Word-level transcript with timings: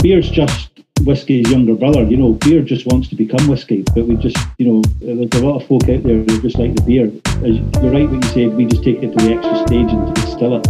beer's 0.00 0.30
just 0.30 0.70
whiskey's 1.00 1.50
younger 1.50 1.74
brother. 1.74 2.04
You 2.04 2.16
know, 2.18 2.34
beer 2.34 2.62
just 2.62 2.86
wants 2.86 3.08
to 3.08 3.16
become 3.16 3.48
whiskey, 3.48 3.82
but 3.96 4.06
we 4.06 4.14
just, 4.14 4.36
you 4.56 4.66
know, 4.66 4.78
uh, 4.78 5.26
there's 5.26 5.42
a 5.42 5.44
lot 5.44 5.60
of 5.60 5.66
folk 5.66 5.82
out 5.88 6.04
there 6.04 6.18
who 6.18 6.40
just 6.40 6.56
like 6.56 6.72
the 6.76 6.82
beer. 6.82 7.06
As 7.44 7.56
you're 7.82 7.92
right 7.92 8.08
what 8.08 8.22
you 8.22 8.30
said, 8.30 8.56
we 8.56 8.64
just 8.66 8.84
take 8.84 9.02
it 9.02 9.10
to 9.10 9.24
the 9.24 9.32
extra 9.34 9.66
stage 9.66 9.90
and 9.90 10.14
distill 10.14 10.58
it. 10.58 10.68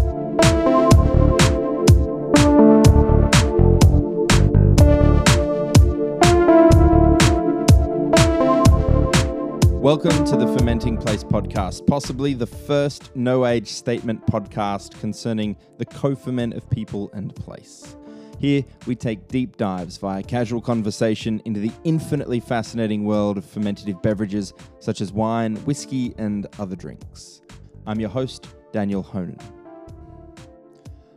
Welcome 9.75 10.25
to 10.25 10.37
the 10.37 10.57
Fermenting 10.57 10.97
Place 10.97 11.23
podcast, 11.23 11.87
possibly 11.87 12.33
the 12.33 12.47
first 12.47 13.15
no 13.15 13.45
age 13.45 13.69
statement 13.69 14.27
podcast 14.27 14.99
concerning 15.01 15.55
the 15.77 15.85
co 15.85 16.15
ferment 16.15 16.55
of 16.55 16.69
people 16.71 17.11
and 17.13 17.37
place. 17.37 17.95
Here, 18.39 18.65
we 18.87 18.95
take 18.95 19.27
deep 19.27 19.57
dives 19.57 19.97
via 19.97 20.23
casual 20.23 20.61
conversation 20.61 21.43
into 21.45 21.59
the 21.59 21.73
infinitely 21.83 22.39
fascinating 22.39 23.05
world 23.05 23.37
of 23.37 23.45
fermentative 23.45 24.01
beverages 24.01 24.53
such 24.79 25.01
as 25.01 25.13
wine, 25.13 25.57
whiskey, 25.65 26.15
and 26.19 26.47
other 26.61 26.77
drinks. 26.77 27.43
I'm 27.85 27.99
your 27.99 28.11
host, 28.11 28.47
Daniel 28.73 29.03
Honan. 29.03 29.39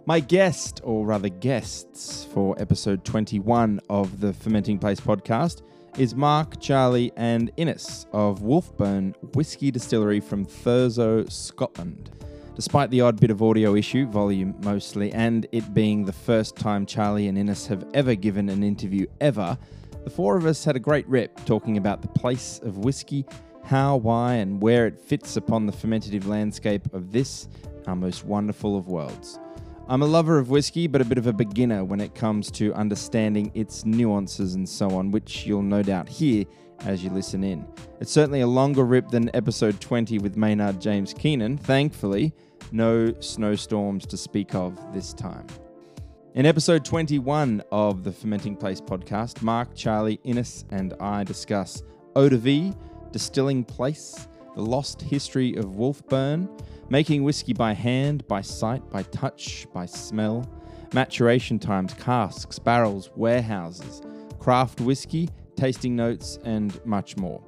My 0.08 0.20
guest, 0.20 0.82
or 0.84 1.06
rather 1.06 1.30
guests, 1.30 2.26
for 2.34 2.60
episode 2.60 3.06
21 3.06 3.82
of 3.88 4.20
the 4.20 4.34
Fermenting 4.34 4.80
Place 4.80 5.00
podcast 5.00 5.62
is 6.00 6.16
Mark, 6.16 6.60
Charlie, 6.60 7.12
and 7.18 7.52
Innes 7.56 8.08
of 8.14 8.40
Wolfburn 8.40 9.14
Whiskey 9.36 9.70
Distillery 9.70 10.22
from 10.22 10.44
Thurso, 10.44 11.32
Scotland. 11.32 12.21
Despite 12.56 12.92
the 12.92 13.00
odd 13.00 13.20
bit 13.20 13.32
of 13.32 13.42
audio 13.42 13.76
issue, 13.76 14.06
volume 14.06 14.56
mostly, 14.62 15.14
and 15.14 15.48
it 15.54 15.74
being 15.74 16.04
the 16.04 16.12
first 16.12 16.58
time 16.58 16.86
Charlie 16.86 17.30
and 17.30 17.38
Innes 17.38 17.66
have 17.68 17.86
ever 17.94 18.14
given 18.14 18.50
an 18.50 18.62
interview 18.62 19.06
ever, 19.22 19.58
the 20.04 20.10
four 20.10 20.36
of 20.36 20.46
us 20.46 20.66
had 20.66 20.76
a 20.76 20.80
great 20.80 21.08
rip 21.08 21.46
talking 21.46 21.78
about 21.78 22.02
the 22.02 22.10
place 22.10 22.60
of 22.64 22.80
whiskey, 22.80 23.26
how, 23.64 23.96
why, 23.96 24.34
and 24.36 24.62
where 24.62 24.86
it 24.86 25.00
fits 25.00 25.38
upon 25.38 25.66
the 25.66 25.72
fermentative 25.72 26.28
landscape 26.28 26.94
of 26.94 27.14
this, 27.14 27.48
our 27.88 27.96
most 27.96 28.26
wonderful 28.26 28.78
of 28.78 28.90
worlds. 28.90 29.40
I'm 29.88 30.02
a 30.02 30.08
lover 30.08 30.38
of 30.38 30.50
whiskey, 30.50 30.88
but 30.88 31.00
a 31.00 31.06
bit 31.06 31.18
of 31.18 31.28
a 31.28 31.34
beginner 31.34 31.86
when 31.86 32.02
it 32.02 32.16
comes 32.16 32.52
to 32.52 32.74
understanding 32.74 33.52
its 33.54 33.86
nuances 33.86 34.56
and 34.56 34.68
so 34.68 34.90
on, 34.92 35.12
which 35.12 35.46
you'll 35.46 35.62
no 35.62 35.84
doubt 35.84 36.10
hear 36.10 36.44
as 36.86 37.04
you 37.04 37.10
listen 37.10 37.44
in. 37.44 37.66
It's 38.00 38.12
certainly 38.12 38.42
a 38.42 38.48
longer 38.48 38.84
rip 38.86 39.10
than 39.10 39.34
episode 39.36 39.80
20 39.80 40.20
with 40.20 40.38
Maynard 40.38 40.82
James 40.82 41.14
Keenan. 41.14 41.58
Thankfully, 41.58 42.34
no 42.72 43.14
snowstorms 43.20 44.06
to 44.08 44.18
speak 44.18 44.56
of 44.56 44.78
this 44.94 45.14
time. 45.14 45.46
In 46.34 46.46
episode 46.46 46.86
21 46.86 47.62
of 47.72 48.04
the 48.04 48.12
Fermenting 48.12 48.56
Place 48.56 48.80
podcast, 48.80 49.42
Mark, 49.42 49.76
Charlie, 49.76 50.20
Innes, 50.24 50.64
and 50.72 50.94
I 51.00 51.24
discuss 51.24 51.84
eau 52.16 52.30
de 52.30 52.38
vie, 52.38 52.74
distilling 53.12 53.64
place, 53.66 54.28
the 54.56 54.62
lost 54.62 55.02
history 55.02 55.56
of 55.56 55.66
Wolfburn, 55.66 56.50
making 56.90 57.24
whiskey 57.24 57.54
by 57.54 57.74
hand, 57.74 58.26
by 58.28 58.42
sight, 58.42 58.90
by 58.90 59.04
touch, 59.04 59.68
by 59.74 59.86
smell, 59.86 60.50
maturation 60.94 61.60
times, 61.60 61.94
casks, 61.94 62.60
barrels, 62.60 63.10
warehouses, 63.16 64.02
craft 64.40 64.82
whiskey, 64.82 65.30
tasting 65.62 65.96
notes, 65.96 66.40
and 66.44 66.84
much 66.88 67.18
more. 67.18 67.40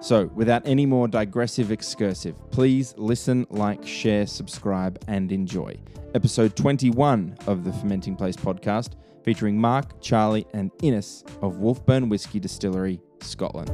So, 0.00 0.26
without 0.34 0.68
any 0.68 0.84
more 0.84 1.08
digressive 1.08 1.72
excursive, 1.72 2.34
please 2.50 2.92
listen, 2.98 3.46
like, 3.48 3.86
share, 3.86 4.26
subscribe, 4.26 5.02
and 5.08 5.32
enjoy. 5.32 5.74
Episode 6.14 6.56
21 6.56 7.38
of 7.46 7.64
the 7.64 7.72
Fermenting 7.72 8.16
Place 8.16 8.36
podcast, 8.36 8.96
featuring 9.22 9.58
Mark, 9.58 9.98
Charlie, 10.02 10.46
and 10.52 10.72
Innes 10.82 11.24
of 11.40 11.54
Wolfburn 11.54 12.10
Whiskey 12.10 12.38
Distillery, 12.38 13.00
Scotland. 13.22 13.70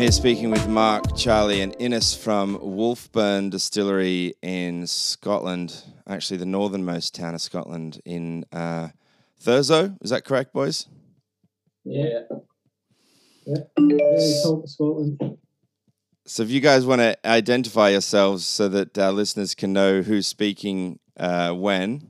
Here 0.00 0.10
speaking 0.10 0.50
with 0.50 0.66
Mark, 0.66 1.14
Charlie, 1.14 1.60
and 1.60 1.76
Innes 1.78 2.14
from 2.14 2.56
Wolfburn 2.58 3.50
Distillery 3.50 4.32
in 4.40 4.86
Scotland, 4.86 5.84
actually 6.06 6.38
the 6.38 6.46
northernmost 6.46 7.14
town 7.14 7.34
of 7.34 7.42
Scotland 7.42 8.00
in 8.06 8.46
uh, 8.50 8.88
Thurso. 9.42 9.98
Is 10.00 10.08
that 10.08 10.24
correct, 10.24 10.54
boys? 10.54 10.86
Yeah. 11.84 12.20
Yeah. 13.44 13.56
Very 13.78 14.34
cold 14.42 14.70
Scotland. 14.70 15.36
So, 16.24 16.44
if 16.44 16.50
you 16.50 16.60
guys 16.60 16.86
want 16.86 17.02
to 17.02 17.18
identify 17.28 17.90
yourselves 17.90 18.46
so 18.46 18.68
that 18.68 18.96
our 18.96 19.12
listeners 19.12 19.54
can 19.54 19.74
know 19.74 20.00
who's 20.00 20.26
speaking 20.26 20.98
uh, 21.18 21.52
when, 21.52 22.08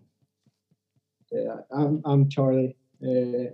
Yeah, 1.33 1.57
I'm 1.73 2.03
I'm 2.05 2.29
Charlie, 2.29 2.77
uh, 3.03 3.51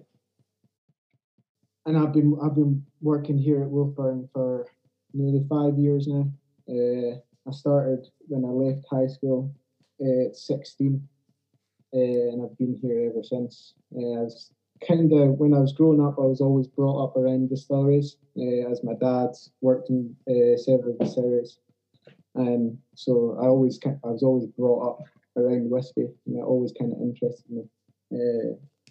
and 1.86 1.96
I've 1.96 2.12
been 2.12 2.38
I've 2.42 2.54
been 2.54 2.84
working 3.06 3.38
here 3.38 3.62
at 3.62 3.70
Wolfburn 3.70 4.28
for 4.32 4.66
nearly 5.14 5.46
five 5.48 5.78
years 5.78 6.08
now. 6.08 6.26
Uh, 6.68 7.14
I 7.48 7.52
started 7.52 8.08
when 8.26 8.44
I 8.44 8.48
left 8.48 8.84
high 8.90 9.06
school 9.06 9.54
uh, 10.04 10.26
at 10.26 10.36
16, 10.36 11.00
uh, 11.94 11.98
and 11.98 12.42
I've 12.42 12.58
been 12.58 12.76
here 12.82 13.08
ever 13.08 13.22
since. 13.22 13.74
Uh, 13.94 14.26
kind 14.86 15.12
of 15.12 15.38
when 15.38 15.54
I 15.54 15.60
was 15.60 15.72
growing 15.72 16.04
up, 16.04 16.16
I 16.18 16.26
was 16.26 16.40
always 16.40 16.66
brought 16.66 17.04
up 17.04 17.16
around 17.16 17.48
distilleries, 17.48 18.16
uh, 18.36 18.70
as 18.70 18.82
my 18.82 18.94
dad 18.94 19.30
worked 19.60 19.88
in 19.88 20.14
uh, 20.28 20.58
several 20.58 20.96
distilleries, 20.98 21.60
and 22.34 22.76
so 22.94 23.38
I 23.40 23.46
always 23.46 23.78
I 23.86 24.08
was 24.08 24.24
always 24.24 24.46
brought 24.58 24.82
up 24.90 25.04
around 25.36 25.70
whiskey, 25.70 26.08
and 26.26 26.36
it 26.36 26.42
always 26.42 26.72
kind 26.78 26.92
of 26.92 27.00
interested 27.00 27.48
me 27.48 27.62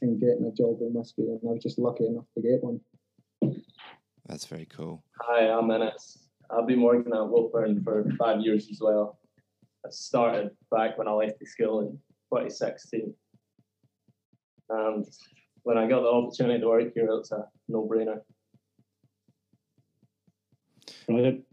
in 0.02 0.20
getting 0.20 0.46
a 0.46 0.56
job 0.56 0.78
in 0.80 0.94
whiskey, 0.94 1.24
and 1.24 1.40
I 1.44 1.52
was 1.52 1.64
just 1.64 1.78
lucky 1.78 2.08
enough 2.08 2.26
to 2.36 2.42
get 2.42 2.64
one. 2.64 2.80
That's 4.28 4.46
very 4.46 4.66
cool. 4.66 5.03
Hi, 5.22 5.50
I'm 5.50 5.69
Innes. 5.69 6.28
I've 6.50 6.68
been 6.68 6.81
working 6.81 7.13
at 7.13 7.19
Wolfburn 7.19 7.84
for 7.84 8.06
five 8.18 8.41
years 8.41 8.68
as 8.72 8.80
well. 8.81 9.19
I 9.86 9.90
started 9.91 10.52
back 10.72 10.97
when 10.97 11.08
I 11.08 11.12
left 11.12 11.40
the 11.40 11.46
school 11.46 11.81
in 11.81 11.91
2016. 12.34 13.14
And 14.69 15.06
when 15.64 15.78
I 15.78 15.88
got 15.88 16.02
the 16.02 16.09
opportunity 16.09 16.59
to 16.59 16.68
work 16.68 16.94
here, 16.94 17.08
it's 17.12 17.31
a 17.31 17.46
no-brainer. 17.68 18.22
Right. 21.08 21.44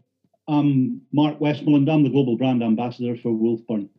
I'm 0.47 1.01
Mark 1.11 1.39
Westmoreland. 1.39 1.89
I'm 1.89 2.03
the 2.03 2.09
global 2.09 2.37
brand 2.37 2.63
ambassador 2.63 3.15
for 3.15 3.29
Wolfburn. 3.29 3.89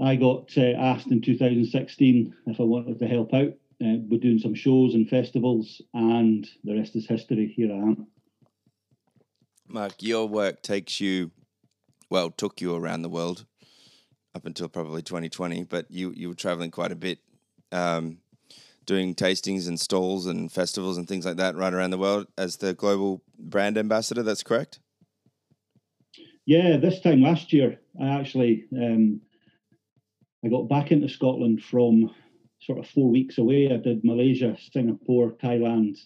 I 0.00 0.16
got 0.16 0.50
uh, 0.56 0.74
asked 0.78 1.08
in 1.08 1.20
2016 1.20 2.34
if 2.46 2.60
I 2.60 2.62
wanted 2.64 2.98
to 2.98 3.06
help 3.06 3.32
out. 3.34 3.54
Uh, 3.82 4.02
we're 4.08 4.18
doing 4.18 4.38
some 4.38 4.54
shows 4.54 4.94
and 4.94 5.08
festivals, 5.08 5.80
and 5.94 6.48
the 6.64 6.76
rest 6.76 6.96
is 6.96 7.06
history. 7.06 7.52
Here 7.54 7.72
I 7.72 7.76
am. 7.76 8.06
Mark, 9.68 10.02
your 10.02 10.26
work 10.28 10.62
takes 10.62 11.00
you, 11.00 11.30
well, 12.10 12.30
took 12.30 12.60
you 12.60 12.74
around 12.74 13.02
the 13.02 13.08
world 13.08 13.46
up 14.34 14.46
until 14.46 14.68
probably 14.68 15.02
2020, 15.02 15.64
but 15.64 15.86
you, 15.90 16.12
you 16.16 16.28
were 16.28 16.34
traveling 16.34 16.72
quite 16.72 16.90
a 16.90 16.96
bit, 16.96 17.20
um, 17.70 18.18
doing 18.84 19.14
tastings 19.14 19.68
and 19.68 19.78
stalls 19.78 20.26
and 20.26 20.50
festivals 20.50 20.96
and 20.96 21.06
things 21.06 21.24
like 21.24 21.36
that 21.36 21.54
right 21.54 21.74
around 21.74 21.90
the 21.90 21.98
world 21.98 22.26
as 22.36 22.56
the 22.56 22.74
global 22.74 23.22
brand 23.38 23.78
ambassador. 23.78 24.22
That's 24.22 24.42
correct? 24.42 24.80
Yeah, 26.46 26.78
this 26.78 27.00
time 27.00 27.20
last 27.20 27.52
year, 27.52 27.78
I 28.00 28.08
actually 28.08 28.64
um, 28.72 29.20
I 30.42 30.48
got 30.48 30.68
back 30.68 30.90
into 30.90 31.08
Scotland 31.08 31.62
from 31.62 32.14
sort 32.60 32.78
of 32.78 32.88
four 32.88 33.10
weeks 33.10 33.38
away. 33.38 33.70
I 33.72 33.76
did 33.76 34.04
Malaysia, 34.04 34.56
Singapore, 34.72 35.32
Thailand, 35.32 35.98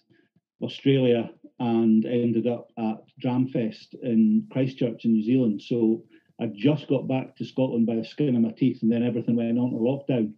Australia, 0.62 1.30
and 1.58 2.04
ended 2.04 2.46
up 2.46 2.68
at 2.78 3.02
Dramfest 3.22 3.94
in 4.02 4.46
Christchurch 4.50 5.04
in 5.04 5.12
New 5.12 5.22
Zealand. 5.22 5.62
So 5.62 6.04
I 6.40 6.46
just 6.54 6.88
got 6.88 7.08
back 7.08 7.36
to 7.36 7.44
Scotland 7.44 7.86
by 7.86 7.96
the 7.96 8.04
skin 8.04 8.34
of 8.34 8.42
my 8.42 8.50
teeth, 8.50 8.82
and 8.82 8.90
then 8.90 9.02
everything 9.02 9.36
went 9.36 9.58
on 9.58 9.70
to 9.70 9.76
lockdown. 9.76 10.32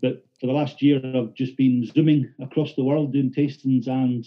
But 0.00 0.24
for 0.40 0.46
the 0.46 0.52
last 0.52 0.80
year, 0.80 1.00
I've 1.04 1.34
just 1.34 1.56
been 1.56 1.84
zooming 1.84 2.32
across 2.40 2.74
the 2.74 2.84
world 2.84 3.12
doing 3.12 3.32
tastings 3.32 3.88
and 3.88 4.24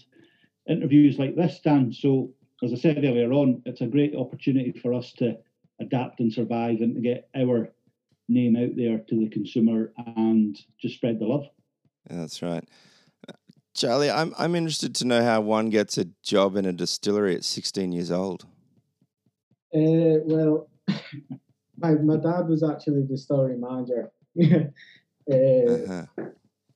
interviews 0.68 1.18
like 1.18 1.36
this, 1.36 1.60
Dan. 1.64 1.94
So 1.94 2.34
as 2.64 2.74
I 2.74 2.76
said 2.76 2.98
earlier 2.98 3.32
on, 3.32 3.62
it's 3.66 3.82
a 3.82 3.88
great 3.88 4.16
opportunity 4.16 4.74
for 4.74 4.94
us 4.94 5.14
to 5.14 5.38
adapt 5.80 6.20
and 6.20 6.32
survive 6.32 6.82
and 6.82 6.96
to 6.96 7.02
get 7.02 7.30
our 7.36 7.74
name 8.28 8.56
out 8.56 8.76
there 8.76 9.00
to 9.10 9.16
the 9.20 9.30
consumer 9.30 9.92
and 10.16 10.58
just 10.80 10.96
spread 10.96 11.20
the 11.20 11.26
love. 11.26 11.46
Yeah, 12.10 12.18
that's 12.18 12.42
right. 12.42 12.68
Charlie, 13.74 14.12
I'm, 14.12 14.34
I'm 14.38 14.56
interested 14.56 14.96
to 14.96 15.08
know 15.08 15.24
how 15.24 15.40
one 15.42 15.70
gets 15.70 15.98
a 15.98 16.06
job 16.24 16.58
in 16.58 16.66
a 16.66 16.74
distillery 16.74 17.36
at 17.36 17.46
16 17.46 17.92
years 17.94 18.12
old. 18.12 18.46
Uh, 19.74 20.20
well, 20.26 20.70
my, 21.78 21.94
my 21.94 22.18
dad 22.18 22.50
was 22.50 22.64
actually 22.64 23.02
the 23.02 23.08
distillery 23.08 23.58
manager. 23.58 24.12
uh, 24.42 24.46
Uh-huh. 25.32 26.06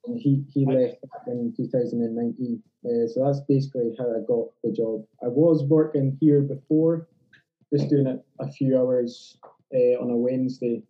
and 0.05 0.19
he, 0.19 0.45
he 0.53 0.65
left 0.65 0.97
in 1.27 1.53
2019. 1.57 2.63
Uh, 2.85 3.07
so 3.07 3.25
that's 3.25 3.41
basically 3.41 3.93
how 3.97 4.05
I 4.05 4.19
got 4.25 4.47
the 4.63 4.71
job. 4.71 5.03
I 5.21 5.27
was 5.27 5.63
working 5.67 6.17
here 6.21 6.41
before, 6.41 7.09
just 7.73 7.89
doing 7.89 8.07
it 8.07 8.23
a 8.39 8.49
few 8.49 8.77
hours 8.77 9.37
uh, 9.73 9.99
on 10.01 10.11
a 10.11 10.15
Wednesday 10.15 10.81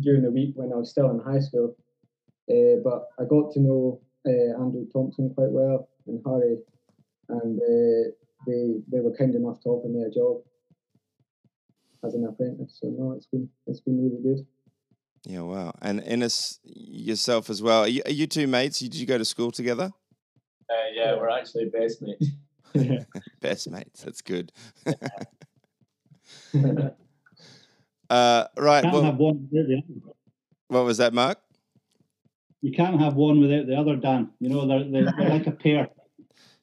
during 0.00 0.22
the 0.22 0.30
week 0.30 0.52
when 0.54 0.72
I 0.72 0.76
was 0.76 0.90
still 0.90 1.10
in 1.10 1.20
high 1.20 1.40
school. 1.40 1.76
Uh, 2.50 2.80
but 2.82 3.08
I 3.18 3.24
got 3.24 3.52
to 3.52 3.60
know 3.60 4.00
uh, 4.26 4.62
Andrew 4.62 4.86
Thompson 4.92 5.32
quite 5.34 5.50
well 5.50 5.88
and 6.06 6.20
Harry, 6.24 6.58
and 7.28 7.58
uh, 7.58 8.10
they 8.46 8.80
they 8.90 9.00
were 9.00 9.14
kind 9.14 9.34
enough 9.34 9.60
to 9.62 9.68
offer 9.68 9.88
me 9.88 10.02
a 10.02 10.10
job 10.10 10.38
as 12.04 12.14
an 12.14 12.24
apprentice. 12.24 12.78
So 12.80 12.88
no, 12.88 13.12
it's 13.12 13.26
been 13.26 13.48
it's 13.66 13.80
been 13.80 14.02
really 14.02 14.22
good. 14.22 14.46
Yeah, 15.24 15.42
wow. 15.42 15.72
And 15.82 16.00
Innes, 16.00 16.60
yourself 16.62 17.50
as 17.50 17.60
well. 17.60 17.80
Are 17.80 17.88
you, 17.88 18.02
are 18.06 18.12
you 18.12 18.26
two 18.26 18.46
mates? 18.46 18.78
Did 18.78 18.94
you 18.94 19.04
go 19.04 19.18
to 19.18 19.24
school 19.24 19.50
together? 19.50 19.92
Uh, 20.70 20.74
yeah, 20.94 21.16
we're 21.16 21.28
actually 21.28 21.66
best 21.66 22.00
mates. 22.02 22.28
Best 23.40 23.70
mates. 23.70 24.02
That's 24.02 24.20
good. 24.20 24.52
uh, 28.10 28.44
right. 28.56 28.82
Can't 28.82 28.92
Well, 28.94 29.02
have 29.04 29.16
one 29.16 29.48
without 29.50 29.68
the 29.68 29.74
other. 29.78 30.12
what 30.68 30.84
was 30.84 30.98
that, 30.98 31.12
Mark? 31.14 31.38
You 32.62 32.72
can't 32.72 33.00
have 33.00 33.14
one 33.14 33.40
without 33.40 33.66
the 33.66 33.76
other, 33.76 33.96
Dan. 33.96 34.30
You 34.40 34.48
know, 34.48 34.66
they're, 34.66 34.84
they're, 34.90 35.12
they're 35.16 35.28
like 35.30 35.46
a 35.46 35.52
pair. 35.52 35.88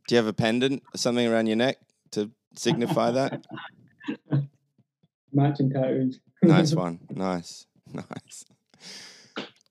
Do 0.08 0.16
you 0.16 0.18
have 0.18 0.28
a 0.28 0.34
pendant 0.34 0.84
or 0.94 0.98
something 0.98 1.26
around 1.26 1.48
your 1.48 1.56
neck 1.56 1.78
to 2.12 2.30
signify 2.56 3.12
that? 3.12 3.46
Matching 5.34 5.70
tattoos. 5.72 6.20
nice 6.44 6.74
one. 6.74 7.00
Nice. 7.10 7.66
Nice. 7.94 8.44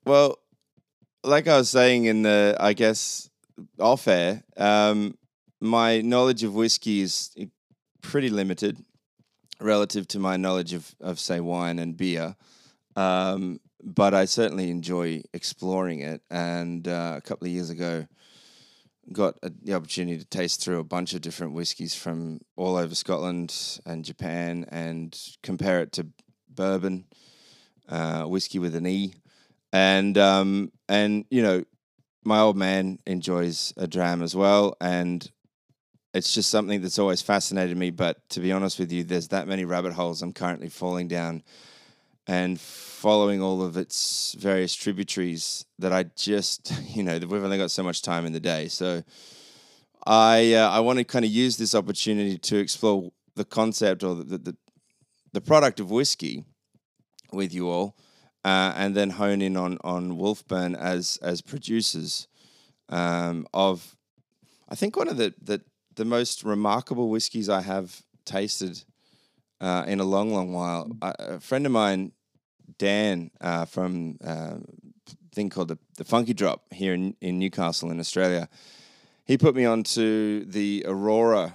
Well, 0.07 0.39
like 1.25 1.49
I 1.49 1.59
was 1.59 1.69
saying 1.69 2.05
in 2.05 2.23
the, 2.23 2.57
I 2.61 2.73
guess, 2.73 3.29
off 3.81 4.07
air, 4.07 4.45
um, 4.57 5.19
my 5.61 6.01
knowledge 6.01 6.45
of 6.45 6.55
whiskey 6.55 7.01
is 7.01 7.35
pretty 8.03 8.31
limited 8.31 8.79
relative 9.65 10.07
to 10.09 10.19
my 10.19 10.37
knowledge 10.37 10.73
of, 10.73 10.95
of 11.01 11.19
say, 11.19 11.41
wine 11.41 11.79
and 11.79 11.97
beer. 11.97 12.37
Um, 12.97 13.61
but 13.83 14.15
I 14.15 14.25
certainly 14.27 14.71
enjoy 14.71 15.23
exploring 15.33 16.01
it. 16.01 16.23
And 16.31 16.87
uh, 16.87 17.15
a 17.17 17.21
couple 17.21 17.47
of 17.47 17.53
years 17.53 17.71
ago, 17.71 18.07
got 19.13 19.37
a, 19.43 19.51
the 19.63 19.75
opportunity 19.75 20.19
to 20.19 20.25
taste 20.25 20.63
through 20.63 20.79
a 20.79 20.85
bunch 20.85 21.15
of 21.15 21.21
different 21.21 21.55
whiskies 21.55 21.95
from 21.95 22.41
all 22.57 22.77
over 22.77 22.95
Scotland 22.95 23.81
and 23.85 24.05
Japan 24.05 24.67
and 24.71 25.19
compare 25.43 25.81
it 25.81 25.93
to 25.93 26.07
bourbon, 26.49 27.05
uh, 27.89 28.25
whiskey 28.25 28.59
with 28.59 28.75
an 28.75 28.87
E, 28.87 29.15
and 29.73 30.17
um, 30.17 30.73
and 30.89 31.25
you 31.31 31.43
know, 31.43 31.65
my 32.25 32.41
old 32.41 32.57
man 32.57 32.99
enjoys 33.07 33.75
a 33.77 33.87
dram 33.87 34.23
as 34.23 34.35
well, 34.35 34.77
and 34.81 35.31
it's 36.15 36.33
just 36.33 36.49
something 36.49 36.81
that's 36.81 36.99
always 36.99 37.21
fascinated 37.21 37.77
me. 37.77 37.91
But 37.91 38.27
to 38.31 38.41
be 38.41 38.53
honest 38.53 38.79
with 38.79 38.93
you, 38.93 39.03
there's 39.03 39.29
that 39.29 39.49
many 39.49 39.65
rabbit 39.65 39.93
holes 39.93 40.23
I'm 40.23 40.33
currently 40.33 40.69
falling 40.69 41.09
down 41.09 41.43
and 42.27 42.59
following 42.59 43.43
all 43.43 43.61
of 43.63 43.77
its 43.77 44.35
various 44.39 44.75
tributaries 44.75 45.67
that 45.79 45.93
I 45.93 46.05
just, 46.17 46.73
you 46.89 47.03
know, 47.03 47.19
we've 47.19 47.45
only 47.45 47.59
got 47.59 47.73
so 47.73 47.83
much 47.83 48.01
time 48.01 48.25
in 48.25 48.33
the 48.33 48.41
day. 48.41 48.69
So 48.69 49.03
I 50.07 50.55
uh, 50.55 50.71
I 50.71 50.81
want 50.81 50.99
to 50.99 51.05
kind 51.05 51.25
of 51.25 51.31
use 51.31 51.57
this 51.57 51.75
opportunity 51.75 52.39
to 52.39 52.59
explore 52.59 53.11
the 53.35 53.45
concept 53.45 54.05
or 54.05 54.15
the 54.15 54.39
the, 54.39 54.57
the 55.33 55.41
product 55.41 55.81
of 55.81 55.91
whiskey 55.91 56.45
with 57.33 57.53
you 57.53 57.69
all, 57.69 57.97
uh, 58.45 58.73
and 58.77 58.95
then 58.95 59.11
hone 59.11 59.43
in 59.43 59.57
on 59.57 59.79
on 59.83 60.13
Wolfburn 60.13 60.77
as 60.79 61.19
as 61.23 61.41
producers 61.41 62.29
um, 62.91 63.47
of, 63.55 63.97
I 64.69 64.75
think 64.75 64.97
one 64.97 65.09
of 65.09 65.17
the 65.17 65.35
the 65.41 65.63
the 65.97 66.05
most 66.05 66.45
remarkable 66.45 67.09
whiskies 67.09 67.49
I 67.49 67.61
have 67.63 68.03
tasted 68.25 68.85
uh, 69.61 69.85
in 69.87 70.01
a 70.01 70.05
long, 70.05 70.33
long 70.33 70.53
while. 70.53 70.91
I, 71.01 71.15
a 71.19 71.41
friend 71.41 71.67
of 71.67 71.73
mine, 71.73 72.13
Dan, 72.79 73.31
uh, 73.41 73.65
from 73.65 74.19
uh, 74.25 74.57
a 74.59 75.35
thing 75.35 75.51
called 75.51 75.69
the, 75.69 75.79
the 75.97 76.05
Funky 76.05 76.35
Drop 76.35 76.63
here 76.73 76.95
in, 76.95 77.17
in 77.21 77.39
Newcastle 77.39 77.91
in 77.91 78.01
Australia, 78.01 78.49
he 79.25 79.39
put 79.39 79.55
me 79.55 79.65
onto 79.65 80.45
the 80.45 80.85
Aurora 80.87 81.55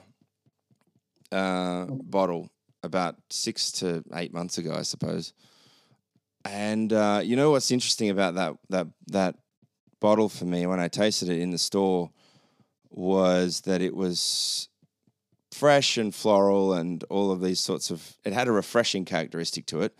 uh, 1.32 1.86
bottle 1.86 2.50
about 2.84 3.16
six 3.30 3.72
to 3.74 4.04
eight 4.16 4.34
months 4.34 4.58
ago, 4.58 4.74
I 4.74 4.84
suppose. 4.84 5.34
And 6.46 6.92
uh, 6.94 7.22
you 7.24 7.36
know 7.36 7.52
what's 7.52 7.70
interesting 7.70 8.10
about 8.10 8.36
that 8.36 8.56
that 8.70 8.88
that 9.08 9.36
bottle 10.00 10.30
for 10.30 10.46
me 10.46 10.66
when 10.66 10.80
I 10.80 10.88
tasted 10.88 11.30
it 11.30 11.40
in 11.40 11.52
the 11.52 11.58
store 11.58 12.10
was 12.90 13.62
that 13.62 13.82
it 13.82 13.96
was 13.96 14.70
fresh 15.52 15.98
and 15.98 16.14
floral 16.14 16.74
and 16.74 17.04
all 17.10 17.32
of 17.32 17.42
these 17.42 17.60
sorts 17.60 17.90
of 17.90 18.18
it 18.24 18.34
had 18.34 18.48
a 18.48 18.52
refreshing 18.52 19.06
characteristic 19.06 19.66
to 19.68 19.82
it. 19.82 19.96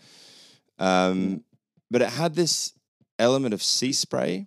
Um, 0.78 1.44
but 1.90 2.02
it 2.02 2.10
had 2.10 2.34
this 2.34 2.72
element 3.18 3.52
of 3.54 3.62
sea 3.62 3.92
spray. 3.92 4.46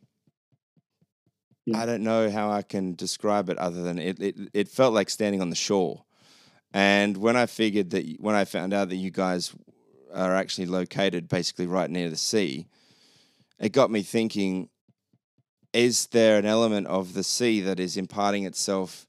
Yeah. 1.66 1.82
i 1.82 1.86
don't 1.86 2.04
know 2.04 2.30
how 2.30 2.52
i 2.52 2.62
can 2.62 2.94
describe 2.94 3.48
it 3.50 3.58
other 3.58 3.84
than 3.84 3.98
it, 3.98 4.20
it 4.20 4.36
it 4.54 4.68
felt 4.68 4.94
like 4.94 5.10
standing 5.10 5.42
on 5.42 5.50
the 5.50 5.56
shore. 5.56 6.04
And 6.74 7.16
when 7.18 7.38
i 7.38 7.46
figured 7.46 7.92
that 7.92 8.18
when 8.20 8.36
i 8.36 8.44
found 8.44 8.74
out 8.74 8.90
that 8.90 8.98
you 8.98 9.12
guys 9.12 9.54
are 10.14 10.36
actually 10.36 10.66
located 10.66 11.30
basically 11.30 11.68
right 11.68 11.90
near 11.90 12.10
the 12.10 12.18
sea 12.18 12.68
it 13.60 13.72
got 13.72 13.90
me 13.90 14.02
thinking 14.02 14.70
is 15.74 16.08
there 16.08 16.38
an 16.38 16.46
element 16.46 16.88
of 16.88 17.14
the 17.14 17.24
sea 17.24 17.62
that 17.62 17.80
is 17.80 17.98
imparting 17.98 18.46
itself 18.46 19.06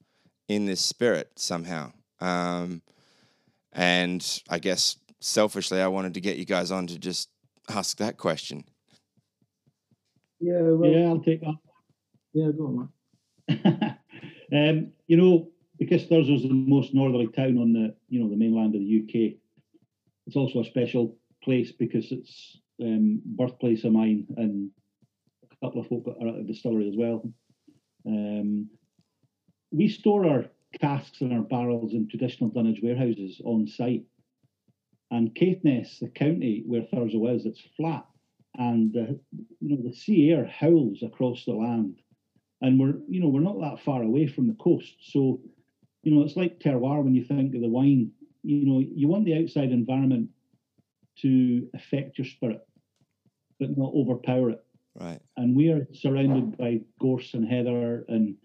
in 0.49 0.67
this 0.67 0.81
spirit 0.81 1.31
somehow. 1.37 1.93
Um, 2.21 2.83
and 3.73 4.43
I 4.49 4.59
guess 4.59 4.97
selfishly, 5.21 5.81
I 5.81 5.89
wanted 5.89 6.15
to 6.15 6.21
get 6.21 6.37
you 6.37 6.45
guys 6.45 6.71
on 6.71 6.87
to 6.89 6.99
just 6.99 7.29
ask 7.69 7.97
that 7.99 8.19
question. 8.19 8.65
Yeah, 10.41 10.61
well, 10.61 10.91
yeah, 10.91 10.99
yeah, 10.99 11.09
I'll 11.09 11.21
take 11.21 11.41
that. 11.41 11.57
Yeah, 12.33 12.51
go 12.57 12.67
on, 12.67 12.89
man. 13.49 13.99
um, 14.53 14.93
you 15.07 15.17
know, 15.17 15.49
because 15.79 16.05
Thurso 16.05 16.35
is 16.35 16.43
the 16.43 16.53
most 16.53 16.95
northerly 16.95 17.29
town 17.29 17.59
on 17.59 17.73
the 17.73 17.95
you 18.09 18.21
know 18.21 18.29
the 18.29 18.37
mainland 18.37 18.75
of 18.75 18.81
the 18.81 19.03
UK. 19.03 19.39
It's 20.27 20.37
also 20.37 20.61
a 20.61 20.65
special 20.65 21.17
place 21.43 21.73
because 21.73 22.11
it's 22.11 22.59
um, 22.81 23.21
birthplace 23.25 23.85
of 23.85 23.93
mine 23.93 24.27
and 24.37 24.71
a 25.63 25.67
couple 25.67 25.81
of 25.81 25.89
folk 25.89 26.05
are 26.07 26.29
at 26.29 26.37
the 26.37 26.43
distillery 26.43 26.89
as 26.89 26.97
well. 26.97 27.23
Um, 28.07 28.69
we 29.73 29.89
store 29.89 30.27
our 30.27 30.45
casks 30.81 31.21
and 31.21 31.33
our 31.33 31.43
barrels 31.43 31.93
in 31.93 32.09
traditional 32.09 32.51
dunnage 32.51 32.81
warehouses 32.83 33.41
on 33.45 33.67
site. 33.67 34.05
And 35.11 35.35
Caithness, 35.35 36.01
the 36.01 36.09
county 36.09 36.65
where 36.67 36.83
Thurso 36.83 37.35
is, 37.35 37.47
it's 37.47 37.63
flat, 37.77 38.05
and 38.57 38.93
the 38.93 39.21
you 39.61 39.77
know 39.77 39.83
the 39.83 39.95
sea 39.95 40.31
air 40.31 40.47
howls 40.47 41.03
across 41.03 41.45
the 41.45 41.53
land. 41.53 42.01
And 42.61 42.81
we're 42.81 42.95
you 43.09 43.21
know 43.21 43.29
we're 43.29 43.41
not 43.41 43.61
that 43.61 43.85
far 43.85 44.03
away 44.03 44.27
from 44.27 44.49
the 44.49 44.55
coast. 44.55 44.95
So 45.01 45.41
you 46.03 46.15
know 46.15 46.23
it's 46.23 46.37
like 46.37 46.59
terroir 46.59 47.03
when 47.03 47.15
you 47.15 47.25
think 47.25 47.55
of 47.55 47.61
the 47.61 47.69
wine. 47.69 48.11
You 48.43 48.67
know 48.67 48.81
you 48.81 49.09
want 49.09 49.25
the 49.25 49.39
outside 49.39 49.71
environment 49.71 50.31
to 51.21 51.69
affect 51.75 52.19
your 52.19 52.27
spirit 52.27 52.67
but 53.61 53.77
not 53.77 53.93
overpower 53.95 54.51
it 54.51 54.64
Right. 54.99 55.21
and 55.37 55.57
we 55.57 55.71
are 55.71 55.89
surrounded 55.93 56.57
by 56.57 56.81
gorse 57.01 57.35
and 57.35 57.47
heather 57.47 58.05
and 58.09 58.37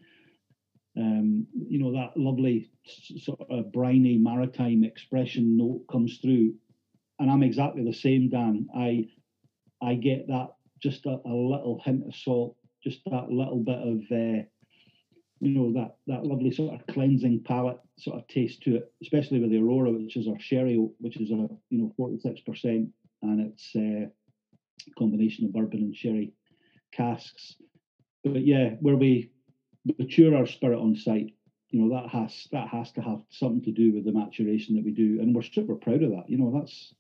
um, 0.98 1.46
you 1.54 1.80
know 1.80 1.94
that 1.94 2.18
lovely 2.18 2.72
sort 3.20 3.40
of 3.50 3.72
briny 3.72 4.18
maritime 4.18 4.84
expression 4.84 5.56
note 5.58 5.86
comes 5.90 6.18
through. 6.18 6.54
And 7.20 7.30
i'm 7.30 7.44
exactly 7.44 7.84
the 7.84 7.94
same 7.94 8.30
dan. 8.30 8.68
I 8.76 9.08
i 9.82 9.94
get 9.96 10.28
that 10.28 10.50
just 10.82 11.06
a, 11.06 11.20
a 11.26 11.34
little 11.34 11.82
hint 11.84 12.08
of 12.08 12.16
salt 12.16 12.56
just 12.84 13.02
that 13.06 13.30
little 13.30 13.60
bit 13.60 13.80
of 13.80 13.98
uh, 14.12 14.44
you 15.42 15.52
know 15.52 15.72
that 15.74 15.96
that 16.08 16.26
lovely 16.26 16.52
sort 16.52 16.74
of 16.74 16.88
cleansing 16.88 17.44
palate 17.46 17.80
sort 17.98 18.18
of 18.18 18.28
taste 18.28 18.62
to 18.64 18.78
it 18.78 18.92
especially 19.02 19.40
with 19.40 19.52
the 19.52 19.62
aurora 19.62 19.92
which 19.92 20.18
is 20.18 20.28
our 20.28 20.40
sherry 20.40 20.76
which 21.00 21.18
is 21.18 21.32
a 21.32 21.48
you 21.70 21.78
know 21.78 21.94
46% 22.00 22.90
and 23.22 23.42
it's 23.42 23.72
uh, 23.76 24.08
a 24.08 24.94
combination 24.98 25.46
of 25.46 25.54
bourbon 25.54 25.80
and 25.80 25.96
sherry 25.96 26.34
casks. 26.92 27.56
But 28.24 28.46
yeah 28.46 28.72
where 28.82 28.96
we 28.96 29.32
mature 29.98 30.36
our 30.36 30.46
spirit 30.46 30.78
on 30.78 30.96
site 30.96 31.34
you 31.70 31.82
know 31.82 31.96
that 31.96 32.10
has 32.10 32.48
that 32.52 32.68
has 32.68 32.92
to 32.92 33.02
have 33.02 33.22
something 33.30 33.64
to 33.64 33.72
do 33.72 33.94
with 33.94 34.04
the 34.06 34.12
maturation 34.12 34.76
that 34.76 34.84
we 34.84 34.92
do 34.92 35.22
and 35.22 35.34
we're 35.34 35.42
super 35.42 35.76
proud 35.76 36.04
of 36.04 36.12
that 36.12 36.30
you 36.30 36.38
know 36.38 36.52
that's 36.54 36.94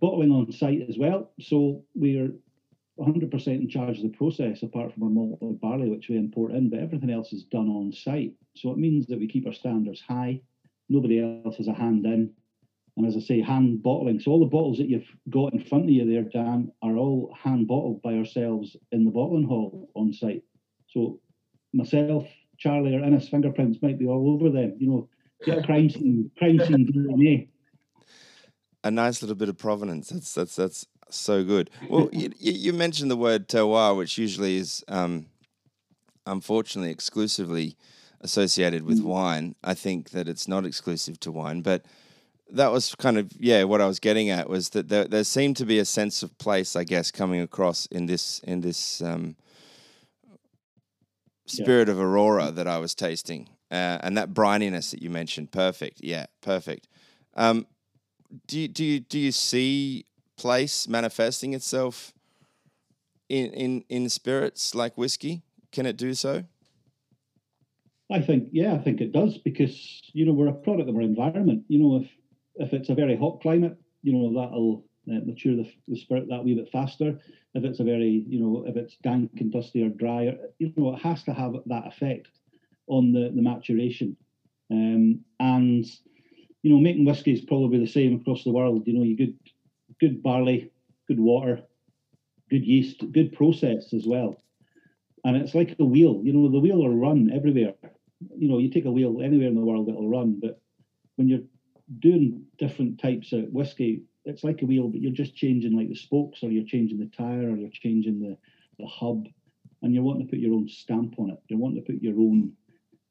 bottling 0.00 0.30
on 0.30 0.50
site 0.52 0.86
as 0.88 0.96
well. 0.98 1.32
So 1.40 1.84
we're 1.94 2.32
100% 2.98 3.46
in 3.46 3.68
charge 3.68 3.98
of 3.98 4.02
the 4.02 4.16
process 4.16 4.62
apart 4.62 4.92
from 4.92 5.04
our 5.04 5.08
malted 5.08 5.60
barley 5.60 5.88
which 5.88 6.08
we 6.08 6.16
import 6.16 6.52
in 6.52 6.68
but 6.68 6.80
everything 6.80 7.10
else 7.10 7.32
is 7.32 7.44
done 7.44 7.68
on 7.68 7.92
site. 7.92 8.34
So 8.56 8.70
it 8.72 8.78
means 8.78 9.06
that 9.06 9.18
we 9.18 9.28
keep 9.28 9.46
our 9.46 9.52
standards 9.52 10.00
high. 10.00 10.40
Nobody 10.88 11.20
else 11.20 11.56
has 11.56 11.68
a 11.68 11.74
hand 11.74 12.06
in 12.06 12.32
And 12.98 13.06
as 13.06 13.16
I 13.16 13.20
say, 13.20 13.40
hand 13.40 13.80
bottling. 13.80 14.18
So 14.18 14.32
all 14.32 14.40
the 14.40 14.46
bottles 14.46 14.78
that 14.78 14.88
you've 14.88 15.06
got 15.30 15.52
in 15.52 15.60
front 15.64 15.84
of 15.84 15.90
you 15.90 16.04
there, 16.04 16.24
Dan, 16.24 16.72
are 16.82 16.96
all 16.96 17.32
hand 17.40 17.68
bottled 17.68 18.02
by 18.02 18.14
ourselves 18.14 18.76
in 18.90 19.04
the 19.04 19.12
bottling 19.12 19.46
hall 19.46 19.88
on 19.94 20.12
site. 20.12 20.42
So 20.88 21.20
myself, 21.72 22.26
Charlie, 22.58 22.96
or 22.96 23.04
Innes 23.04 23.28
fingerprints 23.28 23.80
might 23.82 24.00
be 24.00 24.06
all 24.06 24.32
over 24.34 24.50
them. 24.50 24.76
You 24.80 24.88
know, 24.90 25.08
get 25.44 25.64
crime 25.64 25.88
scene, 25.88 26.28
crime 26.38 26.58
scene 26.58 26.92
DNA. 26.92 27.46
A 28.82 28.90
nice 28.90 29.22
little 29.22 29.36
bit 29.36 29.48
of 29.48 29.56
provenance. 29.56 30.08
That's 30.08 30.34
that's 30.34 30.56
that's 30.56 30.86
so 31.08 31.44
good. 31.44 31.70
Well, 31.88 32.08
you, 32.12 32.32
you 32.36 32.72
mentioned 32.72 33.12
the 33.12 33.16
word 33.16 33.48
terroir, 33.48 33.96
which 33.96 34.18
usually 34.18 34.56
is 34.56 34.84
um, 34.88 35.26
unfortunately 36.26 36.90
exclusively 36.90 37.76
associated 38.20 38.82
with 38.82 39.00
wine. 39.02 39.54
I 39.62 39.74
think 39.74 40.10
that 40.10 40.28
it's 40.28 40.48
not 40.48 40.66
exclusive 40.66 41.20
to 41.20 41.30
wine, 41.30 41.60
but 41.60 41.84
that 42.50 42.72
was 42.72 42.94
kind 42.94 43.18
of 43.18 43.30
yeah 43.38 43.64
what 43.64 43.80
I 43.80 43.86
was 43.86 44.00
getting 44.00 44.30
at 44.30 44.48
was 44.48 44.70
that 44.70 44.88
there, 44.88 45.04
there 45.04 45.24
seemed 45.24 45.56
to 45.58 45.66
be 45.66 45.78
a 45.78 45.84
sense 45.84 46.22
of 46.22 46.36
place, 46.38 46.76
I 46.76 46.84
guess, 46.84 47.10
coming 47.10 47.40
across 47.40 47.86
in 47.86 48.06
this 48.06 48.40
in 48.40 48.60
this 48.60 49.02
um, 49.02 49.36
spirit 51.46 51.88
yeah. 51.88 51.92
of 51.94 52.00
Aurora 52.00 52.50
that 52.50 52.66
I 52.66 52.78
was 52.78 52.94
tasting, 52.94 53.48
uh, 53.70 53.98
and 54.02 54.16
that 54.16 54.32
brininess 54.32 54.90
that 54.90 55.02
you 55.02 55.10
mentioned. 55.10 55.52
Perfect, 55.52 56.00
yeah, 56.02 56.26
perfect. 56.40 56.88
Um, 57.34 57.66
do 58.46 58.58
you 58.58 58.68
do 58.68 58.84
you 58.84 59.00
do 59.00 59.18
you 59.18 59.32
see 59.32 60.06
place 60.36 60.88
manifesting 60.88 61.54
itself 61.54 62.12
in 63.28 63.52
in 63.52 63.84
in 63.88 64.08
spirits 64.08 64.74
like 64.74 64.96
whiskey? 64.96 65.42
Can 65.70 65.84
it 65.86 65.96
do 65.96 66.14
so? 66.14 66.44
I 68.10 68.20
think, 68.20 68.48
yeah, 68.52 68.72
I 68.72 68.78
think 68.78 69.02
it 69.02 69.12
does 69.12 69.36
because 69.36 70.00
you 70.14 70.24
know 70.24 70.32
we're 70.32 70.48
a 70.48 70.54
product 70.54 70.88
of 70.88 70.96
our 70.96 71.02
environment. 71.02 71.64
You 71.68 71.78
know, 71.78 71.96
if 72.02 72.08
if 72.58 72.72
it's 72.72 72.88
a 72.88 72.94
very 72.94 73.16
hot 73.16 73.40
climate, 73.40 73.76
you 74.02 74.12
know 74.12 74.40
that'll 74.40 74.84
uh, 75.10 75.24
mature 75.24 75.56
the, 75.56 75.70
the 75.88 75.96
spirit 75.96 76.26
that 76.28 76.44
wee 76.44 76.54
bit 76.54 76.70
faster. 76.70 77.18
If 77.54 77.64
it's 77.64 77.80
a 77.80 77.84
very, 77.84 78.24
you 78.28 78.40
know, 78.40 78.64
if 78.66 78.76
it's 78.76 78.96
dank 79.02 79.30
and 79.38 79.52
dusty 79.52 79.82
or 79.84 79.88
dry, 79.88 80.36
you 80.58 80.72
know, 80.76 80.94
it 80.94 81.00
has 81.00 81.22
to 81.24 81.32
have 81.32 81.54
that 81.66 81.86
effect 81.86 82.28
on 82.86 83.12
the 83.12 83.30
the 83.34 83.42
maturation. 83.42 84.16
Um, 84.70 85.20
and 85.40 85.84
you 86.62 86.70
know, 86.70 86.78
making 86.78 87.04
whiskey 87.04 87.32
is 87.32 87.40
probably 87.40 87.78
the 87.78 87.86
same 87.86 88.20
across 88.20 88.44
the 88.44 88.52
world. 88.52 88.86
You 88.86 88.94
know, 88.94 89.04
you 89.04 89.16
good 89.16 89.38
good 90.00 90.22
barley, 90.22 90.70
good 91.06 91.20
water, 91.20 91.62
good 92.50 92.64
yeast, 92.64 93.04
good 93.12 93.32
process 93.32 93.92
as 93.92 94.06
well. 94.06 94.42
And 95.24 95.36
it's 95.36 95.54
like 95.54 95.74
a 95.78 95.84
wheel. 95.84 96.20
You 96.22 96.32
know, 96.32 96.50
the 96.50 96.60
wheel 96.60 96.78
will 96.78 96.96
run 96.96 97.30
everywhere 97.34 97.74
you 98.36 98.48
know, 98.48 98.58
you 98.58 98.70
take 98.70 98.84
a 98.84 98.90
wheel 98.90 99.20
anywhere 99.22 99.48
in 99.48 99.54
the 99.54 99.60
world, 99.60 99.88
it'll 99.88 100.08
run. 100.08 100.38
But 100.40 100.60
when 101.16 101.28
you're 101.28 101.40
doing 102.00 102.44
different 102.58 103.00
types 103.00 103.32
of 103.32 103.44
whiskey, 103.50 104.02
it's 104.24 104.44
like 104.44 104.62
a 104.62 104.66
wheel, 104.66 104.88
but 104.88 105.00
you're 105.00 105.12
just 105.12 105.34
changing 105.34 105.76
like 105.76 105.88
the 105.88 105.94
spokes, 105.94 106.42
or 106.42 106.50
you're 106.50 106.64
changing 106.64 106.98
the 106.98 107.10
tire, 107.16 107.50
or 107.50 107.56
you're 107.56 107.70
changing 107.72 108.20
the, 108.20 108.36
the 108.78 108.86
hub, 108.86 109.26
and 109.82 109.94
you're 109.94 110.02
wanting 110.02 110.26
to 110.26 110.30
put 110.30 110.40
your 110.40 110.54
own 110.54 110.68
stamp 110.68 111.14
on 111.18 111.30
it. 111.30 111.38
You're 111.48 111.58
wanting 111.58 111.82
to 111.82 111.92
put 111.92 112.02
your 112.02 112.18
own 112.18 112.52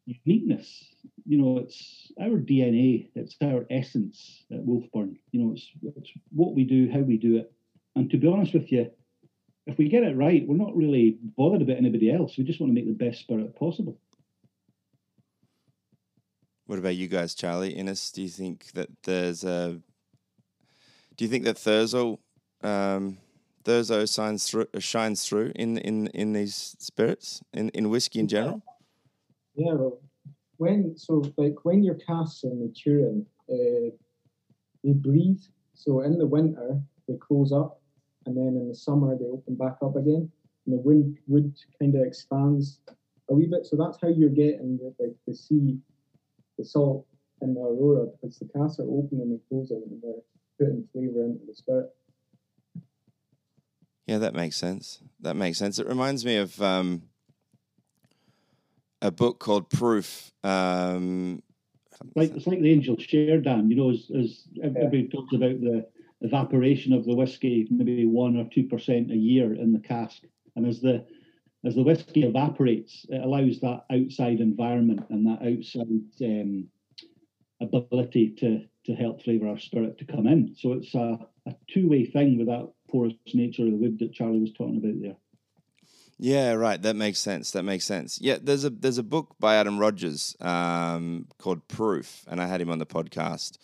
uniqueness. 0.06 0.86
You 1.26 1.38
know, 1.40 1.58
it's 1.60 2.12
our 2.22 2.40
DNA, 2.40 3.10
it's 3.16 3.36
our 3.42 3.66
essence 3.70 4.44
at 4.52 4.66
Wolfburn. 4.66 5.18
You 5.32 5.44
know, 5.44 5.52
it's, 5.54 5.70
it's 5.96 6.12
what 6.32 6.54
we 6.54 6.64
do, 6.64 6.90
how 6.92 7.00
we 7.00 7.18
do 7.18 7.38
it. 7.38 7.52
And 7.96 8.10
to 8.12 8.18
be 8.18 8.28
honest 8.28 8.54
with 8.54 8.72
you, 8.72 8.92
if 9.66 9.78
we 9.78 9.90
get 9.90 10.04
it 10.04 10.16
right, 10.16 10.48
we're 10.48 10.56
not 10.56 10.76
really 10.76 11.18
bothered 11.36 11.62
about 11.62 11.78
anybody 11.78 12.12
else. 12.12 12.38
We 12.38 12.46
just 12.46 12.62
want 12.62 12.72
to 12.72 12.76
make 12.76 12.88
the 12.88 13.06
best 13.06 13.20
spirit 13.20 13.56
possible. 13.56 14.00
What 16.68 16.80
about 16.80 16.98
you 16.98 17.08
guys, 17.08 17.34
Charlie? 17.34 17.72
Innes, 17.72 18.12
do 18.12 18.22
you 18.22 18.28
think 18.28 18.74
that 18.74 18.90
there's 19.04 19.46
a 19.46 19.80
do 21.16 21.24
you 21.24 21.30
think 21.30 21.46
that 21.46 21.56
Thurso 21.56 22.20
um, 22.62 23.20
Thurso 23.64 24.14
shines 24.14 24.50
through 24.50 24.68
shines 24.80 25.26
through 25.26 25.54
in 25.56 25.78
in 25.78 26.08
in 26.08 26.34
these 26.34 26.76
spirits 26.78 27.42
in 27.54 27.70
in 27.70 27.90
whiskey 27.90 28.20
in 28.20 28.28
general? 28.28 28.62
Yeah, 29.56 29.76
well, 29.76 30.02
when 30.58 30.98
so 30.98 31.24
like 31.38 31.56
when 31.64 31.84
your 31.84 31.96
casks 31.96 32.44
are 32.44 32.54
maturing, 32.54 33.26
uh, 33.50 33.96
they 34.84 34.92
breathe. 34.92 35.42
So 35.74 36.02
in 36.02 36.18
the 36.18 36.28
winter 36.28 36.82
they 37.08 37.16
close 37.16 37.54
up, 37.54 37.80
and 38.26 38.36
then 38.36 38.60
in 38.62 38.68
the 38.68 38.76
summer 38.76 39.18
they 39.18 39.28
open 39.28 39.56
back 39.56 39.78
up 39.82 39.96
again, 39.96 40.30
and 40.66 40.78
the 40.78 40.82
wind 40.82 41.18
wood 41.28 41.56
kind 41.80 41.96
of 41.96 42.02
expands 42.02 42.82
a 43.30 43.34
wee 43.34 43.48
bit. 43.48 43.66
So 43.66 43.78
that's 43.78 44.00
how 44.02 44.10
you're 44.10 44.30
getting 44.30 44.78
the, 44.78 44.94
like 45.00 45.16
the 45.26 45.34
sea 45.34 45.80
the 46.58 46.66
salt 46.66 47.06
and 47.42 47.56
the 47.56 47.62
aurora 47.62 48.08
because 48.08 48.38
the 48.40 48.48
casks 48.48 48.80
are 48.80 48.84
open 48.84 49.20
and 49.22 49.32
they're 49.32 49.48
closing 49.50 49.84
and 49.90 50.02
they're 50.02 50.24
putting 50.60 50.88
flavour 50.92 51.26
into 51.26 51.46
the 51.46 51.54
spirit. 51.54 51.90
Yeah, 54.06 54.20
that 54.20 54.34
makes 54.34 54.56
sense. 54.56 55.00
That 55.20 55.36
makes 55.36 55.58
sense. 55.58 55.80
It 55.80 55.88
reminds 55.88 56.24
me 56.24 56.38
of 56.38 56.62
um, 56.62 57.04
a 59.02 59.12
book 59.12 59.40
called 59.40 59.70
Proof. 59.70 60.32
Um, 60.44 61.44
like 62.16 62.34
it's 62.36 62.48
like 62.48 62.62
the 62.62 62.72
angel 62.72 62.98
share, 62.98 63.40
Dan. 63.40 63.70
You 63.70 63.76
know, 63.76 63.90
as, 63.92 64.10
as 64.18 64.44
everybody 64.64 65.10
yeah. 65.12 65.20
talks 65.20 65.34
about 65.34 65.60
the 65.60 65.88
evaporation 66.22 66.94
of 66.94 67.06
the 67.06 67.16
whiskey, 67.16 67.68
maybe 67.70 68.06
one 68.06 68.38
or 68.38 68.48
two 68.54 68.64
percent 68.64 69.12
a 69.12 69.16
year 69.16 69.54
in 69.54 69.74
the 69.74 69.80
cask, 69.80 70.22
and 70.56 70.66
as 70.66 70.80
the 70.80 71.06
as 71.68 71.76
the 71.76 71.84
whiskey 71.84 72.24
evaporates, 72.24 73.06
it 73.10 73.22
allows 73.22 73.60
that 73.60 73.84
outside 73.92 74.40
environment 74.40 75.06
and 75.10 75.28
that 75.28 75.42
outside 75.46 75.88
um, 76.22 76.68
ability 77.62 78.30
to 78.40 78.62
to 78.86 78.96
help 78.96 79.22
flavour 79.22 79.50
our 79.50 79.60
spirit 79.60 79.98
to 79.98 80.06
come 80.06 80.28
in. 80.28 80.56
So 80.58 80.72
it's 80.72 80.96
a, 80.96 81.20
a 81.46 81.56
two 81.68 81.90
way 81.90 82.06
thing 82.06 82.38
with 82.38 82.48
that 82.48 82.72
porous 82.90 83.14
nature 83.34 83.64
of 83.64 83.72
the 83.72 83.76
wood 83.76 84.00
that 84.00 84.14
Charlie 84.14 84.40
was 84.40 84.54
talking 84.54 84.78
about 84.78 85.02
there. 85.02 85.18
Yeah, 86.18 86.54
right. 86.54 86.82
That 86.82 86.96
makes 86.96 87.20
sense. 87.20 87.52
That 87.52 87.64
makes 87.64 87.86
sense. 87.86 88.20
Yeah, 88.22 88.38
there's 88.42 88.64
a 88.64 88.70
there's 88.70 88.98
a 88.98 89.04
book 89.04 89.36
by 89.40 89.58
Adam 89.58 89.78
Rogers 89.78 90.38
um, 90.40 91.28
called 91.38 91.68
Proof, 91.68 92.24
and 92.28 92.42
I 92.42 92.48
had 92.48 92.62
him 92.62 92.72
on 92.72 92.80
the 92.80 92.86
podcast. 92.86 93.58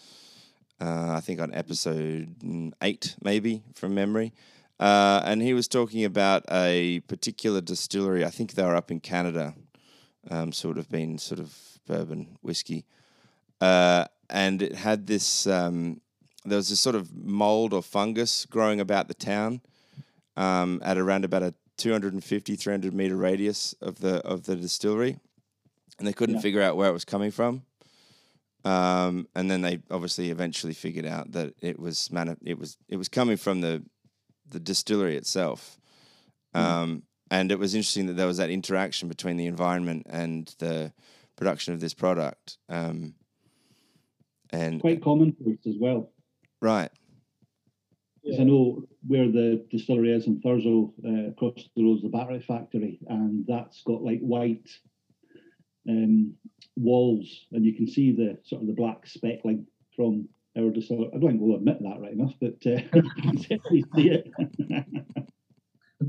Uh, 0.82 1.14
I 1.16 1.22
think 1.22 1.40
on 1.40 1.54
episode 1.54 2.74
eight, 2.82 3.16
maybe 3.24 3.64
from 3.76 3.96
memory. 3.96 4.34
Uh, 4.80 5.22
and 5.24 5.42
he 5.42 5.54
was 5.54 5.68
talking 5.68 6.04
about 6.04 6.44
a 6.52 7.00
particular 7.02 7.62
distillery. 7.62 8.26
I 8.26 8.30
think 8.30 8.54
they 8.54 8.64
were 8.64 8.76
up 8.76 8.92
in 8.92 9.00
Canada, 9.00 9.54
um, 10.30 10.52
sort 10.52 10.78
of 10.78 10.90
been 10.90 11.18
sort 11.18 11.40
of 11.40 11.58
bourbon 11.88 12.38
whiskey, 12.42 12.86
uh, 13.62 14.06
and 14.30 14.62
it 14.62 14.76
had 14.76 15.08
this. 15.08 15.48
Um, 15.48 16.02
there 16.46 16.58
was 16.58 16.70
this 16.70 16.80
sort 16.80 16.96
of 16.96 17.16
mold 17.16 17.74
or 17.74 17.82
fungus 17.82 18.46
growing 18.46 18.82
about 18.82 19.08
the 19.08 19.14
town 19.14 19.62
um, 20.36 20.82
at 20.84 20.98
around 20.98 21.24
about 21.24 21.44
a 21.44 21.54
250, 21.78 22.56
300 22.56 22.94
meter 22.94 23.16
radius 23.16 23.74
of 23.82 24.00
the 24.00 24.16
of 24.26 24.44
the 24.44 24.56
distillery, 24.56 25.20
and 26.00 26.08
they 26.08 26.14
couldn't 26.14 26.36
yeah. 26.36 26.42
figure 26.42 26.62
out 26.62 26.76
where 26.76 26.90
it 26.90 26.94
was 26.94 27.06
coming 27.06 27.32
from. 27.32 27.64
Um, 28.66 29.28
and 29.36 29.52
then 29.52 29.62
they 29.62 29.80
obviously 29.92 30.30
eventually 30.30 30.74
figured 30.74 31.06
out 31.06 31.34
that 31.34 31.54
it 31.62 31.80
was 31.80 32.12
mani- 32.12 32.38
it 32.46 32.58
was 32.58 32.78
it 32.88 32.98
was 32.98 33.10
coming 33.10 33.38
from 33.38 33.62
the 33.62 33.84
the 34.50 34.60
distillery 34.60 35.16
itself. 35.16 35.80
Mm. 36.56 36.60
Um, 36.60 37.04
and 37.32 37.52
it 37.52 37.60
was 37.60 37.74
interesting 37.74 38.08
that 38.08 38.14
there 38.14 38.28
was 38.28 38.38
that 38.38 38.50
interaction 38.50 39.08
between 39.08 39.38
the 39.38 39.48
environment 39.48 40.06
and 40.10 40.54
the 40.60 40.94
production 41.36 41.74
of 41.74 41.80
this 41.80 41.94
product. 41.94 42.58
Um, 42.70 43.16
and 44.52 44.80
quite 44.82 45.02
commonplace 45.02 45.66
as 45.66 45.76
well. 45.80 46.12
Right. 46.62 46.92
Yeah. 48.24 48.42
I 48.42 48.44
know 48.46 48.84
where 49.06 49.28
the 49.30 49.66
distillery 49.70 50.14
is 50.14 50.28
in 50.28 50.40
Thurso, 50.40 50.94
uh, 51.04 51.32
across 51.32 51.70
the 51.76 51.84
road, 51.84 51.98
is 51.98 52.04
the 52.04 52.10
battery 52.10 52.40
factory, 52.40 53.00
and 53.08 53.46
that's 53.48 53.82
got 53.84 54.02
like 54.02 54.20
white 54.20 54.70
um, 55.90 56.36
walls, 56.78 57.48
and 57.52 57.66
you 57.66 57.74
can 57.74 57.88
see 57.88 58.12
the 58.12 58.38
sort 58.44 58.62
of 58.62 58.68
the 58.68 58.74
black 58.74 59.06
speckling 59.08 59.68
from 59.96 60.30
our 60.58 60.70
distillery. 60.70 61.10
I 61.14 61.18
don't 61.18 61.30
think 61.32 61.42
we'll 61.42 61.58
admit 61.58 61.82
that 61.82 62.00
right 62.00 62.14
enough, 62.14 62.34
but 62.40 62.56
uh, 62.66 62.80
see 63.96 64.10
it. 64.10 64.32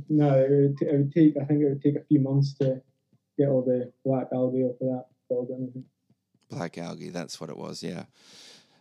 no, 0.08 0.30
it 0.38 0.50
would, 0.50 0.76
it 0.80 0.98
would, 0.98 1.12
take. 1.12 1.34
I 1.40 1.44
think 1.44 1.62
it 1.62 1.68
would 1.68 1.82
take 1.82 1.96
a 1.96 2.04
few 2.04 2.20
months 2.20 2.54
to 2.54 2.80
get 3.38 3.48
all 3.48 3.62
the 3.62 3.92
black 4.04 4.28
algae 4.32 4.62
off 4.62 4.80
of 4.80 4.88
that 4.88 5.06
building. 5.28 5.84
Black 6.50 6.78
algae, 6.78 7.10
that's 7.10 7.40
what 7.40 7.50
it 7.50 7.56
was. 7.56 7.82
Yeah. 7.82 8.04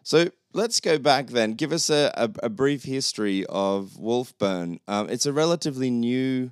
So 0.03 0.29
let's 0.53 0.81
go 0.81 0.97
back 0.99 1.27
then. 1.27 1.53
Give 1.53 1.71
us 1.71 1.89
a, 1.89 2.11
a, 2.15 2.29
a 2.43 2.49
brief 2.49 2.83
history 2.83 3.45
of 3.45 3.91
Wolfburn. 3.99 4.79
Um, 4.87 5.09
it's 5.09 5.25
a 5.25 5.31
relatively 5.31 5.89
new 5.89 6.51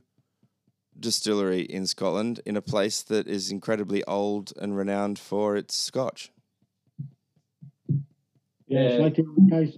distillery 0.97 1.61
in 1.61 1.85
Scotland 1.85 2.39
in 2.45 2.55
a 2.55 2.61
place 2.61 3.01
that 3.03 3.27
is 3.27 3.51
incredibly 3.51 4.03
old 4.05 4.53
and 4.59 4.77
renowned 4.77 5.19
for 5.19 5.57
its 5.57 5.75
scotch. 5.75 6.31
Yeah, 8.71 9.05
it's 9.05 9.19
guys, 9.49 9.77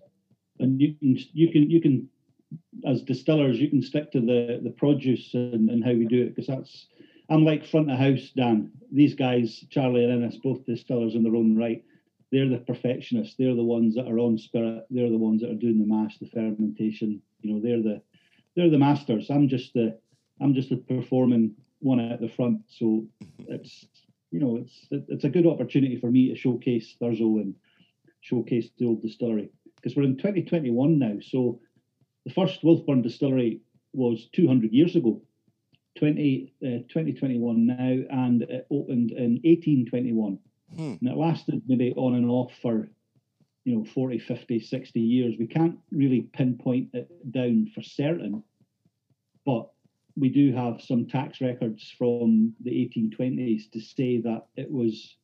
and 0.59 0.79
you 0.79 0.95
can 0.95 1.17
you 1.33 1.51
can 1.51 1.69
you 1.69 1.81
can 1.81 2.09
as 2.85 3.01
distillers 3.01 3.59
you 3.59 3.69
can 3.69 3.81
stick 3.81 4.11
to 4.11 4.19
the 4.19 4.59
the 4.63 4.69
produce 4.69 5.33
and, 5.33 5.69
and 5.69 5.83
how 5.83 5.93
we 5.93 6.05
do 6.05 6.21
it 6.21 6.35
because 6.35 6.47
that's 6.47 6.87
I'm 7.29 7.45
like 7.45 7.65
front 7.65 7.89
of 7.89 7.97
house 7.97 8.31
Dan. 8.35 8.71
These 8.91 9.15
guys, 9.15 9.65
Charlie 9.69 10.03
and 10.03 10.23
Innes, 10.23 10.37
both 10.37 10.65
distillers 10.65 11.15
in 11.15 11.23
their 11.23 11.35
own 11.35 11.57
right. 11.57 11.83
they're 12.31 12.49
the 12.49 12.57
perfectionists. 12.57 13.35
They're 13.37 13.55
the 13.55 13.63
ones 13.63 13.95
that 13.95 14.07
are 14.07 14.19
on 14.19 14.37
spirit. 14.37 14.85
They're 14.89 15.09
the 15.09 15.17
ones 15.17 15.41
that 15.41 15.49
are 15.49 15.55
doing 15.55 15.79
the 15.79 15.87
mash, 15.87 16.17
the 16.19 16.29
fermentation. 16.29 17.21
You 17.41 17.53
know, 17.53 17.61
they're 17.61 17.81
the 17.81 18.01
they're 18.55 18.69
the 18.69 18.77
masters. 18.77 19.29
I'm 19.29 19.47
just 19.47 19.73
the 19.73 19.97
I'm 20.41 20.53
just 20.53 20.69
the 20.69 20.77
performing 20.77 21.55
one 21.79 21.99
at 21.99 22.21
the 22.21 22.29
front. 22.29 22.61
So 22.67 23.07
it's 23.39 23.85
you 24.31 24.39
know 24.39 24.57
it's 24.57 24.87
it's 24.91 25.23
a 25.23 25.29
good 25.29 25.47
opportunity 25.47 25.99
for 25.99 26.11
me 26.11 26.29
to 26.29 26.35
showcase 26.35 26.95
Thurso 27.01 27.41
and 27.41 27.55
showcase 28.23 28.69
the 28.77 28.85
old 28.85 29.01
distillery 29.01 29.51
because 29.75 29.95
we're 29.95 30.03
in 30.03 30.17
2021 30.17 30.97
now. 30.97 31.17
So 31.21 31.59
the 32.25 32.33
first 32.33 32.63
Wolfburn 32.63 33.03
distillery 33.03 33.59
was 33.91 34.29
200 34.33 34.71
years 34.71 34.95
ago, 34.95 35.21
20, 35.97 36.53
uh, 36.63 36.67
2021 36.87 37.65
now, 37.65 37.75
and 38.09 38.43
it 38.43 38.65
opened 38.71 39.11
in 39.11 39.41
1821. 39.43 40.39
Hmm. 40.73 40.95
And 41.01 41.09
it 41.09 41.17
lasted 41.17 41.61
maybe 41.67 41.93
on 41.95 42.15
and 42.15 42.29
off 42.29 42.53
for, 42.61 42.87
you 43.65 43.75
know, 43.75 43.85
40, 43.85 44.19
50, 44.19 44.59
60 44.61 44.99
years. 44.99 45.35
We 45.37 45.47
can't 45.47 45.77
really 45.91 46.21
pinpoint 46.21 46.89
it 46.93 47.09
down 47.31 47.71
for 47.75 47.83
certain, 47.83 48.41
but 49.45 49.69
we 50.15 50.29
do 50.29 50.53
have 50.53 50.81
some 50.81 51.07
tax 51.07 51.41
records 51.41 51.93
from 51.97 52.53
the 52.63 52.71
1820s 52.71 53.69
to 53.71 53.81
say 53.81 54.21
that 54.21 54.45
it 54.55 54.71
was 54.71 55.17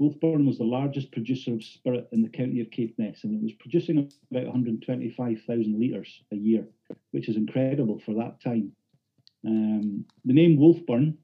Wolfburn 0.00 0.46
was 0.46 0.58
the 0.58 0.64
largest 0.64 1.10
producer 1.10 1.54
of 1.54 1.64
spirit 1.64 2.08
in 2.12 2.22
the 2.22 2.28
county 2.28 2.60
of 2.60 2.70
Caithness, 2.70 3.24
and 3.24 3.34
it 3.34 3.42
was 3.42 3.52
producing 3.54 4.10
about 4.30 4.44
125,000 4.44 5.80
litres 5.80 6.22
a 6.32 6.36
year, 6.36 6.68
which 7.12 7.28
is 7.28 7.36
incredible 7.36 7.98
for 8.04 8.14
that 8.14 8.40
time. 8.42 8.72
Um, 9.46 10.04
the 10.24 10.34
name 10.34 10.58
Wolfburn 10.58 11.16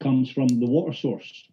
comes 0.00 0.30
from 0.30 0.46
the 0.46 0.66
water 0.66 0.92
source. 0.92 1.48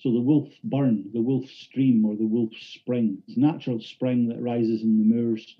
So 0.00 0.12
the 0.12 0.20
Wolf 0.20 0.52
Burn, 0.64 1.10
the 1.14 1.22
Wolf 1.22 1.48
Stream, 1.48 2.04
or 2.04 2.14
the 2.14 2.26
Wolf 2.26 2.52
Spring. 2.60 3.22
It's 3.26 3.38
a 3.38 3.40
natural 3.40 3.80
spring 3.80 4.28
that 4.28 4.42
rises 4.42 4.82
in 4.82 4.98
the 4.98 5.14
moors, 5.14 5.56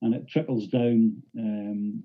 and 0.00 0.14
it 0.14 0.28
trickles 0.28 0.68
down 0.68 1.20
um, 1.36 2.04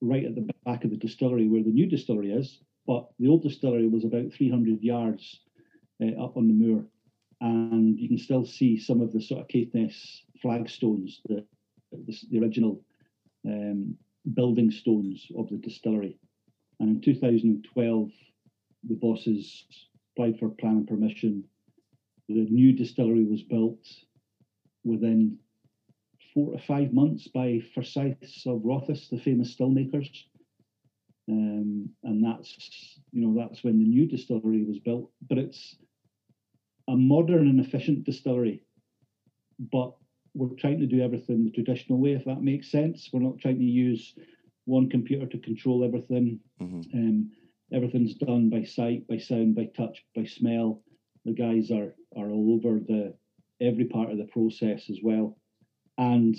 right 0.00 0.24
at 0.24 0.34
the 0.34 0.48
back 0.64 0.84
of 0.84 0.90
the 0.90 0.96
distillery 0.96 1.48
where 1.48 1.62
the 1.62 1.70
new 1.70 1.86
distillery 1.86 2.32
is. 2.32 2.60
But 2.86 3.10
the 3.18 3.28
old 3.28 3.42
distillery 3.42 3.88
was 3.88 4.04
about 4.04 4.32
300 4.32 4.82
yards 4.82 5.40
uh, 6.02 6.22
up 6.22 6.38
on 6.38 6.48
the 6.48 6.54
moor 6.54 6.86
and 7.44 8.00
you 8.00 8.08
can 8.08 8.16
still 8.16 8.46
see 8.46 8.78
some 8.78 9.02
of 9.02 9.12
the 9.12 9.20
sort 9.20 9.42
of 9.42 9.48
Caithness 9.48 10.22
flagstones, 10.40 11.20
the, 11.28 11.44
the, 11.92 12.18
the 12.30 12.40
original 12.40 12.80
um, 13.46 13.94
building 14.32 14.70
stones 14.70 15.26
of 15.36 15.50
the 15.50 15.58
distillery. 15.58 16.18
And 16.80 16.88
in 16.88 17.00
2012, 17.02 18.10
the 18.88 18.94
bosses 18.94 19.66
applied 20.16 20.38
for 20.38 20.48
planning 20.48 20.86
permission. 20.86 21.44
The 22.30 22.46
new 22.48 22.72
distillery 22.72 23.24
was 23.24 23.42
built 23.42 23.84
within 24.82 25.36
four 26.32 26.52
to 26.52 26.58
five 26.66 26.94
months 26.94 27.28
by 27.28 27.60
Forsyths 27.74 28.46
of 28.46 28.62
Rothes, 28.64 29.08
the 29.10 29.20
famous 29.20 29.54
stillmakers. 29.54 30.08
Um, 31.28 31.90
and 32.04 32.24
that's 32.24 32.98
you 33.12 33.26
know 33.26 33.34
that's 33.38 33.62
when 33.64 33.78
the 33.78 33.86
new 33.86 34.06
distillery 34.06 34.64
was 34.64 34.78
built. 34.78 35.10
But 35.28 35.38
it's 35.38 35.76
a 36.88 36.96
modern 36.96 37.48
and 37.48 37.60
efficient 37.60 38.04
distillery, 38.04 38.62
but 39.72 39.94
we're 40.34 40.54
trying 40.58 40.80
to 40.80 40.86
do 40.86 41.00
everything 41.00 41.44
the 41.44 41.50
traditional 41.50 42.00
way, 42.00 42.12
if 42.12 42.24
that 42.24 42.42
makes 42.42 42.70
sense. 42.70 43.08
We're 43.12 43.20
not 43.20 43.38
trying 43.38 43.58
to 43.58 43.64
use 43.64 44.14
one 44.64 44.90
computer 44.90 45.26
to 45.26 45.38
control 45.38 45.84
everything. 45.84 46.40
Mm-hmm. 46.60 46.98
Um, 46.98 47.30
everything's 47.72 48.14
done 48.14 48.50
by 48.50 48.64
sight, 48.64 49.06
by 49.06 49.18
sound, 49.18 49.54
by 49.54 49.66
touch, 49.76 50.04
by 50.14 50.24
smell. 50.24 50.82
The 51.24 51.32
guys 51.32 51.70
are 51.70 51.94
are 52.16 52.30
all 52.30 52.54
over 52.54 52.80
the 52.80 53.14
every 53.60 53.84
part 53.84 54.10
of 54.10 54.18
the 54.18 54.24
process 54.24 54.90
as 54.90 54.98
well. 55.02 55.38
And 55.96 56.36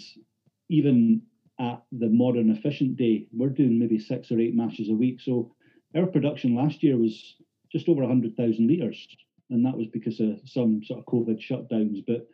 even 0.70 1.22
at 1.60 1.82
the 1.92 2.10
modern 2.10 2.50
efficient 2.52 2.98
day, 2.98 3.28
we're 3.32 3.50
doing 3.50 3.80
maybe 3.80 3.98
six 3.98 4.32
or 4.32 4.40
eight 4.40 4.56
mashes 4.56 4.90
a 4.90 4.94
week. 4.94 5.22
So 5.22 5.56
our 5.96 6.06
production 6.06 6.56
last 6.56 6.84
year 6.84 6.98
was 6.98 7.38
just 7.72 7.88
over 7.88 8.02
100,000 8.02 8.68
litres 8.68 9.08
and 9.50 9.66
that 9.66 9.78
was 9.78 9.88
because 9.88 10.20
of 10.20 10.40
some 10.46 10.82
sort 10.84 11.00
of 11.00 11.06
COVID 11.06 11.40
shutdowns. 11.40 12.04
But 12.06 12.28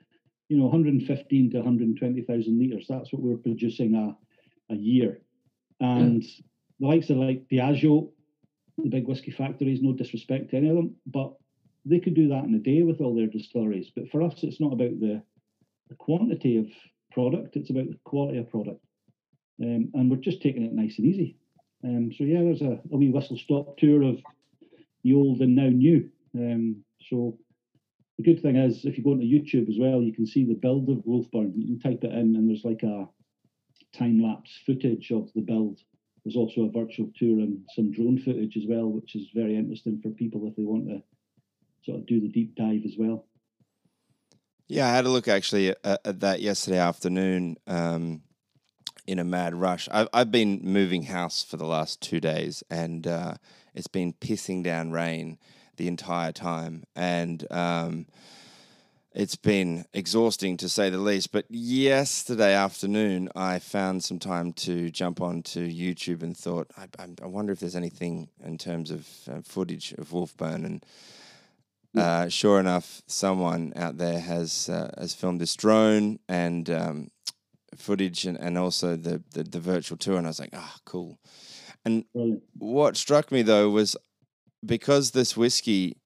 you 0.50 0.58
know, 0.58 0.65
115 0.65 1.51
to 1.51 1.58
120,000 1.58 2.60
litres, 2.60 2.86
that's 2.89 3.13
what 3.13 3.22
we 3.22 3.34
are 3.34 3.38
producing 3.38 3.96
a, 3.96 4.74
a 4.74 4.75
year. 4.75 5.22
And 5.80 6.24
yeah. 6.24 6.30
the 6.80 6.88
likes 6.88 7.10
of 7.10 7.17
like 7.17 7.45
Diageo, 7.50 8.10
the 8.78 8.89
big 8.89 9.08
whiskey 9.08 9.32
factories, 9.32 9.82
no 9.82 9.93
disrespect 9.93 10.50
to 10.52 10.58
any 10.58 10.69
of 10.69 10.76
them, 10.76 10.95
but 11.06 11.34
they 11.86 12.00
could 12.00 12.15
do 12.15 12.28
that 12.30 12.43
in 12.43 12.54
a 12.54 12.60
day 12.60 12.84
with 12.84 13.02
all 13.02 13.15
their 13.15 13.28
distilleries. 13.28 13.91
But 13.95 14.10
for 14.12 14.21
us, 14.21 14.43
it's 14.43 14.60
not 14.60 14.74
about 14.74 15.00
the, 15.00 15.21
the 15.89 15.95
quantity 15.95 16.58
of 16.58 16.67
product, 17.12 17.56
it's 17.56 17.69
about 17.69 17.88
the 17.88 17.97
quality 18.04 18.38
of 18.38 18.50
product. 18.50 18.84
Um, 19.62 19.91
and 19.93 20.10
we're 20.10 20.17
just 20.17 20.41
taking 20.41 20.63
it 20.63 20.74
nice 20.74 20.97
and 20.97 21.08
easy. 21.08 21.38
Um, 21.84 22.12
so 22.15 22.24
yeah, 22.24 22.41
there's 22.41 22.62
a, 22.62 22.80
a 22.91 22.97
wee 22.97 23.10
whistle 23.10 23.38
stop 23.38 23.78
tour 23.78 24.04
of 24.04 24.17
the 25.04 25.13
old 25.13 25.39
and 25.41 25.56
now 25.56 25.69
new. 25.69 26.10
Um, 26.36 26.84
so 27.10 27.38
the 28.18 28.24
good 28.24 28.42
thing 28.42 28.56
is, 28.56 28.86
if 28.86 28.98
you 28.98 29.04
go 29.04 29.14
into 29.14 29.26
YouTube 29.26 29.70
as 29.70 29.78
well, 29.80 30.02
you 30.02 30.14
can 30.14 30.28
see 30.28 30.46
the 30.46 30.54
build 30.54 30.90
of 30.90 30.98
Wolfburn. 31.06 31.54
You 31.56 31.68
can 31.68 31.80
type 31.80 32.04
it 32.04 32.12
in, 32.12 32.36
and 32.36 32.48
there's 32.48 32.64
like 32.64 32.84
a 32.84 33.08
time 33.98 34.22
lapse 34.22 34.60
footage 34.66 35.12
of 35.12 35.30
the 35.34 35.42
build. 35.42 35.80
There's 36.24 36.36
also 36.36 36.62
a 36.62 36.72
virtual 36.72 37.10
tour 37.18 37.40
and 37.40 37.64
some 37.76 37.92
drone 37.92 38.20
footage 38.20 38.56
as 38.58 38.64
well, 38.68 38.88
which 38.88 39.16
is 39.16 39.30
very 39.34 39.58
interesting 39.58 40.00
for 40.02 40.10
people 40.10 40.48
if 40.48 40.56
they 40.56 40.64
want 40.64 40.88
to 40.88 41.02
sort 41.84 42.00
of 42.00 42.06
do 42.06 42.22
the 42.22 42.30
deep 42.30 42.56
dive 42.56 42.82
as 42.86 42.94
well. 42.98 43.26
Yeah, 44.68 44.88
I 44.88 44.96
had 44.96 45.06
a 45.06 45.10
look 45.10 45.28
actually 45.28 45.70
at, 45.70 46.00
at 46.06 46.20
that 46.20 46.42
yesterday 46.42 46.78
afternoon 46.78 47.58
um, 47.66 48.22
in 49.08 49.20
a 49.20 49.24
mad 49.24 49.56
rush. 49.56 49.90
I've, 49.92 50.08
I've 50.14 50.32
been 50.32 50.62
moving 50.64 51.04
house 51.04 51.44
for 51.44 51.58
the 51.58 51.66
last 51.66 52.02
two 52.02 52.20
days 52.20 52.64
and 52.70 53.08
uh, 53.08 53.34
it's 53.74 53.88
been 53.88 54.14
pissing 54.14 54.64
down 54.64 54.92
rain 54.92 55.40
the 55.77 55.88
entire 55.88 56.31
time, 56.31 56.84
and 56.95 57.45
um, 57.51 58.05
it's 59.13 59.36
been 59.36 59.86
exhausting 59.93 60.57
to 60.57 60.69
say 60.69 60.89
the 60.89 60.97
least. 60.97 61.31
But 61.31 61.45
yesterday 61.49 62.53
afternoon, 62.53 63.29
I 63.36 63.60
found 63.60 64.03
some 64.03 64.19
time 64.19 64.53
to 64.53 64.89
jump 64.89 65.21
onto 65.21 65.67
YouTube 65.67 66.23
and 66.23 66.36
thought, 66.36 66.71
I, 66.77 66.88
I 67.21 67.25
wonder 67.27 67.51
if 67.51 67.60
there's 67.60 67.75
anything 67.75 68.29
in 68.43 68.57
terms 68.57 68.91
of 68.91 69.07
uh, 69.29 69.41
footage 69.43 69.93
of 69.93 70.10
Wolfburn 70.10 70.65
and. 70.65 70.86
Uh, 71.93 72.29
sure 72.29 72.57
enough, 72.57 73.01
someone 73.05 73.73
out 73.75 73.97
there 73.97 74.21
has 74.21 74.69
uh, 74.69 74.89
has 74.97 75.13
filmed 75.13 75.41
this 75.41 75.57
drone 75.57 76.17
and 76.29 76.69
um, 76.69 77.12
footage, 77.75 78.25
and, 78.25 78.38
and 78.39 78.57
also 78.57 78.95
the, 78.95 79.21
the, 79.34 79.43
the 79.43 79.60
virtual 79.60 79.97
tour, 79.97 80.17
and 80.17 80.25
I 80.25 80.29
was 80.29 80.39
like, 80.39 80.51
ah, 80.53 80.73
oh, 80.73 80.79
cool. 80.86 81.19
And 81.84 82.05
what 82.53 82.95
struck 82.95 83.31
me 83.31 83.41
though 83.41 83.69
was 83.69 83.97
because 84.65 85.12
this 85.12 85.36
whiskey 85.36 85.97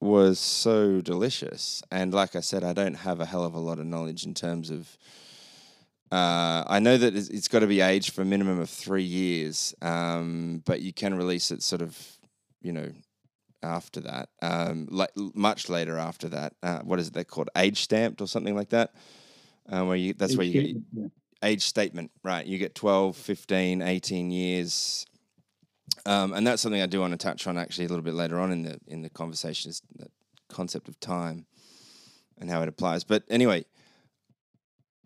was 0.00 0.38
so 0.38 1.00
delicious, 1.00 1.82
and 1.90 2.14
like 2.14 2.36
I 2.36 2.40
said, 2.40 2.64
I 2.64 2.72
don't 2.72 2.94
have 2.94 3.20
a 3.20 3.26
hell 3.26 3.44
of 3.44 3.54
a 3.54 3.58
lot 3.58 3.78
of 3.78 3.86
knowledge 3.86 4.24
in 4.24 4.34
terms 4.34 4.70
of. 4.70 4.96
Uh, 6.10 6.64
I 6.66 6.78
know 6.78 6.96
that 6.96 7.14
it's, 7.14 7.28
it's 7.28 7.48
got 7.48 7.58
to 7.58 7.66
be 7.66 7.82
aged 7.82 8.14
for 8.14 8.22
a 8.22 8.24
minimum 8.24 8.60
of 8.60 8.70
three 8.70 9.02
years, 9.02 9.74
um, 9.82 10.62
but 10.64 10.80
you 10.80 10.90
can 10.90 11.14
release 11.14 11.50
it 11.50 11.62
sort 11.62 11.82
of, 11.82 11.98
you 12.62 12.72
know, 12.72 12.90
after 13.62 14.00
that, 14.00 14.30
um, 14.40 14.88
like 14.90 15.10
much 15.16 15.68
later 15.68 15.98
after 15.98 16.28
that. 16.28 16.54
Uh, 16.62 16.78
what 16.78 16.98
is 16.98 17.08
it? 17.08 17.14
They're 17.14 17.24
called 17.24 17.50
age 17.56 17.82
stamped 17.82 18.20
or 18.20 18.26
something 18.26 18.54
like 18.54 18.70
that. 18.70 18.94
Uh, 19.70 19.84
where 19.84 19.96
you 19.96 20.14
that's 20.14 20.32
age 20.32 20.38
where 20.38 20.46
you 20.46 20.52
get 20.52 20.82
yeah. 20.94 21.06
age 21.42 21.62
statement, 21.62 22.10
right? 22.22 22.46
You 22.46 22.56
get 22.56 22.74
12, 22.74 23.16
15, 23.16 23.82
18 23.82 24.30
years 24.30 25.06
um, 26.08 26.32
and 26.32 26.46
that's 26.46 26.62
something 26.62 26.80
I 26.80 26.86
do 26.86 27.00
want 27.00 27.12
to 27.12 27.18
touch 27.18 27.46
on 27.46 27.58
actually 27.58 27.84
a 27.84 27.88
little 27.88 28.02
bit 28.02 28.14
later 28.14 28.40
on 28.40 28.50
in 28.50 28.62
the 28.62 28.80
in 28.86 29.02
the 29.02 29.10
conversation 29.10 29.68
is 29.68 29.82
the 29.94 30.08
concept 30.48 30.88
of 30.88 30.98
time 31.00 31.44
and 32.38 32.50
how 32.50 32.62
it 32.62 32.68
applies. 32.68 33.04
But 33.04 33.24
anyway, 33.28 33.66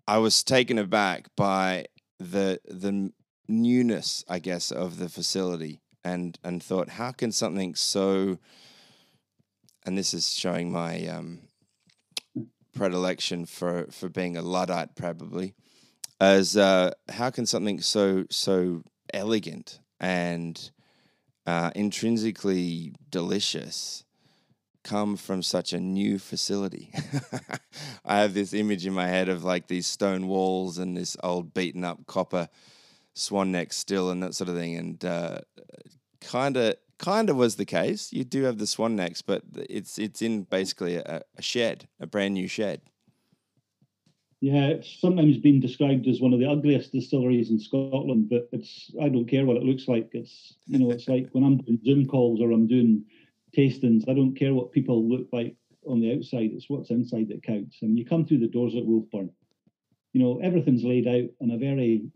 I 0.06 0.18
was 0.18 0.44
taken 0.44 0.78
aback 0.78 1.26
by 1.36 1.86
the 2.20 2.60
the 2.68 3.12
newness, 3.48 4.24
I 4.28 4.38
guess, 4.38 4.70
of 4.70 4.98
the 4.98 5.08
facility, 5.08 5.80
and 6.04 6.38
and 6.44 6.62
thought, 6.62 6.90
how 6.90 7.10
can 7.10 7.32
something 7.32 7.74
so, 7.74 8.38
and 9.84 9.98
this 9.98 10.14
is 10.14 10.32
showing 10.32 10.70
my 10.70 11.04
um, 11.08 11.40
predilection 12.76 13.44
for 13.44 13.88
for 13.90 14.08
being 14.08 14.36
a 14.36 14.42
luddite, 14.42 14.94
probably, 14.94 15.56
as 16.20 16.56
uh, 16.56 16.92
how 17.08 17.30
can 17.30 17.44
something 17.44 17.80
so 17.80 18.24
so 18.30 18.84
elegant 19.12 19.80
and 19.98 20.70
uh, 21.46 21.70
intrinsically 21.74 22.94
delicious 23.11 24.05
come 24.85 25.16
from 25.16 25.42
such 25.42 25.72
a 25.72 25.81
new 25.81 26.18
facility. 26.18 26.92
I 28.05 28.18
have 28.18 28.35
this 28.35 28.52
image 28.52 28.87
in 28.87 28.92
my 28.92 29.07
head 29.07 29.28
of 29.28 29.44
like 29.44 29.68
these 29.68 29.87
stone 29.87 30.26
walls 30.26 30.78
and 30.78 30.96
this 30.96 31.16
old 31.22 31.55
beaten 31.55 31.85
up 31.85 32.07
copper 32.07 32.48
swan 33.14 33.52
neck 33.52 33.72
still 33.72 34.11
and 34.11 34.22
that 34.22 34.35
sort 34.35 34.48
of 34.48 34.57
thing. 34.57 34.76
And 34.76 35.05
kind 36.20 36.57
of 36.57 36.76
kind 36.98 37.28
of 37.28 37.37
was 37.37 37.57
the 37.57 37.64
case. 37.64 38.12
You 38.12 38.24
do 38.24 38.44
have 38.44 38.59
the 38.59 38.66
swan 38.66 38.96
necks, 38.96 39.22
but 39.22 39.42
it's 39.55 39.98
it's 39.98 40.22
in 40.22 40.44
basically 40.44 40.96
a, 40.96 41.22
a 41.37 41.42
shed, 41.42 41.88
a 42.00 42.07
brand 42.07 42.35
new 42.35 42.48
shed. 42.48 42.81
Yeah, 44.42 44.66
it's 44.66 45.00
sometimes 45.00 45.38
been 45.38 45.61
described 45.61 46.09
as 46.09 46.20
one 46.20 46.33
of 46.33 46.40
the 46.40 46.50
ugliest 46.50 46.90
distilleries 46.90 47.50
in 47.50 47.61
Scotland, 47.61 48.28
but 48.28 48.48
it's 48.50 48.90
I 49.00 49.09
don't 49.09 49.28
care 49.28 49.46
what 49.46 49.57
it 49.57 49.62
looks 49.62 49.87
like. 49.87 50.11
It's 50.14 50.57
you 50.66 50.81
know, 50.81 50.90
it's 50.90 51.09
like 51.09 51.28
when 51.31 51.44
I'm 51.44 51.59
doing 51.59 51.78
Zoom 51.85 52.09
calls 52.09 52.40
or 52.40 52.50
I'm 52.50 52.66
doing 52.66 53.05
tastings, 53.57 54.09
I 54.09 54.14
don't 54.14 54.35
care 54.35 54.52
what 54.52 54.72
people 54.72 55.09
look 55.09 55.28
like 55.33 55.55
on 55.87 56.00
the 56.00 56.12
outside, 56.16 56.50
it's 56.52 56.68
what's 56.68 56.90
inside 56.90 57.28
that 57.28 57.44
counts. 57.44 57.83
And 57.83 57.96
you 57.96 58.05
come 58.05 58.26
through 58.26 58.38
the 58.40 58.48
doors 58.48 58.74
at 58.74 58.83
Wolfburn, 58.83 59.31
you 60.12 60.20
know, 60.20 60.40
everything's 60.42 60.83
laid 60.83 61.07
out 61.07 61.31
in 61.40 61.52
a 61.52 61.59
very 61.59 62.11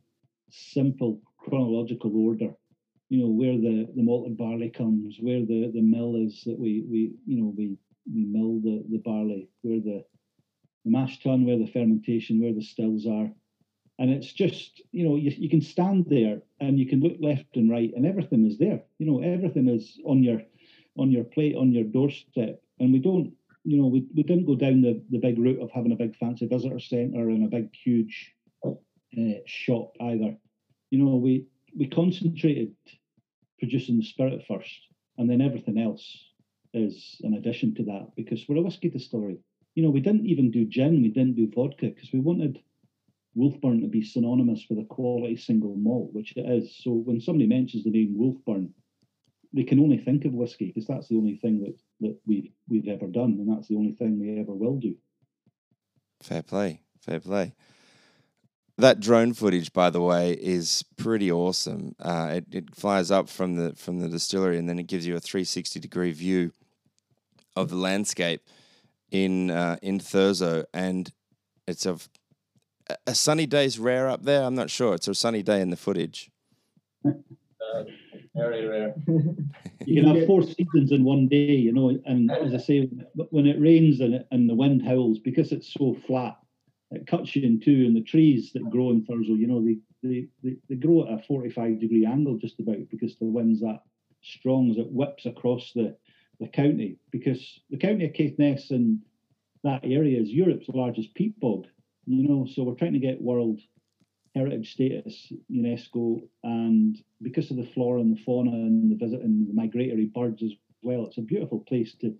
simple 0.51 1.21
chronological 1.39 2.11
order. 2.27 2.53
You 3.09 3.21
know, 3.21 3.29
where 3.29 3.57
the, 3.57 3.89
the 3.95 4.03
malted 4.03 4.37
barley 4.37 4.71
comes, 4.71 5.19
where 5.21 5.47
the, 5.47 5.71
the 5.73 5.81
mill 5.81 6.17
is 6.17 6.43
that 6.45 6.59
we, 6.59 6.85
we 6.91 7.12
you 7.25 7.41
know, 7.41 7.55
we 7.57 7.77
we 8.12 8.25
mill 8.25 8.59
the, 8.65 8.85
the 8.91 8.99
barley, 8.99 9.49
where 9.62 9.79
the 9.79 10.05
the 10.87 10.92
mash 10.92 11.20
tun, 11.22 11.44
where 11.44 11.59
the 11.59 11.66
fermentation, 11.66 12.40
where 12.40 12.55
the 12.55 12.62
stills 12.62 13.07
are. 13.07 13.29
And 13.99 14.11
it's 14.11 14.33
just, 14.33 14.83
you 14.92 15.07
know, 15.07 15.16
you, 15.16 15.33
you 15.37 15.51
can 15.51 15.61
stand 15.61 16.07
there 16.09 16.42
and 16.61 16.79
you 16.79 16.87
can 16.87 17.01
look 17.01 17.16
left 17.20 17.57
and 17.57 17.70
right 17.70 17.92
and 17.94 18.07
everything 18.07 18.46
is 18.46 18.59
there. 18.59 18.83
You 18.99 19.07
know, 19.07 19.20
everything 19.20 19.68
is 19.68 19.99
on 20.05 20.22
your 20.22 20.42
on 20.96 21.11
your 21.11 21.25
plate, 21.25 21.57
on 21.57 21.72
your 21.72 21.85
doorstep. 21.85 22.62
And 22.79 22.92
we 22.92 23.01
don't, 23.01 23.33
you 23.64 23.79
know, 23.79 23.87
we, 23.87 24.07
we 24.14 24.22
didn't 24.22 24.46
go 24.46 24.55
down 24.55 24.81
the, 24.81 25.03
the 25.11 25.18
big 25.18 25.38
route 25.38 25.61
of 25.61 25.70
having 25.70 25.92
a 25.92 25.96
big 25.96 26.16
fancy 26.16 26.46
visitor 26.46 26.79
centre 26.79 27.29
and 27.29 27.44
a 27.44 27.49
big 27.49 27.75
huge 27.75 28.33
uh, 28.64 28.70
shop 29.44 29.92
either. 30.01 30.37
You 30.90 30.99
know, 31.05 31.16
we 31.16 31.46
we 31.77 31.88
concentrated 31.88 32.75
producing 33.59 33.96
the 33.96 34.05
spirit 34.05 34.44
first, 34.46 34.79
and 35.18 35.29
then 35.29 35.40
everything 35.40 35.79
else 35.79 36.05
is 36.75 37.16
an 37.22 37.35
addition 37.35 37.75
to 37.75 37.85
that 37.85 38.11
because 38.14 38.44
we're 38.46 38.59
a 38.59 38.62
whiskey 38.62 38.90
distillery 38.90 39.38
you 39.77 39.83
know, 39.83 39.91
we 39.91 40.01
didn't 40.01 40.27
even 40.27 40.51
do 40.51 40.65
gin, 40.65 41.03
we 41.03 41.11
didn't 41.11 41.37
do 41.37 41.51
vodka 41.55 41.89
because 41.95 42.11
we 42.12 42.19
wanted 42.19 42.59
Wolfburn 43.37 43.83
to 43.83 43.87
be 43.87 44.03
synonymous 44.03 44.65
with 44.71 44.79
a 44.79 44.85
quality 44.85 45.37
single 45.37 45.77
malt, 45.77 46.09
which 46.12 46.33
it 46.35 46.47
is. 46.51 46.75
So 46.83 46.93
when 46.93 47.21
somebody 47.21 47.47
mentions 47.47 47.85
the 47.85 47.91
name 47.91 48.17
Wolfburn, 48.19 48.71
they 49.53 49.65
can 49.65 49.79
only 49.79 49.99
think 49.99 50.25
of 50.25 50.33
whiskey 50.33 50.73
because 50.75 50.87
that's 50.87 51.09
the 51.09 51.17
only 51.17 51.37
thing 51.37 51.61
that, 51.61 51.77
that 52.01 52.19
we, 52.27 52.53
we've 52.69 52.89
ever 52.89 53.07
done, 53.07 53.37
and 53.39 53.55
that's 53.55 53.69
the 53.69 53.77
only 53.77 53.93
thing 53.93 54.19
we 54.19 54.41
ever 54.41 54.55
will 54.55 54.77
do. 54.77 54.97
Fair 56.23 56.43
play, 56.43 56.81
fair 57.03 57.21
play. 57.21 57.53
That 58.79 59.01
drone 59.01 59.35
footage, 59.35 59.75
by 59.75 59.91
the 59.91 60.01
way, 60.01 60.33
is 60.33 60.85
pretty 60.97 61.31
awesome. 61.31 61.95
Uh, 62.01 62.31
it, 62.37 62.47
it 62.51 62.75
flies 62.75 63.11
up 63.11 63.29
from 63.29 63.57
the 63.57 63.75
from 63.75 64.01
the 64.01 64.09
distillery, 64.09 64.59
and 64.59 64.69
then 64.69 64.79
it 64.79 64.87
gives 64.87 65.07
you 65.07 65.17
a 65.17 65.21
360 65.21 65.81
degree 65.81 66.12
view 66.12 66.53
of 67.55 67.69
the 67.71 67.77
landscape 67.77 68.43
in 69.11 69.51
uh, 69.51 69.77
in 69.83 69.99
Thurso, 69.99 70.64
and 70.73 71.12
it's 71.66 71.87
a 71.87 71.99
a 73.07 73.14
sunny 73.14 73.47
day's 73.47 73.79
rare 73.79 74.09
up 74.09 74.23
there. 74.23 74.42
I'm 74.45 74.55
not 74.55 74.71
sure. 74.71 74.95
It's 74.95 75.09
a 75.09 75.14
sunny 75.14 75.42
day 75.42 75.61
in 75.61 75.71
the 75.71 75.77
footage. 75.77 76.31
Uh, 77.05 77.85
very 78.35 78.66
rare. 78.66 78.95
you 79.87 80.03
can 80.03 80.14
have 80.14 80.27
four 80.27 80.42
seasons 80.42 80.92
in 80.92 81.05
one 81.05 81.27
day, 81.27 81.53
you 81.53 81.73
know. 81.73 81.99
And 82.05 82.31
as 82.31 82.55
I 82.55 82.59
say, 82.59 82.88
when 83.31 83.47
it 83.47 83.61
rains 83.61 84.01
and, 84.01 84.14
it, 84.14 84.29
and 84.31 84.49
the 84.49 84.55
wind 84.55 84.83
howls, 84.87 85.19
because 85.19 85.53
it's 85.53 85.73
so 85.73 85.97
flat, 86.07 86.37
it 86.90 87.07
cuts 87.07 87.35
you 87.35 87.42
in 87.42 87.61
two. 87.61 87.87
And 87.87 87.97
the 87.97 88.03
trees 88.03 88.53
that 88.53 88.71
grow 88.71 88.90
in 88.90 89.05
Thurso, 89.05 89.37
you 89.38 89.47
know, 89.47 89.64
they, 89.64 89.79
they, 90.03 90.27
they, 90.42 90.57
they 90.69 90.77
grow 90.77 91.07
at 91.07 91.19
a 91.19 91.23
45 91.23 91.81
degree 91.81 92.07
angle 92.07 92.37
just 92.37 92.61
about 92.61 92.88
because 92.90 93.16
the 93.16 93.25
wind's 93.25 93.61
that 93.61 93.81
strong 94.23 94.71
as 94.71 94.77
it 94.77 94.90
whips 94.90 95.27
across 95.27 95.73
the, 95.75 95.97
the 96.40 96.49
county 96.49 96.99
because 97.11 97.61
the 97.70 97.79
county 97.79 98.05
of 98.05 98.12
Caithness 98.12 98.70
and 98.70 99.01
that 99.64 99.85
area 99.85 100.20
is 100.20 100.31
Europe's 100.31 100.68
largest 100.68 101.14
peat 101.14 101.38
bog. 101.40 101.66
You 102.07 102.29
know, 102.29 102.46
so 102.46 102.62
we're 102.62 102.75
trying 102.75 102.92
to 102.92 102.99
get 102.99 103.20
world 103.20 103.61
heritage 104.35 104.72
status, 104.72 105.33
UNESCO, 105.51 106.20
and 106.44 106.96
because 107.22 107.51
of 107.51 107.57
the 107.57 107.66
flora 107.75 108.01
and 108.01 108.16
the 108.16 108.22
fauna 108.22 108.53
and 108.53 108.90
the 108.90 109.05
visit 109.05 109.22
and 109.22 109.49
the 109.49 109.55
migratory 109.55 110.07
birds 110.07 110.42
as 110.42 110.53
well, 110.83 111.07
it's 111.07 111.18
a 111.18 111.22
beautiful 111.22 111.61
place 111.61 111.94
to 112.01 112.14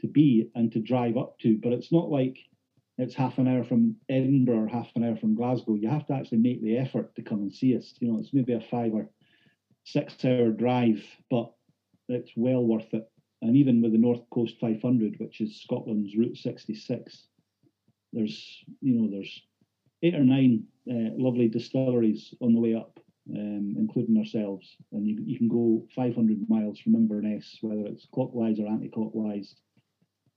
to 0.00 0.06
be 0.06 0.48
and 0.54 0.70
to 0.70 0.78
drive 0.78 1.16
up 1.16 1.36
to. 1.40 1.58
But 1.60 1.72
it's 1.72 1.90
not 1.90 2.10
like 2.10 2.38
it's 2.98 3.14
half 3.14 3.38
an 3.38 3.48
hour 3.48 3.64
from 3.64 3.96
Edinburgh 4.08 4.64
or 4.64 4.68
half 4.68 4.88
an 4.94 5.02
hour 5.02 5.16
from 5.16 5.34
Glasgow. 5.34 5.74
You 5.74 5.88
have 5.88 6.06
to 6.06 6.12
actually 6.12 6.38
make 6.38 6.62
the 6.62 6.76
effort 6.76 7.16
to 7.16 7.22
come 7.22 7.40
and 7.40 7.52
see 7.52 7.76
us. 7.76 7.94
You 7.98 8.12
know, 8.12 8.20
it's 8.20 8.32
maybe 8.32 8.52
a 8.52 8.60
five 8.60 8.92
or 8.94 9.08
six 9.84 10.14
hour 10.24 10.50
drive, 10.50 11.02
but 11.30 11.52
it's 12.08 12.30
well 12.36 12.64
worth 12.64 12.92
it 12.92 13.10
and 13.42 13.56
even 13.56 13.80
with 13.80 13.92
the 13.92 13.98
North 13.98 14.22
Coast 14.30 14.56
500, 14.60 15.16
which 15.18 15.40
is 15.40 15.60
Scotland's 15.60 16.16
Route 16.16 16.36
66, 16.36 17.28
there's 18.12 18.64
you 18.80 18.94
know 18.94 19.08
there's 19.10 19.42
eight 20.02 20.14
or 20.14 20.24
nine 20.24 20.64
uh, 20.90 21.14
lovely 21.16 21.48
distilleries 21.48 22.34
on 22.40 22.52
the 22.52 22.60
way 22.60 22.74
up, 22.74 22.98
um, 23.34 23.74
including 23.78 24.16
ourselves, 24.16 24.76
and 24.92 25.06
you, 25.06 25.18
you 25.24 25.38
can 25.38 25.48
go 25.48 25.86
500 25.94 26.48
miles 26.48 26.78
from 26.78 26.94
Inverness, 26.94 27.58
whether 27.60 27.86
it's 27.86 28.06
clockwise 28.12 28.58
or 28.58 28.66
anti-clockwise. 28.68 29.54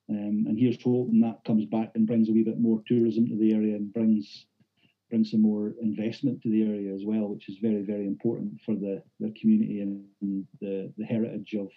Um, 0.10 0.46
and 0.48 0.60
here's 0.60 0.82
hoping 0.82 1.22
that 1.22 1.44
comes 1.46 1.66
back 1.66 1.92
and 1.96 2.06
brings 2.06 2.28
a 2.28 2.34
wee 2.34 2.44
bit 2.44 2.60
more 2.60 2.82
tourism 2.86 3.28
to 3.28 3.38
the 3.38 3.54
area 3.54 3.76
and 3.76 3.94
brings 3.94 4.46
brings 5.10 5.32
some 5.32 5.42
more 5.42 5.74
investment 5.82 6.42
to 6.42 6.50
the 6.50 6.64
area 6.64 6.94
as 6.94 7.04
well, 7.06 7.28
which 7.28 7.50
is 7.50 7.58
very 7.62 7.82
very 7.82 8.06
important 8.06 8.60
for 8.66 8.76
the, 8.76 9.02
the 9.20 9.34
community 9.40 9.80
and 9.80 10.04
the 10.60 10.92
the 10.98 11.06
heritage 11.06 11.56
of 11.58 11.70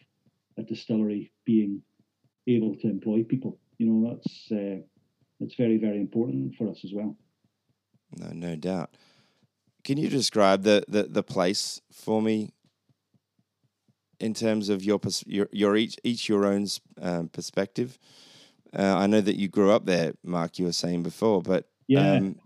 a 0.57 0.63
distillery 0.63 1.33
being 1.45 1.83
able 2.47 2.77
to 2.77 2.89
employ 2.89 3.23
people. 3.23 3.59
You 3.79 3.87
know, 3.87 4.15
that's 4.15 4.53
uh, 4.53 4.81
it's 5.41 5.55
very 5.55 5.79
very 5.79 5.99
important 5.99 6.55
for 6.57 6.69
us 6.69 6.85
as 6.85 6.93
well. 6.93 7.17
No, 8.17 8.31
no 8.33 8.57
doubt. 8.57 8.97
Can 9.85 9.99
you 9.99 10.09
describe 10.09 10.63
the 10.63 10.85
the, 10.89 11.05
the 11.05 11.23
place 11.23 11.81
for 11.93 12.23
me 12.23 12.53
in 14.21 14.35
terms 14.35 14.69
of 14.69 14.83
your 14.83 15.01
your, 15.27 15.49
your 15.53 15.77
each 15.77 15.97
each 16.05 16.29
your 16.29 16.47
own 16.47 16.67
um, 17.01 17.29
perspective? 17.29 17.99
Uh, 18.77 18.97
I 18.97 19.07
know 19.07 19.21
that 19.21 19.37
you 19.37 19.49
grew 19.49 19.71
up 19.71 19.87
there, 19.87 20.15
Mark. 20.25 20.59
You 20.59 20.67
were 20.67 20.73
saying 20.73 21.03
before, 21.03 21.43
but 21.43 21.69
yeah. 21.87 22.15
Um, 22.15 22.37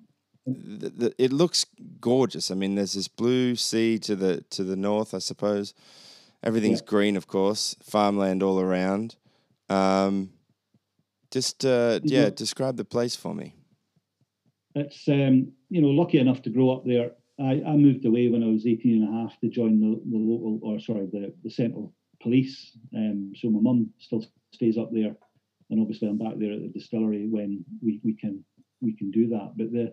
the, 0.47 0.89
the, 0.89 1.15
it 1.19 1.31
looks 1.31 1.67
gorgeous. 2.01 2.51
I 2.51 2.55
mean, 2.55 2.75
there's 2.75 2.95
this 2.95 3.09
blue 3.09 3.55
sea 3.55 3.99
to 3.99 4.17
the 4.17 4.41
to 4.51 4.65
the 4.65 4.77
north, 4.77 5.13
I 5.13 5.19
suppose. 5.19 5.75
Everything's 6.43 6.81
yeah. 6.81 6.91
green, 6.91 7.17
of 7.17 7.27
course, 7.27 7.77
farmland 7.83 8.43
all 8.43 8.61
around. 8.61 9.17
Um, 9.69 10.31
just 11.31 11.65
uh, 11.65 12.01
yeah, 12.03 12.23
yeah, 12.23 12.31
describe 12.31 12.77
the 12.77 12.85
place 12.85 13.17
for 13.17 13.35
me. 13.35 13.55
It's 14.75 15.09
um, 15.09 15.53
you 15.69 15.83
know 15.83 15.89
lucky 15.89 16.19
enough 16.19 16.43
to 16.43 16.51
grow 16.51 16.71
up 16.71 16.85
there. 16.87 17.13
I, 17.41 17.63
I 17.67 17.77
moved 17.77 18.05
away 18.05 18.29
when 18.29 18.43
I 18.43 18.47
was 18.47 18.67
18 18.67 19.03
and 19.03 19.15
a 19.15 19.21
half 19.21 19.39
to 19.41 19.49
join 19.49 19.81
the, 19.81 20.01
the 20.11 20.19
local 20.19 20.59
or 20.63 20.81
sorry 20.81 21.07
the, 21.07 21.33
the 21.45 21.51
central 21.51 21.93
police. 22.21 22.77
Um, 22.97 23.33
so 23.37 23.49
my 23.49 23.61
mum 23.61 23.91
still 23.99 24.25
stays 24.53 24.77
up 24.77 24.91
there, 24.93 25.15
and 25.71 25.81
obviously 25.81 26.09
I'm 26.09 26.19
back 26.19 26.35
there 26.39 26.53
at 26.53 26.63
the 26.63 26.69
distillery 26.69 27.27
when 27.29 27.65
we, 27.83 28.01
we 28.05 28.15
can 28.15 28.45
we 28.81 28.95
can 28.97 29.11
do 29.11 29.29
that. 29.29 29.53
But 29.57 29.73
the 29.73 29.93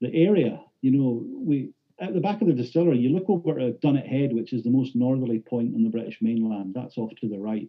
the 0.00 0.14
area, 0.14 0.60
you 0.82 0.92
know, 0.92 1.24
we 1.36 1.70
at 2.00 2.12
the 2.12 2.20
back 2.20 2.40
of 2.40 2.48
the 2.48 2.54
distillery, 2.54 2.98
you 2.98 3.10
look 3.10 3.28
over 3.28 3.58
at 3.60 3.80
Dunnet 3.80 4.06
Head, 4.06 4.32
which 4.32 4.52
is 4.52 4.62
the 4.62 4.70
most 4.70 4.96
northerly 4.96 5.38
point 5.38 5.74
on 5.74 5.84
the 5.84 5.90
British 5.90 6.18
mainland. 6.20 6.74
That's 6.74 6.98
off 6.98 7.12
to 7.20 7.28
the 7.28 7.38
right. 7.38 7.68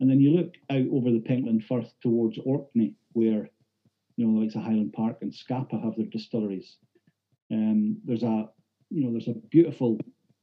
And 0.00 0.08
then 0.10 0.20
you 0.20 0.30
look 0.32 0.54
out 0.70 0.86
over 0.92 1.10
the 1.10 1.20
Pentland 1.20 1.64
Firth 1.64 1.92
towards 2.02 2.38
Orkney, 2.44 2.94
where, 3.12 3.48
you 4.16 4.26
know, 4.26 4.40
like 4.40 4.54
a 4.54 4.60
Highland 4.60 4.92
Park 4.92 5.18
and 5.22 5.34
Scapa 5.34 5.78
have 5.78 5.96
their 5.96 6.06
distilleries. 6.06 6.76
Um, 7.50 7.98
there's 8.04 8.22
a, 8.22 8.48
you 8.90 9.04
know, 9.04 9.12
there's 9.12 9.28
a 9.28 9.34
beautiful 9.50 9.98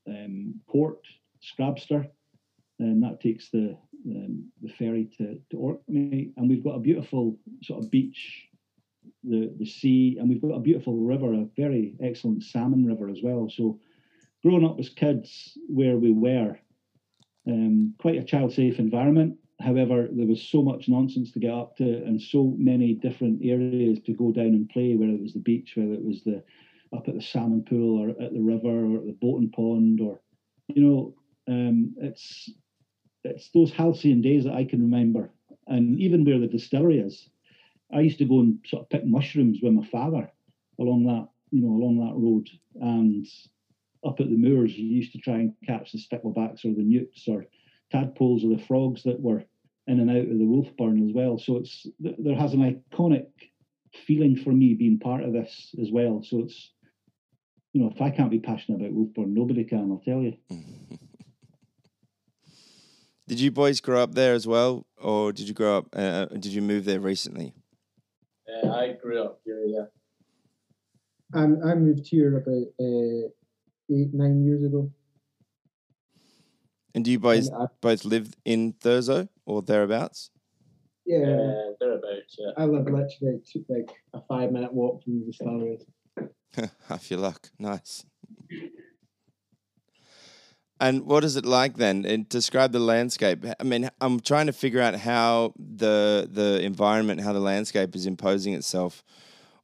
um, 0.08 0.56
port, 0.70 1.00
Scrabster, 1.42 2.10
and 2.80 3.04
that 3.04 3.22
takes 3.22 3.50
the 3.50 3.78
um, 4.06 4.52
the 4.62 4.74
ferry 4.74 5.10
to, 5.18 5.40
to 5.52 5.58
Orkney. 5.58 6.32
And 6.36 6.50
we've 6.50 6.64
got 6.64 6.76
a 6.76 6.80
beautiful 6.80 7.38
sort 7.64 7.84
of 7.84 7.92
beach 7.92 8.48
the, 9.24 9.54
the 9.58 9.66
sea, 9.66 10.18
and 10.20 10.30
we've 10.30 10.42
got 10.42 10.56
a 10.56 10.60
beautiful 10.60 10.98
river, 10.98 11.34
a 11.34 11.48
very 11.56 11.96
excellent 12.02 12.44
salmon 12.44 12.86
river 12.86 13.10
as 13.10 13.20
well. 13.24 13.50
So, 13.50 13.80
growing 14.44 14.66
up 14.66 14.80
as 14.80 14.90
kids 14.90 15.58
where 15.68 15.98
we 15.98 16.12
were, 16.12 16.58
um, 17.48 17.94
quite 18.00 18.18
a 18.18 18.24
child 18.24 18.54
safe 18.54 18.80
environment. 18.80 19.38
However, 19.60 20.08
there 20.12 20.28
was 20.28 20.42
so 20.42 20.64
much 20.64 20.90
nonsense 20.90 21.32
to 21.32 21.40
get 21.40 21.54
up 21.54 21.78
to, 21.78 21.84
and 21.84 22.20
so 22.20 22.56
many 22.58 22.96
different 22.96 23.42
areas 23.44 24.00
to 24.06 24.14
go 24.14 24.32
down 24.32 24.48
and 24.48 24.70
play. 24.70 24.96
Whether 24.96 25.14
it 25.14 25.22
was 25.22 25.34
the 25.34 25.40
beach, 25.40 25.74
whether 25.76 25.94
it 25.94 26.04
was 26.04 26.24
the 26.24 26.44
up 26.96 27.08
at 27.08 27.14
the 27.14 27.22
salmon 27.22 27.64
pool, 27.64 28.02
or 28.02 28.10
at 28.10 28.34
the 28.34 28.42
river, 28.42 28.68
or 28.68 28.98
at 28.98 29.06
the 29.06 29.18
boating 29.22 29.52
pond, 29.52 30.02
or 30.02 30.20
you 30.68 30.84
know, 30.84 31.16
um, 31.48 31.94
it's 31.98 32.50
it's 33.24 33.50
those 33.52 33.72
halcyon 33.72 34.22
days 34.22 34.46
that 34.46 34.54
I 34.54 34.66
can 34.66 34.82
remember, 34.82 35.32
and 35.68 36.00
even 36.00 36.26
where 36.26 36.40
the 36.40 36.48
distillery 36.48 37.00
is. 37.00 37.30
I 37.94 38.02
used 38.02 38.20
to 38.20 38.26
go 38.26 38.40
and 38.40 38.60
sort 38.66 38.84
of 38.84 38.90
pick 38.90 39.06
mushrooms 39.06 39.60
with 39.62 39.74
my 39.74 39.86
father 39.88 40.32
along 40.80 41.06
that, 41.06 41.28
you 41.52 41.62
know, 41.62 41.70
along 41.70 42.00
that 42.00 42.16
road. 42.16 42.50
And 42.82 43.28
up 44.06 44.20
at 44.20 44.30
the 44.30 44.38
moors, 44.38 44.78
you 44.78 44.86
used 44.88 45.12
to 45.14 45.20
try 45.20 45.36
and 45.36 45.54
catch 45.66 45.92
the 45.92 46.00
sticklebacks 46.00 46.66
or 46.66 46.74
the 46.74 46.84
newts 46.84 47.28
or 47.28 47.46
tadpoles 47.92 48.44
or 48.44 48.56
the 48.56 48.64
frogs 48.64 49.04
that 49.04 49.20
were 49.20 49.44
in 49.88 50.00
and 50.00 50.10
out 50.10 50.18
of 50.32 50.38
the 50.38 50.46
wolf 50.46 50.68
Wolfburn 50.78 51.08
as 51.08 51.14
well. 51.14 51.38
So 51.38 51.58
it's 51.58 51.86
there 52.00 52.36
has 52.36 52.54
an 52.54 52.84
iconic 52.94 53.28
feeling 54.06 54.38
for 54.38 54.52
me 54.52 54.74
being 54.74 55.00
part 55.00 55.24
of 55.24 55.34
this 55.34 55.76
as 55.82 55.92
well. 55.92 56.24
So 56.24 56.40
it's 56.40 56.72
you 57.74 57.82
know, 57.82 57.92
if 57.94 58.02
I 58.02 58.10
can't 58.10 58.32
be 58.32 58.40
passionate 58.40 58.82
about 58.82 58.94
Wolfburn, 58.94 59.34
nobody 59.34 59.64
can. 59.64 59.92
I'll 59.92 60.02
tell 60.04 60.22
you. 60.22 60.36
did 63.28 63.40
you 63.40 63.50
boys 63.52 63.80
grow 63.80 64.04
up 64.04 64.14
there 64.14 64.34
as 64.34 64.46
well, 64.46 64.86
or 64.98 65.32
did 65.32 65.48
you 65.48 65.54
grow 65.54 65.78
up? 65.78 65.88
Uh, 65.94 66.26
did 66.26 66.48
you 66.48 66.62
move 66.62 66.86
there 66.86 67.00
recently? 67.00 67.54
Uh, 68.52 68.70
I 68.72 68.94
grew 68.94 69.22
up 69.24 69.40
here, 69.46 69.64
yeah. 69.66 69.86
Um, 71.34 71.60
I 71.64 71.76
moved 71.76 72.08
here 72.08 72.38
about 72.38 72.68
uh, 72.80 73.28
eight, 73.90 74.14
nine 74.14 74.44
years 74.44 74.64
ago. 74.64 74.92
And 76.94 77.06
do 77.06 77.12
you 77.12 77.20
boys 77.20 77.48
And 77.48 77.58
I, 77.64 77.66
both 77.80 78.04
live 78.04 78.34
in 78.44 78.74
Thurso 78.74 79.30
or 79.46 79.62
thereabouts? 79.62 80.32
yeah, 81.06 81.20
Uh, 81.20 81.72
thereabouts, 81.80 82.36
yeah. 82.38 82.52
I 82.58 82.66
live 82.66 82.86
literally 82.86 83.42
to, 83.54 83.66
like 83.70 83.92
a 84.14 84.22
five 84.28 84.52
minute 84.52 84.74
walk 84.74 85.04
from 85.04 85.20
the 85.20 85.26
distillery. 85.28 85.80
Half 86.90 87.10
your 87.10 87.22
luck. 87.22 87.50
Nice. 87.58 88.06
And 90.82 91.06
what 91.06 91.24
is 91.24 91.36
it 91.36 91.46
like 91.46 91.78
then? 91.78 92.06
And 92.06 92.28
describe 92.28 92.72
the 92.72 92.80
landscape. 92.80 93.46
I 93.60 93.64
mean, 93.64 93.92
I'm 94.02 94.20
trying 94.20 94.48
to 94.48 94.54
figure 94.54 94.82
out 94.82 94.96
how 94.96 95.54
the 95.56 96.28
the 96.30 96.60
environment, 96.64 97.22
how 97.22 97.34
the 97.34 97.40
landscape 97.40 97.96
is 97.96 98.08
imposing 98.08 98.56
itself 98.56 99.04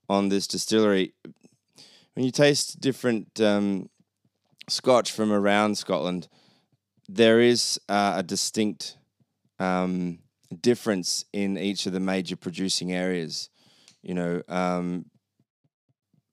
on 0.08 0.30
this 0.30 0.46
distillery. 0.46 1.14
When 2.14 2.24
you 2.24 2.32
taste 2.32 2.80
different 2.80 3.42
um, 3.42 3.90
Scotch 4.70 5.12
from 5.12 5.32
around 5.32 5.80
Scotland, 5.80 6.28
there 7.10 7.42
is 7.42 7.80
uh, 7.90 8.14
a 8.18 8.24
distinct 8.24 8.98
um, 9.60 10.20
difference 10.62 11.26
in 11.34 11.58
each 11.58 11.88
of 11.88 11.94
the 11.94 12.00
major 12.00 12.36
producing 12.36 12.94
areas. 12.94 13.50
You 14.04 14.14
know, 14.14 14.44
um, 14.48 15.06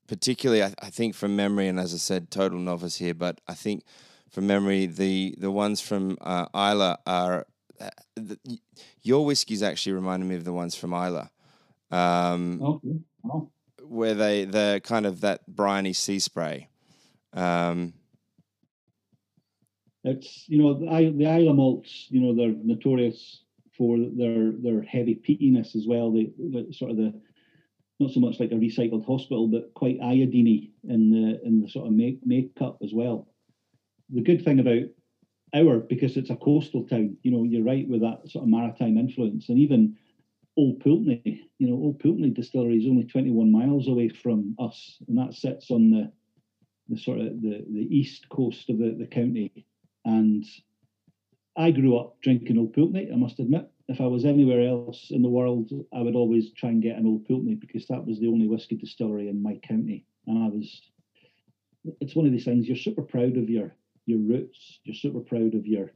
particularly, 0.08 0.62
I, 0.62 0.74
I 0.82 0.90
think 0.90 1.14
from 1.14 1.36
memory, 1.36 1.68
and 1.68 1.80
as 1.80 1.94
I 1.94 1.96
said, 1.96 2.30
total 2.30 2.58
novice 2.58 2.96
here, 2.96 3.14
but 3.14 3.40
I 3.48 3.54
think 3.54 3.82
from 4.34 4.48
memory, 4.48 4.86
the 4.86 5.36
the 5.38 5.50
ones 5.50 5.80
from 5.80 6.18
uh, 6.20 6.46
Islay 6.52 6.96
are 7.06 7.46
uh, 7.80 7.90
the, 8.16 8.36
your 9.02 9.24
whiskies 9.24 9.62
actually 9.62 9.92
reminded 9.92 10.28
me 10.28 10.34
of 10.34 10.44
the 10.44 10.52
ones 10.52 10.74
from 10.74 10.92
Islay, 10.92 11.28
um, 11.92 12.60
Okay. 12.60 12.98
Oh. 13.24 13.48
where 13.82 14.14
they 14.14 14.44
they're 14.44 14.80
kind 14.80 15.06
of 15.06 15.20
that 15.20 15.46
briny 15.46 15.92
sea 15.92 16.18
spray. 16.18 16.68
Um, 17.32 17.94
It's 20.02 20.48
you 20.48 20.58
know 20.58 20.74
the 20.74 20.86
the 21.16 21.26
Islay 21.26 21.52
malts. 21.52 22.08
You 22.10 22.20
know 22.20 22.34
they're 22.34 22.56
notorious 22.60 23.44
for 23.78 23.96
their 23.98 24.50
their 24.50 24.82
heavy 24.82 25.14
peatiness 25.14 25.76
as 25.76 25.86
well. 25.86 26.10
They, 26.12 26.32
they 26.38 26.72
sort 26.72 26.90
of 26.90 26.96
the 26.96 27.14
not 28.00 28.10
so 28.10 28.18
much 28.18 28.40
like 28.40 28.50
a 28.50 28.56
recycled 28.56 29.06
hospital, 29.06 29.46
but 29.46 29.72
quite 29.74 30.00
iodine 30.02 30.72
in 30.88 31.10
the 31.10 31.40
in 31.46 31.60
the 31.60 31.68
sort 31.68 31.86
of 31.86 31.92
make 31.92 32.18
makeup 32.26 32.78
as 32.82 32.92
well. 32.92 33.28
The 34.10 34.22
good 34.22 34.44
thing 34.44 34.60
about 34.60 34.88
our 35.54 35.78
because 35.78 36.16
it's 36.16 36.30
a 36.30 36.36
coastal 36.36 36.84
town, 36.84 37.16
you 37.22 37.30
know, 37.30 37.44
you're 37.44 37.64
right 37.64 37.88
with 37.88 38.00
that 38.02 38.28
sort 38.28 38.44
of 38.44 38.48
maritime 38.48 38.98
influence, 38.98 39.48
and 39.48 39.58
even 39.58 39.96
Old 40.56 40.80
Pulteney, 40.80 41.48
you 41.58 41.68
know, 41.68 41.74
Old 41.74 41.98
Pulteney 42.00 42.30
distillery 42.30 42.76
is 42.76 42.86
only 42.86 43.04
21 43.04 43.50
miles 43.50 43.88
away 43.88 44.08
from 44.08 44.54
us, 44.58 44.98
and 45.08 45.18
that 45.18 45.34
sits 45.34 45.70
on 45.70 45.90
the 45.90 46.12
the 46.88 46.98
sort 46.98 47.18
of 47.18 47.40
the, 47.40 47.64
the 47.72 47.96
east 47.96 48.28
coast 48.28 48.68
of 48.68 48.78
the, 48.78 48.94
the 48.98 49.06
county. 49.06 49.66
And 50.04 50.44
I 51.56 51.70
grew 51.70 51.96
up 51.96 52.20
drinking 52.20 52.58
Old 52.58 52.74
Pulteney, 52.74 53.10
I 53.12 53.16
must 53.16 53.38
admit. 53.38 53.70
If 53.88 54.00
I 54.00 54.06
was 54.06 54.24
anywhere 54.24 54.66
else 54.66 55.10
in 55.10 55.22
the 55.22 55.28
world, 55.28 55.70
I 55.94 56.00
would 56.00 56.14
always 56.14 56.52
try 56.52 56.70
and 56.70 56.82
get 56.82 56.96
an 56.96 57.06
Old 57.06 57.26
Pulteney 57.26 57.54
because 57.54 57.86
that 57.86 58.04
was 58.04 58.18
the 58.18 58.28
only 58.28 58.48
whiskey 58.48 58.76
distillery 58.76 59.28
in 59.28 59.42
my 59.42 59.58
county. 59.66 60.04
And 60.26 60.44
I 60.44 60.48
was, 60.48 60.82
it's 62.00 62.14
one 62.14 62.26
of 62.26 62.32
these 62.32 62.44
things, 62.44 62.66
you're 62.66 62.76
super 62.76 63.02
proud 63.02 63.36
of 63.36 63.48
your 63.48 63.74
your 64.06 64.20
roots, 64.20 64.80
you're 64.84 64.94
super 64.94 65.20
proud 65.20 65.54
of 65.54 65.66
your, 65.66 65.92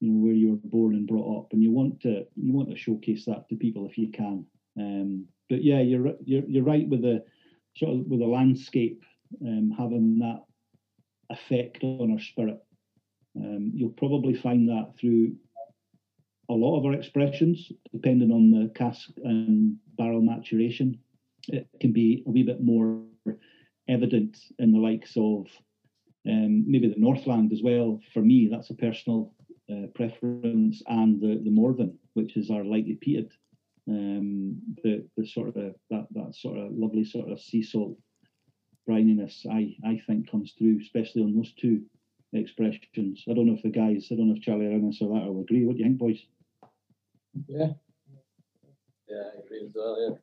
you 0.00 0.10
know, 0.10 0.24
where 0.24 0.34
you 0.34 0.50
were 0.50 0.70
born 0.70 0.94
and 0.94 1.06
brought 1.06 1.40
up, 1.40 1.52
and 1.52 1.62
you 1.62 1.70
want 1.70 2.00
to 2.02 2.26
you 2.34 2.52
want 2.52 2.70
to 2.70 2.76
showcase 2.76 3.24
that 3.26 3.48
to 3.48 3.56
people 3.56 3.86
if 3.86 3.98
you 3.98 4.10
can. 4.10 4.46
Um, 4.78 5.26
but 5.48 5.62
yeah, 5.62 5.80
you're 5.80 6.14
you're 6.24 6.44
you're 6.46 6.64
right 6.64 6.88
with 6.88 7.02
the 7.02 7.24
sort 7.76 7.94
of 7.94 8.06
with 8.06 8.20
the 8.20 8.26
landscape 8.26 9.02
um, 9.46 9.74
having 9.76 10.18
that 10.20 10.44
effect 11.30 11.82
on 11.82 12.12
our 12.12 12.20
spirit. 12.20 12.58
Um, 13.36 13.72
you'll 13.74 13.90
probably 13.90 14.34
find 14.34 14.68
that 14.68 14.94
through 14.98 15.36
a 16.48 16.54
lot 16.54 16.78
of 16.78 16.84
our 16.84 16.94
expressions, 16.94 17.70
depending 17.92 18.32
on 18.32 18.50
the 18.50 18.72
cask 18.74 19.08
and 19.22 19.76
barrel 19.96 20.20
maturation. 20.20 20.98
It 21.48 21.68
can 21.80 21.92
be 21.92 22.24
a 22.26 22.30
wee 22.30 22.42
bit 22.42 22.60
more 22.62 23.02
evident 23.88 24.36
in 24.58 24.72
the 24.72 24.78
likes 24.78 25.12
of 25.16 25.46
um, 26.28 26.64
maybe 26.70 26.88
the 26.88 27.00
Northland 27.00 27.52
as 27.52 27.62
well. 27.62 28.00
For 28.12 28.20
me, 28.20 28.48
that's 28.50 28.70
a 28.70 28.74
personal 28.74 29.34
uh, 29.70 29.86
preference, 29.94 30.82
and 30.86 31.20
the 31.20 31.40
the 31.44 31.50
Morven, 31.50 31.98
which 32.14 32.36
is 32.36 32.50
our 32.50 32.64
lightly 32.64 32.98
peated. 33.04 33.30
Um, 33.88 34.58
the 34.82 35.06
the 35.16 35.26
sort 35.26 35.48
of 35.48 35.56
a, 35.56 35.74
that 35.90 36.06
that 36.12 36.34
sort 36.34 36.58
of 36.58 36.72
lovely 36.72 37.04
sort 37.04 37.30
of 37.30 37.40
sea 37.40 37.62
salt 37.62 37.96
brininess, 38.88 39.46
I 39.50 39.76
I 39.84 40.00
think 40.06 40.30
comes 40.30 40.52
through, 40.58 40.80
especially 40.80 41.22
on 41.22 41.34
those 41.34 41.52
two 41.54 41.82
expressions. 42.32 43.24
I 43.28 43.34
don't 43.34 43.46
know 43.46 43.54
if 43.54 43.62
the 43.62 43.70
guys, 43.70 44.08
I 44.10 44.14
don't 44.14 44.28
know 44.28 44.36
if 44.36 44.42
Charlie 44.42 44.66
or 44.66 44.72
Innes 44.72 44.98
or 45.00 45.08
that 45.18 45.26
will 45.26 45.40
agree. 45.40 45.64
What 45.64 45.76
do 45.76 45.78
you 45.82 45.86
think, 45.86 45.98
boys? 45.98 46.20
Yeah, 47.48 47.68
Yeah, 49.08 49.22
I 49.34 49.44
agree 49.44 49.64
as 49.66 49.72
well, 49.74 49.96
yeah. 50.00 50.16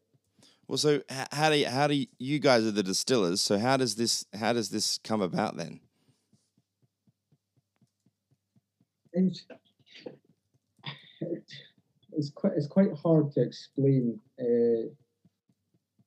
well, 0.67 0.77
so 0.77 1.01
how 1.31 1.49
do 1.49 1.57
you, 1.57 1.67
how 1.67 1.87
do 1.87 1.95
you, 1.95 2.07
you 2.19 2.39
guys 2.39 2.65
are 2.65 2.71
the 2.71 2.83
distillers? 2.83 3.41
So 3.41 3.57
how 3.57 3.77
does 3.77 3.95
this 3.95 4.25
how 4.33 4.53
does 4.53 4.69
this 4.69 4.97
come 5.03 5.21
about 5.21 5.57
then? 5.57 5.79
It's 9.17 9.45
it's 12.13 12.29
quite 12.31 12.53
it's 12.55 12.67
quite 12.67 12.89
hard 13.03 13.31
to 13.33 13.41
explain. 13.41 14.19
Uh, 14.39 14.89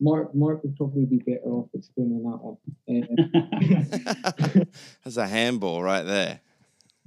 Mark 0.00 0.34
Mark 0.34 0.62
would 0.62 0.76
probably 0.76 1.04
be 1.04 1.18
better 1.18 1.44
off 1.50 1.68
explaining 1.74 2.22
that 2.22 2.40
one. 2.42 2.56
Uh, 2.88 4.64
That's 5.04 5.16
a 5.16 5.26
handball 5.26 5.82
right 5.82 6.02
there. 6.04 6.40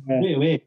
wait, 0.08 0.38
wait. 0.40 0.64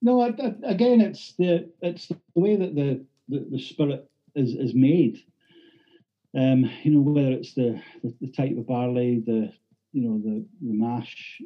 No, 0.00 0.20
I, 0.20 0.28
I- 0.28 0.56
again, 0.72 1.00
it's 1.00 1.34
the 1.38 1.70
it's 1.80 2.08
the 2.08 2.18
way 2.34 2.56
that 2.56 2.74
the 2.74 3.04
the, 3.28 3.46
the 3.50 3.58
spirit 3.58 4.08
is 4.34 4.54
is 4.54 4.74
made. 4.74 5.22
Um, 6.36 6.64
you 6.82 6.92
know, 6.92 7.00
whether 7.02 7.30
it's 7.32 7.54
the, 7.54 7.80
the 8.02 8.14
the 8.22 8.32
type 8.32 8.56
of 8.56 8.66
barley, 8.66 9.22
the 9.24 9.52
you 9.92 10.02
know 10.08 10.18
the 10.18 10.44
the 10.60 10.72
mash, 10.72 11.40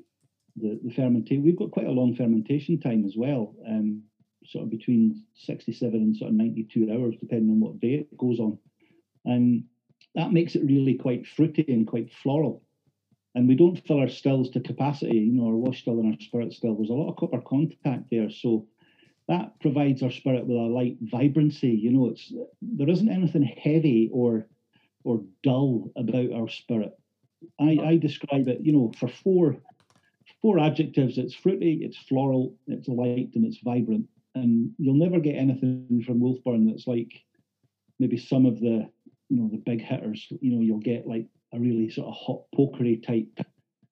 the 0.57 0.81
the 0.83 0.93
fermentation. 0.93 1.45
We've 1.45 1.59
got 1.59 1.71
quite 1.71 1.87
a 1.87 1.93
long 1.93 2.15
fermentation 2.15 2.81
time 2.81 3.05
as 3.05 3.15
well. 3.17 3.55
Um, 3.69 4.03
sort 4.45 4.65
of 4.65 4.71
between 4.71 5.25
sixty 5.35 5.73
seven 5.73 6.01
and 6.01 6.17
sort 6.17 6.31
of 6.31 6.37
ninety 6.37 6.65
two 6.65 6.89
hours, 6.93 7.17
depending 7.21 7.51
on 7.51 7.61
what 7.61 7.81
day 7.81 7.95
it 7.95 8.19
goes 8.19 8.41
on, 8.41 8.59
and 9.25 9.65
that 10.15 10.33
makes 10.33 10.55
it 10.55 10.65
really 10.65 10.95
quite 10.95 11.27
fruity 11.27 11.65
and 11.69 11.87
quite 11.87 12.13
floral 12.13 12.63
and 13.37 13.47
we 13.47 13.55
don't 13.55 13.87
fill 13.87 14.01
our 14.01 14.09
stills 14.09 14.49
to 14.51 14.61
capacity, 14.61 15.19
you 15.19 15.33
know, 15.33 15.49
our 15.49 15.57
wash 15.57 15.83
still 15.83 16.01
and 16.01 16.15
our 16.15 16.21
spirit 16.21 16.55
still. 16.55 16.75
There's 16.75 16.89
a 16.89 16.95
lot 16.95 17.11
of 17.11 17.17
copper 17.17 17.43
contact 17.43 18.05
there, 18.11 18.31
so 18.31 18.67
that 19.29 19.61
provides 19.61 20.03
our 20.03 20.11
spirit 20.11 20.47
with 20.47 20.57
a 20.57 20.61
light 20.61 20.97
vibrancy. 21.03 21.69
You 21.69 21.93
know, 21.93 22.09
it's 22.09 22.33
there 22.63 22.89
isn't 22.89 23.11
anything 23.11 23.43
heavy 23.43 24.09
or 24.11 24.49
or 25.05 25.21
dull 25.43 25.93
about 25.97 26.33
our 26.33 26.49
spirit. 26.49 26.99
I, 27.61 27.79
I 27.85 27.97
describe 27.99 28.49
it, 28.49 28.61
you 28.63 28.73
know, 28.73 28.93
for 28.99 29.07
four 29.09 29.59
four 30.47 30.61
adjectives. 30.61 31.19
It's 31.19 31.35
fruity, 31.35 31.81
it's 31.83 31.97
floral, 31.97 32.55
it's 32.69 32.87
light, 32.87 33.31
and 33.35 33.45
it's 33.45 33.59
vibrant. 33.65 34.07
And 34.37 34.71
you'll 34.79 34.95
never 34.95 35.19
get 35.19 35.35
anything 35.35 36.05
from 36.07 36.21
Wolfburn 36.21 36.69
that's 36.71 36.87
like 36.87 37.25
maybe 37.99 38.17
some 38.17 38.47
of 38.47 38.61
the 38.61 38.89
you 39.29 39.37
know 39.37 39.49
the 39.51 39.59
big 39.59 39.83
hitters. 39.83 40.25
You 40.41 40.53
know, 40.55 40.61
you'll 40.63 40.79
get 40.79 41.09
like 41.09 41.27
a 41.53 41.59
really 41.59 41.91
sort 41.91 42.07
of 42.07 42.15
hot 42.15 42.43
pokery 42.57 43.05
type 43.05 43.41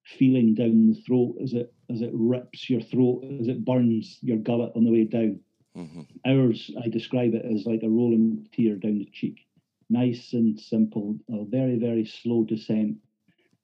feeling 0.05 0.55
down 0.55 0.87
the 0.87 1.01
throat 1.01 1.35
as 1.43 1.55
it 1.55 1.75
as 1.91 2.03
it 2.03 2.11
rips 2.13 2.71
your 2.71 2.83
throat 2.83 3.25
as 3.41 3.49
it 3.49 3.65
burns 3.65 4.19
your 4.23 4.39
gullet 4.39 4.73
on 4.77 4.85
the 4.85 4.93
way 4.93 5.05
down. 5.05 5.41
hmm 5.75 6.03
Ours, 6.25 6.71
I 6.85 6.89
describe 6.89 7.35
it 7.35 7.45
as 7.45 7.67
like 7.67 7.83
a 7.83 7.89
rolling 7.89 8.47
tear 8.53 8.77
down 8.77 8.99
the 8.99 9.11
cheek, 9.13 9.41
nice 9.91 10.35
and 10.35 10.61
simple, 10.61 11.19
a 11.29 11.45
very 11.47 11.79
very 11.79 12.05
slow 12.05 12.45
descent. 12.45 12.99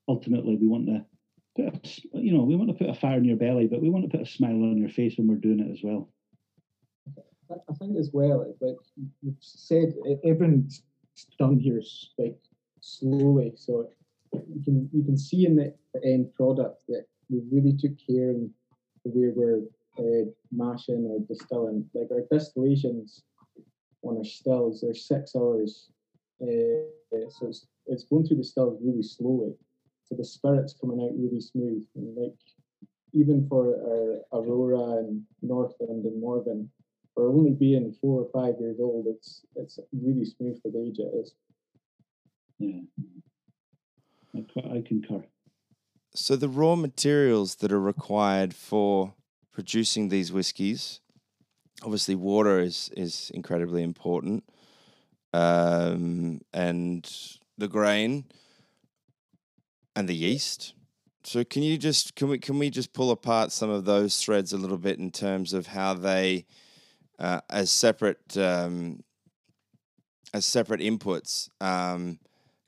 Ultimately, 0.08 0.56
we 0.56 0.66
want 0.66 0.86
to 0.86 1.06
put 1.56 1.66
a, 1.66 2.18
you 2.18 2.32
know 2.32 2.44
we 2.44 2.56
want 2.56 2.68
to 2.68 2.74
put 2.74 2.90
a 2.90 2.94
fire 2.94 3.18
in 3.18 3.24
your 3.24 3.36
belly, 3.36 3.66
but 3.66 3.80
we 3.80 3.90
want 3.90 4.04
to 4.04 4.16
put 4.16 4.26
a 4.26 4.30
smile 4.30 4.52
on 4.52 4.78
your 4.78 4.88
face 4.88 5.16
when 5.16 5.28
we're 5.28 5.36
doing 5.36 5.60
it 5.60 5.70
as 5.72 5.80
well. 5.82 6.08
I 7.50 7.74
think 7.74 7.98
as 7.98 8.10
well, 8.12 8.54
like 8.60 8.76
you've 9.22 9.34
said, 9.40 9.94
e- 10.08 10.18
everything's 10.24 10.82
done 11.38 11.58
here 11.58 11.82
like 12.18 12.38
slowly, 12.80 13.52
so 13.56 13.88
you 14.32 14.62
can 14.64 14.88
you 14.92 15.04
can 15.04 15.16
see 15.16 15.46
in 15.46 15.56
the, 15.56 15.74
end 16.04 16.32
product 16.34 16.82
that 16.88 17.06
we 17.28 17.42
really 17.50 17.76
took 17.76 17.92
care 17.98 18.30
in 18.30 18.48
the 19.04 19.10
way 19.10 19.32
we're 19.34 19.62
uh, 19.98 20.24
mashing 20.52 21.04
or 21.10 21.18
distilling. 21.26 21.84
Like 21.94 22.10
our 22.12 22.22
distillations 22.30 23.22
on 24.02 24.18
our 24.18 24.24
stills, 24.24 24.80
they're 24.80 24.94
six 24.94 25.34
hours 25.34 25.90
Uh, 26.40 27.26
so 27.28 27.48
it's 27.48 27.66
it's 27.86 28.04
going 28.04 28.24
through 28.24 28.36
the 28.36 28.44
stills 28.44 28.78
really 28.80 29.02
slowly. 29.02 29.52
So 30.10 30.16
the 30.16 30.24
spirit's 30.24 30.74
coming 30.74 31.00
out 31.00 31.16
really 31.16 31.40
smooth. 31.40 31.86
And 31.94 32.16
like 32.16 32.34
even 33.12 33.46
for 33.48 34.22
our 34.32 34.40
Aurora 34.40 34.98
and 34.98 35.22
Northland 35.40 36.04
and 36.04 36.20
Morven, 36.20 36.68
for 37.14 37.28
only 37.28 37.52
being 37.52 37.92
four 38.00 38.22
or 38.22 38.28
five 38.32 38.60
years 38.60 38.78
old, 38.80 39.06
it's 39.06 39.42
it's 39.56 39.78
really 39.92 40.24
smooth 40.24 40.60
for 40.62 40.70
the 40.70 40.80
age 40.80 40.98
it 40.98 41.12
is. 41.14 41.34
Yeah, 42.58 42.80
I, 44.34 44.78
I 44.78 44.82
concur. 44.86 45.24
So 46.12 46.34
the 46.34 46.48
raw 46.48 46.74
materials 46.74 47.56
that 47.56 47.72
are 47.72 47.80
required 47.80 48.52
for 48.52 49.14
producing 49.52 50.08
these 50.08 50.32
whiskies, 50.32 51.00
obviously 51.84 52.16
water 52.16 52.58
is 52.58 52.90
is 52.96 53.30
incredibly 53.32 53.84
important, 53.84 54.44
um, 55.32 56.40
and 56.52 57.08
the 57.58 57.68
grain 57.68 58.24
and 59.96 60.08
the 60.08 60.14
yeast. 60.14 60.74
So 61.22 61.44
can 61.44 61.62
you 61.62 61.76
just 61.76 62.14
can 62.14 62.28
we 62.28 62.38
can 62.38 62.58
we 62.58 62.70
just 62.70 62.92
pull 62.92 63.10
apart 63.10 63.52
some 63.52 63.70
of 63.70 63.84
those 63.84 64.22
threads 64.22 64.52
a 64.52 64.56
little 64.56 64.78
bit 64.78 64.98
in 64.98 65.10
terms 65.10 65.52
of 65.52 65.66
how 65.66 65.94
they, 65.94 66.46
uh, 67.18 67.40
as 67.50 67.70
separate 67.70 68.36
um, 68.38 69.02
as 70.32 70.46
separate 70.46 70.80
inputs, 70.80 71.50
um, 71.60 72.18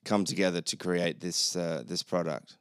come 0.04 0.24
together 0.24 0.60
to 0.60 0.76
create 0.76 1.20
this 1.20 1.56
uh, 1.56 1.82
this 1.86 2.02
product? 2.02 2.58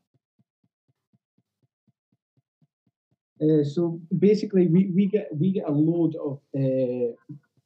Uh, 3.41 3.63
so 3.63 3.99
basically, 4.19 4.67
we, 4.67 4.91
we 4.95 5.07
get 5.07 5.27
we 5.35 5.51
get 5.51 5.67
a 5.67 5.71
load 5.71 6.15
of 6.15 6.39
uh, 6.55 7.11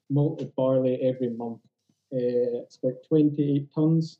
malted 0.10 0.56
barley 0.56 1.00
every 1.02 1.30
month. 1.30 1.60
Uh, 2.14 2.64
it's 2.64 2.78
about 2.78 2.94
28 3.10 3.68
tons, 3.74 4.20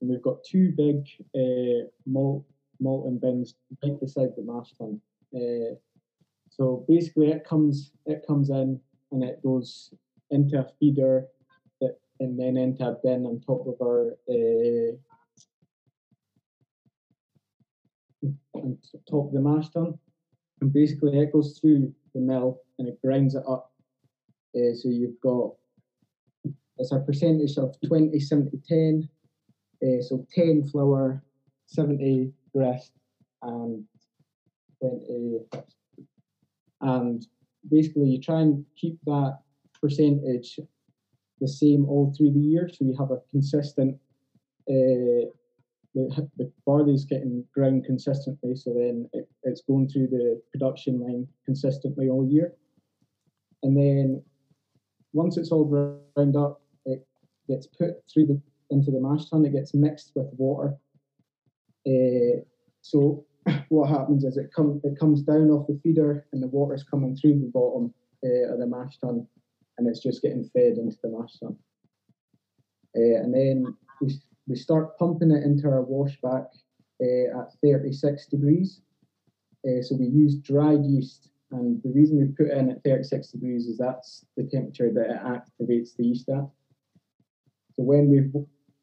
and 0.00 0.10
we've 0.10 0.22
got 0.22 0.44
two 0.44 0.72
big 0.76 1.06
uh, 1.34 1.86
malt 2.06 2.44
malting 2.80 3.18
bins 3.18 3.54
right 3.82 4.00
beside 4.00 4.30
the 4.36 4.42
mash 4.42 4.72
tun. 4.78 5.00
Uh, 5.34 5.74
so 6.48 6.84
basically, 6.88 7.30
it 7.30 7.44
comes 7.44 7.92
it 8.06 8.24
comes 8.26 8.50
in 8.50 8.80
and 9.12 9.24
it 9.24 9.42
goes 9.42 9.92
into 10.30 10.58
a 10.58 10.66
feeder, 10.78 11.26
that, 11.80 11.98
and 12.20 12.38
then 12.38 12.56
into 12.56 12.86
a 12.86 12.96
bin 13.02 13.26
on 13.26 13.40
top 13.40 13.66
of 13.66 13.74
our 13.82 14.16
uh, 14.28 14.92
on 18.54 18.78
top 19.08 19.26
of 19.28 19.32
the 19.32 19.40
mash 19.40 19.68
tun 19.70 19.98
and 20.60 20.72
basically 20.72 21.18
it 21.18 21.32
goes 21.32 21.58
through 21.58 21.92
the 22.14 22.20
mill 22.20 22.60
and 22.78 22.88
it 22.88 23.00
grinds 23.02 23.34
it 23.34 23.42
up. 23.48 23.72
Uh, 24.54 24.74
so 24.74 24.88
you've 24.88 25.20
got 25.22 25.52
it's 26.78 26.92
a 26.92 26.98
percentage 26.98 27.58
of 27.58 27.76
20, 27.86 28.18
70, 28.18 28.58
10. 28.66 29.08
Uh, 29.82 30.02
so 30.02 30.26
10 30.34 30.68
flour, 30.68 31.22
70 31.66 32.32
grist, 32.54 32.92
and 33.42 33.84
20 34.80 35.40
and 36.82 37.26
basically 37.70 38.08
you 38.08 38.20
try 38.20 38.40
and 38.40 38.64
keep 38.76 38.98
that 39.04 39.38
percentage 39.80 40.58
the 41.40 41.48
same 41.48 41.84
all 41.86 42.14
through 42.16 42.32
the 42.32 42.40
year 42.40 42.68
so 42.68 42.84
you 42.84 42.96
have 42.98 43.10
a 43.10 43.20
consistent 43.30 43.96
uh, 44.68 45.28
the, 45.94 46.28
the 46.36 46.52
barley's 46.66 47.04
getting 47.04 47.44
ground 47.52 47.84
consistently, 47.84 48.54
so 48.54 48.72
then 48.72 49.08
it, 49.12 49.28
it's 49.42 49.62
going 49.62 49.88
through 49.88 50.08
the 50.08 50.40
production 50.52 51.00
line 51.00 51.26
consistently 51.44 52.08
all 52.08 52.26
year. 52.26 52.54
And 53.62 53.76
then 53.76 54.22
once 55.12 55.36
it's 55.36 55.50
all 55.50 55.64
ground 55.64 56.36
up, 56.36 56.62
it 56.86 57.06
gets 57.48 57.66
put 57.66 58.02
through 58.12 58.26
the 58.26 58.40
into 58.70 58.90
the 58.90 59.00
mash 59.00 59.28
tun. 59.28 59.44
It 59.44 59.52
gets 59.52 59.74
mixed 59.74 60.12
with 60.14 60.28
water. 60.36 60.76
Uh, 61.86 62.42
so 62.82 63.24
what 63.68 63.88
happens 63.88 64.24
is 64.24 64.36
it 64.36 64.52
comes 64.54 64.80
it 64.84 64.98
comes 64.98 65.22
down 65.22 65.50
off 65.50 65.66
the 65.66 65.78
feeder, 65.82 66.26
and 66.32 66.42
the 66.42 66.48
water's 66.48 66.84
coming 66.84 67.16
through 67.16 67.40
the 67.40 67.50
bottom 67.52 67.92
uh, 68.24 68.52
of 68.52 68.58
the 68.58 68.66
mash 68.66 68.98
tun, 68.98 69.26
and 69.78 69.88
it's 69.88 70.02
just 70.02 70.22
getting 70.22 70.48
fed 70.52 70.78
into 70.78 70.96
the 71.02 71.08
mash 71.08 71.38
tun. 71.38 71.56
Uh, 72.96 73.22
and 73.22 73.34
then 73.34 73.76
we 74.00 74.14
we 74.46 74.56
start 74.56 74.98
pumping 74.98 75.30
it 75.30 75.44
into 75.44 75.68
our 75.68 75.84
washback 75.84 76.46
uh, 77.02 77.40
at 77.40 77.52
36 77.62 78.26
degrees. 78.26 78.80
So 79.82 79.94
we 79.94 80.06
use 80.06 80.36
dried 80.36 80.86
yeast, 80.86 81.28
and 81.52 81.82
the 81.82 81.90
reason 81.90 82.18
we 82.18 82.28
put 82.28 82.50
it 82.50 82.56
in 82.56 82.70
at 82.70 82.82
36 82.82 83.28
degrees 83.28 83.66
is 83.66 83.76
that's 83.76 84.24
the 84.36 84.44
temperature 84.44 84.90
that 84.90 85.10
it 85.10 85.22
activates 85.22 85.94
the 85.96 86.06
yeast 86.06 86.30
at. 86.30 86.48
So 87.74 87.82
when 87.82 88.10
we've 88.10 88.32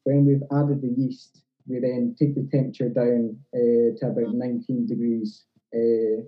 when 0.08 0.24
we've 0.24 0.48
added 0.58 0.80
the 0.80 0.94
yeast, 0.96 1.42
we 1.66 1.80
then 1.80 2.16
take 2.18 2.34
the 2.34 2.48
temperature 2.50 2.88
down 2.88 3.36
uh, 3.52 3.92
to 3.98 4.06
about 4.06 4.32
19 4.32 4.86
degrees, 4.86 5.44
uh, 5.74 6.24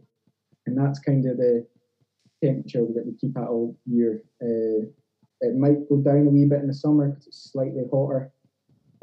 and 0.66 0.76
that's 0.76 0.98
kind 0.98 1.24
of 1.26 1.38
the 1.38 1.66
temperature 2.44 2.84
that 2.94 3.06
we 3.06 3.14
keep 3.18 3.38
at 3.38 3.48
all 3.48 3.74
year. 3.86 4.22
Uh, 4.42 4.84
it 5.40 5.56
might 5.56 5.88
go 5.88 5.96
down 5.96 6.26
a 6.26 6.30
wee 6.30 6.44
bit 6.44 6.60
in 6.60 6.66
the 6.66 6.74
summer 6.74 7.08
because 7.08 7.26
it's 7.26 7.50
slightly 7.52 7.84
hotter, 7.90 8.30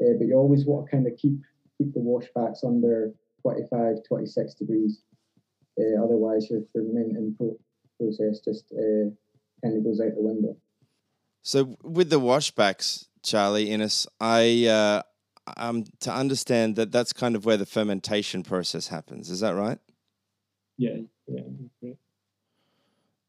uh, 0.00 0.14
but 0.16 0.28
you 0.28 0.36
always 0.36 0.64
want 0.64 0.86
to 0.86 0.92
kind 0.92 1.08
of 1.08 1.16
keep 1.16 1.40
keep 1.76 1.92
the 1.92 2.00
washbacks 2.00 2.64
under 2.64 3.12
25, 3.42 3.96
26 4.06 4.54
degrees. 4.54 5.02
Uh, 5.76 6.04
otherwise, 6.04 6.48
your 6.50 6.62
fermenting 6.72 7.34
pro- 7.36 7.58
process 7.98 8.38
just 8.38 8.64
uh, 8.72 9.10
kind 9.62 9.76
of 9.76 9.82
goes 9.82 10.00
out 10.00 10.14
the 10.14 10.22
window. 10.22 10.56
So 11.42 11.76
with 11.82 12.10
the 12.10 12.20
washbacks, 12.20 13.06
Charlie 13.22 13.70
Innes, 13.70 14.06
I 14.20 14.66
uh, 14.66 15.02
um 15.56 15.84
to 16.00 16.12
understand 16.12 16.76
that 16.76 16.92
that's 16.92 17.12
kind 17.12 17.36
of 17.36 17.44
where 17.44 17.56
the 17.56 17.66
fermentation 17.66 18.42
process 18.42 18.88
happens. 18.88 19.30
Is 19.30 19.40
that 19.40 19.54
right? 19.54 19.78
Yeah, 20.76 20.98
yeah. 21.26 21.92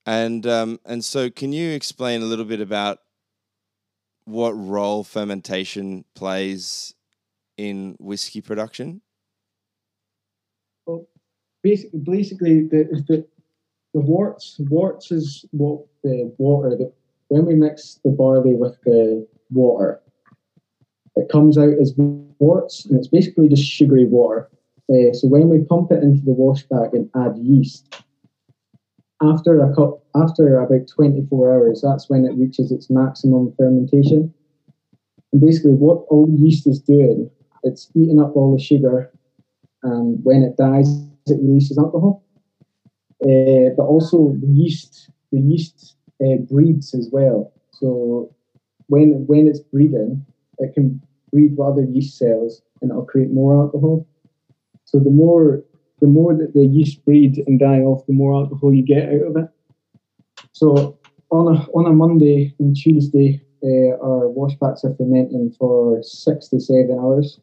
And 0.06 0.47
um, 0.47 0.80
and 0.86 1.04
so, 1.04 1.30
can 1.30 1.52
you 1.54 1.71
explain 1.71 2.21
a 2.21 2.25
little 2.25 2.45
bit 2.45 2.62
about 2.62 2.99
what 4.25 4.52
role 4.52 5.04
fermentation 5.04 6.06
plays 6.15 6.93
in 7.58 7.95
whiskey 7.99 8.41
production? 8.41 9.02
Well, 10.86 11.08
basically, 11.62 11.99
basically 11.99 12.62
the, 12.67 13.04
the 13.08 13.28
the 13.93 13.99
worts 13.99 14.60
worts 14.69 15.12
is 15.12 15.45
what 15.52 15.86
the 16.04 16.34
water 16.38 16.69
that 16.69 16.93
when 17.28 17.45
we 17.45 17.56
mix 17.56 17.99
the 18.04 18.12
barley 18.12 18.56
with 18.56 18.78
the 18.84 19.28
water, 19.51 20.01
it 21.15 21.29
comes 21.29 21.57
out 21.57 21.73
as 21.81 21.93
worts, 22.39 22.85
and 22.85 22.97
it's 22.97 23.07
basically 23.07 23.49
just 23.49 23.63
sugary 23.63 24.05
water. 24.05 24.49
Uh, 24.89 25.13
so 25.13 25.27
when 25.27 25.49
we 25.49 25.63
pump 25.65 25.91
it 25.91 26.01
into 26.01 26.23
the 26.23 26.31
washback 26.31 26.93
and 26.93 27.09
add 27.15 27.38
yeast, 27.38 28.03
after 29.21 29.62
a 29.62 29.75
cup, 29.75 30.03
after 30.15 30.59
about 30.59 30.88
24 30.88 31.53
hours, 31.53 31.81
that's 31.81 32.09
when 32.09 32.25
it 32.25 32.35
reaches 32.38 32.71
its 32.71 32.89
maximum 32.89 33.53
fermentation. 33.57 34.33
And 35.31 35.41
basically, 35.41 35.73
what 35.73 36.05
all 36.09 36.27
yeast 36.29 36.65
is 36.65 36.79
doing, 36.79 37.29
it's 37.63 37.91
eating 37.95 38.19
up 38.19 38.35
all 38.35 38.55
the 38.55 38.63
sugar, 38.63 39.12
and 39.83 40.19
when 40.23 40.41
it 40.41 40.57
dies, 40.57 40.89
it 41.27 41.38
releases 41.41 41.77
alcohol. 41.77 42.23
Uh, 43.21 43.75
but 43.75 43.83
also, 43.83 44.35
the 44.39 44.47
yeast, 44.47 45.12
the 45.31 45.39
yeast 45.39 45.97
uh, 46.23 46.38
breeds 46.49 46.93
as 46.93 47.09
well. 47.12 47.51
So 47.71 48.33
when 48.89 49.25
when 49.28 49.47
it's 49.47 49.60
breeding, 49.60 50.25
it 50.58 50.73
can 50.73 51.02
breed 51.32 51.56
with 51.56 51.67
other 51.67 51.84
yeast 51.84 52.17
cells, 52.17 52.62
and 52.82 52.91
it'll 52.91 53.06
create 53.06 53.32
more 53.32 53.56
alcohol. 53.56 54.06
So 54.86 54.99
the 54.99 55.12
more 55.12 55.63
the 56.02 56.08
more 56.08 56.34
that 56.36 56.54
the 56.54 56.65
yeast 56.65 57.06
breed 57.06 57.43
and 57.47 57.60
die 57.60 57.82
off, 57.82 58.06
the 58.06 58.13
more 58.13 58.34
alcohol 58.34 58.73
you 58.73 58.84
get 58.84 59.10
out 59.10 59.28
of 59.30 59.38
it. 59.38 59.49
So 60.52 60.97
on 61.30 61.56
a 61.56 61.60
on 61.78 61.86
a 61.86 61.93
Monday 61.93 62.54
and 62.60 62.75
Tuesday, 62.75 63.41
uh, 63.63 63.95
our 64.04 64.28
washbacks 64.28 64.84
are 64.84 64.95
fermenting 64.95 65.54
for 65.60 66.02
six 66.04 66.47
to 66.49 66.60
seven 66.60 66.97
hours. 66.99 67.39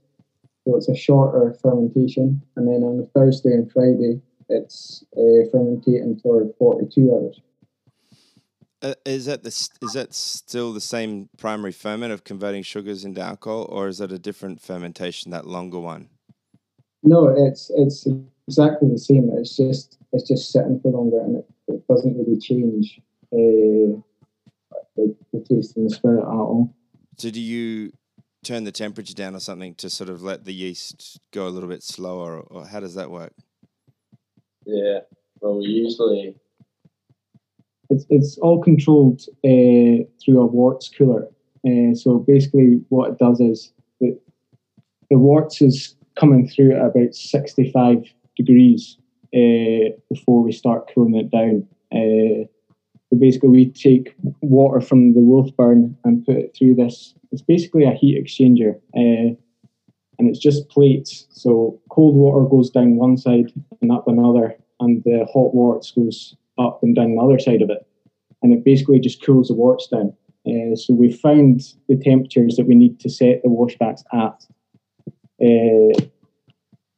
So 0.64 0.74
it's 0.76 0.88
a 0.88 0.96
shorter 0.96 1.56
fermentation, 1.62 2.42
and 2.56 2.66
then 2.66 2.82
on 2.82 2.98
a 2.98 3.06
Thursday 3.14 3.52
and 3.52 3.70
Friday, 3.70 4.20
it's 4.48 5.04
uh, 5.16 5.48
fermenting 5.52 6.18
for 6.22 6.44
forty-two 6.58 7.12
hours. 7.14 7.40
Uh, 8.86 8.94
is 9.04 9.26
that 9.26 9.42
the 9.42 9.48
is 9.82 9.94
that 9.94 10.14
still 10.14 10.72
the 10.72 10.80
same 10.80 11.28
primary 11.38 11.72
ferment 11.72 12.12
of 12.12 12.22
converting 12.22 12.62
sugars 12.62 13.04
into 13.04 13.20
alcohol, 13.20 13.66
or 13.68 13.88
is 13.88 13.98
that 13.98 14.12
a 14.12 14.18
different 14.18 14.60
fermentation, 14.60 15.32
that 15.32 15.44
longer 15.44 15.80
one? 15.80 16.08
No, 17.02 17.26
it's 17.26 17.68
it's 17.74 18.06
exactly 18.46 18.88
the 18.88 18.98
same. 18.98 19.28
It's 19.32 19.56
just 19.56 19.98
it's 20.12 20.28
just 20.28 20.52
sitting 20.52 20.78
for 20.78 20.92
longer, 20.92 21.18
and 21.18 21.36
it, 21.38 21.46
it 21.66 21.88
doesn't 21.88 22.16
really 22.16 22.38
change 22.38 23.00
uh, 23.32 23.98
the, 24.94 25.16
the 25.32 25.44
taste 25.48 25.76
and 25.76 25.90
the 25.90 25.92
spirit 25.92 26.20
at 26.20 26.28
all. 26.28 26.72
So 27.16 27.30
do 27.30 27.40
you 27.40 27.92
turn 28.44 28.62
the 28.62 28.70
temperature 28.70 29.14
down 29.14 29.34
or 29.34 29.40
something 29.40 29.74
to 29.76 29.90
sort 29.90 30.10
of 30.10 30.22
let 30.22 30.44
the 30.44 30.54
yeast 30.54 31.18
go 31.32 31.48
a 31.48 31.50
little 31.50 31.68
bit 31.68 31.82
slower, 31.82 32.36
or, 32.36 32.42
or 32.42 32.66
how 32.66 32.78
does 32.78 32.94
that 32.94 33.10
work? 33.10 33.32
Yeah, 34.64 35.00
well, 35.40 35.58
we 35.58 35.64
usually 35.64 36.38
It's 37.90 38.06
it's 38.10 38.38
all 38.38 38.62
controlled 38.62 39.22
uh, 39.44 40.04
through 40.22 40.40
a 40.40 40.46
worts 40.46 40.88
cooler. 40.88 41.28
Uh, 41.66 41.94
so 41.94 42.18
basically, 42.18 42.80
what 42.88 43.10
it 43.10 43.18
does 43.18 43.40
is 43.40 43.72
that 44.00 44.18
the 45.10 45.18
worts 45.18 45.60
is 45.62 45.96
coming 46.18 46.48
through 46.48 46.74
at 46.74 46.86
about 46.86 47.14
65 47.14 48.04
degrees 48.36 48.96
uh, 49.34 49.90
before 50.10 50.42
we 50.42 50.52
start 50.52 50.90
cooling 50.94 51.16
it 51.16 51.30
down. 51.30 51.66
So 51.92 53.16
basically, 53.18 53.50
we 53.50 53.70
take 53.70 54.14
water 54.40 54.80
from 54.80 55.14
the 55.14 55.20
wolf 55.20 55.54
burn 55.56 55.96
and 56.04 56.24
put 56.24 56.36
it 56.36 56.56
through 56.56 56.74
this. 56.74 57.14
It's 57.30 57.42
basically 57.42 57.84
a 57.84 57.92
heat 57.92 58.22
exchanger, 58.22 58.80
and 58.94 60.28
it's 60.28 60.38
just 60.38 60.68
plates. 60.68 61.26
So 61.30 61.80
cold 61.90 62.16
water 62.16 62.48
goes 62.48 62.70
down 62.70 62.96
one 62.96 63.16
side 63.16 63.52
and 63.80 63.92
up 63.92 64.08
another, 64.08 64.56
and 64.80 65.02
the 65.04 65.26
hot 65.32 65.54
water 65.54 65.80
goes 65.94 66.36
up 66.58 66.80
and 66.82 66.94
down 66.94 67.14
the 67.14 67.22
other 67.22 67.38
side 67.38 67.62
of 67.62 67.70
it, 67.70 67.86
and 68.42 68.52
it 68.52 68.64
basically 68.64 69.00
just 69.00 69.24
cools 69.24 69.48
the 69.48 69.54
worts 69.54 69.88
down. 69.88 70.12
Uh, 70.46 70.76
so 70.76 70.94
we 70.94 71.12
found 71.12 71.60
the 71.88 71.96
temperatures 71.96 72.56
that 72.56 72.66
we 72.66 72.74
need 72.74 73.00
to 73.00 73.08
set 73.08 73.42
the 73.42 73.48
washbacks 73.48 74.02
at. 74.12 74.46
Uh, 75.44 76.06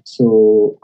so 0.05 0.79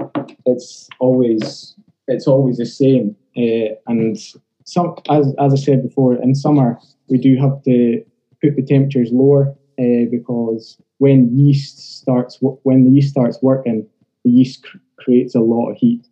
it's 0.46 0.88
always 0.98 1.74
it's 2.08 2.26
always 2.26 2.58
the 2.58 2.66
same, 2.66 3.16
uh, 3.36 3.74
and 3.86 4.18
some 4.64 4.94
as 5.10 5.34
as 5.38 5.52
I 5.52 5.56
said 5.56 5.82
before, 5.82 6.14
in 6.14 6.34
summer 6.34 6.78
we 7.08 7.18
do 7.18 7.36
have 7.36 7.62
to 7.64 8.02
put 8.42 8.56
the 8.56 8.62
temperatures 8.62 9.10
lower 9.12 9.54
uh, 9.78 10.06
because 10.10 10.80
when 10.98 11.36
yeast 11.36 11.98
starts 12.00 12.38
when 12.40 12.84
the 12.84 12.90
yeast 12.90 13.10
starts 13.10 13.38
working, 13.42 13.86
the 14.24 14.30
yeast 14.30 14.62
cr- 14.64 14.78
creates 14.96 15.34
a 15.34 15.40
lot 15.40 15.70
of 15.70 15.76
heat, 15.76 16.06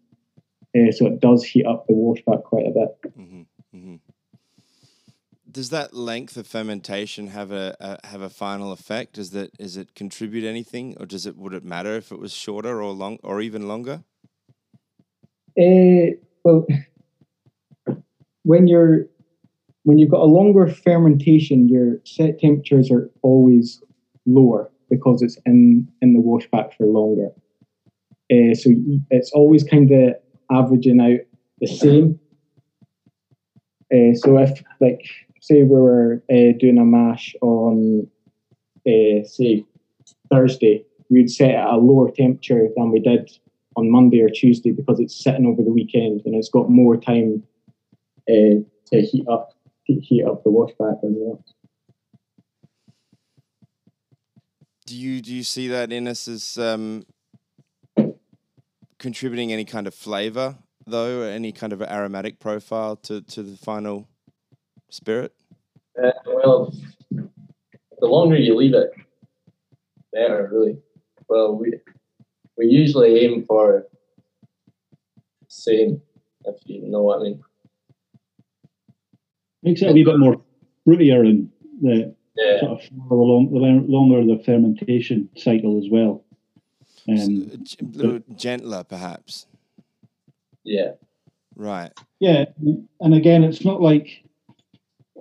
uh, 0.76 0.90
so 0.90 1.06
it 1.06 1.20
does 1.20 1.44
heat 1.44 1.66
up 1.66 1.86
the 1.86 1.92
washback 1.92 2.42
quite 2.44 2.66
a 2.66 2.70
bit. 2.70 3.18
Mm-hmm. 3.18 3.76
Mm-hmm. 3.76 3.96
Does 5.50 5.68
that 5.68 5.92
length 5.92 6.38
of 6.38 6.46
fermentation 6.46 7.26
have 7.26 7.52
a, 7.52 7.76
a, 7.78 8.06
have 8.06 8.22
a 8.22 8.30
final 8.30 8.72
effect? 8.72 9.14
Does 9.14 9.30
that 9.30 9.50
is 9.58 9.76
it 9.76 9.94
contribute 9.94 10.44
anything, 10.44 10.96
or 10.98 11.04
does 11.04 11.26
it 11.26 11.36
would 11.36 11.52
it 11.52 11.64
matter 11.64 11.94
if 11.94 12.10
it 12.10 12.18
was 12.18 12.32
shorter 12.32 12.82
or 12.82 12.92
long 12.92 13.18
or 13.22 13.42
even 13.42 13.68
longer? 13.68 14.02
Uh, 15.58 16.16
well, 16.42 16.66
when 18.44 18.66
you're 18.66 19.06
when 19.82 19.98
you've 19.98 20.10
got 20.10 20.20
a 20.20 20.24
longer 20.24 20.68
fermentation, 20.68 21.68
your 21.68 21.98
set 22.04 22.38
temperatures 22.38 22.90
are 22.90 23.10
always 23.20 23.82
lower 24.24 24.70
because 24.88 25.20
it's 25.20 25.36
in 25.44 25.86
in 26.00 26.14
the 26.14 26.20
washback 26.20 26.74
for 26.74 26.86
longer. 26.86 27.28
Uh, 28.32 28.54
so 28.54 28.70
it's 29.10 29.30
always 29.32 29.64
kind 29.64 29.90
of 29.90 30.14
averaging 30.52 31.00
out 31.00 31.20
the 31.60 31.66
same. 31.66 32.18
Uh, 33.92 34.14
so 34.14 34.38
if 34.38 34.62
like 34.80 35.02
say 35.40 35.62
we 35.62 35.76
were 35.76 36.22
uh, 36.30 36.52
doing 36.58 36.78
a 36.78 36.84
mash 36.84 37.34
on 37.42 38.08
uh, 38.86 39.24
say 39.24 39.64
Thursday, 40.30 40.84
we'd 41.10 41.30
set 41.30 41.50
it 41.50 41.56
at 41.56 41.68
a 41.68 41.76
lower 41.76 42.10
temperature 42.10 42.68
than 42.76 42.90
we 42.90 43.00
did 43.00 43.30
on 43.76 43.90
Monday 43.90 44.20
or 44.20 44.28
Tuesday 44.28 44.72
because 44.72 45.00
it's 45.00 45.22
sitting 45.22 45.46
over 45.46 45.62
the 45.62 45.72
weekend 45.72 46.22
and 46.24 46.34
it's 46.34 46.48
got 46.48 46.70
more 46.70 46.96
time 46.96 47.42
uh, 48.28 48.60
to 48.86 49.00
heat 49.00 49.26
up 49.28 49.50
heat 49.84 50.24
up 50.24 50.42
the 50.44 50.50
washback 50.50 50.98
as 51.04 51.12
well. 51.14 51.44
Do 54.86 54.96
you 54.96 55.20
do 55.20 55.34
you 55.34 55.42
see 55.42 55.68
that 55.68 55.92
Innes 55.92 56.28
as 56.28 56.58
um, 56.58 57.04
contributing 59.02 59.52
any 59.52 59.64
kind 59.64 59.86
of 59.86 59.94
flavour 59.94 60.56
though, 60.86 61.22
any 61.22 61.52
kind 61.52 61.72
of 61.72 61.82
aromatic 61.82 62.38
profile 62.38 62.96
to, 62.96 63.20
to 63.20 63.42
the 63.42 63.56
final 63.56 64.08
spirit? 64.90 65.34
Uh, 66.02 66.10
well, 66.26 66.72
the 67.10 68.06
longer 68.06 68.36
you 68.36 68.56
leave 68.56 68.74
it, 68.74 68.90
better 70.12 70.48
really. 70.50 70.78
Well, 71.28 71.56
we 71.58 71.74
we 72.56 72.66
usually 72.66 73.20
aim 73.24 73.44
for 73.46 73.86
same, 75.48 76.00
if 76.46 76.56
you 76.64 76.88
know 76.88 77.02
what 77.02 77.20
I 77.20 77.22
mean. 77.24 77.42
Makes 79.62 79.82
it 79.82 79.90
a 79.90 79.92
wee 79.92 80.04
bit 80.04 80.18
more 80.18 80.40
fruitier 80.86 81.20
and 81.28 81.48
the 81.80 82.14
Yeah. 82.36 82.60
sort 82.60 82.72
of 82.72 83.08
the, 83.08 83.14
long, 83.14 83.52
the 83.52 83.92
longer 83.92 84.24
the 84.24 84.42
fermentation 84.42 85.28
cycle 85.36 85.78
as 85.78 85.90
well. 85.90 86.21
Um, 87.08 87.50
S- 87.62 87.76
g- 87.76 87.86
little 87.92 88.20
gentler, 88.36 88.84
perhaps. 88.84 89.46
Yeah. 90.64 90.92
Right. 91.56 91.92
Yeah, 92.20 92.46
and 93.00 93.14
again, 93.14 93.44
it's 93.44 93.64
not 93.64 93.80
like 93.82 94.24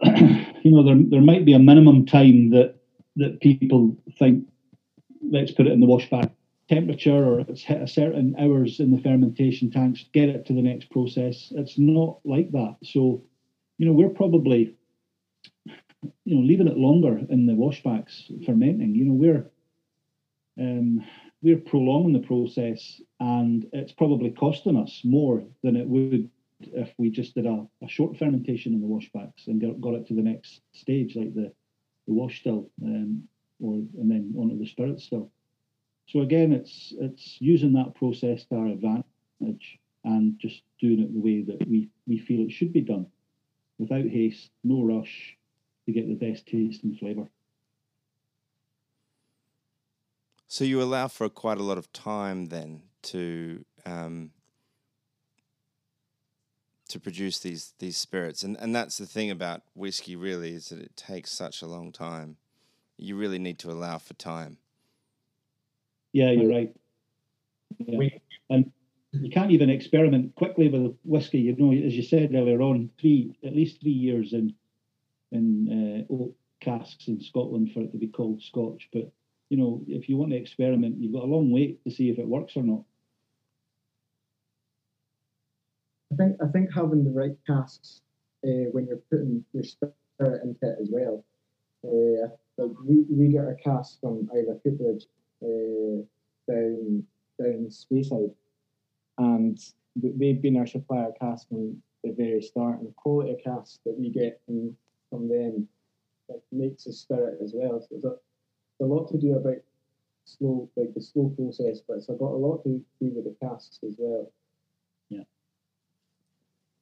you 0.03 0.71
know 0.71 0.83
there 0.83 0.97
there 1.09 1.21
might 1.21 1.45
be 1.45 1.53
a 1.53 1.59
minimum 1.59 2.05
time 2.05 2.51
that 2.51 2.75
that 3.17 3.41
people 3.41 3.97
think 4.17 4.45
let's 5.29 5.51
put 5.51 5.67
it 5.67 5.73
in 5.73 5.79
the 5.79 5.87
washback 5.87 6.31
temperature 6.69 7.25
or 7.25 7.41
it's 7.41 7.63
hit 7.63 7.81
a 7.81 7.87
certain 7.87 8.33
hours 8.39 8.79
in 8.79 8.91
the 8.91 9.01
fermentation 9.01 9.69
tanks, 9.69 10.05
get 10.13 10.29
it 10.29 10.45
to 10.45 10.53
the 10.53 10.61
next 10.61 10.89
process. 10.89 11.51
It's 11.55 11.77
not 11.77 12.19
like 12.23 12.51
that. 12.53 12.77
So, 12.83 13.23
you 13.77 13.85
know, 13.85 13.91
we're 13.91 14.09
probably 14.09 14.75
you 16.23 16.35
know 16.35 16.41
leaving 16.41 16.67
it 16.67 16.77
longer 16.77 17.19
in 17.29 17.45
the 17.45 17.53
washbacks 17.53 18.23
fermenting. 18.45 18.95
You 18.95 19.05
know, 19.05 19.13
we're 19.13 19.51
um, 20.59 21.05
we're 21.41 21.57
prolonging 21.57 22.13
the 22.13 22.27
process 22.27 23.01
and 23.19 23.65
it's 23.73 23.91
probably 23.91 24.29
costing 24.31 24.77
us 24.77 25.01
more 25.03 25.43
than 25.63 25.75
it 25.75 25.87
would 25.87 26.29
if 26.59 26.93
we 26.97 27.09
just 27.09 27.33
did 27.33 27.47
a, 27.47 27.65
a 27.83 27.87
short 27.87 28.17
fermentation 28.17 28.73
in 28.73 28.81
the 28.81 28.87
washbacks 28.87 29.47
and 29.47 29.59
got, 29.59 29.81
got 29.81 29.95
it 29.95 30.07
to 30.07 30.13
the 30.13 30.21
next 30.21 30.61
stage 30.73 31.15
like 31.15 31.33
the, 31.33 31.51
the 32.07 32.13
wash 32.13 32.39
still 32.39 32.69
um, 32.83 33.23
or 33.59 33.73
and 33.73 34.11
then 34.11 34.33
onto 34.37 34.57
the 34.57 34.67
spirit 34.67 34.99
still. 34.99 35.31
So 36.07 36.21
again 36.21 36.51
it's 36.51 36.93
it's 36.99 37.37
using 37.39 37.73
that 37.73 37.95
process 37.95 38.45
to 38.45 38.55
our 38.55 38.67
advantage 38.67 39.79
and 40.03 40.37
just 40.39 40.61
doing 40.79 40.99
it 40.99 41.13
the 41.13 41.19
way 41.19 41.41
that 41.41 41.67
we 41.67 41.89
we 42.07 42.19
feel 42.19 42.41
it 42.41 42.51
should 42.51 42.73
be 42.73 42.81
done. 42.81 43.07
Without 43.79 44.05
haste 44.05 44.51
no 44.63 44.83
rush 44.83 45.35
to 45.87 45.91
get 45.91 46.07
the 46.07 46.13
best 46.13 46.45
taste 46.45 46.83
and 46.83 46.97
flavor 46.99 47.27
So 50.51 50.65
you 50.65 50.81
allow 50.81 51.07
for 51.07 51.29
quite 51.29 51.59
a 51.59 51.63
lot 51.63 51.77
of 51.77 51.93
time 51.93 52.47
then 52.47 52.81
to 53.03 53.63
um, 53.85 54.31
to 56.89 56.99
produce 56.99 57.39
these 57.39 57.73
these 57.79 57.95
spirits, 57.95 58.43
and 58.43 58.57
and 58.59 58.75
that's 58.75 58.97
the 58.97 59.05
thing 59.05 59.31
about 59.31 59.61
whiskey 59.75 60.17
really 60.17 60.53
is 60.53 60.67
that 60.67 60.79
it 60.79 60.97
takes 60.97 61.31
such 61.31 61.61
a 61.61 61.67
long 61.67 61.93
time. 61.93 62.35
You 62.97 63.15
really 63.15 63.39
need 63.39 63.59
to 63.59 63.71
allow 63.71 63.97
for 63.97 64.13
time. 64.15 64.57
Yeah, 66.11 66.31
you're 66.31 66.51
right. 66.51 66.75
Yeah. 67.79 68.09
And 68.49 68.73
you 69.13 69.29
can't 69.29 69.51
even 69.51 69.69
experiment 69.69 70.35
quickly 70.35 70.67
with 70.67 70.97
whiskey. 71.05 71.39
You 71.39 71.55
know, 71.57 71.71
as 71.71 71.95
you 71.95 72.03
said 72.03 72.35
earlier 72.35 72.61
on, 72.61 72.89
three 72.99 73.37
at 73.45 73.55
least 73.55 73.79
three 73.79 73.91
years 73.91 74.33
in 74.33 74.53
in 75.31 76.05
uh, 76.09 76.13
oak 76.13 76.35
casks 76.59 77.07
in 77.07 77.21
Scotland 77.21 77.71
for 77.73 77.79
it 77.83 77.93
to 77.93 77.97
be 77.97 78.07
called 78.07 78.43
Scotch. 78.43 78.89
But 78.91 79.13
you 79.51 79.57
know, 79.57 79.81
if 79.85 80.07
you 80.07 80.15
want 80.15 80.31
to 80.31 80.37
experiment, 80.37 80.95
you've 80.97 81.11
got 81.11 81.23
a 81.23 81.25
long 81.25 81.51
wait 81.51 81.83
to 81.83 81.91
see 81.91 82.09
if 82.09 82.17
it 82.17 82.25
works 82.25 82.55
or 82.55 82.63
not. 82.63 82.83
I 86.13 86.15
think 86.15 86.37
I 86.41 86.47
think 86.47 86.73
having 86.73 87.03
the 87.03 87.11
right 87.11 87.35
casks 87.45 87.99
uh, 88.45 88.71
when 88.71 88.87
you're 88.87 89.03
putting 89.11 89.43
your 89.51 89.63
spirit 89.63 89.91
into 90.21 90.57
it 90.61 90.77
as 90.81 90.87
well. 90.89 91.25
Uh, 91.83 92.29
we, 92.85 93.03
we 93.09 93.27
get 93.27 93.43
our 93.43 93.57
casks 93.61 93.97
from 93.99 94.29
Islay 94.33 94.55
Cooperage 94.63 95.07
uh, 95.43 95.99
down 96.49 97.03
down 97.37 97.67
Speyside, 97.69 98.33
and 99.17 99.59
they've 99.97 100.41
been 100.41 100.55
our 100.55 100.67
supplier 100.67 101.11
cask 101.19 101.49
from 101.49 101.75
the 102.05 102.13
very 102.13 102.41
start. 102.41 102.79
And 102.79 102.87
the 102.87 102.93
quality 102.93 103.31
of 103.31 103.43
casks 103.43 103.79
that 103.85 103.99
we 103.99 104.11
get 104.11 104.39
from 104.45 105.27
them 105.27 105.67
like, 106.29 106.39
makes 106.53 106.85
the 106.85 106.93
spirit 106.93 107.39
as 107.43 107.51
well. 107.53 107.85
So 108.01 108.17
a, 108.81 108.83
a 108.83 108.85
lot 108.85 109.09
to 109.11 109.17
do 109.17 109.35
about 109.35 109.57
slow 110.25 110.69
like 110.75 110.93
the 110.93 111.01
slow 111.01 111.29
process, 111.29 111.81
but 111.87 111.97
it's 111.97 112.07
got 112.07 112.19
a 112.19 112.23
lot 112.23 112.63
to 112.63 112.81
do 112.99 113.11
with 113.15 113.25
the 113.25 113.35
casks 113.41 113.79
as 113.87 113.95
well. 113.97 114.31
Yeah. 115.09 115.23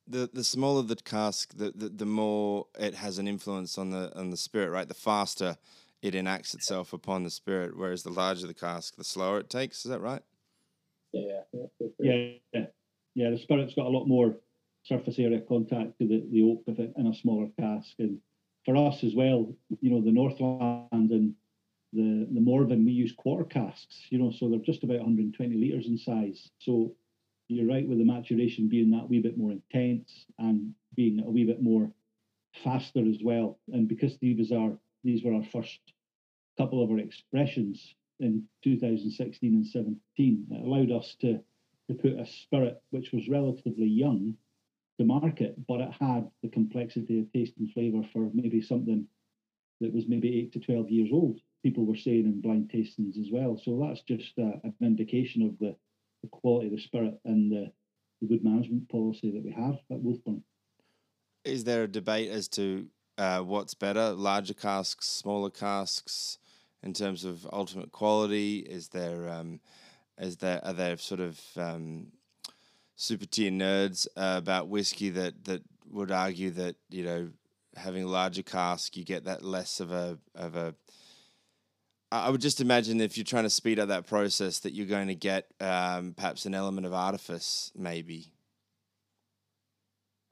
The 0.08 0.30
the 0.34 0.44
smaller 0.44 0.84
the 0.84 0.96
cask, 0.96 1.56
the, 1.56 1.72
the 1.76 1.90
the 1.90 2.06
more 2.06 2.68
it 2.80 2.96
has 2.96 3.20
an 3.20 3.28
influence 3.28 3.78
on 3.78 3.92
the 3.92 4.12
on 4.18 4.30
the 4.30 4.38
spirit. 4.38 4.72
Right, 4.72 4.88
the 4.88 4.94
faster 4.94 5.58
it 6.02 6.16
enacts 6.16 6.54
itself 6.54 6.94
upon 6.94 7.24
the 7.24 7.30
spirit. 7.30 7.78
Whereas 7.78 8.04
the 8.04 8.10
larger 8.10 8.48
the 8.48 8.54
cask, 8.54 8.96
the 8.96 9.04
slower 9.04 9.40
it 9.40 9.50
takes. 9.50 9.86
Is 9.86 9.92
that 9.92 10.00
right? 10.00 10.22
Yeah. 11.12 11.42
yeah. 11.54 11.88
Yeah, 12.00 12.32
yeah, 12.54 12.66
yeah. 13.16 13.30
The 13.32 13.40
spirit's 13.40 13.74
got 13.74 13.88
a 13.88 13.90
lot 13.90 14.06
more 14.06 14.36
surface 14.84 15.20
area 15.20 15.42
contact 15.42 15.98
to 16.00 16.08
the, 16.08 16.24
the 16.32 16.44
oak 16.44 16.64
with 16.66 16.80
it 16.80 16.94
in 16.98 17.08
a 17.08 17.14
smaller 17.14 17.50
cask, 17.60 17.94
and 18.00 18.20
for 18.66 18.76
us 18.78 19.04
as 19.04 19.16
well, 19.16 19.54
you 19.82 19.90
know, 19.90 20.02
the 20.02 20.12
Northland 20.12 21.12
and 21.12 21.34
the 21.94 22.28
the 22.32 22.42
Morven, 22.42 22.86
we 22.86 22.92
use 22.92 23.14
quarter 23.18 23.44
casks, 23.44 24.06
you 24.10 24.20
know, 24.20 24.32
so 24.32 24.50
they're 24.50 24.60
just 24.60 24.84
about 24.84 24.98
120 24.98 25.56
liters 25.56 25.88
in 25.88 25.98
size. 25.98 26.50
So 26.60 26.94
you're 27.48 27.68
right 27.68 27.88
with 27.88 27.98
the 27.98 28.06
maturation 28.06 28.70
being 28.70 28.92
that 28.92 29.10
wee 29.10 29.22
bit 29.22 29.38
more 29.38 29.52
intense 29.52 30.26
and 30.38 30.74
being 30.96 31.20
a 31.20 31.30
wee 31.30 31.46
bit 31.46 31.62
more 31.62 31.92
faster 32.64 33.00
as 33.08 33.18
well. 33.24 33.60
And 33.72 33.88
because 33.88 34.18
these 34.20 34.52
are 34.52 34.72
these 35.04 35.24
were 35.24 35.34
our 35.34 35.46
first 35.52 35.80
couple 36.58 36.84
of 36.84 36.92
our 36.92 37.00
expressions 37.00 37.96
in 38.20 38.44
2016 38.64 39.54
and 39.54 39.66
17. 39.66 40.48
It 40.52 40.66
allowed 40.66 40.92
us 40.92 41.16
to, 41.22 41.40
to 41.88 41.94
put 41.94 42.20
a 42.20 42.26
spirit 42.26 42.82
which 42.92 43.12
was 43.12 43.30
relatively 43.30 43.88
young 43.88 44.36
to 45.00 45.06
market, 45.06 45.56
but 45.68 45.80
it 45.80 45.92
had 46.00 46.30
the 46.44 46.50
complexity 46.50 47.20
of 47.20 47.32
taste 47.32 47.54
and 47.58 47.72
flavour 47.72 48.02
for 48.12 48.30
maybe 48.34 48.62
something 48.62 49.08
that 49.80 49.94
was 49.94 50.08
maybe 50.08 50.38
eight 50.38 50.52
to 50.54 50.60
12 50.60 50.90
years 50.90 51.10
old. 51.14 51.40
People 51.64 51.86
were 51.86 51.98
saying 51.98 52.26
in 52.26 52.42
blind 52.42 52.72
tastings 52.74 53.20
as 53.20 53.32
well. 53.32 53.60
So 53.64 53.80
that's 53.86 54.02
just 54.02 54.38
a, 54.38 54.60
an 54.64 54.74
indication 54.82 55.44
of 55.44 55.58
the, 55.60 55.76
the 56.22 56.30
quality 56.30 56.68
of 56.68 56.74
the 56.74 56.82
spirit 56.82 57.20
and 57.26 57.52
the, 57.52 57.72
the 58.22 58.28
wood 58.28 58.44
management 58.44 58.90
policy 58.90 59.32
that 59.32 59.44
we 59.44 59.52
have 59.52 59.76
at 59.92 60.04
Wolfburn. 60.04 60.42
Is 61.44 61.64
there 61.64 61.84
a 61.84 61.88
debate 61.88 62.30
as 62.30 62.48
to 62.50 62.88
uh, 63.18 63.40
what's 63.40 63.74
better, 63.74 64.12
larger 64.12 64.54
casks, 64.54 65.08
smaller 65.08 65.50
casks, 65.50 66.38
in 66.82 66.94
terms 66.94 67.26
of 67.26 67.48
ultimate 67.52 67.92
quality? 67.92 68.60
Is 68.60 68.90
there, 68.90 69.28
um, 69.30 69.60
is 70.18 70.38
there, 70.38 70.64
are 70.64 70.74
there 70.74 70.98
sort 70.98 71.20
of 71.20 71.40
um, 71.58 72.08
super 72.96 73.26
tier 73.26 73.52
nerds 73.52 74.08
uh, 74.16 74.36
about 74.38 74.68
whiskey 74.68 75.10
that 75.10 75.46
that 75.46 75.64
would 75.90 76.12
argue 76.12 76.52
that 76.52 76.76
you 76.90 77.04
know 77.04 77.30
having 77.76 78.04
a 78.04 78.08
larger 78.08 78.44
cask, 78.44 78.96
you 78.98 79.04
get 79.04 79.26
that 79.26 79.44
less 79.44 79.80
of 79.80 79.92
a 79.92 80.18
of 80.36 80.56
a. 80.56 80.76
I 82.12 82.30
would 82.30 82.42
just 82.42 82.60
imagine 82.60 83.02
if 83.02 83.18
you're 83.18 83.24
trying 83.24 83.44
to 83.44 83.50
speed 83.50 83.78
up 83.80 83.90
that 83.90 84.08
process, 84.08 84.60
that 84.60 84.74
you're 84.74 84.88
going 84.88 85.08
to 85.10 85.16
get 85.16 85.52
um, 85.60 86.14
perhaps 86.16 86.46
an 86.46 86.56
element 86.56 86.88
of 86.88 86.94
artifice, 86.94 87.72
maybe. 87.76 88.32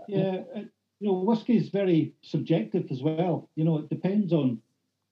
Yeah, 0.08 0.42
uh, 0.56 0.60
you 1.00 1.08
know, 1.08 1.14
whiskey 1.20 1.58
is 1.58 1.70
very 1.70 2.14
subjective 2.24 2.88
as 2.90 3.04
well. 3.04 3.50
You 3.56 3.64
know, 3.64 3.78
it 3.78 3.90
depends 3.90 4.34
on 4.34 4.60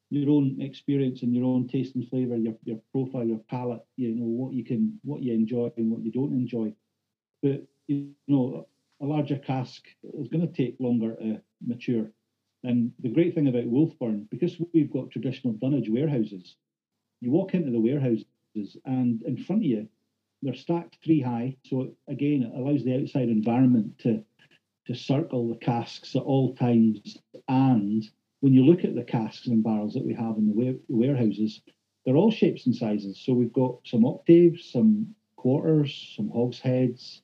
your 0.09 0.29
own 0.29 0.57
experience 0.61 1.21
and 1.21 1.35
your 1.35 1.45
own 1.45 1.67
taste 1.67 1.95
and 1.95 2.07
flavour, 2.09 2.35
your 2.35 2.55
your 2.63 2.79
profile, 2.91 3.25
your 3.25 3.41
palate. 3.49 3.85
You 3.97 4.15
know 4.15 4.25
what 4.25 4.53
you 4.53 4.63
can, 4.63 4.99
what 5.03 5.21
you 5.21 5.33
enjoy 5.33 5.71
and 5.77 5.91
what 5.91 6.03
you 6.03 6.11
don't 6.11 6.33
enjoy. 6.33 6.73
But 7.43 7.63
you 7.87 8.11
know, 8.27 8.67
a 9.01 9.05
larger 9.05 9.37
cask 9.37 9.83
is 10.03 10.27
going 10.29 10.47
to 10.47 10.53
take 10.53 10.77
longer 10.79 11.15
to 11.15 11.41
mature. 11.65 12.09
And 12.65 12.91
the 12.99 13.09
great 13.09 13.35
thing 13.35 13.47
about 13.47 13.65
Wolfburn, 13.65 14.27
because 14.29 14.57
we've 14.73 14.91
got 14.91 15.11
traditional 15.11 15.53
dunnage 15.53 15.89
warehouses, 15.89 16.55
you 17.21 17.31
walk 17.31 17.53
into 17.53 17.71
the 17.71 17.79
warehouses 17.79 18.25
and 18.85 19.21
in 19.23 19.37
front 19.43 19.61
of 19.61 19.67
you, 19.67 19.87
they're 20.41 20.55
stacked 20.55 20.97
three 21.03 21.21
high. 21.21 21.57
So 21.65 21.95
again, 22.07 22.43
it 22.43 22.57
allows 22.57 22.83
the 22.83 22.99
outside 22.99 23.29
environment 23.29 23.99
to 23.99 24.23
to 24.87 24.93
circle 24.93 25.49
the 25.49 25.55
casks 25.55 26.15
at 26.15 26.21
all 26.21 26.55
times. 26.55 27.17
And 27.47 28.03
when 28.41 28.53
you 28.53 28.63
look 28.65 28.83
at 28.83 28.95
the 28.95 29.03
casks 29.03 29.47
and 29.47 29.63
barrels 29.63 29.93
that 29.93 30.05
we 30.05 30.13
have 30.13 30.37
in 30.37 30.47
the 30.47 30.79
warehouses, 30.87 31.61
they're 32.05 32.15
all 32.15 32.31
shapes 32.31 32.67
and 32.67 32.75
sizes. 32.75 33.19
So 33.25 33.33
we've 33.33 33.53
got 33.53 33.79
some 33.85 34.05
octaves, 34.05 34.71
some 34.71 35.15
quarters, 35.37 36.13
some 36.15 36.29
hogsheads, 36.29 37.21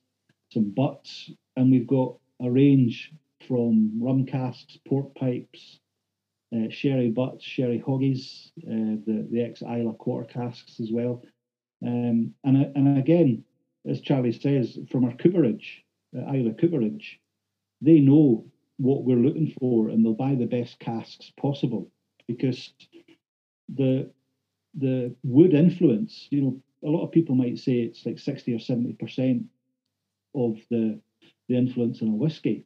some 0.50 0.70
butts, 0.70 1.30
and 1.56 1.70
we've 1.70 1.86
got 1.86 2.16
a 2.40 2.50
range 2.50 3.12
from 3.46 3.92
rum 4.00 4.26
casks, 4.26 4.78
port 4.88 5.14
pipes, 5.14 5.80
uh, 6.54 6.68
sherry 6.70 7.10
butts, 7.10 7.44
sherry 7.44 7.82
hoggies, 7.86 8.50
uh, 8.66 9.00
the 9.06 9.26
the 9.30 9.42
ex 9.42 9.62
Islay 9.62 9.94
quarter 9.98 10.28
casks 10.28 10.80
as 10.80 10.90
well, 10.92 11.22
um, 11.86 12.34
and 12.44 12.56
and 12.76 12.98
again, 12.98 13.44
as 13.86 14.00
Charlie 14.00 14.32
says, 14.32 14.78
from 14.90 15.04
our 15.04 15.16
cooperage, 15.16 15.84
uh, 16.16 16.32
Islay 16.32 16.54
cooperage, 16.60 17.20
they 17.80 18.00
know 18.00 18.44
what 18.78 19.04
we're 19.04 19.16
looking 19.16 19.54
for, 19.58 19.88
and 19.88 20.04
they'll 20.04 20.14
buy 20.14 20.34
the 20.34 20.46
best 20.46 20.78
casks 20.78 21.32
possible 21.38 21.90
because 22.26 22.72
the 23.74 24.10
the 24.74 25.14
wood 25.22 25.52
influence, 25.52 26.28
you 26.30 26.40
know, 26.40 26.62
a 26.84 26.88
lot 26.88 27.04
of 27.04 27.12
people 27.12 27.34
might 27.34 27.58
say 27.58 27.80
it's 27.80 28.04
like 28.06 28.18
60 28.18 28.54
or 28.54 28.58
70 28.58 28.94
percent 28.94 29.44
of 30.34 30.56
the, 30.70 30.98
the 31.48 31.56
influence 31.56 32.00
in 32.00 32.08
a 32.08 32.12
whiskey. 32.12 32.64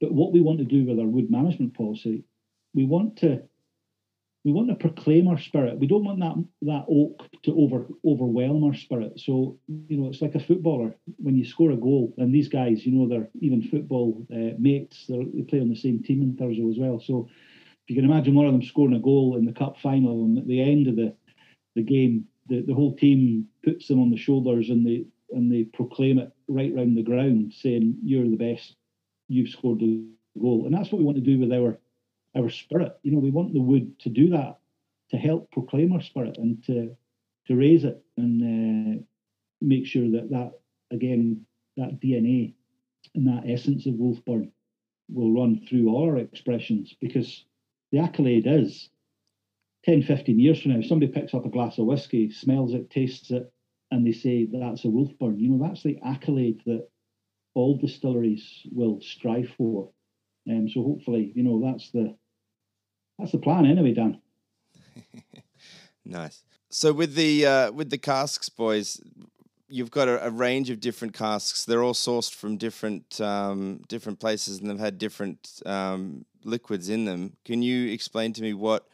But 0.00 0.12
what 0.12 0.32
we 0.32 0.40
want 0.40 0.58
to 0.58 0.64
do 0.64 0.84
with 0.84 0.98
our 0.98 1.06
wood 1.06 1.30
management 1.30 1.74
policy, 1.74 2.24
we 2.74 2.84
want 2.84 3.18
to 3.18 3.42
we 4.44 4.52
want 4.52 4.68
to 4.70 4.74
proclaim 4.74 5.28
our 5.28 5.38
spirit. 5.38 5.78
We 5.78 5.86
don't 5.86 6.04
want 6.04 6.20
that 6.20 6.34
that 6.62 6.86
oak 6.88 7.22
to 7.44 7.52
over 7.60 7.86
overwhelm 8.04 8.64
our 8.64 8.74
spirit. 8.74 9.20
So 9.20 9.58
you 9.68 9.96
know, 9.96 10.08
it's 10.08 10.22
like 10.22 10.34
a 10.34 10.40
footballer 10.40 10.96
when 11.18 11.36
you 11.36 11.44
score 11.44 11.70
a 11.70 11.76
goal, 11.76 12.14
and 12.18 12.34
these 12.34 12.48
guys, 12.48 12.84
you 12.84 12.92
know, 12.92 13.08
they're 13.08 13.28
even 13.40 13.62
football 13.62 14.26
uh, 14.32 14.56
mates. 14.58 15.06
they 15.08 15.42
play 15.42 15.60
on 15.60 15.68
the 15.68 15.76
same 15.76 16.02
team 16.02 16.22
in 16.22 16.34
Thurso 16.34 16.70
as 16.70 16.78
well. 16.78 17.00
So 17.00 17.28
if 17.30 17.90
you 17.90 17.96
can 17.96 18.04
imagine 18.04 18.34
one 18.34 18.46
of 18.46 18.52
them 18.52 18.62
scoring 18.62 18.96
a 18.96 19.00
goal 19.00 19.36
in 19.36 19.44
the 19.44 19.52
cup 19.52 19.76
final, 19.80 20.24
and 20.24 20.38
at 20.38 20.46
the 20.46 20.60
end 20.60 20.88
of 20.88 20.96
the 20.96 21.14
the 21.76 21.82
game, 21.82 22.26
the, 22.48 22.62
the 22.62 22.74
whole 22.74 22.96
team 22.96 23.46
puts 23.64 23.88
them 23.88 24.00
on 24.00 24.10
the 24.10 24.16
shoulders 24.16 24.70
and 24.70 24.84
they 24.84 25.04
and 25.30 25.50
they 25.50 25.64
proclaim 25.64 26.18
it 26.18 26.32
right 26.48 26.74
round 26.74 26.96
the 26.96 27.02
ground, 27.02 27.54
saying 27.54 27.96
you're 28.02 28.28
the 28.28 28.36
best, 28.36 28.76
you've 29.32 29.50
scored 29.50 29.80
the 29.80 30.04
goal, 30.40 30.66
and 30.66 30.74
that's 30.74 30.90
what 30.90 30.98
we 30.98 31.04
want 31.04 31.16
to 31.16 31.22
do 31.22 31.38
with 31.38 31.52
our 31.52 31.78
our 32.36 32.48
spirit. 32.50 32.96
You 33.02 33.12
know, 33.12 33.18
we 33.18 33.30
want 33.30 33.52
the 33.52 33.60
wood 33.60 33.98
to 34.00 34.08
do 34.08 34.30
that 34.30 34.58
to 35.10 35.16
help 35.16 35.50
proclaim 35.50 35.92
our 35.92 36.00
spirit 36.00 36.38
and 36.38 36.62
to 36.64 36.96
to 37.46 37.56
raise 37.56 37.84
it 37.84 38.02
and 38.16 39.00
uh, 39.00 39.02
make 39.60 39.86
sure 39.86 40.10
that 40.10 40.30
that 40.30 40.52
again 40.90 41.44
that 41.76 42.00
DNA 42.00 42.54
and 43.14 43.26
that 43.26 43.44
essence 43.48 43.86
of 43.86 43.94
Wolfburn 43.94 44.50
will 45.08 45.32
run 45.32 45.66
through 45.68 45.88
all 45.88 46.08
our 46.08 46.18
expressions 46.18 46.94
because 47.00 47.44
the 47.90 47.98
accolade 47.98 48.46
is 48.46 48.88
10, 49.84 50.02
15 50.02 50.38
years 50.38 50.62
from 50.62 50.72
now, 50.72 50.82
somebody 50.82 51.10
picks 51.10 51.34
up 51.34 51.44
a 51.44 51.50
glass 51.50 51.78
of 51.78 51.86
whiskey, 51.86 52.30
smells 52.30 52.72
it, 52.72 52.88
tastes 52.88 53.30
it, 53.30 53.52
and 53.90 54.06
they 54.06 54.12
say 54.12 54.46
that's 54.46 54.84
a 54.84 54.88
Wolfburn. 54.88 55.38
You 55.38 55.50
know, 55.50 55.66
that's 55.66 55.82
the 55.82 55.98
accolade 56.04 56.62
that 56.66 56.88
all 57.54 57.76
distilleries 57.76 58.66
will 58.70 59.00
strive 59.00 59.48
for. 59.56 59.90
Um, 60.48 60.68
so 60.68 60.82
hopefully, 60.82 61.32
you 61.34 61.42
know, 61.42 61.60
that's 61.60 61.90
the 61.90 62.16
that's 63.18 63.32
the 63.32 63.38
plan 63.38 63.66
anyway, 63.66 63.94
Dan. 63.94 64.20
nice. 66.04 66.42
So 66.70 66.92
with 66.92 67.14
the 67.14 67.46
uh, 67.46 67.72
with 67.72 67.90
the 67.90 67.98
casks, 67.98 68.48
boys, 68.48 69.00
you've 69.68 69.90
got 69.90 70.08
a, 70.08 70.26
a, 70.26 70.30
range 70.30 70.70
of 70.70 70.80
different 70.80 71.14
casks. 71.14 71.64
They're 71.64 71.82
all 71.82 71.94
sourced 71.94 72.34
from 72.34 72.56
different 72.56 73.20
um, 73.20 73.82
different 73.88 74.18
places, 74.18 74.58
and 74.58 74.68
they've 74.68 74.78
had 74.78 74.98
different 74.98 75.62
um, 75.66 76.24
liquids 76.44 76.88
in 76.88 77.04
them. 77.04 77.36
Can 77.44 77.62
you 77.62 77.92
explain 77.92 78.32
to 78.34 78.42
me 78.42 78.54
what 78.54 78.88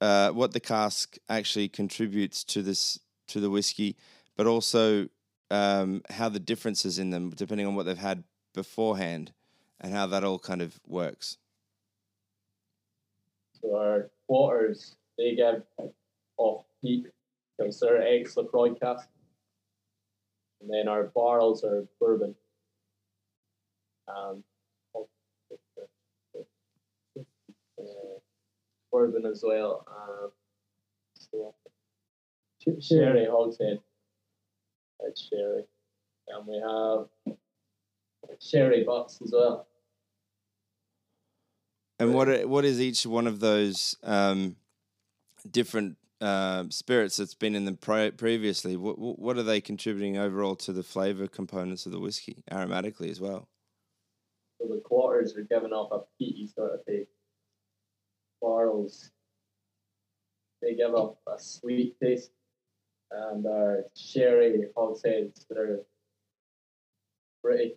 uh, 0.00 0.30
what 0.30 0.52
the 0.52 0.60
cask 0.60 1.16
actually 1.28 1.68
contributes 1.68 2.44
to 2.44 2.62
this 2.62 2.98
to 3.28 3.40
the 3.40 3.50
whiskey, 3.50 3.96
but 4.36 4.46
also 4.46 5.08
um, 5.52 6.02
how 6.10 6.28
the 6.28 6.40
differences 6.40 6.98
in 6.98 7.10
them, 7.10 7.30
depending 7.30 7.66
on 7.66 7.74
what 7.74 7.84
they've 7.86 7.98
had 7.98 8.24
beforehand, 8.54 9.32
and 9.80 9.92
how 9.92 10.06
that 10.06 10.24
all 10.24 10.38
kind 10.38 10.62
of 10.62 10.80
works. 10.86 11.36
So 13.60 13.76
our 13.76 14.10
quarters 14.26 14.96
they 15.18 15.36
get 15.36 15.62
off 16.38 16.64
peak 16.80 17.06
because 17.58 17.78
they're 17.78 18.02
ex 18.02 18.34
Laphroaig 18.34 18.80
and 20.60 20.70
then 20.70 20.88
our 20.88 21.04
barrels 21.04 21.64
are 21.64 21.84
bourbon. 22.00 22.34
Um, 24.08 24.42
bourbon 28.90 29.26
as 29.26 29.44
well. 29.46 29.86
Um, 29.88 30.30
so 31.14 31.54
Sherry 32.80 33.26
Hogshead. 33.30 33.80
That's 35.02 35.28
Sherry. 35.28 35.64
And 36.28 36.46
we 36.46 36.60
have 36.60 37.36
Sherry 38.40 38.84
Butts 38.84 39.20
as 39.22 39.32
well. 39.32 39.66
And 41.98 42.14
what 42.14 42.46
what 42.48 42.64
is 42.64 42.80
each 42.80 43.06
one 43.06 43.26
of 43.26 43.40
those 43.40 43.96
um, 44.02 44.56
different 45.48 45.96
uh, 46.20 46.64
spirits 46.70 47.16
that's 47.16 47.34
been 47.34 47.54
in 47.54 47.64
them 47.64 47.76
pre- 47.76 48.10
previously? 48.10 48.76
What 48.76 48.98
what 48.98 49.36
are 49.36 49.42
they 49.42 49.60
contributing 49.60 50.16
overall 50.16 50.56
to 50.56 50.72
the 50.72 50.82
flavor 50.82 51.26
components 51.28 51.86
of 51.86 51.92
the 51.92 52.00
whiskey, 52.00 52.42
aromatically 52.50 53.10
as 53.10 53.20
well? 53.20 53.48
So 54.60 54.68
the 54.68 54.80
quarters 54.80 55.36
are 55.36 55.42
giving 55.42 55.72
off 55.72 55.92
a 55.92 56.00
peaty 56.18 56.48
sort 56.48 56.72
of 56.74 56.84
taste. 56.86 57.10
Barrels, 58.40 59.10
they 60.60 60.74
give 60.74 60.94
off 60.94 61.16
a 61.28 61.38
sweet 61.38 61.94
taste 62.00 62.30
and 63.14 63.46
our 63.46 63.84
sherry 63.94 64.66
hogsheads 64.76 65.46
that 65.48 65.58
are 65.58 65.80
pretty. 67.42 67.74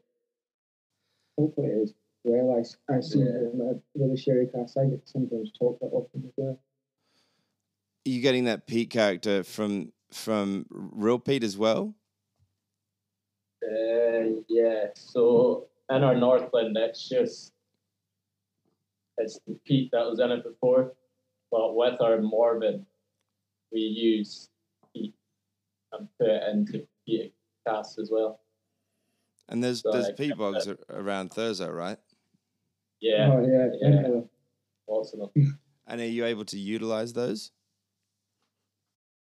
Hopefully 1.37 1.67
it 1.67 1.83
is. 1.83 1.93
Well, 2.23 2.55
I, 2.57 2.93
I 2.93 3.01
see 3.01 3.19
yeah. 3.19 3.25
them 3.25 3.81
with 3.93 4.11
a 4.11 4.17
sherry 4.17 4.47
cask. 4.47 4.77
I 4.77 4.85
get 4.85 5.07
sometimes 5.07 5.51
talk 5.57 5.79
that 5.79 5.87
often 5.91 6.23
as 6.25 6.31
well. 6.35 6.59
Are 8.07 8.09
you 8.09 8.21
getting 8.21 8.45
that 8.45 8.67
peat 8.67 8.89
character 8.89 9.43
from 9.43 9.91
from 10.11 10.65
real 10.69 11.19
peat 11.19 11.43
as 11.43 11.57
well? 11.57 11.93
Uh, 13.63 14.41
yeah. 14.47 14.87
So 14.95 15.67
in 15.89 16.03
our 16.03 16.15
Northland, 16.15 16.77
it's 16.77 17.07
just 17.07 17.51
it's 19.17 19.39
the 19.47 19.57
peat 19.65 19.91
that 19.91 20.05
was 20.09 20.19
in 20.19 20.31
it 20.31 20.43
before. 20.43 20.93
but 21.51 21.75
with 21.75 22.01
our 22.01 22.19
Morven, 22.21 22.85
we 23.71 23.79
use 23.79 24.49
peat 24.49 24.54
and 25.99 26.07
put 26.19 26.27
it 26.27 26.43
into 26.51 26.87
peat 27.05 27.33
casks 27.67 27.97
as 27.97 28.09
well. 28.11 28.39
And 29.49 29.63
there's 29.63 29.81
So 29.81 29.91
there's 29.91 30.07
I 30.07 30.11
peat 30.13 30.29
kept 30.29 30.39
bogs 30.39 30.67
around 30.89 31.31
Thurso, 31.31 31.73
right? 31.73 31.99
Yeah, 33.01 33.31
Oh 33.31 33.45
yeah, 33.45 33.67
yeah. 33.79 33.91
definitely. 33.91 34.23
lots 34.87 35.13
of 35.13 35.19
them. 35.19 35.59
And 35.87 36.01
are 36.01 36.05
you 36.07 36.25
able 36.25 36.45
to 36.45 36.57
utilize 36.57 37.13
those? 37.13 37.51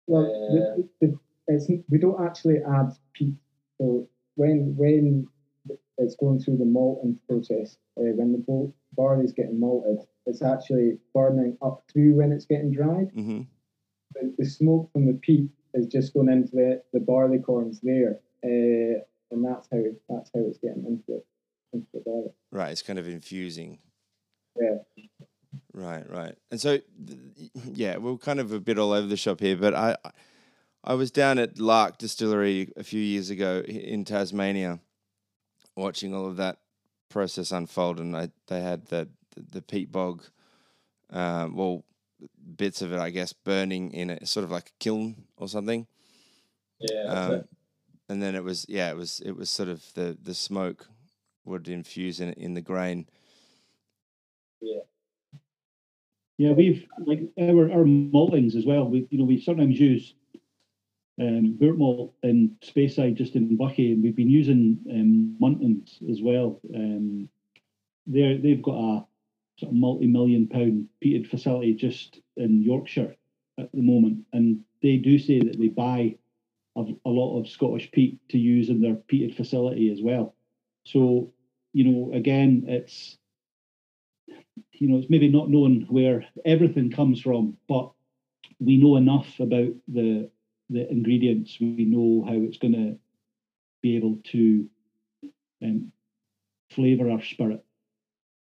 Well, 0.07 0.25
the, 0.25 0.89
the, 1.01 1.19
it's, 1.47 1.67
we 1.89 1.99
don't 1.99 2.23
actually 2.23 2.59
add 2.59 2.91
peat. 3.15 3.35
So 3.79 4.09
when 4.35 4.75
when 4.77 5.27
it's 5.99 6.17
going 6.17 6.41
through 6.41 6.59
the 6.59 6.65
malting 6.65 7.19
process, 7.29 7.77
uh, 7.97 8.13
when 8.17 8.33
the 8.33 8.39
bo- 8.39 8.75
barley 8.95 9.25
is 9.25 9.33
getting 9.33 9.59
malted, 9.59 10.05
it's 10.27 10.43
actually 10.43 10.99
burning 11.15 11.57
up 11.63 11.85
through 11.91 12.17
when 12.17 12.33
it's 12.33 12.45
getting 12.45 12.73
dried. 12.73 13.13
Mm-hmm. 13.15 13.43
The, 14.15 14.35
the 14.37 14.45
smoke 14.45 14.91
from 14.93 15.07
the 15.07 15.15
peat 15.15 15.49
is 15.75 15.87
just 15.87 16.15
going 16.15 16.29
into 16.29 16.51
the, 16.53 16.83
the 16.93 17.01
barley 17.01 17.39
corns 17.39 17.81
there, 17.83 18.19
uh, 18.45 19.01
and 19.31 19.45
that's 19.45 19.69
how 19.71 19.83
that's 20.09 20.31
how 20.35 20.41
it's 20.41 20.59
getting 20.59 20.85
into 20.87 21.05
the 21.09 21.23
into 21.73 21.87
the 21.93 22.01
barley. 22.05 22.31
Right, 22.51 22.73
it's 22.73 22.83
kind 22.83 22.99
of 22.99 23.09
infusing. 23.09 23.79
Yeah. 24.61 24.79
Right, 25.73 26.09
right. 26.09 26.37
And 26.51 26.61
so, 26.61 26.79
th- 27.07 27.51
yeah, 27.73 27.97
we're 27.97 28.17
kind 28.17 28.41
of 28.41 28.53
a 28.53 28.61
bit 28.61 28.79
all 28.79 28.93
over 28.93 29.07
the 29.07 29.17
shop 29.17 29.41
here, 29.41 29.57
but 29.57 29.75
I, 29.75 29.97
I 30.83 30.95
was 30.95 31.11
down 31.11 31.39
at 31.39 31.59
Lark 31.59 31.99
Distillery 31.99 32.73
a 32.77 32.83
few 32.83 33.01
years 33.01 33.31
ago 33.31 33.61
in 33.61 34.05
Tasmania, 34.05 34.81
watching 35.77 36.15
all 36.15 36.27
of 36.27 36.37
that 36.37 36.59
process 37.09 37.53
unfold, 37.53 38.01
and 38.01 38.17
I 38.17 38.31
they 38.47 38.61
had 38.61 38.87
the 38.87 39.09
the, 39.35 39.45
the 39.53 39.63
peat 39.63 39.93
bog, 39.93 40.25
um, 41.11 41.55
well, 41.55 41.85
bits 42.57 42.83
of 42.83 42.93
it, 42.93 42.99
I 42.99 43.11
guess, 43.11 43.33
burning 43.33 43.93
in 43.93 44.11
a 44.11 44.27
sort 44.27 44.45
of 44.45 44.51
like 44.51 44.69
a 44.69 44.79
kiln 44.79 45.25
or 45.37 45.49
something. 45.49 45.87
Yeah, 46.81 47.05
Um, 47.05 47.45
and 48.09 48.23
then 48.23 48.35
it 48.35 48.45
was 48.45 48.67
yeah, 48.69 48.91
it 48.91 48.97
was 48.97 49.21
it 49.21 49.33
was 49.33 49.51
sort 49.51 49.69
of 49.69 49.85
the 49.95 50.17
the 50.21 50.35
smoke 50.35 50.89
would 51.45 51.69
infuse 51.69 52.21
in 52.21 52.33
in 52.35 52.55
the 52.55 52.61
grain. 52.61 53.09
Yeah, 54.61 54.81
Yeah, 56.39 56.53
we've 56.53 56.87
like 57.07 57.21
our 57.39 57.71
our 57.71 57.85
maltings 57.85 58.57
as 58.57 58.67
well. 58.67 58.89
We 58.89 59.07
you 59.11 59.19
know 59.19 59.25
we 59.25 59.41
sometimes 59.41 59.79
use 59.79 60.15
um, 61.21 61.59
Boortmalt 61.61 62.13
in 62.23 62.57
Speyside 62.63 63.15
just 63.15 63.37
in 63.37 63.57
Buckie, 63.59 63.93
and 63.93 64.03
we've 64.03 64.17
been 64.17 64.31
using 64.31 64.79
um, 64.91 65.37
Muntons 65.41 66.03
as 66.11 66.23
well. 66.23 66.61
Um, 66.75 67.29
they 68.07 68.39
they've 68.39 68.63
got 68.63 68.77
a 68.77 69.07
sort 69.61 69.73
of 69.73 69.79
multi-million 69.79 70.49
pound 70.49 70.89
peated 71.05 71.29
facility 71.29 71.75
just 71.75 72.21
in 72.37 72.63
Yorkshire 72.63 73.15
at 73.59 73.71
the 73.73 73.83
moment, 73.83 74.25
and 74.33 74.61
they 74.83 74.97
do 74.97 75.19
say 75.19 75.39
that 75.41 75.59
they 75.59 75.69
buy 75.69 76.17
a, 76.77 76.85
a 77.05 77.11
lot 77.11 77.39
of 77.39 77.49
Scottish 77.49 77.91
peat 77.93 78.19
to 78.31 78.39
use 78.39 78.71
in 78.71 78.81
their 78.81 78.95
peated 78.95 79.37
facility 79.37 79.93
as 79.93 80.01
well. 80.01 80.35
So 80.85 81.33
you 81.73 81.85
know, 81.85 82.13
again, 82.15 82.65
it's 82.67 83.19
you 84.73 84.89
know, 84.89 84.99
it's 84.99 85.11
maybe 85.11 85.29
not 85.29 85.51
knowing 85.51 85.87
where 85.89 86.25
everything 86.45 86.91
comes 86.91 87.21
from, 87.21 87.57
but 87.69 87.93
we 88.59 88.79
know 88.79 88.97
enough 88.97 89.39
about 89.39 89.73
the 89.89 90.31
the 90.71 90.91
ingredients. 90.91 91.59
We 91.61 91.85
know 91.85 92.25
how 92.27 92.35
it's 92.35 92.59
going 92.59 92.75
to 92.75 92.99
be 93.83 93.97
able 93.97 94.19
to 94.33 94.69
um, 95.63 95.93
flavour 96.71 97.11
our 97.11 97.23
spirit. 97.23 97.65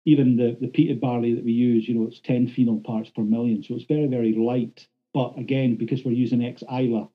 Even 0.06 0.38
the 0.38 0.56
the 0.62 0.68
peated 0.68 1.00
barley 1.00 1.34
that 1.34 1.44
we 1.44 1.52
use, 1.52 1.88
you 1.88 1.96
know, 1.96 2.08
it's 2.08 2.20
ten 2.20 2.48
phenol 2.48 2.80
parts 2.80 3.10
per 3.10 3.24
million, 3.24 3.64
so 3.64 3.76
it's 3.76 3.86
very 3.86 4.08
very 4.08 4.34
light. 4.34 4.88
But 5.14 5.38
again, 5.38 5.76
because 5.76 6.04
we're 6.04 6.12
using 6.12 6.44
ex 6.46 6.62
Islay 6.64 7.08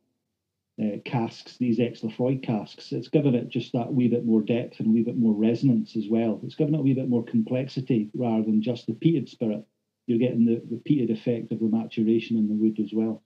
uh, 0.82 0.96
casks, 1.04 1.56
these 1.58 1.78
ex 1.78 2.00
Laphroaig 2.00 2.42
casks, 2.42 2.92
it's 2.92 3.08
given 3.08 3.34
it 3.34 3.48
just 3.48 3.72
that 3.74 3.92
wee 3.92 4.08
bit 4.08 4.24
more 4.24 4.40
depth 4.40 4.80
and 4.80 4.88
a 4.88 4.90
wee 4.90 5.02
bit 5.02 5.18
more 5.18 5.34
resonance 5.34 5.96
as 5.96 6.06
well. 6.08 6.40
It's 6.42 6.54
given 6.54 6.74
it 6.74 6.78
a 6.78 6.82
wee 6.82 6.94
bit 6.94 7.08
more 7.08 7.24
complexity 7.24 8.10
rather 8.14 8.42
than 8.42 8.62
just 8.62 8.86
the 8.86 8.94
peated 8.94 9.28
spirit. 9.28 9.64
You're 10.06 10.18
getting 10.18 10.44
the, 10.44 10.62
the 10.68 10.80
peated 10.88 11.10
effect 11.10 11.52
of 11.52 11.60
the 11.60 11.66
maturation 11.66 12.36
in 12.38 12.48
the 12.48 12.54
wood 12.54 12.80
as 12.80 12.92
well. 12.92 13.22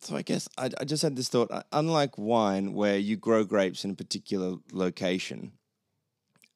So 0.00 0.16
I 0.16 0.22
guess 0.22 0.48
I, 0.58 0.70
I 0.80 0.84
just 0.84 1.02
had 1.02 1.16
this 1.16 1.28
thought. 1.28 1.50
uh, 1.50 1.62
Unlike 1.72 2.18
wine, 2.18 2.72
where 2.72 2.98
you 2.98 3.16
grow 3.16 3.44
grapes 3.44 3.84
in 3.84 3.92
a 3.92 3.94
particular 3.94 4.56
location, 4.72 5.52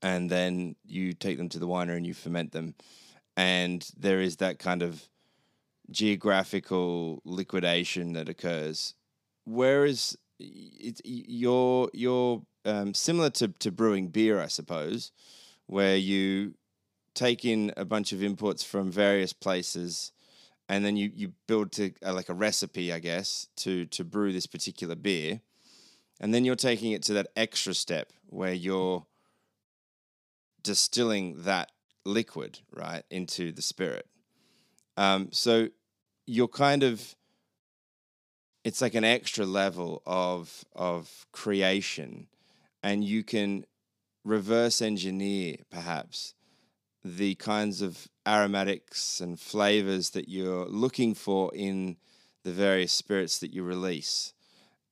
and 0.03 0.31
then 0.31 0.77
you 0.85 1.13
take 1.13 1.39
them 1.39 1.49
to 1.51 1.59
the 1.59 1.69
winery 1.69 1.97
and 1.97 2.07
you 2.07 2.15
ferment 2.15 2.53
them, 2.53 2.75
and 3.37 3.89
there 3.97 4.21
is 4.21 4.37
that 4.37 4.59
kind 4.59 4.83
of 4.83 5.09
geographical 5.91 7.21
liquidation 7.25 8.13
that 8.15 8.29
occurs. 8.29 8.95
Whereas 9.45 10.17
it's 10.39 11.01
you're 11.05 11.89
you're 11.93 12.43
um, 12.65 12.95
similar 12.95 13.31
to 13.31 13.49
to 13.49 13.71
brewing 13.71 14.09
beer, 14.09 14.41
I 14.41 14.49
suppose, 14.49 15.13
where 15.67 15.97
you 15.97 16.55
take 17.15 17.45
in 17.45 17.73
a 17.77 17.85
bunch 17.85 18.13
of 18.13 18.21
inputs 18.21 18.65
from 18.65 18.91
various 18.91 19.33
places 19.33 20.13
and 20.69 20.85
then 20.85 20.97
you 20.97 21.11
you 21.15 21.33
build 21.47 21.73
to 21.73 21.93
uh, 22.05 22.15
like 22.15 22.29
a 22.29 22.35
recipe, 22.35 22.93
I 22.93 22.99
guess, 22.99 23.49
to 23.57 23.85
to 23.87 24.05
brew 24.05 24.33
this 24.33 24.47
particular 24.47 24.95
beer, 24.95 25.41
and 26.21 26.33
then 26.33 26.45
you're 26.45 26.57
taking 26.57 26.93
it 26.93 27.03
to 27.05 27.13
that 27.15 27.29
extra 27.37 27.75
step 27.75 28.13
where 28.27 28.55
you're 28.55 29.05
distilling 30.63 31.43
that 31.43 31.71
liquid 32.05 32.61
right 32.73 33.05
into 33.11 33.53
the 33.53 33.63
spirit. 33.63 34.07
Um, 34.97 35.29
so 35.33 35.69
you're 36.27 36.49
kind 36.49 36.83
of 36.83 37.15
it's 38.65 38.81
like 38.81 38.95
an 38.95 39.05
extra 39.05 39.45
level 39.45 40.03
of 40.07 40.65
of 40.75 41.27
creation, 41.33 42.29
and 42.83 43.03
you 43.05 43.25
can 43.25 43.65
reverse 44.25 44.81
engineer 44.81 45.57
perhaps 45.71 46.35
the 47.05 47.35
kinds 47.35 47.83
of 47.83 48.07
aromatics 48.27 49.21
and 49.21 49.41
flavors 49.41 50.11
that 50.11 50.29
you're 50.29 50.67
looking 50.67 51.15
for 51.15 51.53
in 51.55 51.97
the 52.45 52.53
various 52.53 52.93
spirits 52.93 53.41
that 53.41 53.53
you 53.53 53.65
release. 53.65 54.33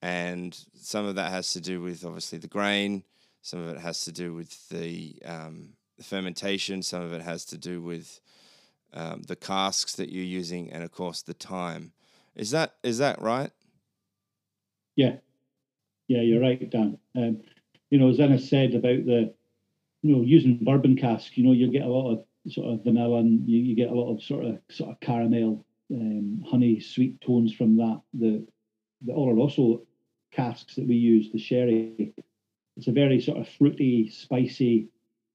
And 0.02 0.58
some 0.74 1.04
of 1.04 1.14
that 1.14 1.30
has 1.30 1.52
to 1.52 1.60
do 1.60 1.80
with 1.80 2.04
obviously 2.04 2.38
the 2.38 2.48
grain, 2.48 3.04
some 3.42 3.60
of 3.60 3.68
it 3.76 3.80
has 3.80 4.04
to 4.04 4.12
do 4.12 4.34
with 4.34 4.68
the, 4.68 5.16
um, 5.24 5.70
fermentation, 6.02 6.82
some 6.82 7.02
of 7.02 7.12
it 7.12 7.22
has 7.22 7.44
to 7.46 7.58
do 7.58 7.80
with 7.80 8.20
um, 8.92 9.22
the 9.22 9.36
casks 9.36 9.94
that 9.96 10.10
you're 10.10 10.24
using, 10.24 10.70
and 10.70 10.82
of 10.82 10.92
course 10.92 11.22
the 11.22 11.34
time. 11.34 11.92
Is 12.34 12.50
that 12.50 12.74
is 12.82 12.98
that 12.98 13.20
right? 13.20 13.50
Yeah, 14.96 15.16
yeah, 16.08 16.22
you're 16.22 16.40
right, 16.40 16.68
Dan. 16.70 16.98
Um, 17.16 17.40
you 17.90 17.98
know, 17.98 18.08
as 18.08 18.20
Anna 18.20 18.38
said 18.38 18.74
about 18.74 19.04
the, 19.04 19.32
you 20.02 20.16
know, 20.16 20.22
using 20.22 20.58
bourbon 20.62 20.96
cask, 20.96 21.36
you 21.36 21.44
know, 21.44 21.52
you 21.52 21.70
get 21.70 21.82
a 21.82 21.88
lot 21.88 22.12
of 22.12 22.24
sort 22.52 22.72
of 22.72 22.84
vanilla 22.84 23.18
and 23.18 23.48
you, 23.48 23.58
you 23.60 23.76
get 23.76 23.90
a 23.90 23.94
lot 23.94 24.12
of 24.12 24.22
sort 24.22 24.44
of 24.44 24.58
sort 24.70 24.90
of 24.90 25.00
caramel, 25.00 25.64
um, 25.92 26.44
honey, 26.48 26.80
sweet 26.80 27.20
tones 27.20 27.52
from 27.52 27.76
that. 27.76 28.00
The 28.14 28.46
the 29.02 29.12
Oloroso 29.12 29.82
casks 30.32 30.74
that 30.76 30.86
we 30.86 30.94
use, 30.94 31.30
the 31.32 31.38
sherry, 31.38 32.12
it's 32.80 32.88
a 32.88 32.92
very 32.92 33.20
sort 33.20 33.36
of 33.36 33.46
fruity, 33.46 34.08
spicy, 34.08 34.88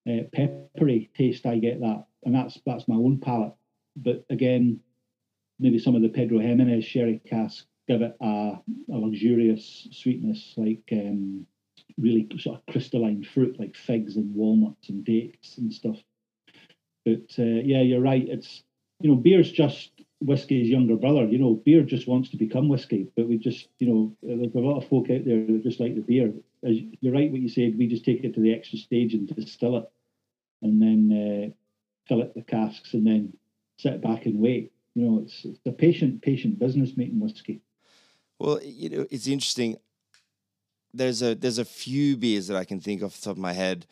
uh, 0.09 0.23
peppery 0.33 1.11
taste. 1.15 1.45
I 1.45 1.59
get 1.59 1.79
that, 1.79 2.05
and 2.23 2.33
that's 2.33 2.59
that's 2.65 2.87
my 2.87 2.95
own 2.95 3.19
palate. 3.19 3.53
But 3.95 4.25
again, 4.31 4.79
maybe 5.59 5.77
some 5.77 5.95
of 5.95 6.01
the 6.01 6.09
Pedro 6.09 6.39
Ximénez 6.39 6.83
sherry 6.83 7.21
casks 7.23 7.67
give 7.87 8.01
it 8.01 8.17
a, 8.19 8.25
a 8.25 8.97
luxurious 8.97 9.87
sweetness, 9.91 10.55
like 10.57 10.89
um, 10.91 11.45
really 11.99 12.27
sort 12.39 12.57
of 12.57 12.73
crystalline 12.73 13.23
fruit, 13.23 13.59
like 13.59 13.75
figs 13.75 14.15
and 14.15 14.33
walnuts 14.33 14.89
and 14.89 15.05
dates 15.05 15.59
and 15.59 15.71
stuff. 15.71 15.97
But 17.05 17.29
uh, 17.37 17.61
yeah, 17.63 17.81
you're 17.81 18.01
right. 18.01 18.27
It's 18.27 18.63
you 19.01 19.11
know, 19.11 19.17
beer's 19.17 19.51
just 19.51 19.91
whiskey's 20.25 20.69
younger 20.69 20.95
brother. 20.95 21.25
You 21.25 21.37
know, 21.37 21.53
beer 21.53 21.83
just 21.83 22.07
wants 22.07 22.29
to 22.29 22.37
become 22.37 22.67
whiskey, 22.67 23.07
but 23.15 23.27
we 23.27 23.37
just 23.37 23.67
you 23.79 23.87
know, 23.87 24.17
there's 24.21 24.55
a 24.55 24.59
lot 24.59 24.77
of 24.77 24.89
folk 24.89 25.09
out 25.09 25.25
there 25.25 25.45
that 25.45 25.63
just 25.63 25.79
like 25.79 25.95
the 25.95 26.01
beer. 26.01 26.33
As 26.63 26.77
you're 27.01 27.13
right, 27.13 27.31
what 27.31 27.41
you 27.41 27.49
said, 27.49 27.77
we 27.77 27.87
just 27.87 28.05
take 28.05 28.23
it 28.23 28.33
to 28.33 28.41
the 28.41 28.53
extra 28.53 28.79
stage 28.79 29.13
and 29.13 29.27
distill 29.27 29.77
it, 29.77 29.89
and 30.61 30.81
then 30.81 31.11
uh, 31.11 31.53
fill 32.07 32.21
it 32.21 32.33
the 32.33 32.41
casks, 32.41 32.93
and 32.93 33.05
then 33.05 33.33
sit 33.77 34.01
back 34.01 34.25
and 34.25 34.39
wait. 34.39 34.71
You 34.95 35.03
know, 35.03 35.19
it's, 35.19 35.43
it's 35.43 35.59
a 35.65 35.71
patient, 35.71 36.21
patient 36.21 36.57
business 36.57 36.93
making 36.95 37.19
whiskey. 37.19 37.61
Well, 38.39 38.59
you 38.63 38.89
know, 38.89 39.05
it's 39.11 39.27
interesting. 39.27 39.77
There's 40.93 41.21
a 41.21 41.35
there's 41.35 41.59
a 41.59 41.65
few 41.65 42.17
beers 42.17 42.47
that 42.47 42.57
I 42.57 42.63
can 42.63 42.79
think 42.79 43.03
off 43.03 43.15
the 43.15 43.21
top 43.21 43.35
of 43.35 43.41
my 43.41 43.53
head 43.53 43.85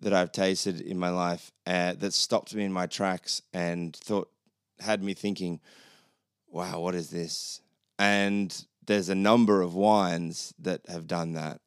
that 0.00 0.12
I've 0.12 0.32
tasted 0.32 0.80
in 0.80 0.98
my 0.98 1.10
life 1.10 1.50
uh, 1.66 1.94
that 1.94 2.14
stopped 2.14 2.54
me 2.54 2.64
in 2.64 2.72
my 2.72 2.86
tracks 2.86 3.42
and 3.52 3.94
thought 3.96 4.30
had 4.80 5.02
me 5.02 5.14
thinking, 5.14 5.60
"Wow, 6.48 6.80
what 6.80 6.94
is 6.94 7.10
this?" 7.10 7.60
And 7.98 8.66
there's 8.86 9.08
a 9.08 9.14
number 9.14 9.62
of 9.62 9.74
wines 9.74 10.54
that 10.58 10.86
have 10.88 11.06
done 11.06 11.32
that, 11.32 11.60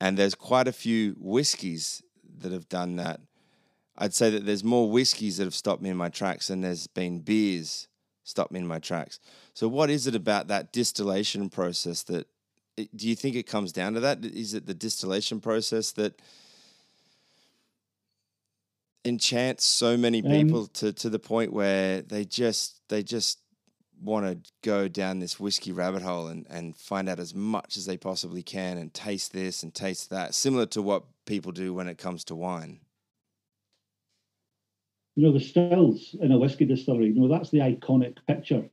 and 0.00 0.18
there's 0.18 0.34
quite 0.34 0.68
a 0.68 0.72
few 0.72 1.12
whiskies 1.18 2.02
that 2.40 2.52
have 2.52 2.68
done 2.68 2.96
that. 2.96 3.20
I'd 3.96 4.14
say 4.14 4.30
that 4.30 4.46
there's 4.46 4.62
more 4.62 4.90
whiskies 4.90 5.38
that 5.38 5.44
have 5.44 5.54
stopped 5.54 5.82
me 5.82 5.90
in 5.90 5.96
my 5.96 6.08
tracks 6.08 6.48
than 6.48 6.60
there's 6.60 6.86
been 6.86 7.20
beers 7.20 7.88
stop 8.28 8.50
me 8.50 8.60
in 8.60 8.66
my 8.66 8.78
tracks. 8.78 9.18
So, 9.54 9.66
what 9.68 9.90
is 9.90 10.06
it 10.06 10.14
about 10.14 10.48
that 10.48 10.72
distillation 10.72 11.48
process 11.48 12.02
that 12.04 12.28
do 12.94 13.08
you 13.08 13.16
think 13.16 13.34
it 13.34 13.46
comes 13.48 13.72
down 13.72 13.94
to 13.94 14.00
that? 14.00 14.24
Is 14.24 14.54
it 14.54 14.66
the 14.66 14.74
distillation 14.74 15.40
process 15.40 15.90
that 15.92 16.20
enchants 19.08 19.64
so 19.64 19.96
many 19.96 20.22
um, 20.22 20.30
people 20.30 20.60
um, 20.60 20.70
to, 20.74 20.92
to 20.92 21.10
the 21.10 21.18
point 21.18 21.52
where 21.52 22.02
they 22.02 22.24
just 22.24 22.80
they 22.88 23.02
just 23.02 23.40
want 24.00 24.26
to 24.26 24.50
go 24.62 24.88
down 24.88 25.18
this 25.18 25.40
whiskey 25.40 25.72
rabbit 25.72 26.02
hole 26.02 26.28
and, 26.28 26.46
and 26.48 26.76
find 26.76 27.08
out 27.08 27.18
as 27.18 27.34
much 27.34 27.76
as 27.76 27.86
they 27.86 27.96
possibly 27.96 28.42
can 28.42 28.78
and 28.78 28.94
taste 28.94 29.32
this 29.32 29.62
and 29.62 29.74
taste 29.74 30.10
that, 30.10 30.34
similar 30.34 30.66
to 30.66 30.80
what 30.80 31.04
people 31.26 31.52
do 31.52 31.74
when 31.74 31.88
it 31.88 31.98
comes 31.98 32.24
to 32.24 32.34
wine. 32.34 32.80
You 35.16 35.26
know, 35.26 35.32
the 35.32 35.40
stills 35.40 36.14
in 36.20 36.30
a 36.30 36.38
whiskey 36.38 36.64
distillery, 36.64 37.08
you 37.08 37.20
know, 37.20 37.28
that's 37.28 37.50
the 37.50 37.58
iconic 37.58 38.18
picture. 38.28 38.68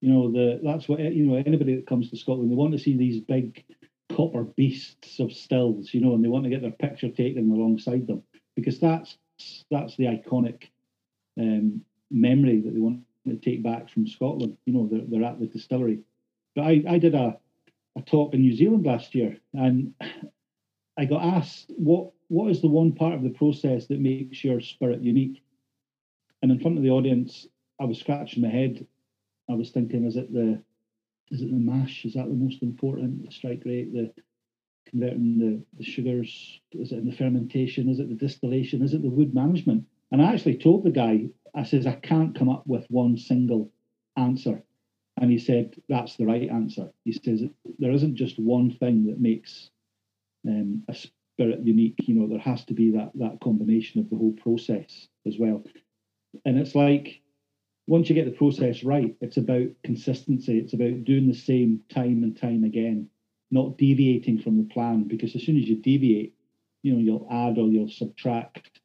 You 0.00 0.12
know, 0.12 0.32
the 0.32 0.60
that's 0.62 0.88
what 0.88 0.98
you 0.98 1.24
know, 1.24 1.36
anybody 1.36 1.76
that 1.76 1.86
comes 1.86 2.10
to 2.10 2.16
Scotland, 2.16 2.50
they 2.50 2.56
want 2.56 2.72
to 2.72 2.78
see 2.78 2.96
these 2.96 3.20
big 3.20 3.64
copper 4.12 4.44
beasts 4.44 5.18
of 5.20 5.32
stills, 5.32 5.94
you 5.94 6.00
know, 6.00 6.14
and 6.14 6.24
they 6.24 6.28
want 6.28 6.44
to 6.44 6.50
get 6.50 6.62
their 6.62 6.72
picture 6.72 7.08
taken 7.08 7.50
alongside 7.50 8.06
them 8.06 8.22
because 8.56 8.78
that's 8.80 9.16
that's 9.70 9.96
the 9.96 10.04
iconic 10.04 10.68
um, 11.38 11.82
memory 12.10 12.60
that 12.60 12.72
they 12.72 12.80
want 12.80 13.00
to 13.26 13.36
take 13.36 13.62
back 13.62 13.90
from 13.90 14.06
Scotland. 14.06 14.56
You 14.66 14.74
know, 14.74 14.88
they're, 14.90 15.04
they're 15.08 15.28
at 15.28 15.40
the 15.40 15.46
distillery. 15.46 16.00
But 16.54 16.62
I, 16.62 16.84
I 16.88 16.98
did 16.98 17.14
a, 17.14 17.36
a 17.96 18.02
talk 18.02 18.34
in 18.34 18.40
New 18.40 18.54
Zealand 18.54 18.86
last 18.86 19.14
year, 19.14 19.38
and 19.52 19.94
I 20.98 21.04
got 21.04 21.24
asked 21.24 21.72
what 21.76 22.10
what 22.28 22.50
is 22.50 22.60
the 22.60 22.68
one 22.68 22.92
part 22.92 23.14
of 23.14 23.22
the 23.22 23.30
process 23.30 23.86
that 23.86 24.00
makes 24.00 24.42
your 24.42 24.60
spirit 24.60 25.00
unique? 25.00 25.42
And 26.42 26.50
in 26.50 26.60
front 26.60 26.76
of 26.76 26.82
the 26.82 26.90
audience, 26.90 27.46
I 27.80 27.84
was 27.84 27.98
scratching 27.98 28.42
my 28.42 28.48
head. 28.48 28.86
I 29.48 29.54
was 29.54 29.70
thinking, 29.70 30.04
is 30.04 30.16
it 30.16 30.32
the 30.32 30.62
is 31.30 31.42
it 31.42 31.50
the 31.50 31.56
mash? 31.56 32.04
Is 32.04 32.14
that 32.14 32.28
the 32.28 32.34
most 32.34 32.62
important? 32.62 33.24
The 33.24 33.32
strike 33.32 33.62
rate, 33.64 33.92
the 33.92 34.12
converting 34.86 35.38
the, 35.38 35.62
the 35.78 35.84
sugars? 35.84 36.60
Is 36.72 36.92
it 36.92 36.98
in 36.98 37.06
the 37.06 37.16
fermentation? 37.16 37.88
Is 37.88 38.00
it 38.00 38.08
the 38.08 38.14
distillation? 38.14 38.82
Is 38.82 38.94
it 38.94 39.02
the 39.02 39.10
wood 39.10 39.34
management? 39.34 39.84
And 40.12 40.22
I 40.22 40.32
actually 40.32 40.58
told 40.58 40.84
the 40.84 40.90
guy, 40.90 41.26
I 41.54 41.64
says, 41.64 41.86
I 41.86 41.94
can't 41.94 42.36
come 42.38 42.48
up 42.48 42.66
with 42.66 42.86
one 42.88 43.16
single 43.16 43.70
answer. 44.16 44.62
And 45.20 45.30
he 45.30 45.38
said, 45.38 45.80
that's 45.88 46.16
the 46.16 46.26
right 46.26 46.48
answer. 46.50 46.90
He 47.04 47.12
says, 47.12 47.42
there 47.78 47.92
isn't 47.92 48.16
just 48.16 48.38
one 48.38 48.72
thing 48.72 49.06
that 49.06 49.20
makes 49.20 49.70
um, 50.46 50.82
a 50.88 50.94
spirit 50.94 51.60
unique. 51.64 51.96
You 52.00 52.14
know, 52.14 52.28
there 52.28 52.38
has 52.38 52.64
to 52.66 52.74
be 52.74 52.90
that 52.92 53.12
that 53.14 53.38
combination 53.42 54.00
of 54.00 54.10
the 54.10 54.16
whole 54.16 54.32
process 54.32 55.08
as 55.26 55.36
well. 55.38 55.62
And 56.44 56.58
it's 56.58 56.74
like 56.74 57.20
once 57.86 58.08
you 58.08 58.14
get 58.14 58.24
the 58.24 58.32
process 58.32 58.82
right, 58.82 59.14
it's 59.20 59.36
about 59.36 59.68
consistency. 59.84 60.58
It's 60.58 60.74
about 60.74 61.04
doing 61.04 61.28
the 61.28 61.34
same 61.34 61.80
time 61.90 62.22
and 62.22 62.36
time 62.36 62.64
again 62.64 63.08
not 63.54 63.78
deviating 63.78 64.40
from 64.40 64.58
the 64.58 64.74
plan 64.74 65.04
because 65.04 65.34
as 65.36 65.44
soon 65.44 65.56
as 65.56 65.68
you 65.68 65.76
deviate, 65.76 66.34
you 66.82 66.92
know, 66.92 66.98
you'll 66.98 67.28
add 67.30 67.56
or 67.56 67.68
you'll 67.68 67.88
subtract 67.88 68.80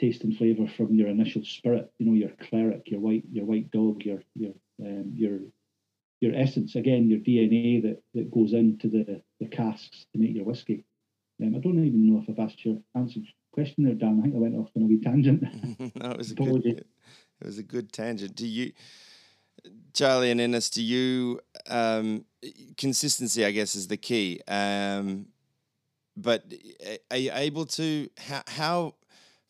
taste 0.00 0.24
and 0.24 0.36
flavor 0.36 0.66
from 0.66 0.94
your 0.94 1.08
initial 1.08 1.44
spirit. 1.44 1.92
You 1.98 2.06
know, 2.06 2.14
your 2.14 2.30
clearic, 2.30 2.82
your 2.86 3.00
white, 3.00 3.24
your 3.30 3.44
white 3.44 3.70
dog, 3.70 4.02
your 4.02 4.22
your 4.34 4.54
um, 4.80 5.12
your 5.14 5.40
your 6.22 6.34
essence. 6.34 6.74
Again, 6.74 7.10
your 7.10 7.20
DNA 7.20 7.82
that 7.82 8.02
that 8.14 8.30
goes 8.30 8.54
into 8.54 8.88
the 8.88 9.22
the 9.40 9.46
casks 9.46 10.06
to 10.12 10.18
make 10.18 10.34
your 10.34 10.46
whiskey. 10.46 10.86
Um, 11.42 11.54
I 11.54 11.58
don't 11.58 11.84
even 11.84 12.06
know 12.06 12.22
if 12.22 12.30
I've 12.30 12.44
asked 12.44 12.64
your 12.64 12.78
answered 12.94 13.24
question 13.52 13.84
there, 13.84 13.94
Dan. 13.94 14.20
I 14.20 14.22
think 14.22 14.34
I 14.34 14.38
went 14.38 14.56
off 14.56 14.70
on 14.74 14.82
a 14.82 14.86
wee 14.86 15.02
tangent. 15.02 15.42
no, 15.94 16.10
it 16.12 16.18
was 16.18 16.30
a 16.30 16.34
good. 16.48 16.66
It 16.66 17.46
was 17.46 17.58
a 17.58 17.62
good 17.62 17.92
tangent. 17.92 18.34
Do 18.34 18.46
you? 18.46 18.72
Charlie 19.92 20.30
and 20.30 20.40
Innes, 20.40 20.70
do 20.70 20.82
you 20.82 21.40
um, 21.68 22.24
consistency? 22.76 23.44
I 23.44 23.50
guess 23.50 23.74
is 23.74 23.88
the 23.88 23.96
key. 23.96 24.40
Um, 24.48 25.26
but 26.16 26.44
eh, 26.80 26.96
are 27.10 27.16
you 27.16 27.30
able 27.34 27.66
to 27.66 28.08
how, 28.18 28.42
how 28.46 28.94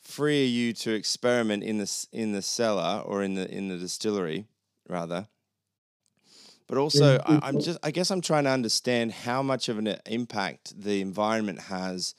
free 0.00 0.44
are 0.44 0.48
you 0.48 0.72
to 0.72 0.92
experiment 0.92 1.62
in 1.62 1.78
the 1.78 2.06
in 2.12 2.32
the 2.32 2.42
cellar 2.42 3.02
or 3.04 3.22
in 3.22 3.34
the 3.34 3.50
in 3.50 3.68
the 3.68 3.76
distillery 3.76 4.46
rather? 4.88 5.28
But 6.66 6.78
also, 6.78 7.18
mm, 7.18 7.22
I, 7.26 7.32
mm, 7.32 7.48
am 7.48 7.54
mm. 7.56 7.64
just 7.64 7.78
I 7.82 7.90
guess 7.90 8.10
I'm 8.10 8.20
trying 8.20 8.44
to 8.44 8.50
understand 8.50 9.12
how 9.12 9.42
much 9.42 9.68
of 9.68 9.78
an 9.78 9.88
uh, 9.88 9.98
impact 10.06 10.80
the 10.80 11.00
environment 11.00 11.60
has 11.62 12.14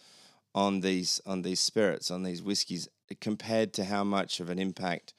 on 0.54 0.82
these 0.82 1.22
on 1.26 1.42
these 1.42 1.60
spirits 1.60 2.10
on 2.10 2.24
these 2.24 2.42
whiskies 2.42 2.88
compared 3.20 3.74
to 3.74 3.84
how 3.86 4.04
much 4.04 4.40
of 4.40 4.50
an 4.50 4.58
impact 4.58 5.14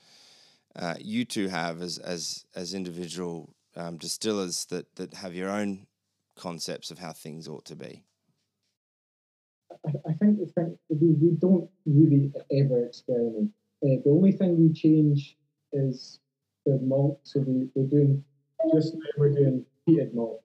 uh, 0.78 0.94
you 1.00 1.24
two 1.24 1.48
have 1.48 1.80
as 1.80 1.98
as 1.98 2.44
as 2.54 2.74
individual 2.74 3.54
um, 3.76 3.96
distillers 3.96 4.66
that 4.66 4.94
that 4.96 5.14
have 5.14 5.34
your 5.34 5.50
own 5.50 5.86
concepts 6.36 6.90
of 6.90 6.98
how 6.98 7.12
things 7.12 7.48
ought 7.48 7.64
to 7.64 7.76
be? 7.76 8.04
I, 10.08 10.12
think 10.14 10.38
the 10.38 10.46
thing 10.46 10.78
we, 10.88 11.12
we 11.14 11.30
don't 11.38 11.68
really 11.84 12.32
ever 12.52 12.86
experiment. 12.86 13.50
Uh, 13.82 14.00
the 14.04 14.10
only 14.10 14.32
thing 14.32 14.58
we 14.58 14.72
change 14.72 15.36
is 15.72 16.20
the 16.64 16.78
malt. 16.82 17.20
So 17.24 17.40
we, 17.40 17.68
we're 17.74 17.88
doing 17.88 18.24
just 18.74 18.94
now 18.94 19.00
we're 19.16 19.32
doing 19.32 19.64
peated 19.88 20.14
malt. 20.14 20.42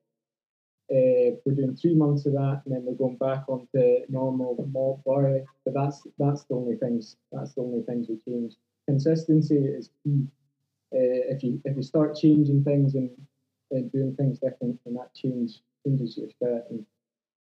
Uh, 0.92 1.40
we're 1.46 1.56
doing 1.56 1.76
three 1.76 1.96
months 1.96 2.26
of 2.26 2.34
that, 2.34 2.62
and 2.66 2.76
then 2.76 2.84
we're 2.86 2.96
going 2.96 3.18
back 3.18 3.44
onto 3.48 4.00
normal 4.10 4.56
malt 4.72 5.02
barley. 5.06 5.44
But 5.66 5.74
that's 5.74 6.02
that's 6.20 6.44
the 6.46 6.56
only 6.56 6.76
things. 6.76 7.16
That's 7.32 7.54
the 7.54 7.62
only 7.62 7.84
things 7.84 8.08
we 8.10 8.18
change 8.28 8.56
consistency 8.92 9.56
is 9.56 9.90
key. 10.04 10.28
Uh, 10.94 11.34
if 11.34 11.44
you 11.44 11.62
if 11.64 11.76
you 11.76 11.84
start 11.84 12.16
changing 12.16 12.64
things 12.64 12.96
and, 12.96 13.10
and 13.72 13.92
doing 13.92 14.14
things 14.16 14.40
different, 14.40 14.80
and 14.86 14.96
that 14.96 15.14
change 15.16 15.62
changes 15.86 16.18
your 16.18 16.30
spirit. 16.30 16.66
And 16.70 16.86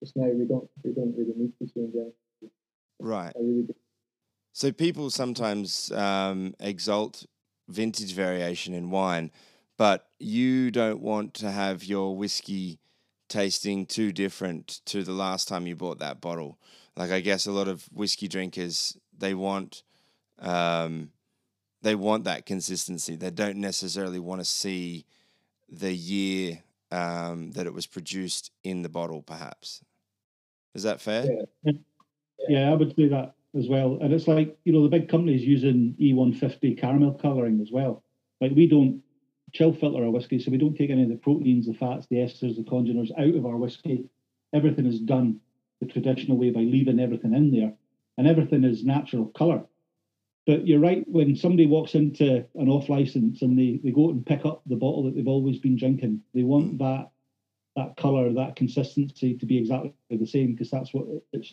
just 0.01 0.15
now 0.15 0.27
we 0.27 0.45
don't 0.45 0.69
we 0.83 0.91
don't 0.93 1.15
really 1.17 1.33
need 1.35 1.53
to 1.59 1.65
change 1.73 1.93
anything. 1.95 2.51
Right. 2.99 3.33
Really 3.35 3.67
so 4.57 4.71
people 4.71 5.11
sometimes 5.11 5.91
um, 5.91 6.55
exalt 6.59 7.27
vintage 7.67 8.13
variation 8.13 8.73
in 8.73 8.89
wine, 8.89 9.29
but 9.77 10.07
you 10.19 10.71
don't 10.71 10.99
want 10.99 11.35
to 11.35 11.51
have 11.51 11.83
your 11.83 12.17
whiskey 12.17 12.79
tasting 13.29 13.85
too 13.85 14.11
different 14.11 14.81
to 14.85 15.03
the 15.03 15.11
last 15.11 15.47
time 15.47 15.67
you 15.67 15.75
bought 15.75 15.99
that 15.99 16.21
bottle. 16.21 16.57
Like 16.95 17.11
I 17.11 17.19
guess 17.19 17.45
a 17.45 17.51
lot 17.51 17.67
of 17.67 17.83
whiskey 17.93 18.27
drinkers 18.27 18.97
they 19.15 19.35
want 19.35 19.83
um, 20.39 21.11
they 21.87 21.95
want 21.95 22.25
that 22.25 22.45
consistency. 22.45 23.15
They 23.15 23.31
don't 23.31 23.55
necessarily 23.55 24.19
want 24.19 24.41
to 24.41 24.45
see 24.45 25.05
the 25.69 25.93
year 25.93 26.61
um, 26.91 27.51
that 27.51 27.65
it 27.65 27.73
was 27.73 27.87
produced 27.87 28.51
in 28.65 28.81
the 28.81 28.89
bottle, 28.89 29.21
perhaps. 29.21 29.81
Is 30.75 30.83
that 30.83 30.99
fair? 30.99 31.45
Yeah. 31.63 31.71
yeah, 32.49 32.71
I 32.71 32.73
would 32.73 32.93
say 32.97 33.07
that 33.07 33.35
as 33.57 33.69
well. 33.69 33.99
And 34.01 34.11
it's 34.13 34.27
like, 34.27 34.57
you 34.65 34.73
know, 34.73 34.83
the 34.83 34.89
big 34.89 35.07
companies 35.07 35.43
using 35.43 35.95
E150 35.97 36.77
caramel 36.77 37.13
colouring 37.13 37.61
as 37.61 37.71
well. 37.71 38.03
Like 38.41 38.51
we 38.51 38.67
don't 38.67 39.01
chill 39.53 39.71
filter 39.71 40.03
our 40.03 40.11
whiskey, 40.11 40.39
so 40.39 40.51
we 40.51 40.57
don't 40.57 40.75
take 40.75 40.89
any 40.89 41.03
of 41.03 41.09
the 41.09 41.15
proteins, 41.15 41.67
the 41.67 41.73
fats, 41.73 42.05
the 42.07 42.17
esters, 42.17 42.57
the 42.57 42.63
congeners 42.63 43.11
out 43.17 43.33
of 43.33 43.45
our 43.45 43.55
whiskey. 43.55 44.09
Everything 44.53 44.85
is 44.85 44.99
done 44.99 45.39
the 45.79 45.85
traditional 45.87 46.37
way 46.37 46.49
by 46.49 46.59
leaving 46.59 46.99
everything 46.99 47.33
in 47.33 47.49
there, 47.49 47.71
and 48.17 48.27
everything 48.27 48.65
is 48.65 48.83
natural 48.83 49.27
colour. 49.27 49.63
But 50.47 50.65
you're 50.65 50.79
right, 50.79 51.03
when 51.09 51.35
somebody 51.35 51.65
walks 51.67 51.93
into 51.93 52.45
an 52.55 52.69
off 52.69 52.87
license 52.87 53.41
and 53.41 53.59
they, 53.59 53.81
they 53.83 53.91
go 53.91 54.09
and 54.09 54.25
pick 54.25 54.45
up 54.45 54.61
the 54.65 54.77
bottle 54.77 55.03
that 55.03 55.15
they've 55.15 55.27
always 55.27 55.59
been 55.59 55.77
drinking, 55.77 56.21
they 56.33 56.43
want 56.43 56.79
that 56.79 57.09
that 57.75 57.95
colour, 57.97 58.33
that 58.33 58.55
consistency 58.55 59.37
to 59.37 59.45
be 59.45 59.57
exactly 59.57 59.93
the 60.09 60.25
same 60.25 60.53
because 60.53 60.71
that's 60.71 60.93
what 60.93 61.05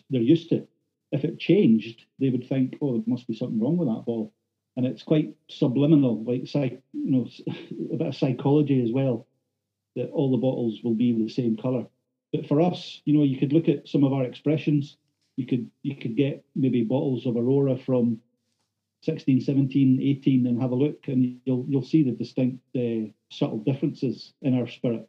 they're 0.09 0.21
used 0.21 0.49
to. 0.49 0.65
If 1.11 1.23
it 1.23 1.37
changed, 1.37 2.05
they 2.19 2.29
would 2.29 2.49
think, 2.49 2.77
oh, 2.81 2.93
there 2.93 3.03
must 3.05 3.27
be 3.27 3.35
something 3.35 3.59
wrong 3.59 3.77
with 3.77 3.89
that 3.89 4.05
bottle. 4.07 4.33
And 4.75 4.87
it's 4.87 5.03
quite 5.03 5.35
subliminal, 5.49 6.23
like 6.23 6.47
psych, 6.47 6.81
you 6.93 7.11
know, 7.11 7.27
a 7.93 7.97
bit 7.97 8.07
of 8.07 8.15
psychology 8.15 8.83
as 8.83 8.91
well, 8.91 9.27
that 9.95 10.09
all 10.09 10.31
the 10.31 10.37
bottles 10.37 10.79
will 10.83 10.95
be 10.95 11.11
the 11.11 11.29
same 11.29 11.57
colour. 11.57 11.85
But 12.33 12.47
for 12.47 12.59
us, 12.59 13.01
you 13.05 13.15
know, 13.15 13.23
you 13.23 13.37
could 13.37 13.53
look 13.53 13.69
at 13.69 13.87
some 13.87 14.03
of 14.03 14.13
our 14.13 14.23
expressions. 14.23 14.97
You 15.35 15.45
could 15.45 15.69
you 15.83 15.95
could 15.95 16.15
get 16.15 16.43
maybe 16.55 16.83
bottles 16.83 17.25
of 17.25 17.35
Aurora 17.35 17.77
from 17.77 18.19
16, 19.05 19.41
17, 19.41 19.99
18 20.01 20.47
and 20.47 20.61
have 20.61 20.71
a 20.71 20.75
look 20.75 21.07
and 21.07 21.39
you'll 21.45 21.65
you'll 21.69 21.83
see 21.83 22.03
the 22.03 22.11
distinct 22.11 22.59
uh, 22.75 23.09
subtle 23.31 23.59
differences 23.59 24.33
in 24.41 24.59
our 24.59 24.67
spirit. 24.67 25.07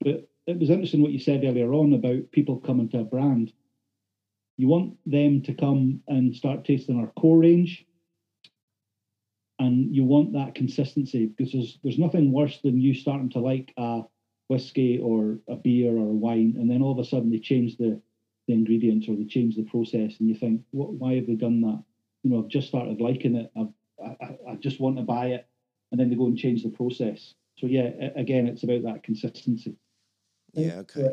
But 0.00 0.28
it 0.46 0.58
was 0.58 0.70
interesting 0.70 1.02
what 1.02 1.12
you 1.12 1.18
said 1.18 1.44
earlier 1.44 1.72
on 1.72 1.92
about 1.92 2.30
people 2.32 2.58
coming 2.58 2.88
to 2.90 3.00
a 3.00 3.04
brand. 3.04 3.52
You 4.56 4.68
want 4.68 4.96
them 5.06 5.42
to 5.42 5.54
come 5.54 6.00
and 6.06 6.34
start 6.34 6.64
tasting 6.64 6.98
our 6.98 7.08
core 7.18 7.38
range. 7.38 7.86
And 9.58 9.94
you 9.94 10.04
want 10.04 10.32
that 10.32 10.54
consistency 10.54 11.26
because 11.26 11.52
there's 11.52 11.78
there's 11.82 11.98
nothing 11.98 12.32
worse 12.32 12.60
than 12.62 12.80
you 12.80 12.94
starting 12.94 13.30
to 13.30 13.40
like 13.40 13.72
a 13.76 14.02
whiskey 14.48 14.98
or 14.98 15.38
a 15.48 15.56
beer 15.56 15.92
or 15.92 16.08
a 16.08 16.18
wine, 16.26 16.56
and 16.58 16.68
then 16.68 16.82
all 16.82 16.92
of 16.92 16.98
a 16.98 17.04
sudden 17.04 17.30
they 17.30 17.38
change 17.38 17.76
the, 17.76 18.00
the 18.48 18.54
ingredients 18.54 19.06
or 19.08 19.14
they 19.16 19.24
change 19.24 19.54
the 19.56 19.62
process, 19.62 20.18
and 20.18 20.28
you 20.28 20.34
think, 20.34 20.62
what 20.72 20.92
why 20.94 21.14
have 21.14 21.26
they 21.26 21.36
done 21.36 21.60
that? 21.60 21.82
You 22.22 22.30
know, 22.30 22.42
I've 22.42 22.48
just 22.48 22.68
started 22.68 23.00
liking 23.00 23.36
it. 23.36 23.50
I've, 23.56 23.68
I, 24.20 24.52
I 24.52 24.54
just 24.56 24.80
want 24.80 24.96
to 24.96 25.02
buy 25.02 25.26
it, 25.26 25.46
and 25.90 26.00
then 26.00 26.10
they 26.10 26.16
go 26.16 26.26
and 26.26 26.38
change 26.38 26.62
the 26.62 26.70
process. 26.70 27.34
So 27.56 27.66
yeah, 27.66 27.90
again, 28.16 28.46
it's 28.46 28.62
about 28.62 28.82
that 28.84 29.02
consistency. 29.02 29.76
Yeah, 30.52 30.76
okay. 30.80 31.08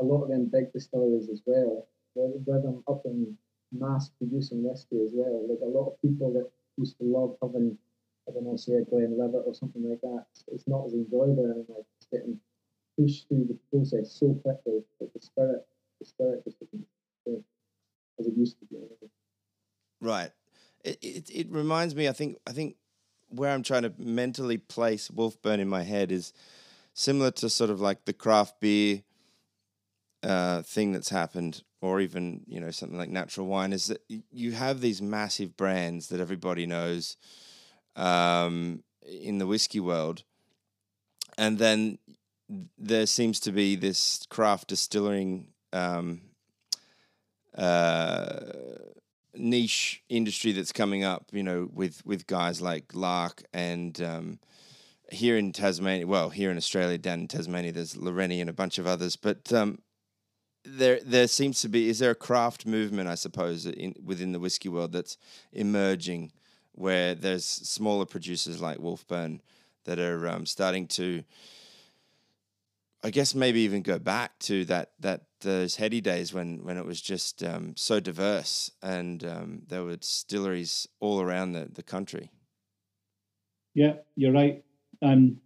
A 0.00 0.04
lot 0.04 0.24
of 0.24 0.30
them 0.30 0.50
big 0.52 0.72
distilleries 0.72 1.28
as 1.28 1.42
well, 1.44 1.88
where, 2.14 2.28
where 2.28 2.60
them 2.60 2.82
up 2.88 3.02
in 3.04 3.36
mass 3.72 4.10
producing 4.18 4.62
whiskey 4.62 5.02
as 5.02 5.10
well. 5.12 5.46
Like 5.48 5.60
a 5.62 5.78
lot 5.78 5.88
of 5.88 6.00
people 6.02 6.32
that 6.34 6.48
used 6.76 6.98
to 6.98 7.04
love 7.04 7.36
having, 7.42 7.76
I 8.28 8.32
don't 8.32 8.44
know, 8.44 8.56
say 8.56 8.74
a 8.74 8.84
Glenlivet 8.84 9.42
or 9.46 9.54
something 9.54 9.88
like 9.88 10.00
that. 10.02 10.26
It's 10.52 10.68
not 10.68 10.86
as 10.86 10.92
enjoyable 10.92 11.44
anymore. 11.44 11.84
It's 11.98 12.08
getting 12.10 12.38
pushed 12.98 13.28
through 13.28 13.48
the 13.48 13.58
process 13.70 14.12
so 14.12 14.34
quickly 14.42 14.82
that 15.00 15.12
the 15.12 15.20
spirit, 15.20 15.66
the 16.00 16.06
spirit 16.06 16.44
just 16.44 16.56
isn't 16.62 16.86
as 18.20 18.26
it 18.26 18.34
used 18.36 18.58
to 18.60 18.66
be. 18.66 18.76
Right. 20.02 20.32
It, 20.84 20.98
it, 21.00 21.30
it 21.30 21.50
reminds 21.50 21.94
me. 21.94 22.08
I 22.08 22.12
think 22.12 22.36
I 22.46 22.52
think 22.52 22.74
where 23.28 23.52
I'm 23.52 23.62
trying 23.62 23.82
to 23.84 23.92
mentally 23.96 24.58
place 24.58 25.08
Wolfburn 25.08 25.60
in 25.60 25.68
my 25.68 25.84
head 25.84 26.10
is 26.10 26.32
similar 26.92 27.30
to 27.30 27.48
sort 27.48 27.70
of 27.70 27.80
like 27.80 28.04
the 28.04 28.12
craft 28.12 28.60
beer 28.60 29.02
uh, 30.24 30.62
thing 30.62 30.92
that's 30.92 31.08
happened, 31.10 31.62
or 31.80 32.00
even 32.00 32.42
you 32.48 32.60
know 32.60 32.72
something 32.72 32.98
like 32.98 33.10
natural 33.10 33.46
wine, 33.46 33.72
is 33.72 33.86
that 33.86 34.02
you 34.32 34.52
have 34.52 34.80
these 34.80 35.00
massive 35.00 35.56
brands 35.56 36.08
that 36.08 36.20
everybody 36.20 36.66
knows 36.66 37.16
um, 37.94 38.82
in 39.06 39.38
the 39.38 39.46
whiskey 39.46 39.80
world, 39.80 40.24
and 41.38 41.58
then 41.58 41.98
there 42.76 43.06
seems 43.06 43.38
to 43.38 43.52
be 43.52 43.76
this 43.76 44.26
craft 44.28 44.66
distilling 44.66 45.46
um, 45.72 46.20
uh, 47.56 48.40
niche 49.52 50.02
industry 50.08 50.52
that's 50.52 50.72
coming 50.72 51.04
up. 51.04 51.26
You 51.32 51.42
know, 51.42 51.68
with 51.72 52.04
with 52.04 52.26
guys 52.26 52.60
like 52.60 52.94
Lark 52.94 53.44
and 53.52 54.00
um, 54.02 54.38
here 55.10 55.36
in 55.36 55.52
Tasmania. 55.52 56.06
Well, 56.06 56.30
here 56.30 56.50
in 56.50 56.56
Australia, 56.56 56.98
down 56.98 57.20
in 57.20 57.28
Tasmania, 57.28 57.72
there's 57.72 57.94
Lawrenny 57.94 58.40
and 58.40 58.50
a 58.50 58.54
bunch 58.62 58.78
of 58.78 58.86
others. 58.86 59.16
But 59.16 59.52
um, 59.52 59.78
there 60.64 61.00
there 61.04 61.28
seems 61.28 61.60
to 61.62 61.68
be 61.68 61.88
is 61.88 61.98
there 61.98 62.10
a 62.10 62.26
craft 62.28 62.66
movement, 62.66 63.08
I 63.08 63.16
suppose, 63.16 63.66
in 63.66 63.94
within 64.02 64.32
the 64.32 64.40
whiskey 64.40 64.68
world 64.68 64.92
that's 64.92 65.18
emerging, 65.52 66.32
where 66.72 67.14
there's 67.14 67.44
smaller 67.44 68.06
producers 68.06 68.60
like 68.60 68.78
Wolfburn 68.78 69.40
that 69.84 69.98
are 69.98 70.28
um, 70.28 70.46
starting 70.46 70.86
to 70.86 71.24
I 73.04 73.10
guess 73.10 73.34
maybe 73.34 73.60
even 73.60 73.82
go 73.82 73.98
back 73.98 74.38
to 74.40 74.64
that 74.66 74.92
that 75.00 75.22
those 75.42 75.76
heady 75.76 76.00
days 76.00 76.32
when 76.32 76.64
when 76.64 76.76
it 76.76 76.84
was 76.84 77.00
just 77.00 77.42
um, 77.42 77.74
so 77.76 78.00
diverse 78.00 78.70
and 78.82 79.24
um, 79.24 79.62
there 79.66 79.84
were 79.84 79.96
distilleries 79.96 80.88
all 81.00 81.20
around 81.20 81.52
the, 81.52 81.68
the 81.72 81.82
country. 81.82 82.30
Yeah, 83.74 83.94
you're 84.16 84.32
right. 84.32 84.64
And 85.00 85.38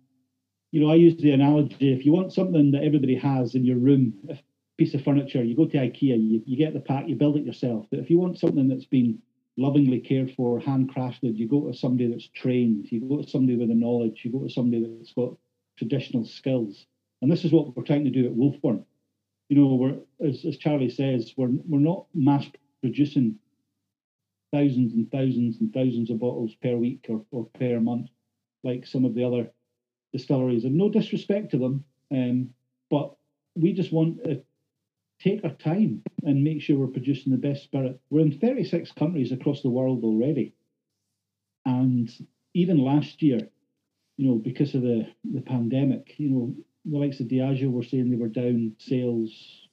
you 0.72 0.80
know, 0.80 0.90
I 0.90 0.94
use 0.96 1.16
the 1.20 1.32
analogy: 1.32 1.92
if 1.92 2.04
you 2.04 2.12
want 2.12 2.32
something 2.32 2.70
that 2.72 2.84
everybody 2.84 3.16
has 3.16 3.54
in 3.54 3.64
your 3.64 3.78
room, 3.78 4.14
a 4.30 4.38
piece 4.78 4.94
of 4.94 5.02
furniture, 5.02 5.42
you 5.42 5.56
go 5.56 5.66
to 5.66 5.76
IKEA, 5.76 6.16
you, 6.18 6.42
you 6.44 6.56
get 6.56 6.74
the 6.74 6.80
pack, 6.80 7.08
you 7.08 7.14
build 7.14 7.36
it 7.36 7.44
yourself. 7.44 7.86
But 7.90 8.00
if 8.00 8.10
you 8.10 8.18
want 8.18 8.38
something 8.38 8.68
that's 8.68 8.84
been 8.84 9.18
lovingly 9.56 10.00
cared 10.00 10.32
for, 10.36 10.60
handcrafted, 10.60 11.36
you 11.36 11.48
go 11.48 11.66
to 11.66 11.76
somebody 11.76 12.10
that's 12.10 12.28
trained, 12.28 12.86
you 12.90 13.00
go 13.00 13.22
to 13.22 13.28
somebody 13.28 13.56
with 13.56 13.68
the 13.68 13.74
knowledge, 13.74 14.20
you 14.22 14.32
go 14.32 14.42
to 14.42 14.50
somebody 14.50 14.86
that's 14.98 15.14
got 15.14 15.34
traditional 15.78 16.26
skills 16.26 16.86
and 17.22 17.30
this 17.30 17.44
is 17.44 17.52
what 17.52 17.76
we're 17.76 17.82
trying 17.82 18.04
to 18.04 18.10
do 18.10 18.26
at 18.26 18.34
Wolfburn. 18.34 18.84
You 19.48 19.56
know, 19.56 19.74
we're 19.74 20.28
as, 20.28 20.44
as 20.44 20.56
Charlie 20.56 20.90
says, 20.90 21.32
we're 21.36 21.50
we're 21.66 21.78
not 21.78 22.06
mass 22.14 22.46
producing 22.80 23.36
thousands 24.52 24.92
and 24.92 25.10
thousands 25.10 25.60
and 25.60 25.72
thousands 25.72 26.10
of 26.10 26.20
bottles 26.20 26.54
per 26.62 26.76
week 26.76 27.06
or, 27.08 27.24
or 27.30 27.46
per 27.58 27.80
month, 27.80 28.08
like 28.64 28.86
some 28.86 29.04
of 29.04 29.14
the 29.14 29.24
other 29.24 29.50
distilleries. 30.12 30.64
And 30.64 30.76
no 30.76 30.88
disrespect 30.88 31.50
to 31.50 31.58
them, 31.58 31.84
um, 32.10 32.50
but 32.90 33.14
we 33.54 33.72
just 33.72 33.92
want 33.92 34.22
to 34.24 34.42
take 35.20 35.44
our 35.44 35.50
time 35.50 36.02
and 36.22 36.44
make 36.44 36.60
sure 36.62 36.78
we're 36.78 36.86
producing 36.86 37.32
the 37.32 37.38
best 37.38 37.64
spirit. 37.64 38.00
We're 38.10 38.20
in 38.20 38.38
36 38.38 38.92
countries 38.92 39.32
across 39.32 39.62
the 39.62 39.70
world 39.70 40.04
already. 40.04 40.54
And 41.64 42.10
even 42.54 42.78
last 42.78 43.22
year, 43.22 43.40
you 44.16 44.28
know, 44.28 44.36
because 44.36 44.74
of 44.74 44.82
the, 44.82 45.08
the 45.24 45.40
pandemic, 45.40 46.14
you 46.18 46.30
know, 46.30 46.54
the 46.86 46.98
likes 46.98 47.20
of 47.20 47.26
Diageo 47.26 47.70
were 47.70 47.82
saying 47.82 48.10
they 48.10 48.16
were 48.16 48.28
down 48.28 48.72
sales 48.78 49.68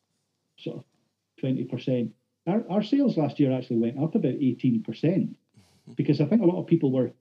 sort 0.58 0.78
of 0.78 0.84
20%. 1.44 2.12
Our, 2.48 2.64
our 2.70 2.84
sales 2.84 3.18
last 3.18 3.40
year 3.40 3.52
actually 3.52 3.78
went 3.78 4.02
up 4.02 4.16
about 4.16 4.34
18% 4.34 5.36
because 5.96 6.20
I 6.20 6.26
think 6.26 6.42
a 6.42 6.46
lot 6.46 6.60
of 6.60 6.68
people 6.68 6.92
were, 6.92 7.12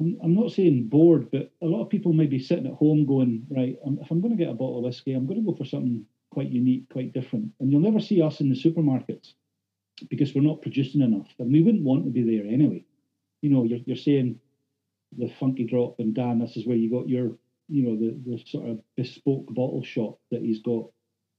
I'm, 0.00 0.18
I'm 0.22 0.34
not 0.34 0.50
saying 0.50 0.88
bored, 0.88 1.30
but 1.30 1.52
a 1.62 1.66
lot 1.66 1.82
of 1.82 1.90
people 1.90 2.12
may 2.12 2.26
be 2.26 2.38
sitting 2.38 2.66
at 2.66 2.74
home 2.74 3.06
going, 3.06 3.46
right, 3.50 3.76
if 4.00 4.10
I'm 4.10 4.20
going 4.20 4.36
to 4.36 4.42
get 4.42 4.50
a 4.50 4.54
bottle 4.54 4.78
of 4.78 4.84
whiskey, 4.84 5.14
I'm 5.14 5.26
going 5.26 5.40
to 5.40 5.46
go 5.50 5.56
for 5.56 5.64
something 5.64 6.04
quite 6.30 6.50
unique, 6.50 6.88
quite 6.90 7.12
different. 7.12 7.50
And 7.60 7.70
you'll 7.70 7.80
never 7.80 8.00
see 8.00 8.20
us 8.20 8.40
in 8.40 8.48
the 8.48 8.56
supermarkets 8.56 9.34
because 10.10 10.34
we're 10.34 10.42
not 10.42 10.62
producing 10.62 11.02
enough. 11.02 11.28
And 11.38 11.52
we 11.52 11.62
wouldn't 11.62 11.84
want 11.84 12.04
to 12.04 12.10
be 12.10 12.22
there 12.22 12.46
anyway. 12.46 12.84
You 13.42 13.50
know, 13.50 13.64
you're, 13.64 13.80
you're 13.86 13.96
saying 13.96 14.40
the 15.16 15.32
funky 15.38 15.64
drop 15.64 15.96
and 15.98 16.14
Dan, 16.14 16.38
this 16.38 16.56
is 16.56 16.66
where 16.66 16.76
you 16.76 16.90
got 16.90 17.08
your 17.08 17.32
you 17.68 17.82
know 17.82 17.96
the 17.96 18.18
the 18.26 18.42
sort 18.46 18.68
of 18.68 18.80
bespoke 18.96 19.46
bottle 19.54 19.82
shop 19.82 20.18
that 20.30 20.42
he's 20.42 20.60
got, 20.60 20.86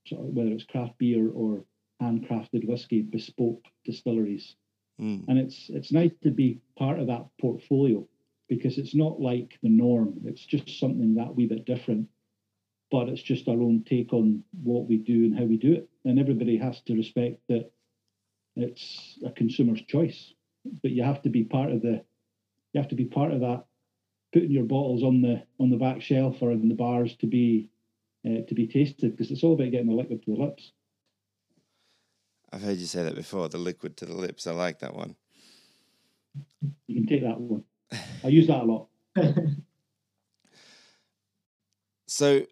sort 0.08 0.28
of, 0.28 0.34
whether 0.34 0.52
it's 0.52 0.66
craft 0.66 0.98
beer 0.98 1.30
or 1.30 1.66
handcrafted 2.02 2.68
whiskey, 2.68 3.02
bespoke 3.02 3.64
distilleries, 3.86 4.56
mm. 5.00 5.24
and 5.28 5.38
it's 5.38 5.70
it's 5.70 5.92
nice 5.92 6.12
to 6.24 6.32
be 6.32 6.60
part 6.78 7.00
of 7.00 7.08
that 7.08 7.26
portfolio 7.40 8.08
because 8.50 8.78
it's 8.78 8.96
not 8.96 9.20
like 9.20 9.58
the 9.64 9.70
norm. 9.70 10.16
It's 10.26 10.46
just 10.46 10.80
something 10.80 11.16
that 11.16 11.36
wee 11.36 11.48
bit 11.48 11.66
different, 11.66 12.08
but 12.92 13.10
it's 13.10 13.24
just 13.24 13.48
our 13.48 13.62
own 13.62 13.84
take 13.88 14.14
on 14.14 14.44
what 14.64 14.88
we 14.88 14.98
do 14.98 15.26
and 15.26 15.38
how 15.38 15.46
we 15.46 15.58
do 15.58 15.74
it, 15.74 15.90
and 16.06 16.20
everybody 16.20 16.58
has 16.58 16.82
to 16.82 16.96
respect 16.96 17.40
that 17.50 17.72
it's 18.56 19.18
a 19.26 19.32
consumer's 19.32 19.82
choice, 19.82 20.34
but 20.82 20.92
you 20.92 21.04
have 21.04 21.22
to 21.24 21.30
be 21.30 21.44
part 21.44 21.72
of 21.72 21.82
the 21.82 22.04
you 22.74 22.82
have 22.82 22.90
to 22.90 22.96
be 22.96 23.06
part 23.06 23.32
of 23.32 23.42
that 23.42 23.66
putting 24.34 24.52
your 24.52 24.66
bottles 24.66 25.04
on 25.04 25.22
the 25.22 25.44
on 25.60 25.70
the 25.70 25.78
back 25.78 26.02
shelf 26.02 26.38
or 26.42 26.52
in 26.52 26.68
the 26.68 26.76
bars 26.76 27.16
to 27.18 27.28
be 27.28 27.70
uh, 28.26 28.42
to 28.48 28.56
be 28.56 28.68
tasted 28.68 29.12
because 29.12 29.32
it's 29.32 29.44
all 29.44 29.54
about 29.54 29.72
getting 29.72 29.88
the 29.88 29.94
liquid 29.94 30.24
to 30.24 30.32
the 30.32 30.42
lips. 30.42 30.74
I've 32.52 32.62
heard 32.62 32.78
you 32.78 32.86
say 32.86 33.04
that 33.04 33.16
before. 33.16 33.50
The 33.50 33.58
liquid 33.58 33.98
to 33.98 34.06
the 34.06 34.16
lips. 34.16 34.46
I 34.46 34.52
like 34.52 34.80
that 34.80 34.96
one. 34.96 35.16
You 36.88 36.96
can 36.96 37.08
take 37.08 37.24
that 37.24 37.40
one. 37.40 37.64
I 38.24 38.28
use 38.28 38.48
that 38.48 38.62
a 38.62 38.64
lot. 38.64 38.88
so, 42.08 42.46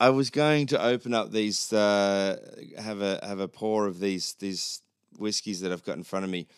I 0.00 0.10
was 0.10 0.30
going 0.30 0.66
to 0.68 0.82
open 0.82 1.14
up 1.14 1.30
these, 1.30 1.72
uh, 1.72 2.36
have 2.78 3.00
a 3.00 3.20
have 3.22 3.40
a 3.40 3.48
pour 3.48 3.86
of 3.86 4.00
these 4.00 4.34
these 4.34 4.82
whiskies 5.18 5.60
that 5.60 5.72
I've 5.72 5.84
got 5.84 5.96
in 5.96 6.02
front 6.02 6.24
of 6.24 6.30
me. 6.30 6.48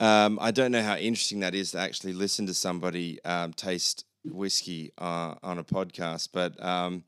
Um, 0.00 0.38
I 0.40 0.52
don't 0.52 0.70
know 0.70 0.82
how 0.82 0.96
interesting 0.96 1.40
that 1.40 1.54
is 1.54 1.72
to 1.72 1.78
actually 1.78 2.12
listen 2.12 2.46
to 2.46 2.54
somebody 2.54 3.22
um, 3.24 3.52
taste 3.52 4.04
whiskey 4.24 4.92
uh, 4.98 5.34
on 5.42 5.58
a 5.58 5.64
podcast, 5.64 6.28
but 6.32 6.62
um, 6.64 7.04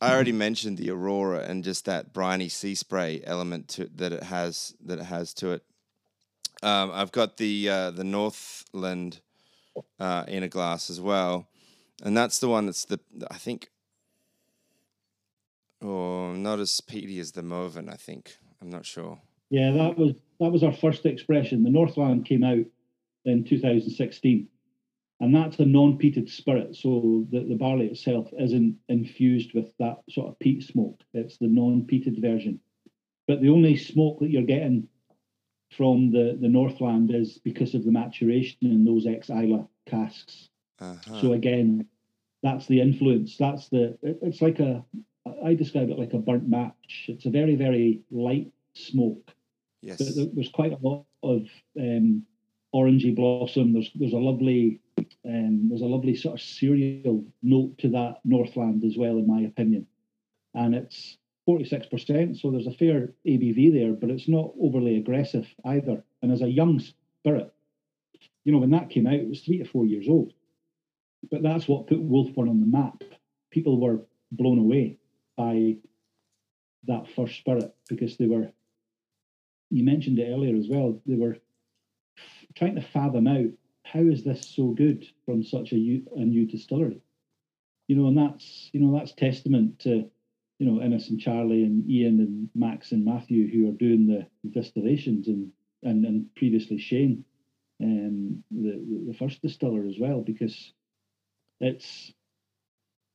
I 0.00 0.12
already 0.12 0.32
mentioned 0.46 0.78
the 0.78 0.90
Aurora 0.90 1.40
and 1.40 1.62
just 1.62 1.84
that 1.84 2.12
briny 2.12 2.48
sea 2.48 2.74
spray 2.74 3.22
element 3.24 3.68
to, 3.68 3.88
that 3.94 4.12
it 4.12 4.24
has 4.24 4.74
that 4.84 4.98
it 4.98 5.04
has 5.04 5.32
to 5.34 5.52
it. 5.52 5.62
Um, 6.62 6.90
I've 6.92 7.12
got 7.12 7.36
the 7.36 7.68
uh, 7.68 7.90
the 7.90 8.04
Northland 8.04 9.20
uh, 10.00 10.24
in 10.26 10.42
a 10.42 10.48
glass 10.48 10.90
as 10.90 11.00
well, 11.00 11.48
and 12.02 12.16
that's 12.16 12.40
the 12.40 12.48
one 12.48 12.66
that's 12.66 12.84
the 12.86 12.98
I 13.30 13.36
think, 13.36 13.70
or 15.80 16.30
oh, 16.30 16.32
not 16.32 16.58
as 16.58 16.80
peaty 16.80 17.20
as 17.20 17.32
the 17.32 17.42
Morven. 17.42 17.88
I 17.88 17.96
think 17.96 18.36
I'm 18.60 18.70
not 18.70 18.84
sure. 18.84 19.20
Yeah, 19.50 19.70
that 19.72 19.98
was 19.98 20.14
that 20.44 20.52
was 20.52 20.62
our 20.62 20.72
first 20.72 21.06
expression. 21.06 21.62
The 21.62 21.70
Northland 21.70 22.26
came 22.26 22.44
out 22.44 22.64
in 23.24 23.44
2016, 23.44 24.46
and 25.20 25.34
that's 25.34 25.58
a 25.58 25.64
non-peated 25.64 26.30
spirit. 26.30 26.76
So 26.76 27.26
the, 27.30 27.44
the 27.44 27.54
barley 27.54 27.86
itself 27.86 28.28
isn't 28.38 28.76
infused 28.90 29.54
with 29.54 29.74
that 29.78 30.02
sort 30.10 30.28
of 30.28 30.38
peat 30.38 30.62
smoke. 30.62 31.00
It's 31.14 31.38
the 31.38 31.46
non-peated 31.46 32.20
version. 32.20 32.60
But 33.26 33.40
the 33.40 33.48
only 33.48 33.76
smoke 33.76 34.20
that 34.20 34.28
you're 34.28 34.42
getting 34.42 34.86
from 35.74 36.10
the, 36.10 36.36
the 36.38 36.48
Northland 36.48 37.10
is 37.14 37.38
because 37.38 37.74
of 37.74 37.84
the 37.86 37.90
maturation 37.90 38.58
in 38.62 38.84
those 38.84 39.06
ex 39.06 39.30
Islay 39.30 39.64
casks. 39.86 40.50
Uh-huh. 40.78 41.20
So 41.22 41.32
again, 41.32 41.86
that's 42.42 42.66
the 42.66 42.82
influence. 42.82 43.38
That's 43.38 43.70
the. 43.70 43.96
It, 44.02 44.18
it's 44.20 44.42
like 44.42 44.60
a. 44.60 44.84
I 45.42 45.54
describe 45.54 45.88
it 45.88 45.98
like 45.98 46.12
a 46.12 46.18
burnt 46.18 46.46
match. 46.46 47.06
It's 47.08 47.24
a 47.24 47.30
very 47.30 47.54
very 47.54 48.02
light 48.10 48.52
smoke 48.74 49.33
Yes. 49.84 49.98
there's 50.34 50.48
quite 50.48 50.72
a 50.72 50.78
lot 50.80 51.04
of 51.22 51.42
um, 51.78 52.24
orangey 52.74 53.14
blossom. 53.14 53.72
There's 53.72 53.90
there's 53.94 54.12
a 54.12 54.18
lovely 54.18 54.80
um, 54.98 55.68
there's 55.68 55.82
a 55.82 55.86
lovely 55.86 56.16
sort 56.16 56.34
of 56.34 56.40
cereal 56.40 57.24
note 57.42 57.78
to 57.78 57.88
that 57.90 58.20
Northland 58.24 58.84
as 58.84 58.96
well, 58.96 59.18
in 59.18 59.26
my 59.26 59.42
opinion. 59.42 59.86
And 60.54 60.74
it's 60.74 61.18
46%, 61.48 62.40
so 62.40 62.50
there's 62.50 62.66
a 62.66 62.72
fair 62.72 63.12
ABV 63.26 63.72
there, 63.72 63.92
but 63.92 64.10
it's 64.10 64.28
not 64.28 64.52
overly 64.60 64.96
aggressive 64.96 65.46
either. 65.64 66.02
And 66.22 66.32
as 66.32 66.42
a 66.42 66.48
young 66.48 66.80
spirit, 66.80 67.52
you 68.44 68.52
know, 68.52 68.58
when 68.58 68.70
that 68.70 68.90
came 68.90 69.06
out, 69.06 69.14
it 69.14 69.28
was 69.28 69.42
three 69.42 69.58
to 69.58 69.64
four 69.64 69.84
years 69.84 70.06
old. 70.08 70.32
But 71.30 71.42
that's 71.42 71.66
what 71.68 71.86
put 71.86 72.08
Wolfburn 72.08 72.48
on 72.48 72.60
the 72.60 72.66
map. 72.66 73.02
People 73.50 73.80
were 73.80 74.00
blown 74.30 74.58
away 74.58 74.98
by 75.36 75.76
that 76.86 77.08
first 77.16 77.36
spirit 77.36 77.74
because 77.88 78.16
they 78.16 78.26
were, 78.26 78.50
you 79.70 79.84
mentioned 79.84 80.18
it 80.18 80.30
earlier 80.32 80.56
as 80.56 80.68
well, 80.68 81.00
they 81.06 81.16
were 81.16 81.38
trying 82.54 82.76
to 82.76 82.82
fathom 82.82 83.26
out 83.26 83.50
how 83.84 84.00
is 84.00 84.24
this 84.24 84.48
so 84.54 84.68
good 84.68 85.04
from 85.26 85.42
such 85.42 85.72
a, 85.72 85.76
a 85.76 86.24
new 86.24 86.46
distillery? 86.46 87.00
You 87.88 87.96
know, 87.96 88.08
and 88.08 88.16
that's, 88.16 88.70
you 88.72 88.80
know, 88.80 88.96
that's 88.96 89.12
testament 89.12 89.80
to 89.80 90.10
you 90.58 90.66
know, 90.66 90.82
Innes 90.82 91.10
and 91.10 91.20
Charlie 91.20 91.64
and 91.64 91.88
Ian 91.90 92.20
and 92.20 92.48
Max 92.54 92.92
and 92.92 93.04
Matthew 93.04 93.50
who 93.50 93.68
are 93.68 93.76
doing 93.76 94.06
the 94.06 94.26
distillations 94.50 95.28
and 95.28 95.50
and, 95.82 96.06
and 96.06 96.34
previously 96.34 96.78
Shane, 96.78 97.24
um, 97.82 98.42
the, 98.50 99.04
the 99.06 99.12
first 99.12 99.42
distiller 99.42 99.84
as 99.86 99.96
well, 99.98 100.22
because 100.22 100.72
it's 101.60 102.12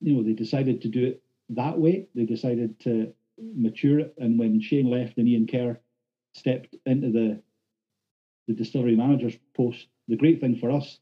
you 0.02 0.16
know, 0.16 0.24
they 0.24 0.34
decided 0.34 0.82
to 0.82 0.88
do 0.88 1.08
it 1.08 1.24
that 1.50 1.78
way. 1.78 2.08
They 2.14 2.26
decided 2.26 2.80
to 2.82 3.12
mature 3.38 4.00
it. 4.00 4.14
And 4.18 4.38
when 4.38 4.62
Shane 4.62 4.90
left 4.90 5.18
and 5.18 5.28
Ian 5.28 5.48
Kerr 5.48 5.80
stepped 6.34 6.76
into 6.86 7.12
the 7.12 7.42
the 8.48 8.56
distillery 8.56 8.96
manager's 8.96 9.38
post, 9.56 9.88
the 10.08 10.18
great 10.18 10.42
thing 10.42 10.58
for 10.58 10.72
us, 10.72 10.98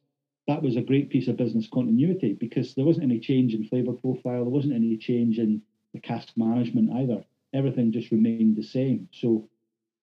that 0.47 0.61
was 0.61 0.75
a 0.75 0.82
great 0.82 1.09
piece 1.09 1.30
of 1.30 1.38
business 1.38 1.67
continuity 1.73 2.34
because 2.34 2.73
there 2.73 2.86
wasn't 2.86 3.05
any 3.05 3.19
change 3.19 3.53
in 3.53 3.65
flavour 3.65 3.93
profile, 3.93 4.43
there 4.43 4.53
wasn't 4.53 4.73
any 4.73 4.97
change 4.97 5.39
in 5.39 5.61
the 5.93 5.99
cask 5.99 6.30
management 6.36 6.91
either. 6.91 7.23
Everything 7.53 7.93
just 7.93 8.11
remained 8.11 8.57
the 8.57 8.63
same. 8.63 9.07
So 9.13 9.49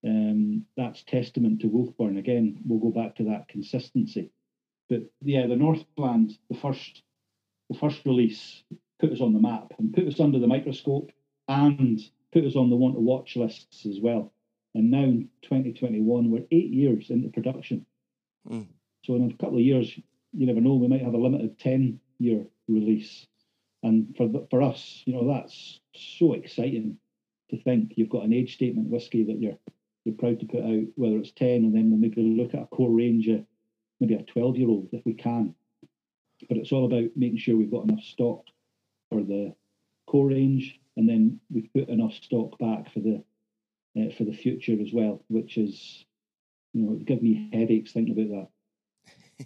um, 0.03 0.65
that's 0.77 1.03
testament 1.03 1.61
to 1.61 1.67
Wolfburn. 1.67 2.17
Again, 2.17 2.59
we'll 2.65 2.79
go 2.79 2.91
back 2.91 3.15
to 3.17 3.23
that 3.25 3.47
consistency. 3.47 4.31
But 4.89 5.01
yeah, 5.21 5.47
the 5.47 5.55
Northland, 5.55 6.37
the 6.49 6.57
first, 6.57 7.01
the 7.69 7.77
first 7.77 8.05
release 8.05 8.63
put 8.99 9.11
us 9.11 9.21
on 9.21 9.33
the 9.33 9.39
map 9.39 9.73
and 9.79 9.93
put 9.93 10.07
us 10.07 10.19
under 10.19 10.39
the 10.39 10.47
microscope 10.47 11.11
and 11.47 11.99
put 12.31 12.45
us 12.45 12.55
on 12.55 12.69
the 12.69 12.75
want 12.75 12.95
to 12.95 13.01
watch 13.01 13.35
lists 13.35 13.85
as 13.85 13.99
well. 13.99 14.31
And 14.75 14.91
now 14.91 15.03
in 15.03 15.29
2021, 15.43 16.29
we're 16.29 16.43
eight 16.51 16.69
years 16.69 17.09
into 17.09 17.29
production. 17.29 17.85
Mm. 18.47 18.67
So 19.05 19.15
in 19.15 19.31
a 19.31 19.37
couple 19.37 19.55
of 19.55 19.63
years, 19.63 19.97
you 20.33 20.45
never 20.45 20.59
know, 20.59 20.75
we 20.75 20.89
might 20.89 21.01
have 21.01 21.13
a 21.13 21.17
limited 21.17 21.57
10 21.59 21.99
year 22.19 22.45
release. 22.67 23.25
And 23.83 24.13
for 24.17 24.29
for 24.49 24.61
us, 24.61 25.01
you 25.05 25.13
know, 25.13 25.27
that's 25.27 25.79
so 25.93 26.33
exciting 26.33 26.97
to 27.51 27.61
think 27.61 27.93
you've 27.95 28.09
got 28.09 28.23
an 28.23 28.33
age 28.33 28.55
statement 28.55 28.89
whiskey 28.89 29.23
that 29.23 29.39
you're 29.39 29.57
you're 30.03 30.15
proud 30.15 30.39
to 30.39 30.45
put 30.45 30.63
out, 30.63 30.83
whether 30.95 31.17
it's 31.17 31.31
10, 31.31 31.47
and 31.63 31.73
then 31.73 31.89
we'll 31.89 31.99
maybe 31.99 32.21
look 32.21 32.53
at 32.53 32.63
a 32.63 32.67
core 32.67 32.91
range 32.91 33.27
of 33.27 33.43
maybe 33.99 34.15
a 34.15 34.23
12 34.23 34.57
year 34.57 34.69
old 34.69 34.89
if 34.91 35.05
we 35.05 35.13
can. 35.13 35.55
But 36.49 36.57
it's 36.57 36.71
all 36.71 36.85
about 36.85 37.11
making 37.15 37.37
sure 37.37 37.55
we've 37.55 37.71
got 37.71 37.85
enough 37.85 38.03
stock 38.03 38.43
for 39.09 39.23
the 39.23 39.55
core 40.05 40.27
range, 40.27 40.79
and 40.97 41.07
then 41.07 41.39
we 41.49 41.69
put 41.73 41.87
enough 41.87 42.13
stock 42.13 42.57
back 42.59 42.91
for 42.93 42.99
the 42.99 43.23
uh, 43.97 44.09
for 44.17 44.23
the 44.23 44.33
future 44.33 44.77
as 44.81 44.89
well, 44.93 45.23
which 45.27 45.57
is, 45.57 46.05
you 46.73 46.81
know, 46.81 46.95
give 46.95 47.21
me 47.21 47.49
headaches 47.53 47.91
thinking 47.91 48.19
about 48.19 48.49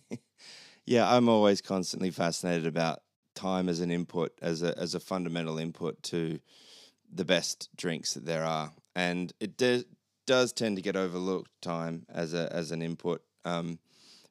that. 0.10 0.20
yeah, 0.86 1.12
I'm 1.14 1.30
always 1.30 1.62
constantly 1.62 2.12
fascinated 2.12 2.66
about 2.66 3.00
time 3.36 3.70
as 3.70 3.80
an 3.80 3.92
input, 3.92 4.32
as 4.42 4.64
a 4.64 4.78
as 4.78 4.96
a 4.96 5.00
fundamental 5.00 5.58
input 5.58 6.02
to 6.04 6.40
the 7.12 7.26
best 7.26 7.70
drinks 7.76 8.14
that 8.14 8.26
there 8.26 8.44
are, 8.44 8.74
and 8.96 9.34
it 9.40 9.58
does 10.26 10.54
tend 10.54 10.76
to 10.76 10.82
get 10.82 10.96
overlooked 10.96 11.52
time 11.62 12.06
as 12.10 12.34
a 12.34 12.52
as 12.54 12.72
an 12.72 12.82
input, 12.82 13.22
um, 13.46 13.80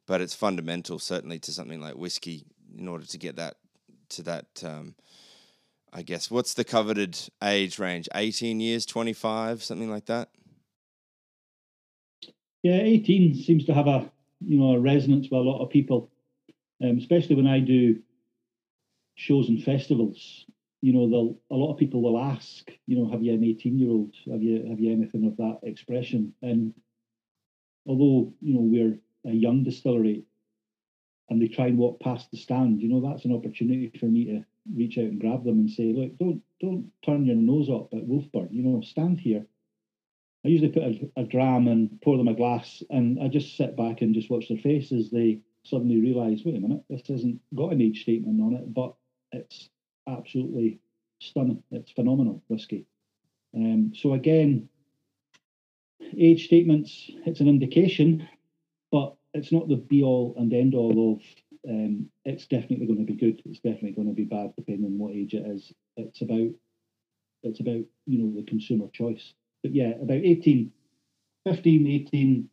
but 0.06 0.20
it's 0.20 0.34
fundamental 0.34 0.98
certainly 0.98 1.38
to 1.38 1.52
something 1.52 1.80
like 1.80 1.94
whiskey 1.94 2.44
in 2.76 2.88
order 2.88 3.06
to 3.06 3.18
get 3.18 3.36
that 3.36 3.56
to 4.10 4.22
that. 4.22 4.46
Um, 4.64 4.94
I 5.92 6.02
guess 6.02 6.30
what's 6.30 6.54
the 6.54 6.64
coveted 6.64 7.18
age 7.42 7.78
range? 7.78 8.08
Eighteen 8.14 8.60
years, 8.60 8.86
twenty 8.86 9.12
five, 9.12 9.62
something 9.62 9.90
like 9.90 10.06
that. 10.06 10.28
Yeah, 12.62 12.78
eighteen 12.80 13.34
seems 13.34 13.64
to 13.66 13.74
have 13.74 13.86
a 13.86 14.10
you 14.40 14.58
know 14.58 14.74
a 14.74 14.80
resonance 14.80 15.28
with 15.30 15.40
a 15.40 15.42
lot 15.42 15.62
of 15.62 15.70
people, 15.70 16.10
um, 16.82 16.98
especially 16.98 17.36
when 17.36 17.46
I 17.46 17.60
do 17.60 18.00
shows 19.18 19.48
and 19.48 19.62
festivals, 19.62 20.46
you 20.80 20.92
know, 20.92 21.36
a 21.50 21.54
lot 21.54 21.72
of 21.72 21.78
people 21.78 22.02
will 22.02 22.18
ask, 22.18 22.70
you 22.86 22.96
know, 22.96 23.10
have 23.10 23.22
you 23.22 23.34
an 23.34 23.42
18 23.42 23.78
year 23.78 23.90
old? 23.90 24.14
Have 24.30 24.42
you 24.42 24.64
have 24.68 24.78
you 24.78 24.92
anything 24.92 25.26
of 25.26 25.36
that 25.38 25.58
expression? 25.64 26.32
And 26.40 26.72
although, 27.86 28.32
you 28.40 28.54
know, 28.54 28.60
we're 28.60 28.98
a 29.30 29.34
young 29.34 29.64
distillery 29.64 30.24
and 31.28 31.42
they 31.42 31.48
try 31.48 31.66
and 31.66 31.78
walk 31.78 31.98
past 32.00 32.30
the 32.30 32.36
stand, 32.36 32.80
you 32.80 32.88
know, 32.88 33.00
that's 33.00 33.24
an 33.24 33.34
opportunity 33.34 33.90
for 33.98 34.06
me 34.06 34.24
to 34.26 34.44
reach 34.74 34.98
out 34.98 35.04
and 35.04 35.20
grab 35.20 35.44
them 35.44 35.58
and 35.58 35.70
say, 35.70 35.92
look, 35.92 36.16
don't 36.18 36.42
don't 36.60 36.90
turn 37.04 37.24
your 37.24 37.36
nose 37.36 37.68
up 37.70 37.92
at 37.92 38.06
Wolfburn, 38.06 38.48
you 38.50 38.62
know, 38.62 38.80
stand 38.80 39.20
here. 39.20 39.46
I 40.44 40.48
usually 40.48 40.70
put 40.70 40.82
a, 40.82 41.10
a 41.20 41.24
dram 41.24 41.68
and 41.68 42.00
pour 42.02 42.16
them 42.16 42.28
a 42.28 42.34
glass 42.34 42.82
and 42.90 43.20
I 43.22 43.28
just 43.28 43.56
sit 43.56 43.76
back 43.76 44.02
and 44.02 44.14
just 44.14 44.30
watch 44.30 44.48
their 44.48 44.58
faces. 44.58 45.10
They 45.10 45.40
suddenly 45.64 46.00
realise, 46.00 46.42
wait 46.44 46.56
a 46.56 46.60
minute, 46.60 46.82
this 46.88 47.06
hasn't 47.08 47.40
got 47.54 47.72
an 47.72 47.82
age 47.82 48.02
statement 48.02 48.40
on 48.40 48.54
it, 48.54 48.72
but 48.72 48.94
it's 49.32 49.68
absolutely 50.08 50.80
stunning. 51.20 51.62
It's 51.70 51.90
phenomenal 51.92 52.42
whiskey. 52.48 52.86
Um, 53.54 53.92
so 53.94 54.14
again, 54.14 54.68
age 56.16 56.46
statements, 56.46 57.10
it's 57.26 57.40
an 57.40 57.48
indication, 57.48 58.28
but 58.90 59.16
it's 59.34 59.52
not 59.52 59.68
the 59.68 59.76
be 59.76 60.02
all 60.02 60.34
and 60.38 60.52
end 60.52 60.74
all 60.74 61.14
of 61.14 61.22
um, 61.68 62.08
it's 62.24 62.46
definitely 62.46 62.86
going 62.86 63.06
to 63.06 63.12
be 63.12 63.18
good. 63.18 63.42
It's 63.44 63.60
definitely 63.60 63.92
going 63.92 64.08
to 64.08 64.14
be 64.14 64.24
bad, 64.24 64.54
depending 64.56 64.86
on 64.86 64.98
what 64.98 65.14
age 65.14 65.34
it 65.34 65.46
is. 65.46 65.72
It's 65.96 66.20
about 66.20 66.50
it's 67.42 67.60
about 67.60 67.84
you 68.06 68.18
know 68.18 68.34
the 68.34 68.46
consumer 68.46 68.86
choice. 68.92 69.34
But 69.62 69.74
yeah, 69.74 69.92
about 70.00 70.18
18, 70.18 70.70
15, 71.44 71.86
18, 71.86 72.48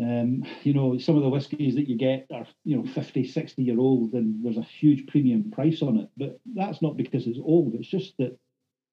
um, 0.00 0.44
you 0.64 0.74
know, 0.74 0.98
some 0.98 1.16
of 1.16 1.22
the 1.22 1.28
whiskies 1.28 1.76
that 1.76 1.88
you 1.88 1.96
get 1.96 2.26
are, 2.32 2.46
you 2.64 2.76
know, 2.76 2.84
50, 2.84 3.26
60 3.26 3.62
year 3.62 3.78
old 3.78 4.12
and 4.14 4.44
there's 4.44 4.56
a 4.56 4.62
huge 4.62 5.06
premium 5.06 5.50
price 5.52 5.82
on 5.82 5.98
it. 5.98 6.10
But 6.16 6.40
that's 6.54 6.82
not 6.82 6.96
because 6.96 7.26
it's 7.26 7.38
old. 7.38 7.74
It's 7.74 7.88
just 7.88 8.16
that 8.18 8.36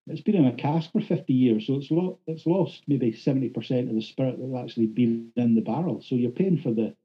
it's 0.07 0.21
been 0.21 0.35
in 0.35 0.45
a 0.45 0.53
cask 0.53 0.91
for 0.91 1.01
50 1.01 1.33
years. 1.33 1.65
So 1.65 1.75
it's, 1.75 1.89
lo- 1.89 2.19
it's 2.27 2.45
lost 2.45 2.83
maybe 2.87 3.11
70% 3.13 3.89
of 3.89 3.95
the 3.95 4.01
spirit 4.01 4.37
that's 4.39 4.63
actually 4.63 4.87
been 4.87 5.31
in 5.35 5.55
the 5.55 5.61
barrel. 5.61 6.01
So 6.01 6.15
you're 6.15 6.31
paying 6.31 6.59
for 6.59 6.71
the, 6.71 6.95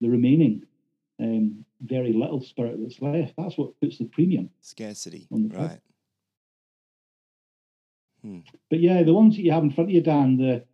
the 0.00 0.08
remaining 0.08 0.62
um, 1.20 1.64
very 1.80 2.12
little 2.12 2.42
spirit 2.42 2.76
that's 2.80 3.00
left. 3.00 3.34
That's 3.36 3.56
what 3.56 3.78
puts 3.80 3.98
the 3.98 4.04
premium. 4.04 4.50
Scarcity. 4.60 5.26
On 5.32 5.48
the 5.48 5.56
right. 5.56 5.80
Hmm. 8.22 8.40
But 8.70 8.80
yeah, 8.80 9.02
the 9.02 9.14
ones 9.14 9.36
that 9.36 9.42
you 9.42 9.52
have 9.52 9.62
in 9.62 9.70
front 9.70 9.90
of 9.90 9.94
you, 9.94 10.02
Dan, 10.02 10.36
the 10.36 10.64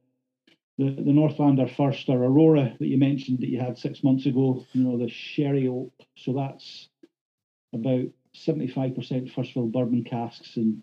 the, 0.78 0.90
the 0.90 1.12
Northlander 1.12 1.70
first 1.76 2.08
or 2.08 2.24
Aurora 2.24 2.74
that 2.78 2.86
you 2.86 2.98
mentioned 2.98 3.40
that 3.40 3.48
you 3.48 3.60
had 3.60 3.78
six 3.78 4.02
months 4.02 4.26
ago, 4.26 4.64
you 4.72 4.82
know, 4.82 4.98
the 4.98 5.08
sherry 5.08 5.68
oak. 5.68 5.92
So 6.16 6.32
that's 6.32 6.88
about 7.74 8.06
75% 8.34 9.32
first 9.32 9.52
fill 9.52 9.66
bourbon 9.66 10.04
casks 10.04 10.56
and 10.56 10.82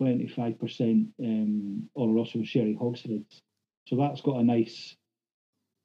25% 0.00 1.08
um, 1.20 1.88
Oloroso 1.96 2.46
sherry 2.46 2.76
hogsheads. 2.80 3.42
So 3.86 3.96
that's 3.96 4.20
got 4.20 4.40
a 4.40 4.44
nice, 4.44 4.96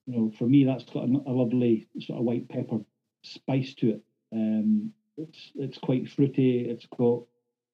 you 0.09 0.17
know, 0.17 0.31
for 0.39 0.45
me, 0.45 0.63
that's 0.63 0.85
got 0.85 1.03
a, 1.03 1.21
a 1.27 1.31
lovely 1.31 1.87
sort 1.99 2.17
of 2.17 2.25
white 2.25 2.49
pepper 2.49 2.79
spice 3.23 3.75
to 3.75 3.89
it. 3.91 4.01
Um, 4.33 4.91
it's 5.17 5.51
it's 5.55 5.77
quite 5.77 6.09
fruity. 6.09 6.67
It's 6.67 6.87
got, 6.87 7.23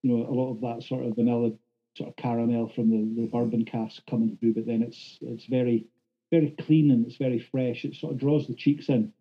you 0.01 0.11
know, 0.11 0.27
a 0.27 0.33
lot 0.33 0.51
of 0.51 0.61
that 0.61 0.85
sort 0.85 1.05
of 1.05 1.15
vanilla 1.15 1.51
sort 1.95 2.09
of 2.09 2.15
caramel 2.17 2.67
from 2.67 2.89
the, 2.89 3.21
the 3.21 3.27
bourbon 3.27 3.63
cask 3.63 4.01
coming 4.09 4.35
through, 4.37 4.53
but 4.53 4.65
then 4.65 4.81
it's 4.81 5.17
it's 5.21 5.45
very 5.45 5.85
very 6.29 6.53
clean 6.59 6.91
and 6.91 7.05
it's 7.05 7.15
very 7.15 7.39
fresh. 7.39 7.85
It 7.85 7.95
sort 7.95 8.13
of 8.13 8.19
draws 8.19 8.47
the 8.47 8.55
cheeks 8.55 8.89
in. 8.89 9.13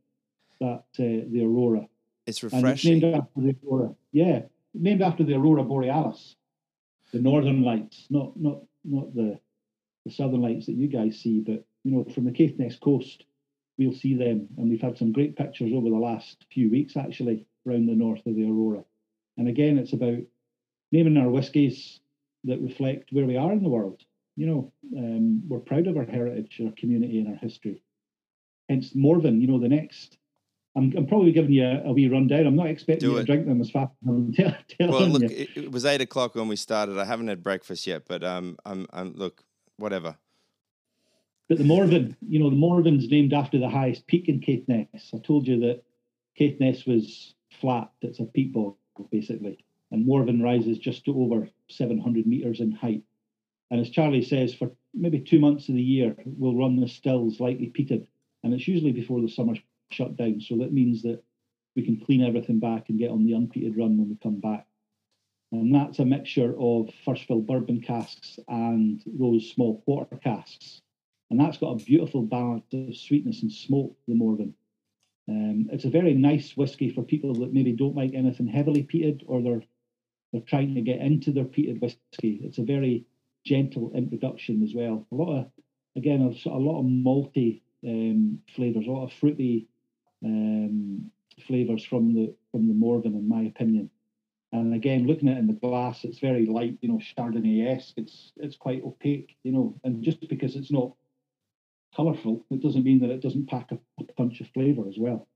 That 0.61 0.85
uh, 0.99 1.29
the 1.31 1.45
aurora. 1.45 1.87
It's 2.27 2.43
refreshing. 2.43 2.97
It's 2.97 3.03
named 3.03 3.15
after 3.15 3.41
the 3.41 3.57
aurora. 3.65 3.95
Yeah, 4.11 4.43
named 4.73 5.03
after 5.03 5.23
the 5.23 5.35
aurora 5.35 5.63
borealis, 5.63 6.35
the 7.13 7.21
northern 7.21 7.63
lights, 7.63 8.07
not 8.11 8.33
not 8.37 8.63
not 8.85 9.15
the 9.15 9.39
the 10.05 10.11
southern 10.11 10.43
lights 10.43 10.67
that 10.67 10.73
you 10.75 10.89
guys 10.89 11.21
see, 11.21 11.41
but 11.41 11.65
you 11.85 11.93
know 11.93 12.05
from 12.15 12.25
the 12.25 12.33
Caithness 12.33 12.77
coast, 12.77 13.25
we'll 13.79 13.93
see 13.95 14.15
them, 14.15 14.49
and 14.57 14.69
we've 14.69 14.81
had 14.81 14.99
some 14.99 15.13
great 15.13 15.37
pictures 15.37 15.73
over 15.75 15.89
the 15.91 15.97
last 15.97 16.45
few 16.53 16.71
weeks 16.71 16.97
actually 16.97 17.47
around 17.67 17.87
the 17.87 17.95
north 17.95 18.25
of 18.27 18.35
the 18.35 18.45
aurora. 18.49 18.85
And 19.37 19.49
again, 19.49 19.79
it's 19.79 19.93
about 19.93 20.19
naming 20.93 21.17
our 21.17 21.31
whiskies 21.31 22.01
that 22.45 22.61
reflect 22.61 23.09
where 23.11 23.27
we 23.27 23.37
are 23.37 23.53
in 23.53 23.63
the 23.63 23.69
world. 23.69 24.03
You 24.37 24.47
know, 24.47 24.73
um, 24.97 25.43
we're 25.49 25.61
proud 25.61 25.87
of 25.87 25.97
our 25.97 26.05
heritage, 26.05 26.61
our 26.65 26.73
community, 26.77 27.21
and 27.21 27.29
our 27.29 27.37
history. 27.37 27.83
Hence, 28.69 28.95
Morven, 28.95 29.41
you 29.41 29.47
know, 29.47 29.61
the 29.61 29.69
next 29.69 30.19
I'm, 30.77 30.93
I'm 30.97 31.07
probably 31.07 31.33
giving 31.33 31.53
you 31.53 31.65
a, 31.65 31.83
a 31.85 31.93
wee 31.93 32.09
rundown. 32.09 32.47
I'm 32.47 32.57
not 32.57 32.67
expecting 32.67 33.09
Do 33.09 33.13
you 33.13 33.19
it. 33.19 33.21
to 33.21 33.27
drink 33.27 33.47
them 33.47 33.61
as 33.61 33.71
fast 33.71 33.93
as 34.03 34.09
I'm 34.09 34.33
tell, 34.37 34.55
telling 34.69 34.93
Well, 34.93 35.07
look, 35.09 35.23
you. 35.23 35.29
it, 35.37 35.49
it 35.57 35.73
was 35.73 35.85
eight 35.85 36.01
o'clock 36.01 36.35
when 36.35 36.49
we 36.49 36.57
started. 36.57 36.99
I 36.99 37.05
haven't 37.05 37.29
had 37.29 37.43
breakfast 37.43 37.87
yet, 37.87 38.03
but 38.09 38.25
um, 38.25 38.57
I'm, 38.65 38.87
I'm 38.93 39.13
look, 39.15 39.43
whatever. 39.77 40.17
But 41.49 41.59
the 41.59 41.65
Morven, 41.65 42.17
you 42.27 42.39
know, 42.39 42.49
the 42.49 42.57
Morven's 42.57 43.09
named 43.09 43.35
after 43.35 43.59
the 43.59 43.69
highest 43.69 44.07
peak 44.07 44.29
in 44.29 44.41
Caithness. 44.41 45.11
I 45.13 45.19
told 45.19 45.47
you 45.47 45.61
that 45.61 45.83
Caithness 46.39 46.87
was 46.87 47.35
flat. 47.61 47.91
It's 48.01 48.19
a 48.21 48.25
peat 48.25 48.53
bog, 48.53 48.77
basically. 49.11 49.65
And 49.91 50.07
Morven 50.07 50.43
rises 50.43 50.79
just 50.79 51.05
to 51.05 51.21
over 51.21 51.49
700 51.69 52.27
metres 52.27 52.61
in 52.61 52.73
height. 52.73 53.03
And 53.71 53.81
as 53.81 53.91
Charlie 53.91 54.25
says, 54.25 54.55
for 54.55 54.73
maybe 54.95 55.21
two 55.21 55.39
months 55.39 55.69
of 55.69 55.75
the 55.75 55.83
year, 55.83 56.17
we'll 56.25 56.57
run 56.57 56.81
the 56.81 56.89
stills 56.89 57.41
lightly 57.41 57.71
peated. 57.77 58.07
And 58.43 58.55
it's 58.55 58.67
usually 58.67 58.93
before 58.93 59.21
the 59.21 59.29
summer 59.29 59.55
shut 59.91 60.17
down. 60.17 60.41
So 60.41 60.57
that 60.59 60.73
means 60.73 61.03
that 61.03 61.23
we 61.77 61.83
can 61.83 62.01
clean 62.01 62.23
everything 62.23 62.59
back 62.59 62.89
and 62.89 62.99
get 62.99 63.11
on 63.11 63.25
the 63.25 63.33
unpeated 63.33 63.77
run 63.77 63.99
when 63.99 64.09
we 64.09 64.17
come 64.23 64.41
back. 64.41 64.67
And 65.53 65.75
that's 65.75 65.99
a 65.99 66.05
mixture 66.05 66.55
of 66.59 66.89
first 67.05 67.25
fill 67.25 67.41
bourbon 67.41 67.83
casks 67.83 68.39
and 68.49 69.03
those 69.07 69.51
small 69.51 69.83
quarter 69.83 70.17
casks 70.17 70.81
and 71.31 71.41
that's 71.41 71.59
got 71.59 71.81
a 71.81 71.85
beautiful 71.85 72.23
balance 72.23 72.65
of 72.73 72.97
sweetness 72.97 73.43
and 73.43 73.53
smoke. 73.53 73.97
The 74.07 74.15
Morven. 74.15 74.55
Um, 75.29 75.69
it's 75.73 75.85
a 75.85 75.91
very 75.91 76.15
nice 76.15 76.57
whiskey 76.57 76.91
for 76.91 77.03
people 77.03 77.35
that 77.35 77.53
maybe 77.53 77.73
don't 77.73 77.97
like 77.97 78.13
anything 78.15 78.47
heavily 78.47 78.83
peated 78.83 79.23
or 79.27 79.43
they're 79.43 79.63
they're 80.33 80.43
trying 80.43 80.75
to 80.75 80.81
get 80.81 81.01
into 81.01 81.33
their 81.33 81.45
peated 81.45 81.81
whiskey. 81.81 82.41
It's 82.43 82.59
a 82.59 82.65
very 82.65 83.07
gentle 83.45 83.93
introduction 83.95 84.63
as 84.63 84.75
well. 84.75 85.07
A 85.11 85.15
lot 85.15 85.39
of 85.39 85.47
again 85.97 86.21
a, 86.23 86.49
a 86.49 86.59
lot 86.59 86.81
of 86.81 86.87
malty 86.87 87.63
um, 87.87 88.41
flavors, 88.55 88.87
a 88.87 88.91
lot 88.91 89.05
of 89.05 89.13
fruity 89.13 89.69
um, 90.25 91.11
flavors 91.47 91.85
from 91.85 92.15
the 92.15 92.35
from 92.51 92.69
the 92.69 92.75
Morven, 92.75 93.15
in 93.15 93.29
my 93.29 93.43
opinion. 93.43 93.91
And 94.53 94.73
again, 94.73 95.07
looking 95.07 95.29
at 95.29 95.37
it 95.37 95.41
in 95.41 95.49
the 95.49 95.53
glass, 95.53 96.05
it's 96.05 96.21
very 96.21 96.47
light, 96.47 96.79
you 96.81 96.89
know, 96.89 97.01
Chardonnay-esque. 97.17 97.95
It's 97.97 98.33
it's 98.37 98.57
quite 98.57 98.85
opaque, 98.85 99.37
you 99.43 99.53
know, 99.53 99.75
and 99.85 100.03
just 100.03 100.29
because 100.29 100.55
it's 100.55 100.71
not 100.71 100.93
colourful, 101.95 102.45
it 102.51 102.63
doesn't 102.63 102.85
mean 102.85 103.01
that 103.01 103.11
it 103.11 103.21
doesn't 103.23 103.49
pack 103.49 103.71
a, 103.73 103.79
a 104.01 104.05
punch 104.17 104.41
of 104.41 104.49
flavour 104.49 104.89
as 104.89 104.97
well. 104.99 105.29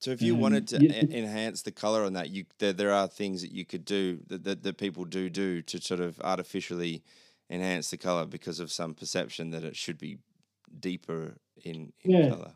So 0.00 0.12
if 0.12 0.22
you 0.22 0.34
Um, 0.34 0.40
wanted 0.40 0.68
to 0.68 0.76
yeah, 0.82 1.02
e- 1.04 1.18
enhance 1.18 1.62
the 1.62 1.72
color 1.72 2.04
on 2.04 2.12
that, 2.12 2.30
you 2.30 2.44
there, 2.58 2.72
there 2.72 2.92
are 2.92 3.08
things 3.08 3.42
that 3.42 3.52
you 3.52 3.64
could 3.64 3.84
do 3.84 4.20
that, 4.28 4.44
that 4.44 4.62
that 4.62 4.78
people 4.78 5.04
do 5.04 5.28
do 5.28 5.60
to 5.62 5.80
sort 5.80 6.00
of 6.00 6.20
artificially 6.20 7.02
enhance 7.50 7.90
the 7.90 7.96
color 7.96 8.26
because 8.26 8.60
of 8.60 8.70
some 8.70 8.94
perception 8.94 9.50
that 9.50 9.64
it 9.64 9.76
should 9.76 9.98
be 9.98 10.18
deeper 10.78 11.36
in, 11.64 11.92
in 12.00 12.10
Yeah. 12.10 12.28
color. 12.28 12.52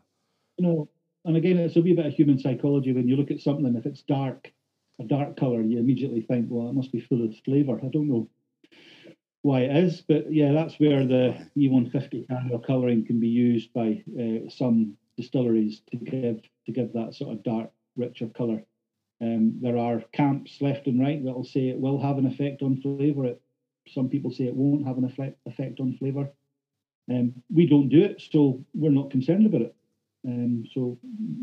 You 0.57 0.67
know, 0.67 0.89
and 1.25 1.35
again, 1.35 1.57
it's 1.57 1.75
a 1.75 1.81
wee 1.81 1.93
bit 1.95 2.05
of 2.05 2.13
human 2.13 2.39
psychology. 2.39 2.93
When 2.93 3.07
you 3.07 3.15
look 3.15 3.31
at 3.31 3.39
something, 3.39 3.75
if 3.75 3.85
it's 3.85 4.03
dark, 4.03 4.51
a 4.99 5.03
dark 5.03 5.35
colour, 5.37 5.61
you 5.61 5.79
immediately 5.79 6.21
think, 6.21 6.47
well, 6.49 6.69
it 6.69 6.73
must 6.73 6.91
be 6.91 7.01
full 7.01 7.25
of 7.25 7.33
flavour. 7.43 7.79
I 7.83 7.87
don't 7.89 8.07
know 8.07 8.29
why 9.43 9.59
it 9.61 9.75
is, 9.75 10.01
but 10.01 10.31
yeah, 10.33 10.53
that's 10.53 10.79
where 10.79 11.05
the 11.05 11.35
E150 11.57 12.27
caramel 12.29 12.59
colouring 12.59 13.05
can 13.05 13.19
be 13.19 13.27
used 13.27 13.73
by 13.73 14.01
uh, 14.19 14.49
some 14.49 14.97
distilleries 15.17 15.81
to 15.91 15.97
give 15.97 16.41
to 16.65 16.71
give 16.71 16.93
that 16.93 17.13
sort 17.13 17.33
of 17.33 17.43
dark, 17.43 17.69
richer 17.97 18.27
colour. 18.27 18.63
Um, 19.21 19.59
there 19.61 19.77
are 19.77 20.01
camps 20.13 20.61
left 20.61 20.87
and 20.87 20.99
right 20.99 21.23
that 21.23 21.33
will 21.33 21.43
say 21.43 21.67
it 21.67 21.79
will 21.79 22.01
have 22.01 22.17
an 22.17 22.25
effect 22.25 22.61
on 22.61 22.81
flavour. 22.81 23.25
It, 23.25 23.41
some 23.89 24.07
people 24.07 24.31
say 24.31 24.45
it 24.45 24.55
won't 24.55 24.87
have 24.87 24.97
an 24.97 25.03
effect 25.03 25.37
effect 25.45 25.81
on 25.81 25.97
flavour. 25.97 26.29
Um, 27.11 27.33
we 27.53 27.67
don't 27.67 27.89
do 27.89 28.01
it, 28.01 28.21
so 28.31 28.63
we're 28.73 28.91
not 28.91 29.11
concerned 29.11 29.45
about 29.45 29.61
it. 29.61 29.75
Um, 30.25 30.63
so 30.73 30.97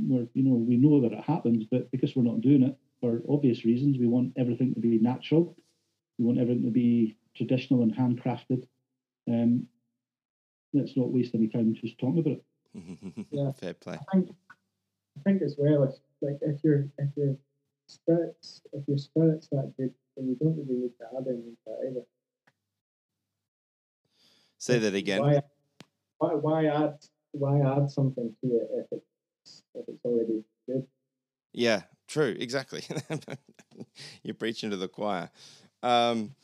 we're, 0.09 0.27
you 0.33 0.43
know, 0.43 0.55
we 0.55 0.79
know 0.79 1.03
that 1.03 1.13
it 1.13 1.23
happens, 1.23 1.67
but 1.71 1.91
because 1.91 2.17
we're 2.17 2.23
not 2.23 2.41
doing 2.41 2.63
it 2.63 2.79
for 3.03 3.21
obvious 3.29 3.67
reasons, 3.67 3.99
we 3.99 4.07
want 4.07 4.33
everything 4.39 4.73
to 4.73 4.81
be 4.81 4.99
natural. 4.99 5.55
We 6.19 6.25
want 6.25 6.39
everything 6.39 6.65
to 6.65 6.71
be 6.71 7.19
traditional 7.37 7.83
and 7.83 7.95
handcrafted. 7.95 8.66
Um, 9.28 9.66
let's 10.72 10.97
not 10.97 11.11
waste 11.11 11.35
any 11.35 11.49
time 11.49 11.74
just 11.74 11.99
talking 11.99 12.20
about 12.20 12.33
it. 12.33 12.45
Yeah. 13.31 13.53
Fair 13.53 13.74
play. 13.74 13.95
I 13.95 14.12
think 14.12 14.31
I 15.18 15.20
think 15.22 15.43
as 15.43 15.57
well 15.59 15.83
if 15.85 15.95
like 16.20 16.39
if 16.43 16.62
your 16.62 16.89
if 16.99 17.09
your 17.16 17.37
spirits 17.87 18.62
if 18.72 18.87
your 18.87 18.99
spirits 18.99 19.49
that 19.49 19.72
good 19.76 19.93
then 20.16 20.28
you 20.28 20.37
don't 20.37 20.57
really 20.57 20.81
need 20.81 20.93
to 20.99 21.07
add 21.07 21.26
anything 21.26 21.57
to 21.66 21.72
it 21.72 21.91
either. 21.91 22.01
Say 24.59 24.78
that 24.78 24.95
again. 24.95 25.20
Why, 25.20 25.43
why 26.18 26.35
why 26.35 26.66
add 26.66 26.99
why 27.33 27.61
add 27.61 27.91
something 27.91 28.35
to 28.43 28.57
it 28.57 28.68
if 28.72 28.87
it's 28.93 29.62
if 29.74 29.89
it's 29.89 30.05
already 30.05 30.45
good? 30.66 30.87
Yeah, 31.53 31.83
true. 32.07 32.37
Exactly. 32.39 32.83
You're 34.22 34.35
preaching 34.35 34.70
to 34.70 34.76
the 34.76 34.89
choir. 34.89 35.31
Um, 35.83 36.35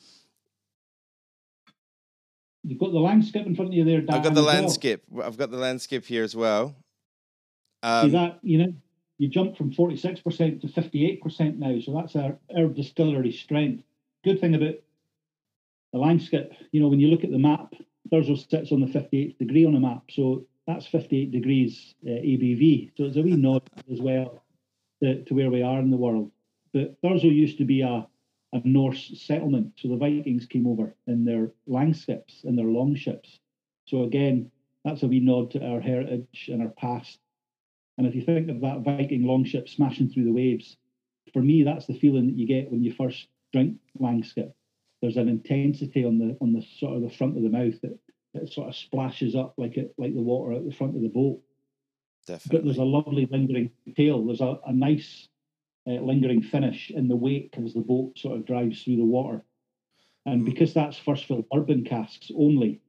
You've 2.76 2.92
got 2.92 2.92
the 2.92 2.98
Langskip 2.98 3.46
in 3.46 3.56
front 3.56 3.70
of 3.70 3.74
you 3.74 3.84
there, 3.84 4.02
Dan. 4.02 4.16
I've 4.16 4.22
got 4.22 4.34
the 4.34 4.40
as 4.42 4.46
well. 4.46 4.64
Langskip. 4.64 5.00
I've 5.24 5.38
got 5.38 5.50
the 5.50 5.56
Langskip 5.56 6.04
here 6.04 6.22
as 6.22 6.36
well. 6.36 6.76
See 7.82 7.88
Um, 7.88 8.12
that, 8.12 8.38
you 8.42 8.58
know, 8.58 8.74
you 9.16 9.28
jump 9.28 9.56
from 9.56 9.72
46% 9.72 10.60
to 10.60 10.66
58% 10.66 11.56
now. 11.56 11.80
So 11.80 11.94
that's 11.94 12.14
our, 12.16 12.36
our 12.54 12.66
distillery 12.66 13.32
strength. 13.32 13.82
Good 14.24 14.42
thing 14.42 14.54
about 14.54 14.74
the 15.94 15.98
Langskip, 15.98 16.52
you 16.70 16.80
know, 16.80 16.88
when 16.88 17.00
you 17.00 17.08
look 17.08 17.24
at 17.24 17.30
the 17.30 17.38
map, 17.38 17.72
Thurso 18.12 18.36
sits 18.36 18.72
on 18.72 18.80
the 18.80 18.86
58th 18.86 19.38
degree 19.38 19.64
on 19.64 19.72
the 19.72 19.80
map. 19.80 20.02
So 20.10 20.44
that's 20.66 20.86
58 20.86 21.30
degrees 21.30 21.94
uh, 22.04 22.10
ABV. 22.10 22.90
So 22.98 23.04
it's 23.04 23.16
a 23.16 23.22
wee 23.22 23.36
nod 23.36 23.62
as 23.90 24.02
well 24.02 24.42
to, 25.02 25.24
to 25.24 25.34
where 25.34 25.50
we 25.50 25.62
are 25.62 25.78
in 25.78 25.90
the 25.90 25.96
world. 25.96 26.30
But 26.74 27.00
Thurso 27.00 27.34
used 27.34 27.56
to 27.56 27.64
be 27.64 27.80
a, 27.80 28.06
a 28.56 28.68
Norse 28.68 29.12
settlement. 29.20 29.72
So 29.76 29.88
the 29.88 29.96
Vikings 29.96 30.46
came 30.46 30.66
over 30.66 30.94
in 31.06 31.24
their 31.24 31.50
langships, 31.66 32.40
in 32.44 32.56
their 32.56 32.66
longships. 32.66 33.38
So 33.86 34.04
again, 34.04 34.50
that's 34.84 35.02
a 35.02 35.06
wee 35.06 35.20
nod 35.20 35.50
to 35.52 35.64
our 35.64 35.80
heritage 35.80 36.48
and 36.48 36.62
our 36.62 36.68
past. 36.68 37.18
And 37.98 38.06
if 38.06 38.14
you 38.14 38.22
think 38.22 38.48
of 38.50 38.60
that 38.60 38.80
Viking 38.80 39.24
longship 39.24 39.68
smashing 39.68 40.10
through 40.10 40.24
the 40.24 40.32
waves, 40.32 40.76
for 41.32 41.42
me, 41.42 41.62
that's 41.62 41.86
the 41.86 41.98
feeling 41.98 42.26
that 42.26 42.36
you 42.36 42.46
get 42.46 42.70
when 42.70 42.82
you 42.82 42.92
first 42.92 43.28
drink 43.52 43.76
Langskip. 44.00 44.52
There's 45.02 45.16
an 45.16 45.28
intensity 45.28 46.04
on 46.04 46.18
the 46.18 46.36
on 46.40 46.52
the 46.52 46.64
sort 46.78 46.96
of 46.96 47.02
the 47.02 47.10
front 47.10 47.36
of 47.36 47.42
the 47.42 47.50
mouth 47.50 47.78
that, 47.82 47.98
that 48.34 48.52
sort 48.52 48.68
of 48.68 48.76
splashes 48.76 49.34
up 49.34 49.54
like 49.56 49.76
it 49.76 49.94
like 49.98 50.14
the 50.14 50.22
water 50.22 50.52
at 50.52 50.64
the 50.64 50.74
front 50.74 50.96
of 50.96 51.02
the 51.02 51.08
boat. 51.08 51.40
Definitely. 52.26 52.58
But 52.58 52.64
there's 52.64 52.78
a 52.78 52.84
lovely 52.84 53.28
lingering 53.30 53.70
tail. 53.96 54.24
There's 54.24 54.40
a, 54.40 54.58
a 54.66 54.72
nice 54.72 55.28
uh, 55.86 56.00
lingering 56.00 56.42
finish 56.42 56.90
in 56.90 57.08
the 57.08 57.16
wake 57.16 57.54
as 57.58 57.74
the 57.74 57.80
boat 57.80 58.18
sort 58.18 58.36
of 58.36 58.46
drives 58.46 58.82
through 58.82 58.96
the 58.96 59.04
water. 59.04 59.44
And 60.26 60.42
Mm. 60.42 60.46
because 60.46 60.74
that's 60.74 60.98
first 60.98 61.24
fill 61.26 61.46
bourbon 61.50 61.84
casks 61.84 62.30
only, 62.36 62.80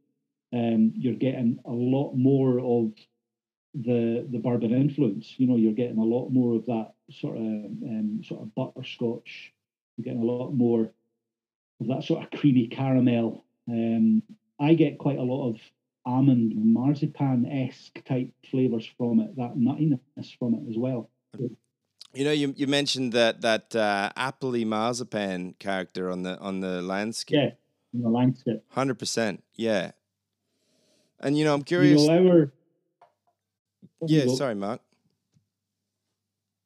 um, 0.53 0.93
you're 0.95 1.13
getting 1.13 1.59
a 1.65 1.71
lot 1.71 2.13
more 2.15 2.59
of 2.59 2.93
the 3.75 4.25
the 4.31 4.39
bourbon 4.39 4.73
influence. 4.73 5.35
You 5.39 5.47
know, 5.47 5.57
you're 5.57 5.73
getting 5.73 5.99
a 5.99 6.03
lot 6.03 6.29
more 6.29 6.55
of 6.55 6.65
that 6.65 6.93
sort 7.11 7.37
of 7.37 7.43
um, 7.43 8.21
sort 8.23 8.41
of 8.41 8.55
butterscotch. 8.55 9.53
You're 9.97 10.05
getting 10.05 10.21
a 10.21 10.25
lot 10.25 10.51
more 10.51 10.91
of 11.79 11.87
that 11.87 12.03
sort 12.03 12.23
of 12.23 12.39
creamy 12.39 12.67
caramel. 12.67 13.45
Um, 13.67 14.23
I 14.59 14.73
get 14.73 14.97
quite 14.97 15.19
a 15.19 15.23
lot 15.23 15.49
of 15.49 15.59
almond 16.05 16.53
marzipan 16.55 17.45
esque 17.45 18.03
type 18.05 18.31
flavors 18.49 18.88
from 18.97 19.19
it. 19.19 19.35
That 19.35 19.55
nuttiness 19.57 20.35
from 20.39 20.55
it 20.55 20.67
as 20.69 20.77
well. 20.77 21.09
You 22.13 22.23
know, 22.23 22.31
you, 22.31 22.53
you 22.57 22.67
mentioned 22.67 23.13
that 23.13 23.41
that 23.41 23.75
uh, 23.75 24.09
appley 24.17 24.65
marzipan 24.65 25.55
character 25.59 26.09
on 26.09 26.23
the 26.23 26.38
on 26.39 26.61
the 26.61 26.81
Langskip. 26.81 27.31
Yeah, 27.31 27.49
in 27.93 28.01
the 28.01 28.09
Langskip. 28.09 28.61
Hundred 28.69 28.97
percent. 28.97 29.43
Yeah. 29.55 29.91
And 31.19 31.38
you 31.38 31.45
know, 31.45 31.53
I'm 31.53 31.59
You 31.61 31.65
curious. 31.65 32.07
know, 32.07 32.13
our 32.13 32.51
yeah. 34.07 34.27
Sorry, 34.35 34.55
Mark. 34.55 34.81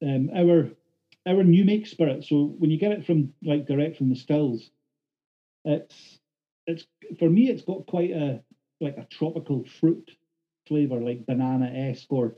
um, 0.04 0.30
our 0.36 0.70
our 1.28 1.44
new 1.44 1.64
make 1.66 1.88
spirit. 1.88 2.24
So 2.26 2.56
when 2.58 2.70
you 2.72 2.78
get 2.78 2.92
it 2.92 3.06
from 3.06 3.34
like 3.44 3.68
direct 3.68 3.98
from 3.98 4.10
the 4.10 4.16
stills, 4.16 4.70
it's 5.66 6.20
it's 6.68 6.86
for 7.20 7.30
me 7.30 7.50
it's 7.50 7.64
got 7.64 7.88
quite 7.88 8.12
a 8.12 8.42
like 8.80 8.98
a 8.98 9.06
tropical 9.06 9.66
fruit 9.80 10.12
flavor, 10.68 11.00
like 11.02 11.26
banana 11.26 11.68
esque. 11.74 12.12
Or 12.12 12.36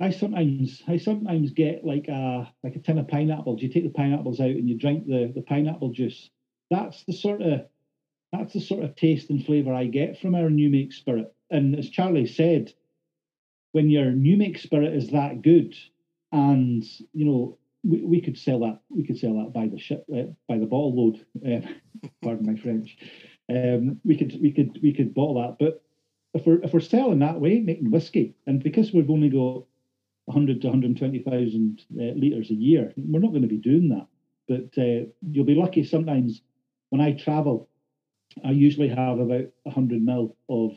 I 0.00 0.10
sometimes 0.10 0.82
I 0.88 0.96
sometimes 0.96 1.52
get 1.52 1.84
like 1.84 2.08
a 2.08 2.52
like 2.62 2.74
a 2.76 2.80
tin 2.80 2.98
of 2.98 3.08
pineapples. 3.08 3.62
You 3.62 3.68
take 3.68 3.84
the 3.84 3.90
pineapples 3.90 4.40
out 4.40 4.50
and 4.50 4.68
you 4.68 4.76
drink 4.76 5.06
the 5.06 5.32
the 5.34 5.42
pineapple 5.42 5.90
juice. 5.90 6.30
That's 6.70 7.04
the 7.04 7.12
sort 7.12 7.42
of 7.42 7.66
that's 8.32 8.52
the 8.54 8.60
sort 8.60 8.82
of 8.82 8.96
taste 8.96 9.30
and 9.30 9.44
flavor 9.44 9.72
I 9.72 9.86
get 9.86 10.20
from 10.20 10.34
our 10.34 10.50
new 10.50 10.68
make 10.68 10.92
spirit. 10.92 11.32
And 11.50 11.78
as 11.78 11.88
Charlie 11.90 12.26
said, 12.26 12.72
when 13.72 13.88
your 13.88 14.10
new 14.10 14.36
make 14.36 14.58
spirit 14.58 14.94
is 14.94 15.10
that 15.10 15.42
good, 15.42 15.76
and 16.32 16.82
you 17.12 17.24
know 17.24 17.58
we, 17.84 18.04
we 18.04 18.20
could 18.20 18.36
sell 18.36 18.60
that 18.60 18.80
we 18.88 19.04
could 19.04 19.18
sell 19.18 19.34
that 19.34 19.52
by 19.52 19.68
the 19.68 19.78
ship 19.78 20.04
uh, 20.12 20.32
by 20.48 20.58
the 20.58 20.66
bottle 20.66 20.94
load. 20.94 21.24
Um, 21.46 21.74
pardon 22.22 22.46
my 22.46 22.60
French. 22.60 22.98
Um, 23.48 24.00
we 24.04 24.16
could 24.16 24.36
we 24.42 24.50
could 24.50 24.76
we 24.82 24.92
could 24.92 25.14
bottle 25.14 25.40
that, 25.40 25.56
but 25.60 25.82
if 26.32 26.44
we're 26.46 26.60
if 26.62 26.72
we're 26.72 26.80
selling 26.80 27.20
that 27.20 27.40
way, 27.40 27.60
making 27.60 27.92
whiskey, 27.92 28.34
and 28.46 28.60
because 28.60 28.92
we've 28.92 29.10
only 29.10 29.28
got 29.28 29.64
100 30.26 30.62
to 30.62 30.68
120,000 30.68 31.82
uh, 31.92 32.02
litres 32.16 32.50
a 32.50 32.54
year. 32.54 32.92
We're 32.96 33.20
not 33.20 33.30
going 33.30 33.42
to 33.42 33.48
be 33.48 33.58
doing 33.58 33.88
that. 33.90 34.06
But 34.48 34.80
uh, 34.82 35.06
you'll 35.22 35.44
be 35.44 35.54
lucky 35.54 35.84
sometimes 35.84 36.42
when 36.90 37.00
I 37.00 37.12
travel, 37.12 37.68
I 38.44 38.50
usually 38.50 38.88
have 38.88 39.18
about 39.18 39.46
100 39.64 40.02
mil 40.02 40.36
of 40.48 40.72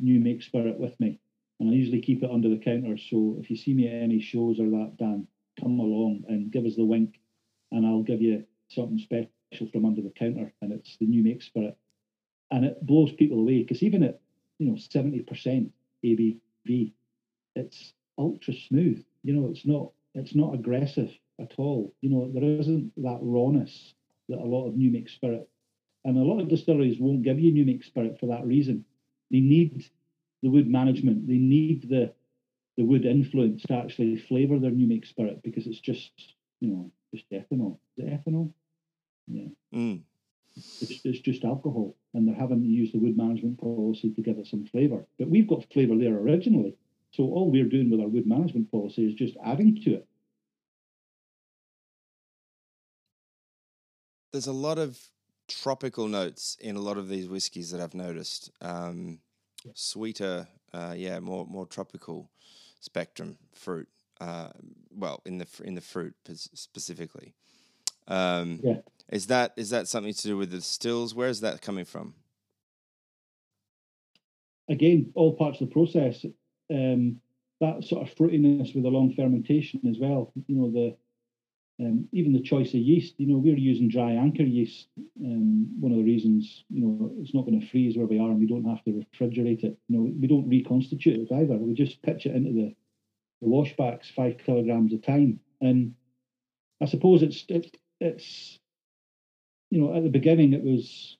new 0.00 0.20
make 0.20 0.42
spirit 0.42 0.78
with 0.78 0.98
me. 1.00 1.20
And 1.58 1.70
I 1.70 1.72
usually 1.72 2.02
keep 2.02 2.22
it 2.22 2.30
under 2.30 2.48
the 2.48 2.58
counter. 2.58 2.96
So 2.98 3.38
if 3.40 3.50
you 3.50 3.56
see 3.56 3.74
me 3.74 3.88
at 3.88 4.02
any 4.02 4.20
shows 4.20 4.58
or 4.58 4.68
that, 4.70 4.96
Dan, 4.98 5.26
come 5.60 5.78
along 5.78 6.24
and 6.28 6.50
give 6.50 6.64
us 6.64 6.76
the 6.76 6.84
wink, 6.84 7.20
and 7.70 7.86
I'll 7.86 8.02
give 8.02 8.20
you 8.20 8.44
something 8.68 8.98
special 8.98 9.68
from 9.70 9.84
under 9.84 10.02
the 10.02 10.10
counter. 10.10 10.52
And 10.60 10.72
it's 10.72 10.96
the 10.98 11.06
new 11.06 11.22
make 11.22 11.42
spirit. 11.42 11.76
And 12.50 12.64
it 12.64 12.84
blows 12.84 13.12
people 13.12 13.38
away 13.38 13.62
because 13.62 13.82
even 13.82 14.02
at 14.02 14.20
you 14.58 14.66
know 14.66 14.74
70% 14.74 15.70
ABV, 16.04 16.92
it's 17.56 17.94
ultra 18.18 18.54
smooth. 18.68 19.04
You 19.22 19.34
know, 19.34 19.48
it's 19.48 19.66
not 19.66 19.90
it's 20.14 20.34
not 20.34 20.54
aggressive 20.54 21.10
at 21.40 21.52
all. 21.58 21.92
You 22.00 22.10
know, 22.10 22.30
there 22.32 22.44
isn't 22.44 22.92
that 23.02 23.18
rawness 23.20 23.94
that 24.28 24.38
a 24.38 24.44
lot 24.44 24.66
of 24.68 24.76
new 24.76 24.90
make 24.90 25.08
spirit, 25.08 25.48
and 26.04 26.16
a 26.16 26.22
lot 26.22 26.40
of 26.40 26.48
distilleries 26.48 26.98
won't 27.00 27.22
give 27.22 27.38
you 27.38 27.52
new 27.52 27.64
make 27.64 27.84
spirit 27.84 28.18
for 28.20 28.26
that 28.26 28.46
reason. 28.46 28.84
They 29.30 29.40
need 29.40 29.84
the 30.42 30.50
wood 30.50 30.68
management. 30.68 31.26
They 31.26 31.38
need 31.38 31.88
the 31.88 32.12
the 32.76 32.84
wood 32.84 33.04
influence 33.04 33.62
to 33.62 33.74
actually 33.74 34.16
flavour 34.16 34.58
their 34.58 34.70
new 34.70 34.86
make 34.86 35.06
spirit 35.06 35.42
because 35.42 35.66
it's 35.66 35.80
just 35.80 36.10
you 36.60 36.68
know 36.68 36.90
just 37.14 37.30
ethanol. 37.30 37.78
Is 37.96 38.04
it 38.04 38.24
ethanol? 38.24 38.52
Yeah. 39.26 39.48
Mm. 39.74 40.02
It's, 40.56 41.00
it's 41.04 41.18
just 41.18 41.44
alcohol, 41.44 41.96
and 42.12 42.28
they're 42.28 42.34
having 42.34 42.62
to 42.62 42.68
use 42.68 42.92
the 42.92 42.98
wood 42.98 43.16
management 43.16 43.60
policy 43.60 44.10
to 44.10 44.20
give 44.22 44.38
it 44.38 44.46
some 44.46 44.66
flavour. 44.66 45.04
But 45.18 45.28
we've 45.28 45.48
got 45.48 45.64
flavour 45.72 45.96
there 45.96 46.14
originally. 46.16 46.76
So 47.14 47.22
all 47.22 47.48
we're 47.48 47.68
doing 47.68 47.90
with 47.90 48.00
our 48.00 48.08
wood 48.08 48.26
management 48.26 48.72
policy 48.72 49.06
is 49.06 49.14
just 49.14 49.36
adding 49.44 49.78
to 49.84 49.94
it. 49.94 50.08
There's 54.32 54.48
a 54.48 54.52
lot 54.52 54.80
of 54.80 54.98
tropical 55.46 56.08
notes 56.08 56.56
in 56.60 56.74
a 56.74 56.80
lot 56.80 56.98
of 56.98 57.08
these 57.08 57.28
whiskies 57.28 57.70
that 57.70 57.80
I've 57.80 57.94
noticed. 57.94 58.50
Um, 58.60 59.20
sweeter, 59.74 60.48
uh, 60.72 60.94
yeah, 60.96 61.20
more 61.20 61.46
more 61.46 61.66
tropical 61.66 62.32
spectrum 62.80 63.38
fruit. 63.52 63.86
Uh, 64.20 64.48
well, 64.90 65.22
in 65.24 65.38
the 65.38 65.46
in 65.62 65.74
the 65.76 65.80
fruit 65.80 66.14
specifically. 66.34 67.34
Um, 68.08 68.58
yeah. 68.64 68.78
Is 69.08 69.28
that 69.28 69.52
is 69.56 69.70
that 69.70 69.86
something 69.86 70.14
to 70.14 70.22
do 70.22 70.36
with 70.36 70.50
the 70.50 70.60
stills? 70.60 71.14
Where 71.14 71.28
is 71.28 71.42
that 71.42 71.62
coming 71.62 71.84
from? 71.84 72.14
Again, 74.68 75.12
all 75.14 75.36
parts 75.36 75.60
of 75.60 75.68
the 75.68 75.72
process 75.72 76.24
um, 76.72 77.20
that 77.60 77.84
sort 77.84 78.06
of 78.06 78.14
fruitiness 78.14 78.74
with 78.74 78.84
a 78.84 78.88
long 78.88 79.14
fermentation 79.14 79.80
as 79.88 79.98
well. 79.98 80.32
You 80.46 80.56
know, 80.56 80.70
the 80.70 80.96
um, 81.80 82.08
even 82.12 82.32
the 82.32 82.40
choice 82.40 82.68
of 82.68 82.80
yeast. 82.80 83.14
You 83.18 83.26
know, 83.26 83.38
we're 83.38 83.56
using 83.56 83.88
dry 83.88 84.12
anchor 84.12 84.42
yeast. 84.42 84.88
Um, 85.20 85.68
one 85.80 85.92
of 85.92 85.98
the 85.98 86.04
reasons, 86.04 86.64
you 86.70 86.84
know, 86.84 87.12
it's 87.20 87.34
not 87.34 87.46
going 87.46 87.60
to 87.60 87.66
freeze 87.68 87.96
where 87.96 88.06
we 88.06 88.18
are, 88.18 88.30
and 88.30 88.38
we 88.38 88.46
don't 88.46 88.64
have 88.64 88.84
to 88.84 88.90
refrigerate 88.90 89.64
it. 89.64 89.76
You 89.88 89.96
know, 89.96 90.12
we 90.20 90.26
don't 90.28 90.48
reconstitute 90.48 91.28
it 91.28 91.34
either. 91.34 91.56
We 91.56 91.74
just 91.74 92.02
pitch 92.02 92.26
it 92.26 92.34
into 92.34 92.52
the, 92.52 92.74
the 93.42 93.48
washbacks, 93.48 94.12
five 94.14 94.38
kilograms 94.38 94.92
a 94.92 94.98
time. 94.98 95.40
And 95.60 95.94
I 96.80 96.86
suppose 96.86 97.22
it's 97.22 97.44
it's 97.48 97.70
it's 98.00 98.58
you 99.70 99.80
know 99.80 99.96
at 99.96 100.02
the 100.02 100.10
beginning 100.10 100.52
it 100.52 100.62
was 100.62 101.16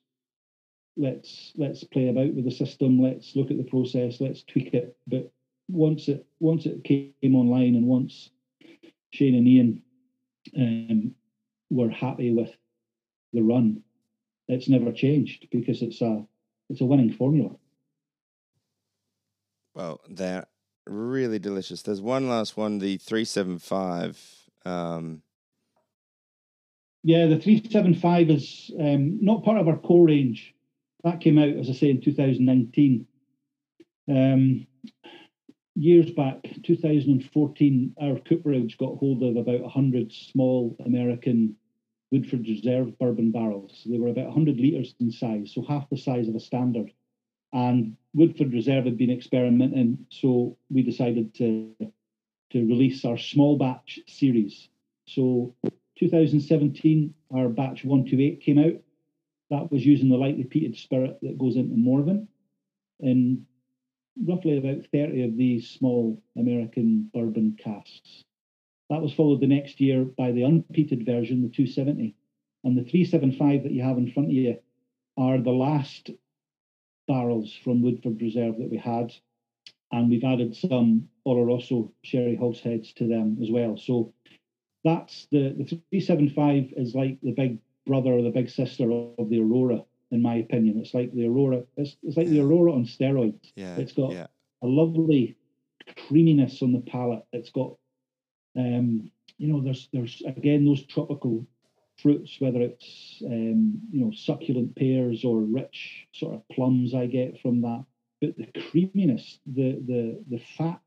let's 0.97 1.51
let's 1.57 1.83
play 1.83 2.09
about 2.09 2.33
with 2.33 2.45
the 2.45 2.51
system 2.51 3.01
let's 3.01 3.35
look 3.35 3.51
at 3.51 3.57
the 3.57 3.63
process 3.63 4.21
let's 4.21 4.43
tweak 4.43 4.73
it 4.73 4.95
but 5.07 5.29
once 5.67 6.07
it 6.07 6.25
once 6.39 6.65
it 6.65 6.83
came 6.83 7.35
online 7.35 7.75
and 7.75 7.85
once 7.85 8.29
Shane 9.11 9.35
and 9.35 9.47
Ian 9.47 9.81
um, 10.57 11.15
were 11.69 11.89
happy 11.89 12.31
with 12.33 12.51
the 13.33 13.41
run, 13.41 13.81
it's 14.47 14.69
never 14.69 14.91
changed 14.91 15.47
because 15.51 15.81
it's 15.81 16.01
a 16.01 16.25
it's 16.69 16.81
a 16.81 16.85
winning 16.85 17.13
formula. 17.13 17.51
Well, 19.73 20.01
they're 20.09 20.47
really 20.85 21.39
delicious. 21.39 21.81
There's 21.81 22.01
one 22.01 22.29
last 22.29 22.57
one, 22.57 22.79
the 22.79 22.97
three 22.97 23.25
seven 23.25 23.59
five. 23.59 24.19
Um... 24.65 25.21
Yeah, 27.03 27.27
the 27.27 27.39
three 27.39 27.63
seven 27.69 27.93
five 27.93 28.29
is 28.29 28.71
um, 28.79 29.23
not 29.23 29.43
part 29.43 29.59
of 29.59 29.67
our 29.67 29.77
core 29.77 30.07
range. 30.07 30.54
That 31.05 31.21
came 31.21 31.37
out, 31.37 31.49
as 31.49 31.69
I 31.69 31.73
say, 31.73 31.91
in 31.91 32.01
2019. 32.01 33.05
Um, 34.09 34.65
years 35.75 36.09
back, 36.09 36.37
2014, 36.63 37.95
our 38.01 38.17
cooperage 38.27 38.75
got 38.79 38.97
hold 38.97 39.21
of 39.21 39.37
about 39.37 39.61
100 39.61 40.11
small 40.11 40.75
American 40.83 41.57
Woodford 42.11 42.47
Reserve 42.47 42.97
bourbon 42.97 43.31
barrels. 43.31 43.83
They 43.85 43.99
were 43.99 44.07
about 44.07 44.25
100 44.25 44.59
litres 44.59 44.95
in 44.99 45.11
size, 45.11 45.51
so 45.53 45.61
half 45.61 45.87
the 45.91 45.97
size 45.97 46.27
of 46.27 46.33
a 46.33 46.39
standard. 46.39 46.91
And 47.53 47.97
Woodford 48.15 48.51
Reserve 48.51 48.85
had 48.85 48.97
been 48.97 49.11
experimenting, 49.11 50.07
so 50.09 50.57
we 50.71 50.81
decided 50.81 51.35
to, 51.35 51.71
to 52.51 52.67
release 52.67 53.05
our 53.05 53.19
small 53.19 53.59
batch 53.59 53.99
series. 54.07 54.69
So 55.05 55.53
2017, 55.99 57.13
our 57.31 57.47
batch 57.49 57.85
128 57.85 58.41
came 58.41 58.57
out. 58.57 58.81
That 59.49 59.71
was 59.71 59.85
using 59.85 60.09
the 60.09 60.17
lightly 60.17 60.43
peated 60.43 60.77
spirit 60.77 61.19
that 61.21 61.37
goes 61.37 61.55
into 61.55 61.75
Morven. 61.75 62.27
In 62.99 63.45
roughly 64.23 64.57
about 64.57 64.85
30 64.91 65.23
of 65.23 65.37
these 65.37 65.69
small 65.69 66.21
American 66.37 67.09
bourbon 67.13 67.57
casks. 67.61 68.23
That 68.89 69.01
was 69.01 69.13
followed 69.13 69.41
the 69.41 69.47
next 69.47 69.81
year 69.81 70.05
by 70.05 70.31
the 70.31 70.43
unpeated 70.43 71.05
version, 71.05 71.41
the 71.41 71.49
270. 71.49 72.15
And 72.63 72.77
the 72.77 72.83
375 72.83 73.63
that 73.63 73.71
you 73.71 73.83
have 73.83 73.97
in 73.97 74.11
front 74.11 74.29
of 74.29 74.33
you 74.33 74.57
are 75.17 75.39
the 75.39 75.51
last 75.51 76.11
barrels 77.07 77.53
from 77.63 77.81
Woodford 77.81 78.21
Reserve 78.21 78.57
that 78.57 78.69
we 78.69 78.77
had. 78.77 79.13
And 79.91 80.09
we've 80.09 80.23
added 80.23 80.55
some 80.55 81.09
Oloroso 81.27 81.91
sherry 82.03 82.35
hogsheads 82.35 82.93
to 82.93 83.07
them 83.07 83.37
as 83.41 83.51
well. 83.51 83.77
So 83.77 84.13
that's 84.83 85.27
the, 85.31 85.55
the 85.57 85.65
375 85.65 86.73
is 86.77 86.95
like 86.95 87.19
the 87.21 87.31
big 87.31 87.59
brother 87.85 88.13
or 88.13 88.21
the 88.21 88.29
big 88.29 88.49
sister 88.49 88.91
of 88.91 89.29
the 89.29 89.41
Aurora 89.41 89.83
in 90.11 90.21
my 90.21 90.35
opinion. 90.35 90.79
It's 90.79 90.93
like 90.93 91.13
the 91.13 91.27
Aurora. 91.27 91.63
It's, 91.77 91.95
it's 92.03 92.17
like 92.17 92.27
the 92.27 92.41
Aurora 92.41 92.73
on 92.73 92.85
steroids. 92.85 93.51
Yeah, 93.55 93.75
it's 93.75 93.93
got 93.93 94.11
yeah. 94.11 94.27
a 94.63 94.67
lovely 94.67 95.37
creaminess 96.07 96.61
on 96.61 96.71
the 96.71 96.81
palate. 96.81 97.25
It's 97.31 97.49
got, 97.49 97.75
um, 98.57 99.11
you 99.37 99.47
know, 99.47 99.61
there's 99.61 99.89
there's 99.93 100.21
again 100.25 100.65
those 100.65 100.85
tropical 100.85 101.45
fruits, 102.01 102.37
whether 102.39 102.61
it's 102.61 103.21
um, 103.25 103.81
you 103.91 104.05
know 104.05 104.11
succulent 104.11 104.75
pears 104.75 105.23
or 105.23 105.39
rich 105.39 106.07
sort 106.13 106.35
of 106.35 106.47
plums 106.49 106.93
I 106.93 107.07
get 107.07 107.39
from 107.41 107.61
that. 107.61 107.85
But 108.21 108.37
the 108.37 108.47
creaminess, 108.69 109.39
the 109.45 109.81
the 109.85 110.23
the 110.29 110.41
fat 110.57 110.79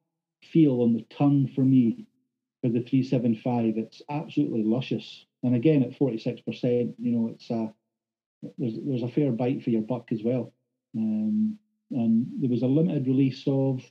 feel 0.53 0.83
on 0.83 0.95
the 0.95 1.05
tongue 1.15 1.51
for 1.55 1.62
me 1.62 2.07
for 2.62 2.69
the 2.69 2.81
375, 2.81 3.77
it's 3.77 4.03
absolutely 4.11 4.65
luscious. 4.65 5.27
And 5.43 5.55
again, 5.55 5.82
at 5.82 5.98
46%, 5.98 6.94
you 6.98 7.12
know, 7.12 7.28
it's 7.28 7.51
a 7.51 7.73
there's 8.56 8.74
there's 8.85 9.02
a 9.02 9.09
fair 9.09 9.32
bite 9.32 9.62
for 9.62 9.70
your 9.70 9.82
buck 9.82 10.12
as 10.12 10.23
well. 10.23 10.52
Um, 10.97 11.59
and 11.90 12.27
there 12.40 12.51
was 12.51 12.62
a 12.62 12.66
limited 12.66 13.06
release 13.06 13.44
of, 13.47 13.82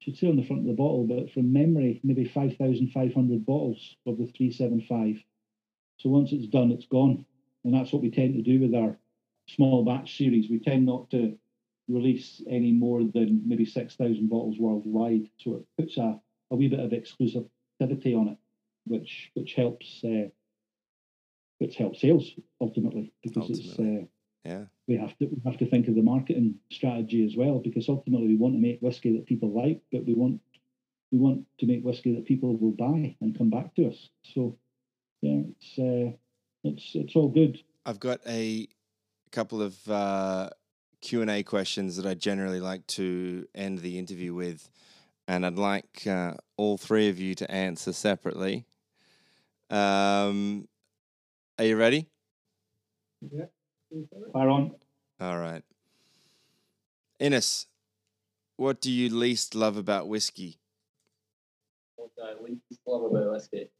should 0.00 0.16
say 0.16 0.28
on 0.28 0.36
the 0.36 0.44
front 0.44 0.62
of 0.62 0.68
the 0.68 0.72
bottle, 0.72 1.06
but 1.06 1.30
from 1.32 1.52
memory, 1.52 2.00
maybe 2.02 2.24
5,500 2.24 3.46
bottles 3.46 3.96
of 4.06 4.16
the 4.16 4.26
375. 4.26 5.22
So 5.98 6.08
once 6.08 6.32
it's 6.32 6.46
done, 6.46 6.72
it's 6.72 6.86
gone. 6.86 7.24
And 7.64 7.74
that's 7.74 7.92
what 7.92 8.02
we 8.02 8.10
tend 8.10 8.34
to 8.34 8.42
do 8.42 8.60
with 8.60 8.74
our 8.74 8.98
small 9.48 9.84
batch 9.84 10.16
series. 10.16 10.50
We 10.50 10.58
tend 10.58 10.86
not 10.86 11.10
to 11.10 11.36
release 11.88 12.42
any 12.48 12.72
more 12.72 13.00
than 13.00 13.42
maybe 13.46 13.64
6,000 13.64 14.28
bottles 14.28 14.58
worldwide. 14.58 15.28
So 15.38 15.56
it 15.56 15.82
puts 15.82 15.96
a, 15.98 16.18
a 16.50 16.56
wee 16.56 16.68
bit 16.68 16.80
of 16.80 16.90
exclusivity 16.90 18.16
on 18.18 18.28
it, 18.28 18.38
which 18.86 19.30
which 19.34 19.54
helps 19.54 20.02
uh, 20.04 20.28
which 21.64 21.76
helps 21.76 22.02
sales 22.02 22.30
ultimately 22.60 23.10
because 23.22 23.48
ultimately. 23.48 23.70
it's 23.70 23.78
uh, 23.78 24.06
yeah. 24.44 24.64
we 24.86 24.98
have 24.98 25.16
to 25.18 25.24
we 25.24 25.40
have 25.46 25.58
to 25.58 25.64
think 25.64 25.88
of 25.88 25.94
the 25.94 26.02
marketing 26.02 26.56
strategy 26.70 27.24
as 27.24 27.34
well 27.36 27.58
because 27.58 27.88
ultimately 27.88 28.28
we 28.28 28.36
want 28.36 28.54
to 28.54 28.60
make 28.60 28.78
whiskey 28.80 29.16
that 29.16 29.24
people 29.24 29.50
like 29.50 29.80
but 29.90 30.04
we 30.04 30.12
want 30.12 30.38
we 31.10 31.18
want 31.18 31.46
to 31.58 31.66
make 31.66 31.82
whiskey 31.82 32.14
that 32.14 32.26
people 32.26 32.54
will 32.58 32.72
buy 32.72 33.16
and 33.22 33.38
come 33.38 33.48
back 33.48 33.74
to 33.74 33.88
us. 33.88 34.10
So 34.34 34.58
yeah 35.22 35.40
it's 35.52 35.78
uh, 35.78 36.14
it's 36.64 36.90
it's 36.94 37.16
all 37.16 37.28
good. 37.28 37.58
I've 37.86 38.00
got 38.00 38.20
a 38.26 38.68
couple 39.32 39.62
of 39.62 39.74
uh, 39.88 40.50
q&a 41.00 41.42
questions 41.42 41.96
that 41.96 42.06
i 42.06 42.14
generally 42.14 42.60
like 42.60 42.86
to 42.86 43.46
end 43.54 43.80
the 43.80 43.98
interview 43.98 44.32
with 44.32 44.70
and 45.26 45.44
i'd 45.44 45.58
like 45.58 46.06
uh, 46.06 46.32
all 46.56 46.78
three 46.78 47.08
of 47.08 47.18
you 47.18 47.34
to 47.34 47.50
answer 47.50 47.92
separately. 47.92 48.64
Um, 49.70 50.68
are 51.58 51.64
you 51.64 51.76
ready? 51.76 52.08
Yeah. 53.20 53.46
Fire 54.32 54.48
on. 54.48 54.74
All 55.20 55.38
right. 55.38 55.62
Innes, 57.20 57.66
what 58.56 58.80
do 58.80 58.90
you 58.90 59.14
least 59.14 59.54
love 59.54 59.76
about 59.76 60.08
whiskey? 60.08 60.58
What 61.96 62.10
I 62.22 62.42
least 62.42 62.80
love 62.86 63.04
about 63.10 63.32
whiskey? 63.32 63.70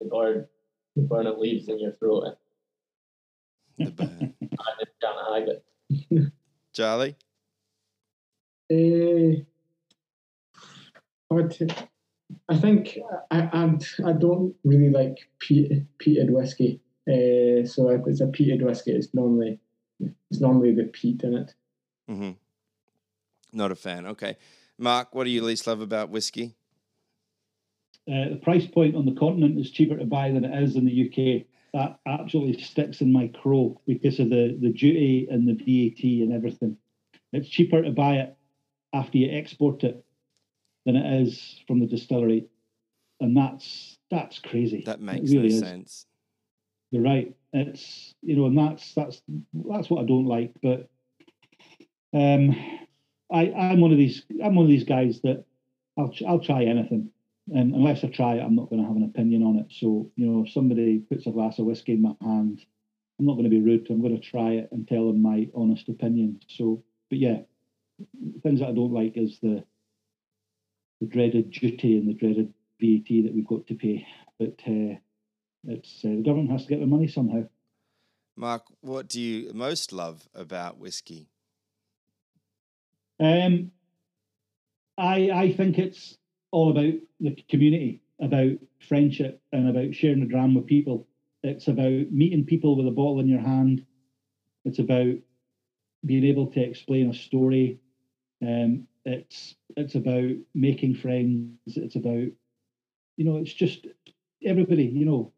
The 0.00 0.06
burn, 0.06 0.46
the 0.96 1.02
burn 1.02 1.26
it 1.26 1.38
leaves 1.38 1.68
in 1.68 1.78
your 1.78 1.92
throat. 1.92 2.36
The 3.78 3.90
burn. 3.90 4.34
I 4.58 4.72
just 4.78 4.92
can't 5.00 5.16
hide 5.18 5.48
it. 5.48 6.32
Charlie? 6.72 7.16
Uh, 8.72 9.42
hard 11.30 11.50
to, 11.50 11.68
I 12.48 12.56
think 12.56 12.98
I, 13.30 13.40
I 13.52 13.78
I 14.04 14.12
don't 14.12 14.54
really 14.64 14.90
like 14.90 15.18
peat, 15.38 15.84
peated 15.98 16.30
whiskey. 16.30 16.80
Uh, 17.08 17.66
so 17.66 17.90
if 17.90 18.06
it's 18.06 18.20
a 18.20 18.26
peated 18.26 18.62
whiskey, 18.62 18.92
it's 18.92 19.12
normally 19.14 19.58
it's 20.00 20.40
normally 20.40 20.74
the 20.74 20.84
peat 20.84 21.22
in 21.22 21.34
it. 21.34 21.54
Mm-hmm. 22.10 22.30
Not 23.52 23.72
a 23.72 23.76
fan. 23.76 24.06
Okay. 24.06 24.36
Mark, 24.78 25.14
what 25.14 25.24
do 25.24 25.30
you 25.30 25.42
least 25.42 25.66
love 25.66 25.80
about 25.80 26.10
whiskey? 26.10 26.54
Uh, 28.10 28.30
the 28.30 28.40
price 28.42 28.66
point 28.66 28.96
on 28.96 29.04
the 29.04 29.14
continent 29.14 29.58
is 29.58 29.70
cheaper 29.70 29.96
to 29.96 30.04
buy 30.04 30.30
than 30.30 30.44
it 30.44 30.62
is 30.62 30.76
in 30.76 30.84
the 30.84 31.06
UK. 31.06 31.46
That 31.72 32.00
absolutely 32.06 32.60
sticks 32.62 33.00
in 33.00 33.12
my 33.12 33.28
crow 33.28 33.80
because 33.86 34.18
of 34.18 34.30
the, 34.30 34.58
the 34.60 34.70
duty 34.70 35.28
and 35.30 35.46
the 35.46 35.54
VAT 35.54 36.02
and 36.02 36.32
everything. 36.32 36.76
It's 37.32 37.48
cheaper 37.48 37.82
to 37.82 37.90
buy 37.90 38.16
it 38.16 38.36
after 38.92 39.18
you 39.18 39.30
export 39.30 39.84
it 39.84 40.04
than 40.86 40.96
it 40.96 41.22
is 41.22 41.60
from 41.66 41.80
the 41.80 41.86
distillery, 41.86 42.46
and 43.20 43.36
that's 43.36 43.98
that's 44.10 44.38
crazy. 44.38 44.82
That 44.86 45.00
makes 45.00 45.30
really 45.30 45.50
no 45.50 45.60
sense. 45.60 46.06
You're 46.90 47.02
right. 47.02 47.34
It's 47.52 48.14
you 48.22 48.36
know, 48.36 48.46
and 48.46 48.58
that's 48.58 48.94
that's 48.94 49.22
that's 49.68 49.90
what 49.90 50.02
I 50.02 50.06
don't 50.06 50.26
like. 50.26 50.52
But 50.62 50.88
um, 52.12 52.56
I 53.32 53.52
I'm 53.52 53.80
one 53.80 53.92
of 53.92 53.98
these 53.98 54.24
I'm 54.42 54.54
one 54.54 54.64
of 54.64 54.70
these 54.70 54.84
guys 54.84 55.20
that 55.22 55.44
I'll 55.98 56.12
I'll 56.26 56.40
try 56.40 56.64
anything, 56.64 57.10
and 57.54 57.74
unless 57.74 58.02
I 58.04 58.08
try 58.08 58.34
it, 58.34 58.40
I'm 58.40 58.56
not 58.56 58.70
going 58.70 58.82
to 58.82 58.88
have 58.88 58.96
an 58.96 59.04
opinion 59.04 59.42
on 59.42 59.56
it. 59.56 59.66
So 59.70 60.10
you 60.16 60.26
know, 60.26 60.44
if 60.44 60.52
somebody 60.52 60.98
puts 60.98 61.26
a 61.26 61.30
glass 61.30 61.58
of 61.58 61.66
whiskey 61.66 61.92
in 61.92 62.02
my 62.02 62.14
hand, 62.20 62.64
I'm 63.18 63.26
not 63.26 63.34
going 63.34 63.44
to 63.44 63.50
be 63.50 63.60
rude. 63.60 63.86
I'm 63.90 64.00
going 64.00 64.18
to 64.18 64.30
try 64.30 64.52
it 64.52 64.68
and 64.72 64.88
tell 64.88 65.06
them 65.06 65.22
my 65.22 65.48
honest 65.54 65.88
opinion. 65.88 66.40
So, 66.48 66.82
but 67.10 67.18
yeah, 67.18 67.40
things 68.42 68.60
that 68.60 68.68
I 68.68 68.72
don't 68.72 68.92
like 68.92 69.16
is 69.16 69.38
the 69.40 69.64
the 71.00 71.06
dreaded 71.06 71.50
duty 71.50 71.98
and 71.98 72.08
the 72.08 72.14
dreaded 72.14 72.52
VAT 72.80 73.24
that 73.24 73.32
we've 73.34 73.46
got 73.46 73.66
to 73.66 73.74
pay. 73.74 74.06
But 74.38 74.60
uh, 74.66 74.96
it's 75.66 76.04
uh, 76.04 76.08
the 76.08 76.22
government 76.24 76.50
has 76.50 76.62
to 76.64 76.68
get 76.68 76.80
the 76.80 76.86
money 76.86 77.08
somehow. 77.08 77.44
Mark, 78.36 78.62
what 78.80 79.08
do 79.08 79.20
you 79.20 79.52
most 79.52 79.92
love 79.92 80.28
about 80.34 80.78
whiskey? 80.78 81.28
Um, 83.18 83.70
I 84.96 85.30
I 85.30 85.52
think 85.52 85.78
it's 85.78 86.16
all 86.50 86.70
about 86.70 86.94
the 87.20 87.36
community, 87.48 88.02
about 88.20 88.52
friendship, 88.88 89.42
and 89.52 89.68
about 89.68 89.94
sharing 89.94 90.22
a 90.22 90.26
dram 90.26 90.54
with 90.54 90.66
people. 90.66 91.06
It's 91.42 91.68
about 91.68 92.10
meeting 92.10 92.44
people 92.44 92.76
with 92.76 92.86
a 92.86 92.90
bottle 92.90 93.20
in 93.20 93.28
your 93.28 93.40
hand. 93.40 93.84
It's 94.64 94.78
about 94.78 95.14
being 96.04 96.24
able 96.24 96.46
to 96.48 96.60
explain 96.60 97.10
a 97.10 97.14
story. 97.14 97.80
Um, 98.42 98.86
it's 99.04 99.54
it's 99.76 99.94
about 99.94 100.30
making 100.54 100.94
friends. 100.96 101.56
It's 101.66 101.96
about 101.96 102.28
you 103.16 103.24
know, 103.24 103.36
it's 103.36 103.52
just 103.52 103.86
everybody. 104.44 104.84
You 104.84 105.04
know, 105.04 105.32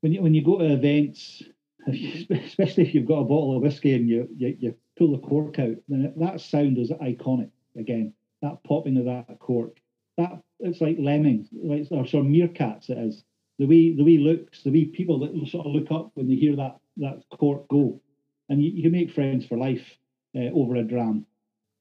when 0.00 0.12
you 0.12 0.22
when 0.22 0.34
you 0.34 0.44
go 0.44 0.58
to 0.58 0.72
events, 0.72 1.42
especially 1.86 2.84
if 2.84 2.94
you've 2.94 3.06
got 3.06 3.20
a 3.20 3.24
bottle 3.24 3.56
of 3.56 3.62
whiskey 3.62 3.94
and 3.94 4.08
you 4.08 4.28
you, 4.36 4.56
you 4.58 4.74
pull 4.98 5.12
the 5.12 5.26
cork 5.26 5.58
out, 5.58 5.76
then 5.88 6.12
that 6.16 6.40
sound 6.40 6.78
is 6.78 6.90
iconic. 6.90 7.50
Again, 7.76 8.14
that 8.42 8.62
popping 8.64 8.96
of 8.96 9.06
that 9.06 9.38
cork, 9.40 9.78
that 10.16 10.40
it's 10.60 10.80
like 10.80 10.96
lemmings, 10.98 11.48
like 11.52 11.86
or 11.90 12.06
sort 12.06 12.24
of 12.24 12.30
meerkats. 12.30 12.88
It 12.88 12.98
is 12.98 13.24
the 13.58 13.66
way 13.66 13.94
the 13.94 14.04
way 14.04 14.18
looks, 14.18 14.62
the 14.62 14.70
way 14.70 14.84
people 14.84 15.18
that 15.20 15.48
sort 15.48 15.66
of 15.66 15.72
look 15.72 15.90
up 15.90 16.10
when 16.14 16.28
they 16.28 16.36
hear 16.36 16.56
that 16.56 16.78
that 16.98 17.22
cork 17.38 17.68
go, 17.68 18.00
and 18.48 18.62
you, 18.62 18.70
you 18.70 18.82
can 18.82 18.92
make 18.92 19.12
friends 19.12 19.46
for 19.46 19.58
life 19.58 19.98
uh, 20.36 20.50
over 20.54 20.76
a 20.76 20.82
dram. 20.82 21.26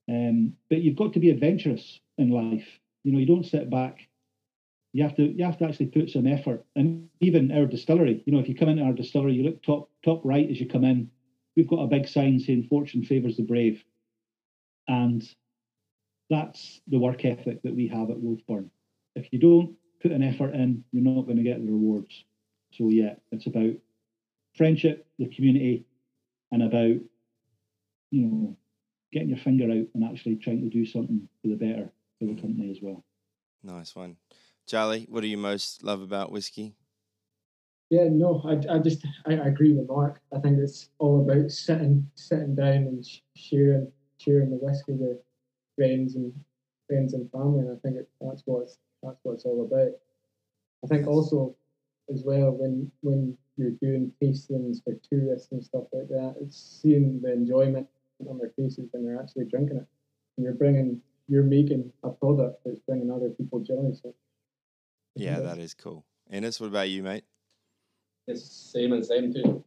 Um, 0.10 0.54
but 0.70 0.82
you've 0.82 0.98
got 0.98 1.14
to 1.14 1.20
be 1.20 1.30
adventurous 1.30 2.00
in 2.18 2.30
life. 2.30 2.68
You 3.04 3.14
know, 3.14 3.20
you 3.20 3.26
don't 3.26 3.46
sit 3.46 3.70
back. 3.70 4.08
You 4.94 5.04
have 5.04 5.16
to 5.16 5.24
you 5.24 5.44
have 5.44 5.58
to 5.60 5.66
actually 5.66 5.88
put 5.88 6.10
some 6.10 6.28
effort. 6.28 6.66
And 6.76 7.10
even 7.20 7.52
our 7.52 7.66
distillery, 7.66 8.22
you 8.26 8.34
know, 8.34 8.40
if 8.40 8.48
you 8.48 8.56
come 8.56 8.70
into 8.70 8.84
our 8.84 8.94
distillery, 8.94 9.34
you 9.34 9.44
look 9.44 9.64
top 9.64 9.90
top 10.04 10.22
right 10.24 10.50
as 10.50 10.60
you 10.60 10.68
come 10.68 10.84
in. 10.84 11.10
We've 11.56 11.68
got 11.68 11.84
a 11.84 11.88
big 11.88 12.08
sign 12.08 12.40
saying 12.40 12.68
"Fortune 12.70 13.04
favours 13.04 13.38
the 13.38 13.44
brave," 13.44 13.84
and 14.88 15.24
that's 16.30 16.82
the 16.88 17.00
work 17.00 17.26
ethic 17.26 17.62
that 17.64 17.76
we 17.76 17.88
have 17.88 18.10
at 18.10 18.18
Wolfburn. 18.18 18.70
If 19.16 19.32
you 19.32 19.40
don't 19.40 19.76
put 20.02 20.12
an 20.12 20.24
effort 20.24 20.54
in, 20.54 20.84
you're 20.92 21.04
not 21.04 21.26
going 21.26 21.38
to 21.38 21.44
get 21.44 21.60
the 21.60 21.72
rewards. 21.72 22.26
So 22.72 22.90
yeah, 22.90 23.16
it's 23.32 23.48
about 23.48 23.74
friendship, 24.56 25.08
the 25.18 25.28
community, 25.28 25.86
and 26.52 26.64
about 26.64 27.00
you 28.12 28.22
know 28.22 28.58
getting 29.14 29.30
your 29.30 29.38
finger 29.38 29.66
out 29.66 29.88
and 29.94 30.04
actually 30.04 30.36
trying 30.36 30.62
to 30.62 30.70
do 30.70 30.86
something 30.86 31.28
for 31.42 31.48
the 31.50 31.56
better 31.56 31.90
for 32.20 32.26
the 32.26 32.42
company 32.42 32.72
as 32.72 32.80
well. 32.82 33.04
Nice 33.64 33.96
one. 33.96 34.18
Charlie, 34.68 35.08
what 35.10 35.22
do 35.22 35.28
you 35.28 35.38
most 35.38 35.84
love 35.84 36.02
about 36.02 36.32
whiskey? 36.32 36.76
Yeah, 37.90 38.08
no, 38.10 38.42
I, 38.44 38.76
I 38.76 38.80
just 38.80 39.06
I, 39.28 39.34
I 39.34 39.48
agree 39.48 39.74
with 39.74 39.88
Mark. 39.88 40.20
I 40.36 40.40
think 40.40 40.58
it's 40.58 40.90
all 40.98 41.22
about 41.22 41.52
sitting 41.52 42.10
sitting 42.16 42.56
down 42.56 42.88
and 42.88 43.06
sharing 43.36 43.92
sharing 44.18 44.50
the 44.50 44.58
whiskey 44.58 44.94
with 44.94 45.18
friends 45.76 46.16
and 46.16 46.34
friends 46.88 47.14
and 47.14 47.30
family, 47.32 47.60
and 47.60 47.72
I 47.72 47.80
think 47.82 47.98
it, 47.98 48.10
that's 48.20 48.42
what 48.46 48.64
it's, 48.64 48.78
that's 49.04 49.20
what 49.24 49.34
it's 49.34 49.46
all 49.46 49.64
about. 49.64 49.92
I 50.84 50.88
think 50.88 51.08
also 51.08 51.56
as 52.12 52.24
well 52.26 52.52
when 52.52 52.92
when 53.02 53.38
you're 53.58 53.72
doing 53.82 54.12
tastings 54.22 54.84
for 54.84 54.94
tourists 55.08 55.52
and 55.52 55.64
stuff 55.64 55.84
like 55.94 56.08
that, 56.08 56.36
it's 56.42 56.82
seeing 56.82 57.22
the 57.22 57.32
enjoyment 57.32 57.88
on 58.28 58.38
their 58.38 58.52
faces 58.56 58.88
when 58.92 59.06
they're 59.06 59.20
actually 59.20 59.46
drinking 59.46 59.78
it, 59.78 59.88
and 60.38 60.44
you're 60.44 60.54
bringing 60.54 61.02
you're 61.28 61.44
making 61.44 61.92
a 62.04 62.10
product 62.10 62.62
that's 62.66 62.80
bringing 62.88 63.12
other 63.12 63.30
people 63.30 63.60
joy. 63.60 63.92
So 64.02 64.14
Yeah, 65.16 65.40
that 65.40 65.58
is 65.60 65.74
cool. 65.74 66.06
Innes, 66.30 66.60
what 66.60 66.68
about 66.68 66.90
you, 66.90 67.04
mate? 67.04 67.24
It's 68.28 68.44
same 68.46 68.94
and 68.94 69.06
same 69.06 69.34
too. 69.34 69.64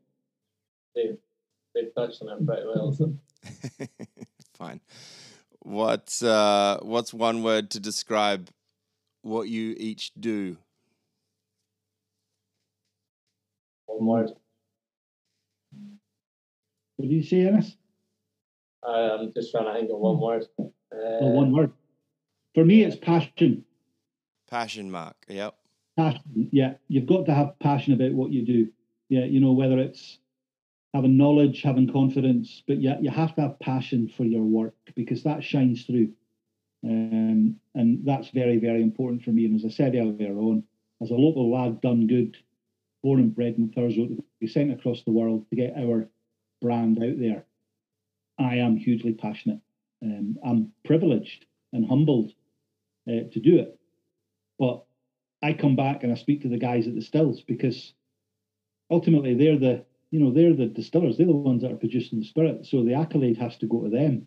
They've 0.94 1.16
they've 1.74 1.94
touched 1.94 2.22
on 2.22 2.28
it 2.28 2.46
pretty 2.46 2.66
well. 2.66 2.92
So 2.92 3.14
Fine. 4.54 4.80
What's 5.60 6.22
uh, 6.22 6.78
what's 6.82 7.12
one 7.12 7.42
word 7.42 7.70
to 7.72 7.80
describe 7.80 8.50
what 9.22 9.48
you 9.48 9.74
each 9.78 10.12
do? 10.18 10.56
one 13.86 14.06
word. 14.06 14.30
What 16.96 17.08
do 17.08 17.14
you 17.14 17.22
say, 17.22 17.46
Innes? 17.46 17.76
I'm 18.86 19.32
just 19.32 19.50
trying 19.50 19.66
to 19.66 19.74
think 19.74 19.90
of 19.90 19.98
one 19.98 20.20
word. 20.20 20.46
Uh, 20.58 20.64
Well, 20.92 21.32
one 21.32 21.52
word. 21.52 21.72
For 22.54 22.64
me, 22.64 22.84
it's 22.84 22.96
passion. 22.96 23.64
Passion, 24.50 24.90
Mark. 24.90 25.16
Yep. 25.28 25.54
Passion. 25.96 26.48
Yeah, 26.52 26.74
you've 26.88 27.06
got 27.06 27.26
to 27.26 27.34
have 27.34 27.58
passion 27.58 27.94
about 27.94 28.12
what 28.12 28.30
you 28.30 28.44
do. 28.44 28.68
Yeah, 29.08 29.24
you 29.24 29.40
know 29.40 29.52
whether 29.52 29.78
it's 29.78 30.18
having 30.94 31.16
knowledge, 31.16 31.62
having 31.62 31.92
confidence, 31.92 32.62
but 32.66 32.80
yeah, 32.80 32.98
you 33.00 33.10
have 33.10 33.34
to 33.34 33.42
have 33.42 33.58
passion 33.60 34.08
for 34.16 34.24
your 34.24 34.42
work 34.42 34.74
because 34.94 35.22
that 35.24 35.44
shines 35.44 35.84
through. 35.84 36.10
Um, 36.84 37.56
and 37.74 38.00
that's 38.04 38.30
very, 38.30 38.58
very 38.58 38.82
important 38.82 39.22
for 39.22 39.30
me. 39.30 39.44
And 39.44 39.56
as 39.56 39.64
I 39.64 39.68
said 39.68 39.94
earlier 39.94 40.36
on, 40.38 40.62
as 41.02 41.10
a 41.10 41.14
local 41.14 41.50
lad, 41.50 41.80
done 41.80 42.06
good, 42.06 42.36
born 43.02 43.20
and 43.20 43.34
bred 43.34 43.56
in 43.58 43.68
Thurso, 43.70 44.08
to 44.08 44.24
be 44.40 44.46
sent 44.46 44.72
across 44.72 45.02
the 45.02 45.10
world 45.10 45.44
to 45.50 45.56
get 45.56 45.74
our 45.76 46.08
brand 46.62 46.98
out 47.02 47.18
there, 47.18 47.44
I 48.38 48.56
am 48.56 48.76
hugely 48.76 49.12
passionate. 49.12 49.60
Um, 50.02 50.36
I'm 50.44 50.72
privileged 50.84 51.46
and 51.72 51.86
humbled 51.86 52.32
uh, 53.08 53.28
to 53.32 53.40
do 53.40 53.58
it. 53.58 53.78
But 54.58 54.84
I 55.42 55.52
come 55.52 55.76
back 55.76 56.02
and 56.02 56.12
I 56.12 56.16
speak 56.16 56.42
to 56.42 56.48
the 56.48 56.58
guys 56.58 56.86
at 56.86 56.94
the 56.94 57.02
stills 57.02 57.42
because 57.42 57.92
ultimately 58.90 59.34
they're 59.34 59.58
the 59.58 59.84
you 60.10 60.20
know 60.20 60.32
they're 60.32 60.54
the 60.54 60.66
distillers 60.66 61.16
they're 61.16 61.26
the 61.26 61.32
ones 61.32 61.62
that 61.62 61.72
are 61.72 61.76
producing 61.76 62.18
the 62.18 62.24
spirit 62.24 62.64
so 62.64 62.82
the 62.82 62.94
accolade 62.94 63.36
has 63.36 63.56
to 63.58 63.66
go 63.66 63.82
to 63.82 63.90
them 63.90 64.26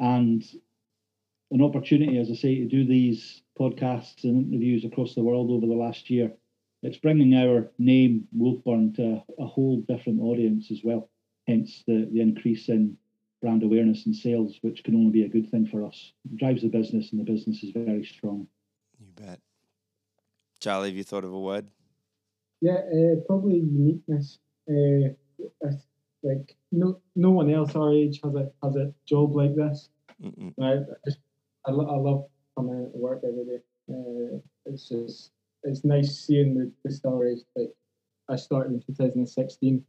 and 0.00 0.44
an 1.50 1.62
opportunity 1.62 2.18
as 2.18 2.30
i 2.30 2.34
say 2.34 2.56
to 2.56 2.66
do 2.66 2.84
these 2.84 3.42
podcasts 3.58 4.24
and 4.24 4.52
interviews 4.52 4.84
across 4.84 5.14
the 5.14 5.22
world 5.22 5.50
over 5.50 5.66
the 5.66 5.72
last 5.72 6.10
year 6.10 6.32
it's 6.82 6.96
bringing 6.96 7.34
our 7.34 7.70
name 7.78 8.26
wolfburn 8.36 8.94
to 8.94 9.22
a, 9.38 9.46
whole 9.46 9.80
different 9.82 10.20
audience 10.20 10.70
as 10.70 10.80
well 10.82 11.08
hence 11.46 11.84
the, 11.86 12.08
the 12.12 12.20
increase 12.20 12.68
in 12.68 12.96
brand 13.42 13.62
awareness 13.62 14.06
and 14.06 14.14
sales 14.16 14.56
which 14.62 14.82
can 14.84 14.94
only 14.94 15.10
be 15.10 15.24
a 15.24 15.28
good 15.28 15.50
thing 15.50 15.66
for 15.66 15.84
us 15.84 16.12
it 16.24 16.36
drives 16.38 16.62
the 16.62 16.68
business 16.68 17.10
and 17.10 17.20
the 17.20 17.24
business 17.24 17.62
is 17.62 17.70
very 17.74 18.04
strong 18.04 18.46
You 19.00 19.12
bet. 19.16 19.40
Charlie, 20.60 20.90
have 20.90 20.96
you 20.96 21.02
thought 21.02 21.24
of 21.24 21.32
a 21.32 21.40
word? 21.40 21.66
Yeah, 22.60 22.74
uh, 22.74 23.16
probably 23.26 23.56
uniqueness. 23.56 24.38
Uh, 24.70 25.08
like 26.22 26.56
no 26.70 27.00
no 27.16 27.30
one 27.30 27.50
else 27.52 27.74
our 27.74 27.92
age 27.92 28.20
has 28.22 28.34
a 28.36 28.48
has 28.62 28.76
a 28.76 28.94
job 29.04 29.34
like 29.34 29.56
this. 29.56 29.88
Mm-mm. 30.22 30.54
And 30.56 30.64
I, 30.64 30.74
I 30.74 30.96
just 31.04 31.18
I, 31.66 31.72
lo- 31.72 31.90
I 31.90 31.96
love 31.96 32.26
coming 32.56 32.84
out 32.84 32.92
to 32.92 32.98
work 32.98 33.22
every 33.26 33.44
day. 33.44 33.60
Uh, 33.90 34.38
it's 34.66 34.88
just 34.88 35.32
it's 35.64 35.84
nice 35.84 36.16
seeing 36.24 36.54
the, 36.56 36.70
the 36.84 36.94
stories. 36.94 37.44
Like 37.56 37.72
I 38.30 38.36
started 38.36 38.72
in 38.72 38.82
2016, 38.82 39.84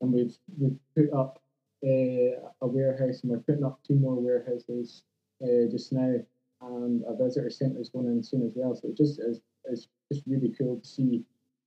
and 0.00 0.12
we've 0.12 0.34
we've 0.58 0.78
put 0.96 1.12
up 1.14 1.41
a 1.84 2.66
warehouse, 2.66 3.20
and 3.22 3.32
we're 3.32 3.38
putting 3.38 3.64
up 3.64 3.80
two 3.86 3.94
more 3.94 4.14
warehouses 4.14 5.02
uh, 5.42 5.70
just 5.70 5.92
now, 5.92 6.14
and 6.62 7.02
a 7.06 7.16
visitor 7.16 7.50
centre 7.50 7.80
is 7.80 7.88
going 7.90 8.06
in 8.06 8.22
soon 8.22 8.46
as 8.46 8.52
well. 8.54 8.74
So 8.74 8.88
it 8.88 8.96
just 8.96 9.20
is 9.20 9.40
it's 9.64 9.88
just 10.12 10.24
really 10.26 10.54
cool 10.56 10.80
to 10.80 10.86
see 10.88 11.24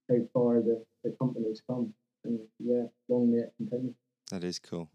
how 0.08 0.16
far 0.32 0.60
the, 0.60 0.84
the 1.04 1.14
company's 1.20 1.62
come, 1.66 1.92
and 2.24 2.40
yeah, 2.58 2.84
long 3.08 3.32
may 3.32 3.38
it 3.38 3.52
continue. 3.56 3.94
That 4.30 4.44
is 4.44 4.58
cool. 4.58 4.90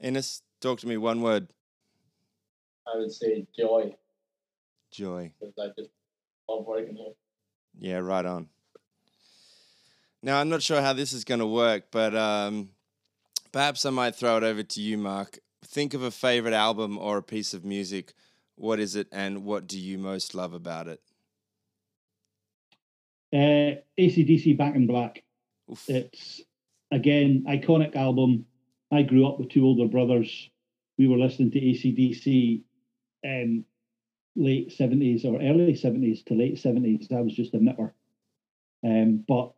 Innes, 0.00 0.42
talk 0.60 0.80
to 0.80 0.88
me 0.88 0.96
one 0.96 1.22
word. 1.22 1.48
I 2.86 2.98
would 2.98 3.12
say 3.12 3.46
joy 3.56 3.94
Joy. 4.90 5.32
because 5.38 5.54
I 5.58 5.68
just 5.80 5.90
love 6.48 6.64
working 6.66 6.96
here. 6.96 7.12
Yeah, 7.78 7.98
right 7.98 8.24
on. 8.24 8.48
Now, 10.22 10.40
I'm 10.40 10.48
not 10.48 10.62
sure 10.62 10.80
how 10.80 10.92
this 10.94 11.12
is 11.12 11.24
going 11.24 11.40
to 11.40 11.46
work, 11.46 11.84
but 11.90 12.14
um, 12.16 12.70
perhaps 13.58 13.84
I 13.84 13.90
might 13.90 14.14
throw 14.14 14.36
it 14.36 14.44
over 14.44 14.62
to 14.62 14.80
you, 14.80 14.96
Mark. 14.96 15.40
Think 15.64 15.92
of 15.92 16.04
a 16.04 16.12
favorite 16.12 16.54
album 16.54 16.96
or 16.96 17.18
a 17.18 17.22
piece 17.24 17.52
of 17.54 17.64
music. 17.64 18.14
What 18.54 18.78
is 18.78 18.94
it, 18.94 19.08
and 19.10 19.44
what 19.44 19.66
do 19.66 19.80
you 19.80 19.98
most 19.98 20.32
love 20.32 20.52
about 20.52 20.86
it? 20.86 21.00
Uh, 23.32 23.82
ACDC 24.00 24.56
Back 24.56 24.76
in 24.76 24.86
Black. 24.86 25.24
Oof. 25.68 25.84
It's 25.88 26.40
again 26.92 27.46
iconic 27.48 27.96
album. 27.96 28.46
I 28.92 29.02
grew 29.02 29.26
up 29.26 29.40
with 29.40 29.48
two 29.48 29.64
older 29.64 29.88
brothers. 29.88 30.50
We 30.96 31.08
were 31.08 31.18
listening 31.18 31.50
to 31.50 31.60
ACDC 31.60 32.62
um, 33.26 33.64
late 34.36 34.70
seventies 34.70 35.24
or 35.24 35.42
early 35.42 35.74
seventies 35.74 36.22
to 36.28 36.34
late 36.34 36.60
seventies. 36.60 37.08
I 37.10 37.22
was 37.22 37.34
just 37.34 37.54
a 37.54 37.58
nipper. 37.58 37.92
Um, 38.84 39.24
but 39.26 39.54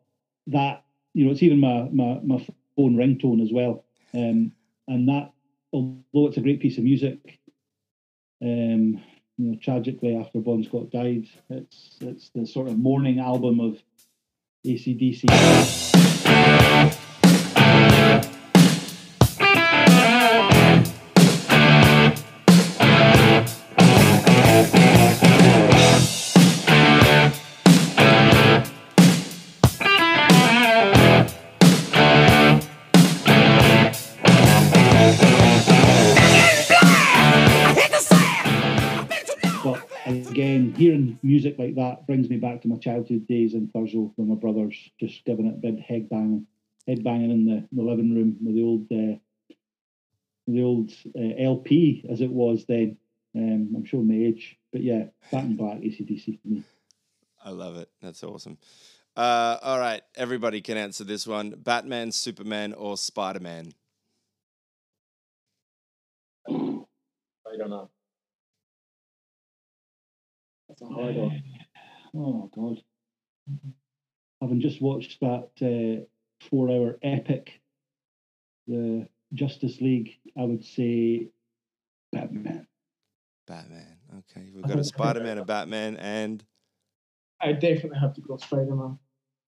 that 0.47 0.85
you 1.13 1.27
know, 1.27 1.33
it's 1.33 1.43
even 1.43 1.61
my 1.61 1.87
my, 1.93 2.19
my 2.25 2.47
phone 2.77 2.97
ringtone 2.97 3.43
as 3.43 3.53
well. 3.53 3.85
Um, 4.15 4.53
and 4.89 5.09
that, 5.09 5.33
although 5.73 6.27
it's 6.27 6.37
a 6.37 6.41
great 6.41 6.61
piece 6.61 6.79
of 6.79 6.85
music, 6.85 7.39
um, 8.43 9.01
you 9.37 9.53
know, 9.53 9.59
tragically 9.63 10.17
after 10.17 10.41
Bon 10.41 10.63
Scott 10.65 10.91
died, 10.91 11.27
it's 11.49 11.97
it's 12.01 12.31
the 12.31 12.47
sort 12.47 12.69
of 12.69 12.79
mourning 12.79 13.21
album 13.21 13.61
of 13.61 13.83
ACDC. 14.67 15.27
That 41.91 42.07
brings 42.07 42.31
me 42.31 42.37
back 42.37 42.63
to 42.63 42.69
my 42.69 42.77
childhood 42.77 43.27
days 43.27 43.55
in 43.55 43.67
Thurso 43.69 44.13
with 44.17 44.29
my 44.29 44.37
brothers, 44.37 44.77
just 45.01 45.25
giving 45.25 45.47
it 45.47 45.61
big 45.61 45.81
head 45.81 46.09
banging, 46.09 46.47
head 46.87 47.03
banging 47.03 47.33
in 47.33 47.47
the, 47.47 47.69
the 47.73 47.83
living 47.83 48.15
room 48.15 48.37
with 48.41 48.55
the 48.55 48.63
old 48.63 48.87
uh, 48.93 49.19
the 50.47 50.63
old 50.63 50.93
uh, 51.19 51.43
LP 51.43 52.07
as 52.09 52.21
it 52.21 52.31
was 52.31 52.65
then. 52.67 52.97
Um, 53.37 53.73
I'm 53.77 53.85
showing 53.85 54.09
my 54.09 54.15
age, 54.15 54.57
but 54.73 54.83
yeah, 54.83 55.05
Back 55.33 55.45
in 55.45 55.57
Black, 55.57 55.79
ACDC 55.79 56.41
for 56.41 56.49
me. 56.49 56.65
I 57.45 57.51
love 57.51 57.77
it. 57.77 57.89
That's 58.03 58.23
awesome. 58.23 58.59
Uh, 59.17 59.59
all 59.63 59.79
right, 59.79 60.03
everybody 60.15 60.61
can 60.61 60.77
answer 60.77 61.03
this 61.03 61.27
one: 61.27 61.51
Batman, 61.59 62.13
Superman, 62.13 62.73
or 62.73 62.97
Spider 62.97 63.41
Man. 63.41 63.73
I 66.49 67.57
don't 67.59 67.71
know. 67.71 67.91
That's 70.69 70.83
a 70.83 70.87
hard 70.87 71.17
one. 71.17 71.43
Oh 72.15 72.51
God! 72.55 72.83
Having 74.41 74.61
just 74.61 74.81
watched 74.81 75.21
that 75.21 75.51
uh, 75.63 76.05
four-hour 76.49 76.99
epic, 77.03 77.61
the 78.67 79.09
Justice 79.35 79.81
League, 79.81 80.19
I 80.39 80.43
would 80.43 80.65
say 80.65 81.29
Batman. 82.13 82.67
Batman. 83.47 83.97
Okay, 84.19 84.49
we've 84.55 84.67
got 84.67 84.79
a 84.79 84.85
Spider 84.85 85.21
Man, 85.21 85.39
a 85.39 85.45
Batman, 85.45 85.97
and 85.97 86.45
I 87.41 87.53
definitely 87.53 87.99
have 87.99 88.15
to 88.15 88.21
go 88.21 88.37
Spider 88.37 88.75
Man. 88.75 88.99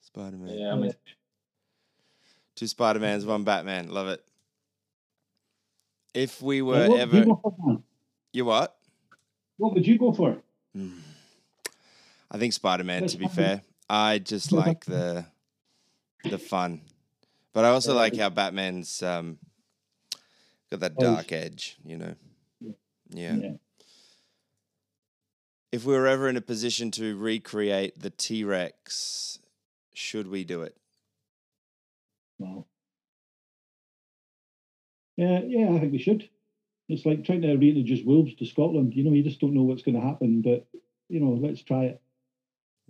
Spider 0.00 0.36
Man. 0.36 0.58
Yeah, 0.58 0.72
I 0.72 0.76
mean, 0.76 0.92
Two 2.54 2.66
Spider 2.66 3.00
Mans, 3.00 3.24
one 3.24 3.44
Batman. 3.44 3.90
Love 3.90 4.08
it. 4.08 4.22
If 6.14 6.42
we 6.42 6.60
were 6.62 6.88
what 6.88 6.90
would 6.90 6.96
you 6.96 7.02
ever, 7.02 7.24
go 7.24 7.40
for, 7.42 7.54
man? 7.66 7.82
you 8.32 8.44
what? 8.44 8.76
What 9.56 9.74
would 9.74 9.86
you 9.86 9.98
go 9.98 10.12
for? 10.12 10.36
Hmm. 10.74 10.98
I 12.32 12.38
think 12.38 12.54
Spider 12.54 12.82
Man. 12.82 13.06
To 13.06 13.18
be 13.18 13.28
fair, 13.28 13.62
I 13.88 14.18
just 14.18 14.50
like 14.50 14.86
the 14.86 15.26
the 16.24 16.38
fun, 16.38 16.80
but 17.52 17.64
I 17.64 17.68
also 17.68 17.94
like 17.94 18.16
how 18.16 18.30
Batman's 18.30 19.02
um, 19.02 19.38
got 20.70 20.80
that 20.80 20.96
dark 20.96 21.30
edge. 21.30 21.76
You 21.84 21.98
know. 21.98 22.14
Yeah. 23.10 23.34
Yeah. 23.34 23.52
If 25.70 25.84
we 25.84 25.94
were 25.94 26.06
ever 26.06 26.28
in 26.28 26.36
a 26.36 26.42
position 26.42 26.90
to 26.92 27.16
recreate 27.16 28.00
the 28.00 28.10
T 28.10 28.44
Rex, 28.44 29.38
should 29.94 30.28
we 30.28 30.44
do 30.44 30.62
it? 30.62 30.76
Wow. 32.38 32.66
Yeah, 35.16 35.40
yeah, 35.46 35.70
I 35.70 35.78
think 35.78 35.92
we 35.92 35.98
should. 35.98 36.28
It's 36.88 37.06
like 37.06 37.24
trying 37.24 37.42
to 37.42 37.56
reintroduce 37.56 38.04
wolves 38.04 38.34
to 38.36 38.46
Scotland. 38.46 38.94
You 38.94 39.04
know, 39.04 39.12
you 39.12 39.22
just 39.22 39.40
don't 39.40 39.54
know 39.54 39.62
what's 39.62 39.82
going 39.82 39.94
to 39.94 40.06
happen, 40.06 40.42
but 40.42 40.66
you 41.08 41.20
know, 41.20 41.38
let's 41.40 41.62
try 41.62 41.84
it. 41.84 42.01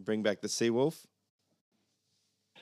Bring 0.05 0.23
back 0.23 0.41
the 0.41 0.49
Sea 0.49 0.71
Wolf. 0.71 1.07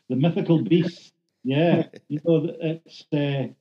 The 0.09 0.17
mythical 0.17 0.63
beast. 0.63 1.13
Yeah, 1.43 1.85
you 2.09 2.21
know, 2.25 2.51
it's 2.61 3.05
uh, 3.13 3.53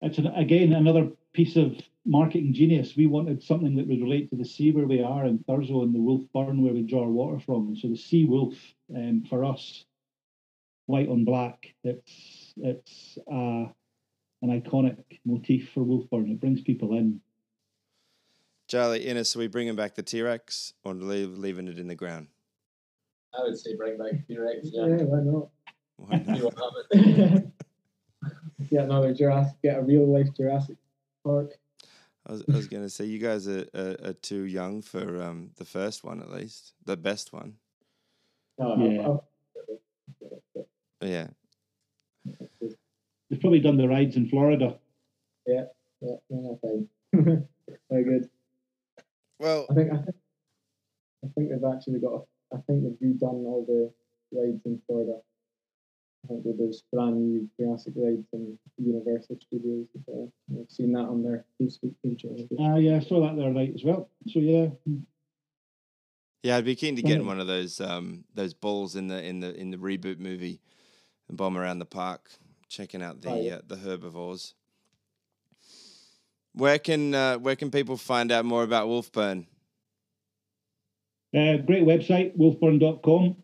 it's 0.00 0.18
an, 0.18 0.26
again 0.28 0.72
another 0.72 1.10
piece 1.32 1.56
of 1.56 1.76
marketing 2.04 2.52
genius. 2.54 2.94
We 2.96 3.06
wanted 3.06 3.42
something 3.42 3.76
that 3.76 3.86
would 3.86 4.00
relate 4.00 4.30
to 4.30 4.36
the 4.36 4.44
sea 4.44 4.72
where 4.72 4.86
we 4.86 5.02
are 5.02 5.24
in 5.26 5.38
Thurso 5.40 5.82
and 5.82 5.94
the 5.94 6.00
Wolf 6.00 6.22
Burn 6.34 6.62
where 6.62 6.72
we 6.72 6.82
draw 6.82 7.02
our 7.02 7.10
water 7.10 7.40
from. 7.40 7.76
So 7.76 7.88
the 7.88 7.96
sea 7.96 8.24
wolf, 8.24 8.54
um, 8.94 9.24
for 9.28 9.44
us, 9.44 9.84
white 10.86 11.08
on 11.08 11.24
black. 11.24 11.74
It's 11.84 12.54
it's 12.56 13.18
uh, 13.30 13.66
an 14.42 14.60
iconic 14.60 14.98
motif 15.24 15.70
for 15.72 15.80
Wolfburn. 15.80 16.30
It 16.30 16.40
brings 16.40 16.60
people 16.60 16.92
in. 16.98 17.20
Charlie, 18.68 19.06
Innes, 19.06 19.36
are 19.36 19.38
we 19.38 19.48
bringing 19.48 19.76
back 19.76 19.94
the 19.94 20.02
T 20.02 20.22
Rex 20.22 20.72
or 20.84 20.94
leave, 20.94 21.36
leaving 21.38 21.68
it 21.68 21.78
in 21.78 21.88
the 21.88 21.94
ground? 21.94 22.28
I 23.38 23.42
would 23.42 23.58
say 23.58 23.74
bring 23.76 23.98
back 23.98 24.26
T 24.26 24.38
Rex. 24.38 24.58
Yeah, 24.72 24.86
Yeah, 24.86 25.02
why 25.04 25.20
not? 25.20 25.48
Why 25.96 26.16
not? 26.26 26.36
you 26.36 26.42
will 26.44 26.52
have 26.56 27.02
it. 27.02 27.52
get 28.70 28.84
another 28.84 29.14
Jurassic, 29.14 29.56
get 29.62 29.78
a 29.78 29.82
real 29.82 30.06
life 30.12 30.28
Jurassic 30.36 30.76
Park. 31.24 31.52
I 32.26 32.32
was, 32.32 32.44
I 32.48 32.52
was 32.56 32.68
going 32.68 32.84
to 32.84 32.90
say 32.90 33.04
you 33.06 33.18
guys 33.18 33.48
are, 33.48 33.66
are, 33.74 33.96
are 34.04 34.12
too 34.12 34.44
young 34.44 34.80
for 34.80 35.20
um, 35.22 35.50
the 35.56 35.64
first 35.64 36.04
one, 36.04 36.20
at 36.20 36.30
least 36.30 36.72
the 36.84 36.96
best 36.96 37.32
one. 37.32 37.54
No, 38.58 38.76
Yeah. 38.76 39.08
I've- 39.08 39.18
yeah, 41.04 41.26
I've- 42.30 42.76
They've 43.28 43.40
probably 43.40 43.60
done 43.60 43.76
the 43.78 43.88
rides 43.88 44.14
in 44.16 44.28
Florida. 44.28 44.78
yeah, 45.46 45.64
yeah, 46.00 46.16
no, 46.30 46.58
fine. 46.62 46.88
Very 47.90 48.04
good. 48.04 48.28
well, 49.40 49.66
I 49.70 49.74
think 49.74 49.90
I 49.92 49.96
think 49.96 50.16
I 51.24 51.28
think 51.34 51.48
they've 51.50 51.72
actually 51.74 51.98
got. 51.98 52.12
A, 52.12 52.20
I 52.54 52.58
think 52.66 52.82
they've 52.84 53.10
redone 53.10 53.44
all 53.46 53.64
the 53.66 53.92
rides 54.36 54.60
in 54.64 54.80
Florida. 54.86 55.18
I 56.24 56.28
think 56.28 56.44
that 56.44 56.56
there's 56.58 56.82
brand 56.92 57.16
new 57.16 57.48
Jurassic 57.58 57.94
rides 57.96 58.26
in 58.32 58.58
Universal 58.78 59.38
Studios 59.40 59.86
as 59.96 60.02
well. 60.06 60.32
I've 60.60 60.70
seen 60.70 60.92
that 60.92 61.00
on 61.00 61.22
their 61.22 61.44
Facebook 61.60 61.94
page. 62.04 62.24
already. 62.24 62.48
Ah, 62.60 62.76
yeah, 62.76 62.96
I 62.96 63.00
saw 63.00 63.20
that 63.26 63.36
there 63.36 63.50
right 63.52 63.72
as 63.74 63.82
well. 63.82 64.08
So 64.28 64.38
yeah, 64.38 64.68
yeah, 66.42 66.56
I'd 66.56 66.64
be 66.64 66.76
keen 66.76 66.96
to 66.96 67.02
get 67.02 67.18
in 67.20 67.26
one 67.26 67.40
of 67.40 67.46
those 67.46 67.80
um, 67.80 68.24
those 68.34 68.54
balls 68.54 68.94
in 68.96 69.08
the 69.08 69.22
in 69.24 69.40
the 69.40 69.54
in 69.54 69.70
the 69.70 69.76
reboot 69.78 70.18
movie 70.18 70.60
and 71.28 71.36
bomb 71.36 71.56
around 71.56 71.78
the 71.80 71.86
park, 71.86 72.30
checking 72.68 73.02
out 73.02 73.20
the 73.20 73.30
Oh, 73.30 73.42
yeah. 73.42 73.54
uh, 73.56 73.60
the 73.66 73.76
herbivores. 73.76 74.54
Where 76.52 76.78
can 76.78 77.14
uh, 77.14 77.38
where 77.38 77.56
can 77.56 77.70
people 77.70 77.96
find 77.96 78.30
out 78.30 78.44
more 78.44 78.62
about 78.62 78.86
Wolfburn? 78.88 79.46
Uh, 81.34 81.56
great 81.58 81.84
website, 81.84 82.36
wolfburn.com. 82.36 83.36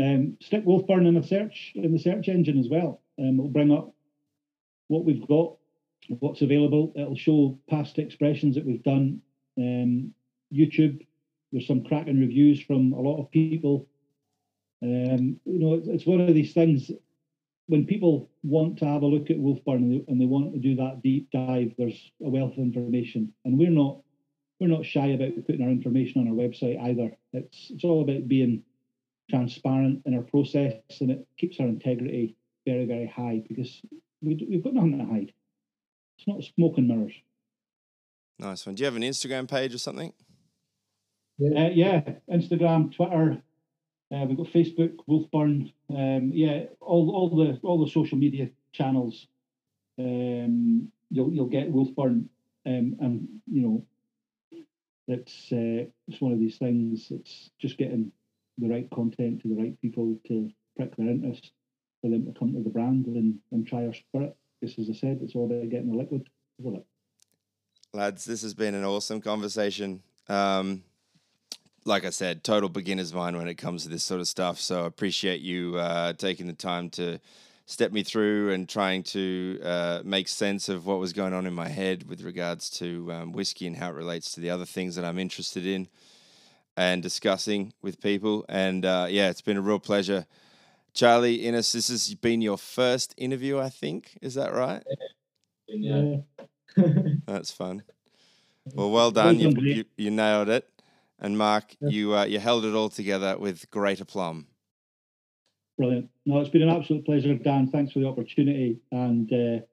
Um, 0.00 0.38
stick 0.40 0.64
Wolfburn 0.64 1.06
in 1.06 1.14
the 1.14 1.22
search 1.22 1.72
in 1.74 1.92
the 1.92 1.98
search 1.98 2.28
engine 2.28 2.58
as 2.58 2.68
well. 2.68 3.02
Um, 3.18 3.38
it'll 3.38 3.48
bring 3.48 3.72
up 3.72 3.94
what 4.88 5.04
we've 5.04 5.26
got, 5.26 5.56
what's 6.08 6.40
available. 6.40 6.92
It'll 6.96 7.16
show 7.16 7.58
past 7.68 7.98
expressions 7.98 8.54
that 8.54 8.64
we've 8.64 8.82
done. 8.82 9.20
Um, 9.58 10.14
YouTube, 10.52 11.06
there's 11.50 11.66
some 11.66 11.84
cracking 11.84 12.20
reviews 12.20 12.62
from 12.62 12.92
a 12.94 13.00
lot 13.00 13.20
of 13.20 13.30
people. 13.30 13.86
Um, 14.82 15.38
you 15.44 15.58
know, 15.58 15.74
it's, 15.74 15.88
it's 15.88 16.06
one 16.06 16.20
of 16.20 16.34
these 16.34 16.54
things 16.54 16.90
when 17.66 17.86
people 17.86 18.30
want 18.42 18.78
to 18.78 18.84
have 18.86 19.02
a 19.02 19.06
look 19.06 19.30
at 19.30 19.38
Wolfburn 19.38 19.76
and 19.76 19.92
they, 19.92 20.04
and 20.08 20.20
they 20.20 20.26
want 20.26 20.52
to 20.52 20.58
do 20.58 20.76
that 20.76 21.00
deep 21.02 21.30
dive, 21.30 21.72
there's 21.78 22.10
a 22.24 22.28
wealth 22.28 22.52
of 22.52 22.58
information, 22.58 23.32
and 23.44 23.58
we're 23.58 23.70
not 23.70 23.98
we're 24.62 24.68
not 24.68 24.86
shy 24.86 25.08
about 25.08 25.34
putting 25.44 25.60
our 25.60 25.70
information 25.70 26.20
on 26.20 26.28
our 26.28 26.34
website 26.34 26.80
either. 26.80 27.10
It's 27.32 27.66
it's 27.70 27.82
all 27.82 28.02
about 28.02 28.28
being 28.28 28.62
transparent 29.28 30.02
in 30.06 30.14
our 30.14 30.22
process, 30.22 30.74
and 31.00 31.10
it 31.10 31.26
keeps 31.36 31.58
our 31.58 31.66
integrity 31.66 32.36
very 32.64 32.84
very 32.84 33.08
high 33.08 33.42
because 33.48 33.82
we, 34.22 34.46
we've 34.48 34.62
got 34.62 34.74
nothing 34.74 34.98
to 34.98 35.04
hide. 35.04 35.32
It's 36.16 36.28
not 36.28 36.44
smoke 36.44 36.78
and 36.78 36.86
mirrors. 36.86 37.12
Nice 38.38 38.64
one. 38.64 38.76
Do 38.76 38.82
you 38.82 38.84
have 38.84 38.94
an 38.94 39.02
Instagram 39.02 39.50
page 39.50 39.74
or 39.74 39.78
something? 39.78 40.12
Uh, 41.40 41.70
yeah, 41.72 42.02
Instagram, 42.32 42.94
Twitter. 42.94 43.42
Uh, 44.14 44.24
we've 44.26 44.36
got 44.36 44.46
Facebook, 44.46 44.94
Wolfburn. 45.08 45.72
Um, 45.90 46.30
yeah, 46.32 46.66
all 46.80 47.10
all 47.10 47.30
the 47.30 47.58
all 47.64 47.84
the 47.84 47.90
social 47.90 48.16
media 48.16 48.48
channels. 48.72 49.26
Um, 49.98 50.92
you'll 51.10 51.32
you'll 51.32 51.46
get 51.46 51.72
Wolfburn, 51.72 52.26
um, 52.64 52.96
and 53.00 53.26
you 53.50 53.62
know, 53.62 53.86
it's 55.12 55.52
uh, 55.52 55.86
it's 56.08 56.20
one 56.20 56.32
of 56.32 56.38
these 56.38 56.58
things. 56.58 57.08
It's 57.10 57.50
just 57.60 57.78
getting 57.78 58.12
the 58.58 58.68
right 58.68 58.88
content 58.90 59.42
to 59.42 59.48
the 59.48 59.54
right 59.54 59.80
people 59.80 60.18
to 60.28 60.50
prick 60.76 60.96
their 60.96 61.08
interest 61.08 61.52
for 62.00 62.10
them 62.10 62.26
to 62.26 62.38
come 62.38 62.52
to 62.52 62.62
the 62.62 62.70
brand 62.70 63.06
and, 63.06 63.38
and 63.52 63.66
try 63.66 63.86
our 63.86 63.94
spirit. 63.94 64.36
Because 64.60 64.78
as 64.78 64.90
I 64.90 64.98
said, 64.98 65.20
it's 65.22 65.34
all 65.34 65.46
about 65.46 65.68
getting 65.70 65.90
the 65.90 65.96
liquid 65.96 66.28
over 66.64 66.76
it. 66.76 66.86
Lads, 67.92 68.24
this 68.24 68.42
has 68.42 68.54
been 68.54 68.74
an 68.74 68.84
awesome 68.84 69.20
conversation. 69.20 70.02
Um, 70.28 70.82
like 71.84 72.04
I 72.04 72.10
said, 72.10 72.44
total 72.44 72.68
beginner's 72.68 73.12
mind 73.12 73.36
when 73.36 73.48
it 73.48 73.54
comes 73.54 73.82
to 73.82 73.88
this 73.88 74.04
sort 74.04 74.20
of 74.20 74.28
stuff. 74.28 74.60
So 74.60 74.84
I 74.84 74.86
appreciate 74.86 75.40
you 75.40 75.76
uh, 75.76 76.12
taking 76.12 76.46
the 76.46 76.52
time 76.52 76.90
to 76.90 77.20
step 77.66 77.92
me 77.92 78.02
through 78.02 78.50
and 78.50 78.68
trying 78.68 79.02
to 79.02 79.60
uh, 79.62 80.00
make 80.04 80.28
sense 80.28 80.68
of 80.68 80.86
what 80.86 80.98
was 80.98 81.12
going 81.12 81.32
on 81.32 81.46
in 81.46 81.54
my 81.54 81.68
head 81.68 82.08
with 82.08 82.22
regards 82.22 82.68
to 82.70 83.10
um, 83.12 83.32
whiskey 83.32 83.66
and 83.66 83.76
how 83.76 83.88
it 83.88 83.94
relates 83.94 84.32
to 84.32 84.40
the 84.40 84.50
other 84.50 84.64
things 84.64 84.96
that 84.96 85.04
I'm 85.04 85.18
interested 85.18 85.64
in 85.66 85.88
and 86.76 87.02
discussing 87.02 87.72
with 87.82 88.00
people. 88.00 88.44
And 88.48 88.84
uh, 88.84 89.06
yeah, 89.08 89.30
it's 89.30 89.42
been 89.42 89.56
a 89.56 89.62
real 89.62 89.78
pleasure. 89.78 90.26
Charlie 90.94 91.46
Innes, 91.46 91.72
this 91.72 91.88
has 91.88 92.14
been 92.14 92.42
your 92.42 92.58
first 92.58 93.14
interview, 93.16 93.58
I 93.58 93.70
think. 93.70 94.18
Is 94.20 94.34
that 94.34 94.52
right? 94.52 94.82
Yeah. 95.68 96.18
That's 97.26 97.50
fun. 97.50 97.82
Well, 98.74 98.90
well 98.90 99.10
done. 99.10 99.38
You, 99.38 99.50
you, 99.58 99.84
you 99.96 100.10
nailed 100.10 100.48
it. 100.48 100.68
And 101.18 101.38
Mark, 101.38 101.76
you 101.80 102.16
uh, 102.16 102.24
you 102.24 102.40
held 102.40 102.64
it 102.64 102.74
all 102.74 102.88
together 102.88 103.38
with 103.38 103.70
great 103.70 104.00
aplomb. 104.00 104.48
Brilliant. 105.78 106.08
No, 106.26 106.40
it's 106.40 106.50
been 106.50 106.62
an 106.62 106.68
absolute 106.68 107.04
pleasure, 107.04 107.34
Dan. 107.34 107.68
Thanks 107.70 107.92
for 107.92 108.00
the 108.00 108.06
opportunity. 108.06 108.78
And 108.90 109.32
uh, 109.32 109.64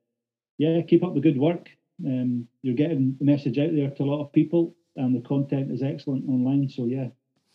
yeah, 0.58 0.82
keep 0.82 1.04
up 1.04 1.14
the 1.14 1.20
good 1.20 1.38
work. 1.38 1.70
Um, 2.06 2.48
you're 2.62 2.76
getting 2.76 3.16
the 3.20 3.26
message 3.26 3.58
out 3.60 3.72
there 3.76 3.90
to 3.90 4.04
a 4.04 4.06
lot 4.06 4.24
of 4.24 4.32
people, 4.32 4.76
and 4.96 5.14
the 5.16 5.28
content 5.28 5.72
is 5.72 5.84
excellent 5.84 6.28
online. 6.30 6.70
So 6.70 6.86
yeah, 6.86 7.08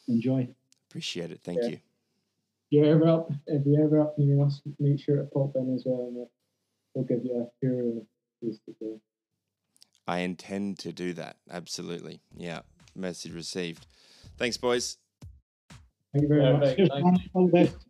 enjoy. 0.09 0.49
Appreciate 0.91 1.31
it. 1.31 1.41
Thank 1.43 1.61
Yeah. 1.63 1.69
you. 1.71 1.79
you're 2.71 2.87
ever 2.97 3.09
up, 3.09 3.31
if 3.47 3.65
you're 3.67 3.85
ever 3.85 4.01
up 4.01 4.19
near 4.19 4.45
us, 4.45 4.61
make 4.79 5.01
sure 5.01 5.17
to 5.17 5.25
pop 5.25 5.53
in 5.57 5.75
as 5.75 5.85
well, 5.87 6.07
and 6.07 6.15
we'll, 6.17 6.31
we'll 6.95 7.05
give 7.05 7.25
you 7.25 7.41
a 7.41 7.65
tour 7.65 7.89
of 7.99 8.07
place 8.43 8.59
to 8.67 8.75
go. 8.79 9.01
I 10.07 10.19
intend 10.19 10.79
to 10.81 10.93
do 10.93 11.15
that. 11.15 11.37
Absolutely. 11.51 12.21
Yeah. 12.37 12.61
Message 12.95 13.33
received. 13.33 13.87
Thanks, 14.37 14.59
boys. 14.59 14.99
Thank 16.13 16.23
you 16.23 16.29
very 16.29 16.43
much. 16.53 16.61
Perfect. 16.61 16.77
Cheers, 16.77 16.91
Thank 16.93 17.23
you. 17.23 17.31
All 17.33 17.47
the 17.47 17.53
best. 17.53 17.84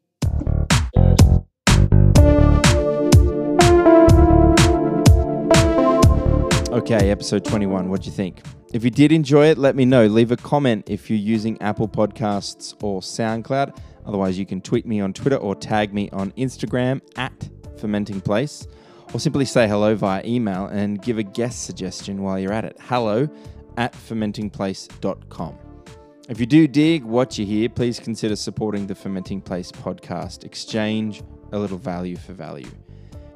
Okay, 6.74 7.12
episode 7.12 7.44
21. 7.44 7.88
What 7.88 8.02
do 8.02 8.06
you 8.06 8.12
think? 8.12 8.42
If 8.72 8.82
you 8.82 8.90
did 8.90 9.12
enjoy 9.12 9.46
it, 9.46 9.58
let 9.58 9.76
me 9.76 9.84
know. 9.84 10.06
Leave 10.06 10.32
a 10.32 10.36
comment 10.36 10.90
if 10.90 11.08
you're 11.08 11.16
using 11.16 11.56
Apple 11.62 11.86
Podcasts 11.86 12.74
or 12.82 13.00
SoundCloud. 13.00 13.78
Otherwise, 14.04 14.36
you 14.36 14.44
can 14.44 14.60
tweet 14.60 14.84
me 14.84 15.00
on 15.00 15.12
Twitter 15.12 15.36
or 15.36 15.54
tag 15.54 15.94
me 15.94 16.10
on 16.10 16.32
Instagram 16.32 17.00
at 17.16 17.48
Fermenting 17.78 18.20
Place, 18.20 18.66
or 19.12 19.20
simply 19.20 19.44
say 19.44 19.68
hello 19.68 19.94
via 19.94 20.20
email 20.26 20.66
and 20.66 21.00
give 21.00 21.18
a 21.18 21.22
guest 21.22 21.64
suggestion 21.64 22.22
while 22.22 22.40
you're 22.40 22.52
at 22.52 22.64
it. 22.64 22.76
Hello 22.80 23.28
at 23.76 23.92
fermentingplace.com. 23.92 25.56
If 26.28 26.40
you 26.40 26.46
do 26.46 26.66
dig 26.66 27.04
what 27.04 27.38
you 27.38 27.46
hear, 27.46 27.68
please 27.68 28.00
consider 28.00 28.34
supporting 28.34 28.88
the 28.88 28.96
Fermenting 28.96 29.42
Place 29.42 29.70
podcast. 29.70 30.42
Exchange 30.42 31.22
a 31.52 31.58
little 31.58 31.78
value 31.78 32.16
for 32.16 32.32
value. 32.32 32.66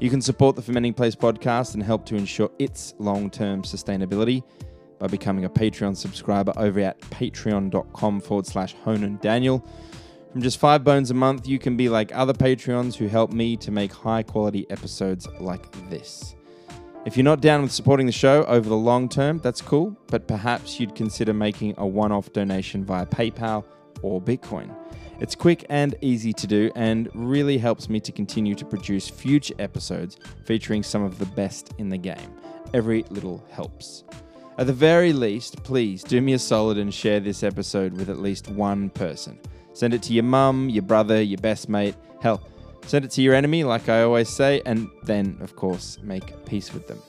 You 0.00 0.10
can 0.10 0.22
support 0.22 0.54
the 0.54 0.62
Fermenting 0.62 0.94
Place 0.94 1.16
podcast 1.16 1.74
and 1.74 1.82
help 1.82 2.06
to 2.06 2.14
ensure 2.14 2.50
its 2.60 2.94
long 2.98 3.30
term 3.30 3.62
sustainability 3.62 4.44
by 5.00 5.08
becoming 5.08 5.44
a 5.44 5.50
Patreon 5.50 5.96
subscriber 5.96 6.52
over 6.56 6.78
at 6.80 7.00
patreon.com 7.00 8.20
forward 8.20 8.46
slash 8.46 8.74
Honan 8.84 9.18
Daniel. 9.20 9.66
From 10.30 10.40
just 10.40 10.58
five 10.58 10.84
bones 10.84 11.10
a 11.10 11.14
month, 11.14 11.48
you 11.48 11.58
can 11.58 11.76
be 11.76 11.88
like 11.88 12.14
other 12.14 12.32
Patreons 12.32 12.94
who 12.94 13.08
help 13.08 13.32
me 13.32 13.56
to 13.56 13.72
make 13.72 13.92
high 13.92 14.22
quality 14.22 14.70
episodes 14.70 15.26
like 15.40 15.66
this. 15.90 16.36
If 17.04 17.16
you're 17.16 17.24
not 17.24 17.40
down 17.40 17.62
with 17.62 17.72
supporting 17.72 18.06
the 18.06 18.12
show 18.12 18.44
over 18.44 18.68
the 18.68 18.76
long 18.76 19.08
term, 19.08 19.38
that's 19.38 19.60
cool, 19.60 19.96
but 20.06 20.28
perhaps 20.28 20.78
you'd 20.78 20.94
consider 20.94 21.32
making 21.32 21.74
a 21.76 21.86
one 21.86 22.12
off 22.12 22.32
donation 22.32 22.84
via 22.84 23.06
PayPal 23.06 23.64
or 24.02 24.20
Bitcoin. 24.20 24.72
It's 25.20 25.34
quick 25.34 25.66
and 25.68 25.96
easy 26.00 26.32
to 26.32 26.46
do 26.46 26.70
and 26.76 27.08
really 27.12 27.58
helps 27.58 27.88
me 27.88 27.98
to 28.00 28.12
continue 28.12 28.54
to 28.54 28.64
produce 28.64 29.08
future 29.08 29.54
episodes 29.58 30.16
featuring 30.44 30.84
some 30.84 31.02
of 31.02 31.18
the 31.18 31.26
best 31.26 31.74
in 31.78 31.88
the 31.88 31.98
game. 31.98 32.32
Every 32.72 33.04
little 33.10 33.44
helps. 33.50 34.04
At 34.58 34.68
the 34.68 34.72
very 34.72 35.12
least, 35.12 35.62
please 35.64 36.04
do 36.04 36.20
me 36.20 36.34
a 36.34 36.38
solid 36.38 36.78
and 36.78 36.94
share 36.94 37.18
this 37.18 37.42
episode 37.42 37.94
with 37.94 38.10
at 38.10 38.20
least 38.20 38.48
one 38.48 38.90
person. 38.90 39.40
Send 39.72 39.92
it 39.92 40.02
to 40.04 40.12
your 40.12 40.24
mum, 40.24 40.68
your 40.68 40.82
brother, 40.82 41.20
your 41.20 41.38
best 41.38 41.68
mate. 41.68 41.96
Hell, 42.20 42.40
send 42.86 43.04
it 43.04 43.10
to 43.12 43.22
your 43.22 43.34
enemy, 43.34 43.64
like 43.64 43.88
I 43.88 44.02
always 44.02 44.28
say, 44.28 44.62
and 44.66 44.88
then, 45.02 45.36
of 45.40 45.56
course, 45.56 45.98
make 46.02 46.44
peace 46.44 46.72
with 46.72 46.86
them. 46.86 47.00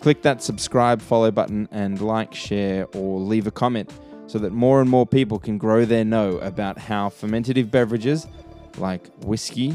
Click 0.00 0.22
that 0.22 0.42
subscribe, 0.42 1.00
follow 1.00 1.30
button, 1.30 1.68
and 1.70 2.00
like, 2.00 2.34
share, 2.34 2.86
or 2.94 3.20
leave 3.20 3.46
a 3.46 3.52
comment 3.52 3.92
so 4.26 4.38
that 4.38 4.52
more 4.52 4.80
and 4.80 4.88
more 4.88 5.06
people 5.06 5.38
can 5.38 5.58
grow 5.58 5.84
their 5.84 6.04
know 6.04 6.38
about 6.38 6.78
how 6.78 7.08
fermentative 7.08 7.70
beverages 7.70 8.26
like 8.78 9.08
whiskey 9.24 9.74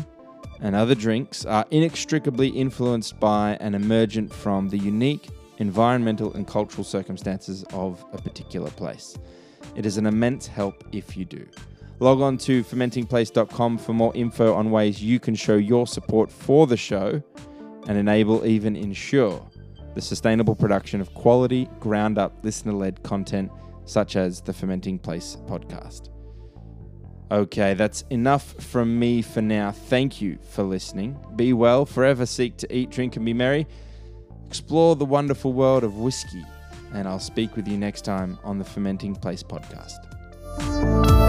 and 0.62 0.76
other 0.76 0.96
drinks 0.96 1.46
are 1.46 1.66
inextricably 1.72 2.50
influenced 2.50 3.20
by 3.20 3.58
and 3.60 3.76
emergent 3.76 4.34
from 4.34 4.70
the 4.70 4.78
unique 4.78 5.30
environmental 5.60 6.34
and 6.34 6.48
cultural 6.48 6.84
circumstances 6.84 7.64
of 7.74 8.04
a 8.14 8.18
particular 8.18 8.70
place. 8.72 9.18
It 9.76 9.86
is 9.86 9.98
an 9.98 10.06
immense 10.06 10.48
help 10.48 10.84
if 10.92 11.16
you 11.16 11.26
do. 11.26 11.46
Log 12.00 12.22
on 12.22 12.38
to 12.40 12.64
fermentingplace.com 12.64 13.78
for 13.78 13.94
more 13.94 14.16
info 14.16 14.54
on 14.54 14.72
ways 14.72 15.04
you 15.04 15.20
can 15.20 15.36
show 15.36 15.58
your 15.58 15.86
support 15.86 16.32
for 16.32 16.66
the 16.66 16.78
show 16.78 17.22
and 17.88 17.98
enable, 17.98 18.46
even 18.46 18.76
ensure, 18.76 19.46
the 19.96 20.02
sustainable 20.02 20.56
production 20.56 21.02
of 21.02 21.14
quality, 21.14 21.68
ground 21.80 22.18
up, 22.18 22.34
listener 22.44 22.72
led 22.72 23.04
content 23.04 23.52
such 23.90 24.16
as 24.16 24.42
the 24.42 24.54
Fermenting 24.54 25.00
Place 25.00 25.38
podcast. 25.48 26.10
Okay, 27.32 27.74
that's 27.74 28.04
enough 28.10 28.54
from 28.54 28.98
me 28.98 29.22
for 29.22 29.42
now. 29.42 29.72
Thank 29.72 30.22
you 30.22 30.40
for 30.52 30.64
listening. 30.64 31.18
Be 31.36 31.54
well, 31.54 31.86
forever 31.86 32.26
seek 32.26 32.58
to 32.58 32.76
eat, 32.76 32.90
drink, 32.90 33.16
and 33.16 33.26
be 33.26 33.34
merry. 33.34 33.68
Explore 34.48 34.96
the 34.96 35.06
wonderful 35.06 35.54
world 35.54 35.84
of 35.84 35.98
whiskey, 35.98 36.44
and 36.94 37.08
I'll 37.08 37.20
speak 37.20 37.56
with 37.56 37.68
you 37.68 37.78
next 37.78 38.02
time 38.02 38.40
on 38.44 38.58
the 38.58 38.66
Fermenting 38.66 39.16
Place 39.16 39.44
podcast. 39.44 41.29